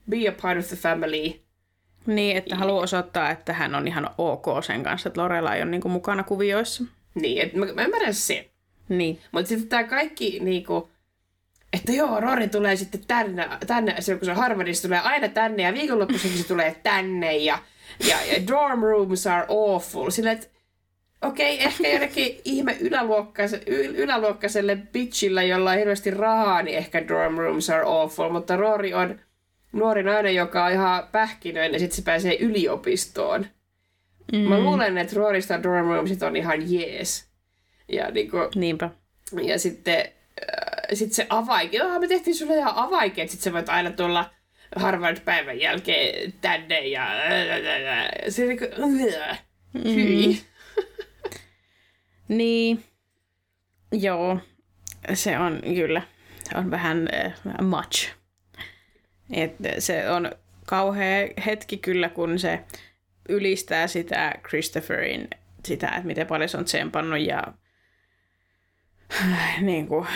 be 0.10 0.28
a 0.28 0.32
part 0.42 0.60
of 0.60 0.68
the 0.68 0.76
family. 0.76 1.34
Niin, 2.06 2.38
että 2.38 2.56
haluaa 2.56 2.84
osoittaa, 2.84 3.30
että 3.30 3.54
hän 3.54 3.76
on 3.76 3.88
ihan 3.88 4.10
ok 4.18 4.46
sen 4.66 4.84
kanssa, 4.84 5.10
että 5.10 5.22
Lorelai 5.22 5.62
on 5.62 5.72
niinku 5.72 5.90
mukana 5.90 6.24
kuvioissa. 6.24 6.84
Niin, 7.16 7.42
että 7.42 7.58
mä, 7.58 7.66
mä 7.66 7.84
ymmärrän 7.84 8.14
sen. 8.14 8.46
Niin. 8.90 9.20
Mutta 9.32 9.50
sitten 9.50 9.70
tämä 9.70 9.84
kaikki 9.84 10.40
niinku, 10.40 10.90
että 11.74 11.92
joo, 11.92 12.20
Rory 12.20 12.48
tulee 12.48 12.76
sitten 12.76 13.02
tänne, 13.08 13.50
tänne 13.68 13.96
silloin 14.00 14.20
kun 14.20 14.26
se 14.26 14.32
on 14.32 14.38
Harvardissa, 14.38 14.88
tulee 14.88 15.00
aina 15.00 15.28
tänne 15.28 15.64
ja 15.64 15.74
viikonloppuisin 15.74 16.38
se 16.38 16.48
tulee 16.48 16.76
tänne 16.84 17.38
ja, 17.38 17.60
ja, 18.10 18.18
ja 18.26 18.48
dorm 18.48 18.82
rooms 18.82 19.28
are 19.28 19.46
awful. 19.50 20.10
Silleen, 20.10 20.38
että 20.38 20.48
okei, 21.22 21.56
okay, 21.56 21.66
ehkä 21.68 21.88
jollekin 21.88 22.42
ihme 22.46 22.78
yläluokkaiselle, 22.82 23.66
yläluokkaiselle 23.86 24.76
bitchillä, 24.76 25.44
jolla 25.44 25.72
on 25.72 25.78
hirveästi 25.78 26.12
rahaa, 26.12 26.62
niin 26.62 26.78
ehkä 26.78 27.08
dorm 27.08 27.38
rooms 27.38 27.70
are 27.70 27.84
awful, 27.86 28.30
mutta 28.30 28.56
Rory 28.56 28.94
on 28.94 29.20
nuori 29.72 30.04
nainen, 30.04 30.36
joka 30.36 30.66
on 30.66 30.72
ihan 30.72 31.08
pähkinöinen 31.12 31.74
ja 31.74 31.80
sitten 31.80 31.96
se 31.96 32.02
pääsee 32.02 32.38
yliopistoon. 32.40 33.46
Mm. 34.32 34.38
Mä 34.40 34.60
luulen, 34.60 34.98
että 34.98 35.16
Rorista 35.16 35.64
dorm 35.64 35.88
roomsit 35.88 36.24
on 36.24 36.36
ihan 36.36 36.74
jees. 36.74 37.32
Ja, 37.88 38.12
niinku, 38.12 38.38
Niinpä. 38.56 38.90
ja 39.44 39.60
sitten 39.60 40.00
äh, 40.00 40.88
sit 40.94 41.14
se 41.14 41.28
avaike, 41.30 41.78
joo, 41.78 42.00
me 42.00 42.08
tehtiin 42.08 42.36
sulle 42.36 42.58
ihan 42.58 42.76
avaike, 42.76 43.22
että 43.22 43.32
sit 43.32 43.42
sä 43.42 43.54
voit 43.54 43.70
aina 43.70 43.92
tulla 43.92 44.30
Harvard-päivän 44.76 45.60
jälkeen 45.60 46.34
tänne 46.42 46.88
ja 46.88 47.08
se 48.30 48.46
niinku, 48.46 48.66
hyi. 49.84 50.28
Mm. 50.34 50.38
Niin, 52.28 52.84
joo, 53.92 54.38
se 55.14 55.40
on 55.40 55.62
kyllä, 55.76 56.02
se 56.44 56.58
on 56.58 56.72
vähän 56.72 57.10
uh, 57.46 57.68
much. 57.68 58.21
Et 59.32 59.56
se 59.80 60.10
on 60.10 60.32
kauhea 60.66 61.28
hetki 61.46 61.78
kyllä, 61.78 62.10
kun 62.10 62.40
se 62.40 62.60
ylistää 63.30 63.88
sitä 63.88 64.34
Christopherin, 64.48 65.28
sitä, 65.66 65.88
että 65.88 66.08
miten 66.08 66.28
paljon 66.28 66.50
se 66.50 66.58
on 66.58 66.66
tsempannut 66.66 67.20
ja 67.20 67.44
niin 69.62 69.88
kuin, 69.88 70.08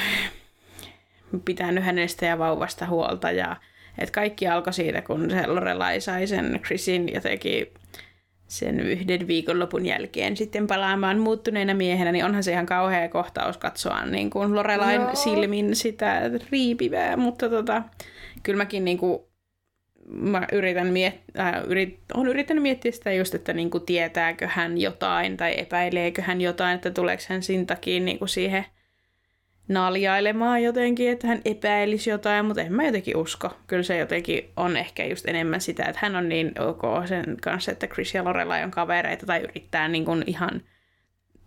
pitänyt 1.46 1.84
hänestä 1.84 2.26
ja 2.26 2.38
vauvasta 2.38 2.86
huolta. 2.86 3.32
Ja, 3.32 3.56
että 3.98 4.12
kaikki 4.12 4.48
alkoi 4.48 4.74
siitä, 4.74 5.02
kun 5.02 5.32
se 5.32 5.48
Lorelai 5.48 6.02
sai 6.02 6.28
sen 6.28 6.60
Chrisin 6.64 7.14
jotenkin 7.14 7.68
sen 8.48 8.80
yhden 8.80 9.28
viikonlopun 9.28 9.86
jälkeen 9.86 10.38
sitten 10.38 10.68
palaamaan 10.68 11.20
muuttuneena 11.20 11.74
miehenä, 11.74 12.12
niin 12.12 12.26
onhan 12.26 12.44
se 12.44 12.52
ihan 12.52 12.66
kauhea 12.66 13.10
kohtaus 13.10 13.58
katsoa 13.58 14.06
niin 14.06 14.30
kuin 14.30 14.56
Lorelain 14.56 15.02
Joo. 15.02 15.16
silmin 15.16 15.76
sitä 15.76 16.22
riipivää, 16.52 17.18
mutta 17.18 17.50
tota, 17.50 17.84
kyllä 18.44 18.58
mäkin 18.58 18.86
niin 18.86 18.98
kuin, 18.98 19.20
mä 20.08 20.48
yritän 20.52 20.88
miet- 20.88 21.40
äh, 21.40 21.54
yrit- 21.64 22.00
olen 22.14 22.28
yrittänyt 22.28 22.62
miettiä 22.62 22.92
sitä 22.92 23.14
just, 23.14 23.36
että 23.36 23.54
niin 23.54 23.70
kuin 23.70 23.86
tietääkö 23.86 24.48
hän 24.48 24.78
jotain 24.78 25.38
tai 25.38 25.60
epäileekö 25.60 26.22
hän 26.22 26.42
jotain, 26.42 26.76
että 26.76 26.92
tuleeko 26.92 27.24
hän 27.30 27.44
sin 27.44 27.66
takia 27.66 28.00
niin 28.00 28.20
kuin 28.20 28.30
siihen 28.30 28.66
naljailemaan 29.68 30.64
jotenkin, 30.64 31.10
että 31.10 31.28
hän 31.28 31.42
epäilisi 31.46 32.10
jotain, 32.10 32.46
mutta 32.46 32.62
en 32.62 32.74
mä 32.74 32.86
jotenkin 32.86 33.18
usko. 33.18 33.50
Kyllä 33.68 33.84
se 33.84 33.98
jotenkin 33.98 34.50
on 34.58 34.78
ehkä 34.78 35.06
just 35.06 35.28
enemmän 35.28 35.62
sitä, 35.62 35.84
että 35.86 36.00
hän 36.02 36.16
on 36.16 36.30
niin 36.30 36.62
ok 36.62 37.08
sen 37.08 37.38
kanssa, 37.42 37.72
että 37.72 37.88
Chris 37.88 38.14
ja 38.14 38.24
Lorelai 38.24 38.64
on 38.64 38.72
kavereita 38.72 39.26
tai 39.26 39.42
yrittää 39.42 39.88
niin 39.88 40.06
kuin 40.06 40.24
ihan 40.28 40.62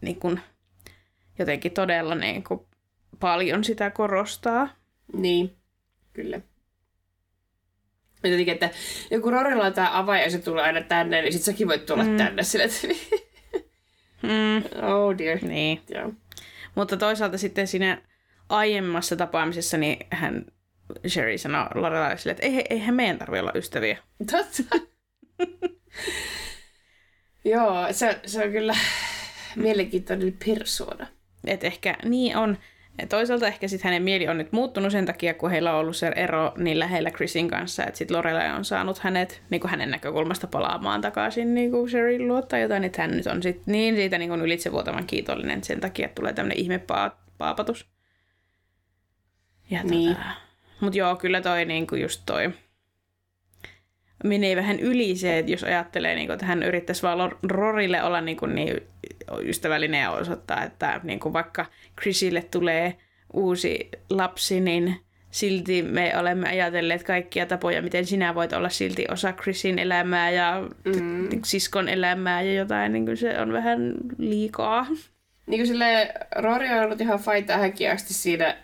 niin 0.01 0.20
kuin 0.20 0.40
jotenkin 1.39 1.73
todella 1.73 2.15
niin 2.15 2.45
kuin 2.45 2.61
paljon 3.20 3.65
sitä 3.65 3.90
korostaa. 3.90 4.69
Niin, 5.12 5.57
kyllä. 6.12 6.40
Jotenkin, 8.24 8.55
että 8.55 8.70
joku 9.11 9.31
Rorilla 9.31 9.66
on 9.66 9.73
tämä 9.73 9.99
avain 9.99 10.23
ja 10.23 10.31
se 10.31 10.39
tulee 10.39 10.65
aina 10.65 10.81
tänne, 10.81 11.23
niin 11.23 11.32
sit 11.32 11.43
säkin 11.43 11.69
voit 11.69 11.86
tulla 11.86 12.05
mm. 12.05 12.16
tänne 12.16 12.43
sille, 12.43 12.65
että 12.65 12.78
Mm, 14.23 14.82
oh 14.82 15.19
dear. 15.19 15.39
niin. 15.43 15.81
Joo. 15.89 16.12
Mutta 16.79 16.97
toisaalta 16.97 17.39
sitten 17.39 17.67
siinä 17.67 18.03
aiemmassa 18.49 19.17
tapaamisessa 19.17 19.77
niin 19.77 20.07
hän 20.11 20.47
Sherry 21.09 21.39
sanoi 21.39 21.67
Lorelaille 21.75 22.19
sille, 22.19 22.31
että 22.31 22.47
ei, 22.47 22.65
eihän 22.71 22.95
meidän 22.95 23.19
tarvitse 23.19 23.41
olla 23.41 23.53
ystäviä. 23.55 23.99
Totta. 24.31 24.77
Joo, 27.45 27.93
se, 27.93 28.21
se 28.27 28.45
on 28.45 28.53
kyllä 28.53 28.77
mielenkiintoinen 29.57 30.37
persoona. 30.47 31.07
Et 31.47 31.65
ehkä 31.65 31.97
niin 32.05 32.37
on. 32.37 32.59
Ja 33.01 33.07
toisaalta 33.07 33.47
ehkä 33.47 33.69
sitten 33.69 33.85
hänen 33.89 34.03
mieli 34.03 34.29
on 34.29 34.39
nyt 34.39 34.53
muuttunut 34.53 34.93
sen 34.93 35.07
takia, 35.07 35.35
kun 35.35 35.51
heillä 35.51 35.73
on 35.73 35.79
ollut 35.81 35.97
se 35.97 36.12
ero 36.16 36.53
niin 36.57 36.79
lähellä 36.79 37.11
Chrisin 37.11 37.49
kanssa, 37.49 37.85
että 37.85 37.99
sitten 37.99 38.16
Lorelai 38.16 38.53
on 38.53 38.65
saanut 38.65 38.99
hänet 38.99 39.43
niin 39.51 39.61
kuin 39.61 39.70
hänen 39.70 39.91
näkökulmasta 39.91 40.47
palaamaan 40.47 41.01
takaisin 41.01 41.55
niin 41.55 41.70
kuin 41.70 41.91
Sherin 41.91 42.29
luottaa 42.29 42.59
jotain, 42.59 42.85
että 42.85 43.03
hän 43.03 43.11
nyt 43.16 43.27
on 43.27 43.43
sit 43.43 43.62
niin 43.66 43.97
siitä 43.97 44.19
niin 44.19 44.29
kuin 44.29 44.41
ylitsevuotavan 44.41 45.07
kiitollinen 45.07 45.65
sen 45.65 45.81
takia, 45.81 46.07
että 46.07 46.15
tulee 46.15 46.33
tämmöinen 46.33 46.59
ihme 46.59 46.81
paapatus. 47.39 47.87
Ja 49.70 49.83
Niin. 49.83 50.16
tota, 50.16 50.27
mutta 50.81 50.99
joo, 50.99 51.16
kyllä 51.16 51.41
toi 51.41 51.65
niin 51.65 51.87
kuin 51.87 52.03
just 52.03 52.23
toi 52.27 52.51
menee 54.24 54.57
vähän 54.57 54.81
yli 54.81 55.16
se, 55.16 55.39
että 55.39 55.53
jos 55.53 55.65
ajattelee, 55.65 56.15
niin 56.15 56.27
kuin, 56.27 56.35
että 56.35 56.47
hän 56.47 56.62
yrittäisi 56.62 57.03
vaan 57.03 57.32
Rorille 57.43 58.03
olla 58.03 58.20
niin, 58.20 58.36
kuin 58.36 58.55
niin 58.55 58.81
ystävällinen 59.43 60.03
ja 60.03 60.11
osoittaa, 60.11 60.65
että 60.65 61.01
niin 61.03 61.20
kuin 61.20 61.32
vaikka 61.32 61.66
Chrisille 62.01 62.43
tulee 62.51 62.97
uusi 63.32 63.89
lapsi, 64.11 64.61
niin 64.61 64.97
silti 65.31 65.82
me 65.82 66.12
olemme 66.19 66.49
ajatelleet 66.49 67.03
kaikkia 67.03 67.47
tapoja, 67.47 67.82
miten 67.82 68.07
sinä 68.07 68.35
voit 68.35 68.53
olla 68.53 68.69
silti 68.69 69.07
osa 69.11 69.32
Chrisin 69.32 69.78
elämää 69.78 70.31
ja 70.31 70.69
mm. 70.85 71.28
siskon 71.45 71.89
elämää 71.89 72.43
ja 72.43 72.55
jotain, 72.55 72.93
niin 72.93 73.05
kuin 73.05 73.16
se 73.16 73.40
on 73.40 73.53
vähän 73.53 73.95
liikaa. 74.19 74.86
Niin 75.49 75.59
kuin 75.61 75.66
sille 75.66 76.15
Rory 76.37 76.69
on 76.69 76.85
ollut 76.85 77.01
ihan 77.01 77.19
fine 77.19 77.43
tähänkin 77.43 77.91
asti 77.93 78.15
siinä 78.15 78.57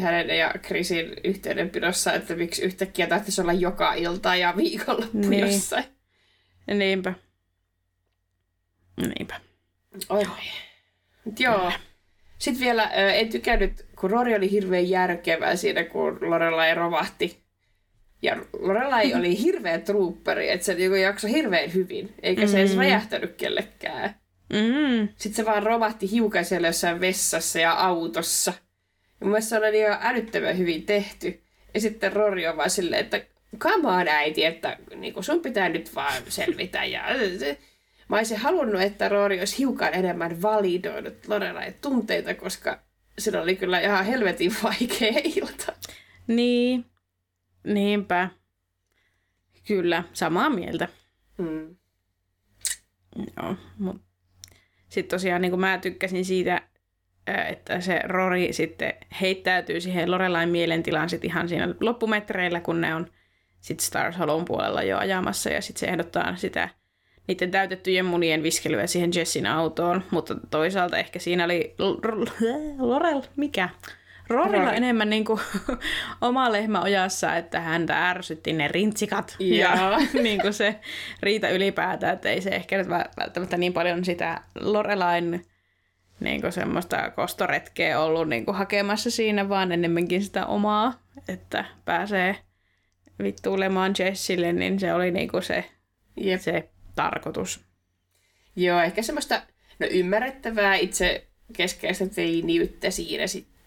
hänen 0.00 0.38
ja 0.38 0.54
Chrisin 0.64 1.16
yhteydenpidossa, 1.24 2.12
että 2.14 2.34
miksi 2.34 2.62
yhtäkkiä 2.62 3.06
tahtoisi 3.06 3.40
olla 3.40 3.52
joka 3.52 3.94
ilta 3.94 4.36
ja 4.36 4.54
viikonloppu 4.56 5.18
Niin. 5.18 5.40
jossain. 5.40 5.84
Niinpä. 6.74 7.14
Niinpä. 9.00 9.40
Oi. 10.08 10.26
Mut 11.24 11.40
joo. 11.40 11.72
Sitten 12.38 12.64
vielä 12.64 12.82
ö, 12.98 13.10
en 13.12 13.28
tykännyt, 13.28 13.86
kun 14.00 14.10
Rory 14.10 14.34
oli 14.34 14.50
hirveän 14.50 14.88
järkevä 14.88 15.56
siinä, 15.56 15.84
kun 15.84 16.18
Lorelai 16.30 16.74
romahti. 16.74 17.40
Ja 18.22 18.36
Lorelai 18.58 19.14
oli 19.14 19.38
hirveä 19.44 19.78
truupperi, 19.78 20.50
että 20.50 20.66
se 20.66 20.74
niinku 20.74 20.96
jaksoi 20.96 21.30
hirveän 21.32 21.74
hyvin, 21.74 22.14
eikä 22.22 22.46
se 22.46 22.60
edes 22.60 22.76
räjähtänyt 22.76 23.34
kellekään. 23.36 24.14
Mm. 24.50 25.08
Sitten 25.16 25.34
se 25.34 25.44
vaan 25.44 25.62
romahti 25.62 26.10
hiukan 26.10 26.44
siellä 26.44 26.68
jossain 26.68 27.00
vessassa 27.00 27.58
ja 27.58 27.72
autossa. 27.72 28.52
Ja 29.20 29.26
mun 29.26 29.30
mielestä 29.30 29.48
se 29.48 29.56
oli 29.56 29.78
ihan 29.78 29.98
älyttömän 30.02 30.58
hyvin 30.58 30.82
tehty. 30.82 31.40
Ja 31.74 31.80
sitten 31.80 32.12
Rory 32.12 32.46
on 32.46 32.56
vaan 32.56 32.70
silleen, 32.70 33.04
että 33.04 33.24
come 33.58 33.88
on 33.88 34.08
äiti, 34.08 34.44
että 34.44 34.78
niin 34.96 35.24
sun 35.24 35.40
pitää 35.40 35.68
nyt 35.68 35.94
vaan 35.94 36.22
selvitä. 36.28 36.84
Ja, 36.84 37.04
mä 38.08 38.16
olisin 38.16 38.38
halunnut, 38.38 38.82
että 38.82 39.08
Rory 39.08 39.38
olisi 39.38 39.58
hiukan 39.58 39.94
enemmän 39.94 40.42
validoinut 40.42 41.14
Lorelain 41.28 41.74
tunteita, 41.74 42.34
koska 42.34 42.78
sillä 43.18 43.42
oli 43.42 43.56
kyllä 43.56 43.80
ihan 43.80 44.04
helvetin 44.04 44.54
vaikea 44.62 45.20
ilta. 45.24 45.72
Niin. 46.26 46.84
Niinpä. 47.64 48.30
Kyllä, 49.66 50.04
samaa 50.12 50.50
mieltä. 50.50 50.88
Mm. 51.38 51.76
Joo, 53.36 53.56
mutta 53.78 54.09
sitten 54.90 55.18
tosiaan 55.18 55.42
niin 55.42 55.50
kuin 55.50 55.60
mä 55.60 55.78
tykkäsin 55.78 56.24
siitä, 56.24 56.62
että 57.48 57.80
se 57.80 58.00
Rory 58.04 58.52
sitten 58.52 58.94
heittäytyy 59.20 59.80
siihen 59.80 60.10
Lorelain 60.10 60.48
mielentilaan 60.48 61.08
sit 61.08 61.24
ihan 61.24 61.48
siinä 61.48 61.74
loppumetreillä, 61.80 62.60
kun 62.60 62.80
ne 62.80 62.94
on 62.94 63.06
sitten 63.60 63.86
Stars 63.86 64.18
Hollown 64.18 64.44
puolella 64.44 64.82
jo 64.82 64.98
ajamassa 64.98 65.50
ja 65.50 65.60
sitten 65.60 65.80
se 65.80 65.86
ehdottaa 65.86 66.36
sitä 66.36 66.68
niiden 67.28 67.50
täytettyjen 67.50 68.04
munien 68.04 68.42
viskelyä 68.42 68.86
siihen 68.86 69.10
Jessin 69.14 69.46
autoon, 69.46 70.02
mutta 70.10 70.34
toisaalta 70.50 70.98
ehkä 70.98 71.18
siinä 71.18 71.44
oli 71.44 71.74
Lorel, 72.78 73.22
mikä? 73.36 73.68
Rorilla 74.30 74.64
Rory. 74.64 74.76
enemmän 74.76 75.10
niin 75.10 75.24
kuin 75.24 75.40
oma 76.20 76.52
lehmä 76.52 76.82
ojassa, 76.82 77.36
että 77.36 77.60
häntä 77.60 78.08
ärsytti 78.08 78.52
ne 78.52 78.68
rintsikat 78.68 79.36
ja 79.38 79.76
Joo. 79.76 80.00
niin 80.22 80.40
kuin 80.40 80.52
se 80.52 80.80
riita 81.22 81.48
ylipäätään, 81.48 82.14
että 82.14 82.28
ei 82.28 82.40
se 82.40 82.50
ehkä 82.50 82.78
nyt 82.78 82.86
vä- 82.86 83.10
välttämättä 83.16 83.56
niin 83.56 83.72
paljon 83.72 84.04
sitä 84.04 84.42
Lorelain 84.60 85.46
niin 86.20 86.40
kuin 86.40 86.52
semmoista 86.52 87.10
kostoretkeä 87.10 88.00
ollut 88.00 88.28
niin 88.28 88.44
kuin 88.44 88.56
hakemassa 88.56 89.10
siinä, 89.10 89.48
vaan 89.48 89.72
enemmänkin 89.72 90.22
sitä 90.22 90.46
omaa, 90.46 91.02
että 91.28 91.64
pääsee 91.84 92.36
vittuilemaan 93.22 93.94
Jessille, 93.98 94.52
niin 94.52 94.80
se 94.80 94.94
oli 94.94 95.10
niin 95.10 95.28
kuin 95.28 95.42
se, 95.42 95.64
Jep. 96.16 96.40
se 96.40 96.68
tarkoitus. 96.94 97.60
Joo, 98.56 98.80
ehkä 98.80 99.02
semmoista 99.02 99.42
no, 99.78 99.86
ymmärrettävää 99.90 100.74
itse 100.74 101.26
keskeistä 101.52 102.06
teiniyttä 102.06 102.90
siinä 102.90 103.26
sitten. 103.26 103.59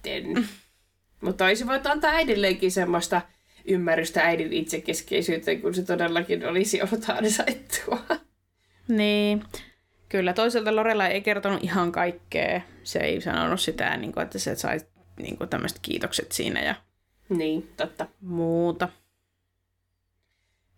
Mutta 1.21 1.45
olisi 1.45 1.67
voinut 1.67 1.87
antaa 1.87 2.11
äidilleenkin 2.11 2.71
semmoista 2.71 3.21
ymmärrystä 3.65 4.21
äidin 4.21 4.53
itsekeskeisyyteen, 4.53 5.61
kun 5.61 5.73
se 5.73 5.83
todellakin 5.83 6.45
olisi 6.47 6.81
ollut 6.81 7.09
ansaittua. 7.09 7.99
Niin. 8.87 9.43
Kyllä, 10.09 10.33
toisaalta 10.33 10.75
Lorella 10.75 11.07
ei 11.07 11.21
kertonut 11.21 11.63
ihan 11.63 11.91
kaikkea. 11.91 12.61
Se 12.83 12.99
ei 12.99 13.21
sanonut 13.21 13.59
sitä, 13.61 13.97
niin 13.97 14.11
kuin, 14.13 14.23
että 14.23 14.39
se 14.39 14.55
sai 14.55 14.79
niin 15.17 15.37
kuin, 15.37 15.49
tämmöiset 15.49 15.79
kiitokset 15.81 16.31
siinä 16.31 16.61
ja 16.63 16.75
Niin, 17.29 17.69
totta. 17.77 18.07
muuta. 18.21 18.89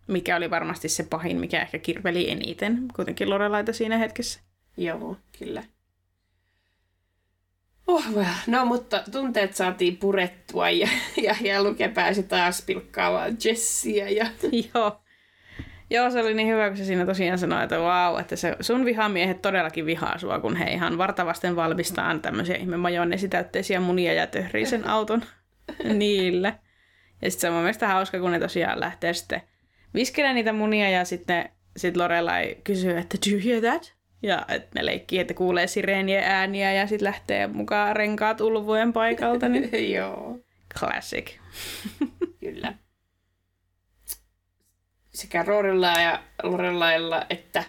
Mikä 0.06 0.36
oli 0.36 0.50
varmasti 0.50 0.88
se 0.88 1.02
pahin, 1.02 1.40
mikä 1.40 1.62
ehkä 1.62 1.78
kirveli 1.78 2.30
eniten 2.30 2.88
kuitenkin 2.96 3.30
Lorelaita 3.30 3.72
siinä 3.72 3.98
hetkessä. 3.98 4.40
Joo, 4.76 5.16
kyllä. 5.38 5.62
Oh, 7.86 8.04
well. 8.14 8.34
No, 8.46 8.64
mutta 8.64 9.02
tunteet 9.12 9.54
saatiin 9.54 9.96
purettua 9.96 10.70
ja, 10.70 10.88
ja, 11.22 11.36
ja 11.40 11.62
Luke 11.62 11.88
pääsi 11.88 12.22
taas 12.22 12.62
pilkkaamaan 12.62 13.36
Jessiä. 13.44 14.08
Ja... 14.08 14.26
Joo. 14.74 15.00
Joo, 15.90 16.10
se 16.10 16.20
oli 16.20 16.34
niin 16.34 16.48
hyvä, 16.48 16.68
kun 16.68 16.76
se 16.76 16.84
siinä 16.84 17.06
tosiaan 17.06 17.38
sanoi, 17.38 17.62
että 17.62 17.80
vau, 17.80 18.16
että 18.16 18.36
se 18.36 18.56
sun 18.60 18.84
vihamiehet 18.84 19.42
todellakin 19.42 19.86
vihaa 19.86 20.18
sua, 20.18 20.40
kun 20.40 20.56
he 20.56 20.70
ihan 20.70 20.98
vartavasten 20.98 21.56
valmistaa 21.56 22.18
tämmöisiä 22.18 22.56
ihme 22.56 22.76
majoneesitäytteisiä 22.76 23.80
munia 23.80 24.12
ja 24.12 24.26
töhrii 24.26 24.66
sen 24.66 24.88
auton 24.88 25.22
niillä. 25.98 26.58
Ja 27.22 27.30
sitten 27.30 27.40
se 27.40 27.48
on 27.48 27.54
mun 27.54 27.62
mielestä 27.62 27.88
hauska, 27.88 28.20
kun 28.20 28.30
ne 28.30 28.38
tosiaan 28.38 28.80
lähtee 28.80 29.14
sitten 29.14 29.42
viskelemään 29.94 30.34
niitä 30.34 30.52
munia 30.52 30.90
ja 30.90 31.04
sitten 31.04 31.48
sit 31.76 31.96
Lorelai 31.96 32.56
kysyy, 32.64 32.96
että 32.96 33.18
do 33.26 33.36
you 33.36 33.40
hear 33.44 33.60
that? 33.60 33.95
Ja 34.22 34.44
että 34.48 34.70
ne 34.74 34.86
leikkii, 34.86 35.18
että 35.18 35.34
kuulee 35.34 35.66
sireenien 35.66 36.24
ääniä 36.24 36.72
ja 36.72 36.86
sitten 36.86 37.04
lähtee 37.04 37.46
mukaan 37.46 37.96
renkaat 37.96 38.40
ulvojen 38.40 38.92
paikalta. 38.92 39.48
Niin 39.48 39.92
Joo, 39.96 40.38
classic. 40.78 41.30
kyllä. 42.40 42.74
Sekä 45.14 45.42
Roorilla 45.42 45.92
ja 45.92 46.22
Lorelailla 46.42 47.26
että 47.30 47.64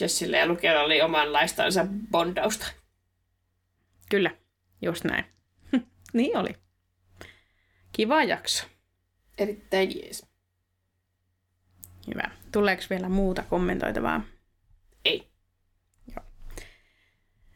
Jessillä 0.00 0.36
ja 0.36 0.46
Lukella 0.46 0.80
oli 0.80 1.02
omanlaistansa 1.02 1.86
bondausta. 2.10 2.66
Kyllä, 4.10 4.30
just 4.82 5.04
näin. 5.04 5.24
niin 6.12 6.36
oli. 6.36 6.54
Kiva 7.92 8.24
jakso. 8.24 8.66
Erittäin 9.38 9.98
jees. 9.98 10.26
Hyvä. 12.06 12.30
Tuleeko 12.52 12.82
vielä 12.90 13.08
muuta 13.08 13.42
kommentoitavaa? 13.42 14.22
Ei. 15.04 15.32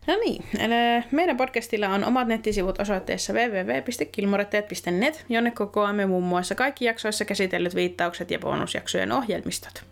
No 0.07 0.17
niin, 0.25 0.45
eli 0.59 1.05
meidän 1.11 1.37
podcastilla 1.37 1.89
on 1.89 2.05
omat 2.05 2.29
nettisivut 2.29 2.81
osoitteessa 2.81 3.33
www.kilmoretteet.net, 3.33 5.25
jonne 5.29 5.51
kokoamme 5.51 6.07
muun 6.07 6.25
muassa 6.25 6.55
kaikki 6.55 6.85
jaksoissa 6.85 7.25
käsitellyt 7.25 7.75
viittaukset 7.75 8.31
ja 8.31 8.39
bonusjaksojen 8.39 9.13
ohjelmistot. 9.13 9.85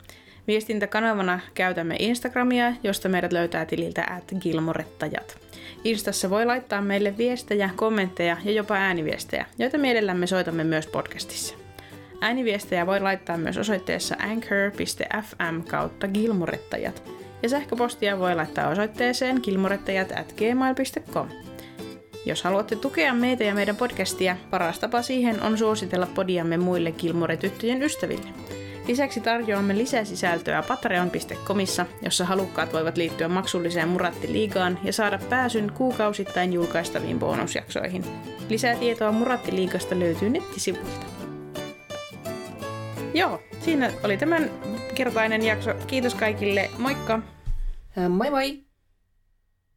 Viestintäkanavana 0.46 1.40
käytämme 1.54 1.96
Instagramia, 1.98 2.72
josta 2.82 3.08
meidät 3.08 3.32
löytää 3.32 3.66
tililtä 3.66 4.06
at 4.10 4.34
gilmorettajat. 4.40 5.38
Instassa 5.84 6.30
voi 6.30 6.46
laittaa 6.46 6.80
meille 6.80 7.16
viestejä, 7.16 7.70
kommentteja 7.76 8.36
ja 8.44 8.52
jopa 8.52 8.74
ääniviestejä, 8.74 9.46
joita 9.58 9.78
mielellämme 9.78 10.26
soitamme 10.26 10.64
myös 10.64 10.86
podcastissa. 10.86 11.54
Ääniviestejä 12.20 12.86
voi 12.86 13.00
laittaa 13.00 13.36
myös 13.36 13.58
osoitteessa 13.58 14.16
anchor.fm 14.18 15.62
kautta 15.68 16.08
gilmorettajat– 16.08 17.02
ja 17.44 17.48
sähköpostia 17.48 18.18
voi 18.18 18.34
laittaa 18.34 18.68
osoitteeseen 18.68 19.40
kilmorettajat 19.40 20.12
at 20.12 20.32
gmail.com. 20.32 21.28
Jos 22.26 22.42
haluatte 22.42 22.76
tukea 22.76 23.14
meitä 23.14 23.44
ja 23.44 23.54
meidän 23.54 23.76
podcastia, 23.76 24.36
paras 24.50 24.78
tapa 24.78 25.02
siihen 25.02 25.42
on 25.42 25.58
suositella 25.58 26.06
podiamme 26.14 26.56
muille 26.56 26.92
Kilmore-tyttöjen 26.92 27.82
ystäville. 27.82 28.28
Lisäksi 28.88 29.20
tarjoamme 29.20 29.78
lisäsisältöä 29.78 30.62
patreon.comissa, 30.62 31.86
jossa 32.02 32.24
halukkaat 32.24 32.72
voivat 32.72 32.96
liittyä 32.96 33.28
maksulliseen 33.28 33.88
Muratti-liigaan 33.88 34.78
ja 34.84 34.92
saada 34.92 35.18
pääsyn 35.30 35.72
kuukausittain 35.74 36.52
julkaistaviin 36.52 37.18
bonusjaksoihin. 37.18 38.04
Lisää 38.48 38.74
tietoa 38.74 39.12
Muratti-liigasta 39.12 39.98
löytyy 39.98 40.28
nettisivuilta. 40.28 41.23
Joo, 43.14 43.40
siinä 43.60 43.92
oli 44.04 44.16
tämän 44.16 44.50
kertainen 44.94 45.44
jakso. 45.44 45.74
Kiitos 45.86 46.14
kaikille. 46.14 46.70
Moikka! 46.78 47.20
Moi 48.08 48.30
moi! 48.30 48.63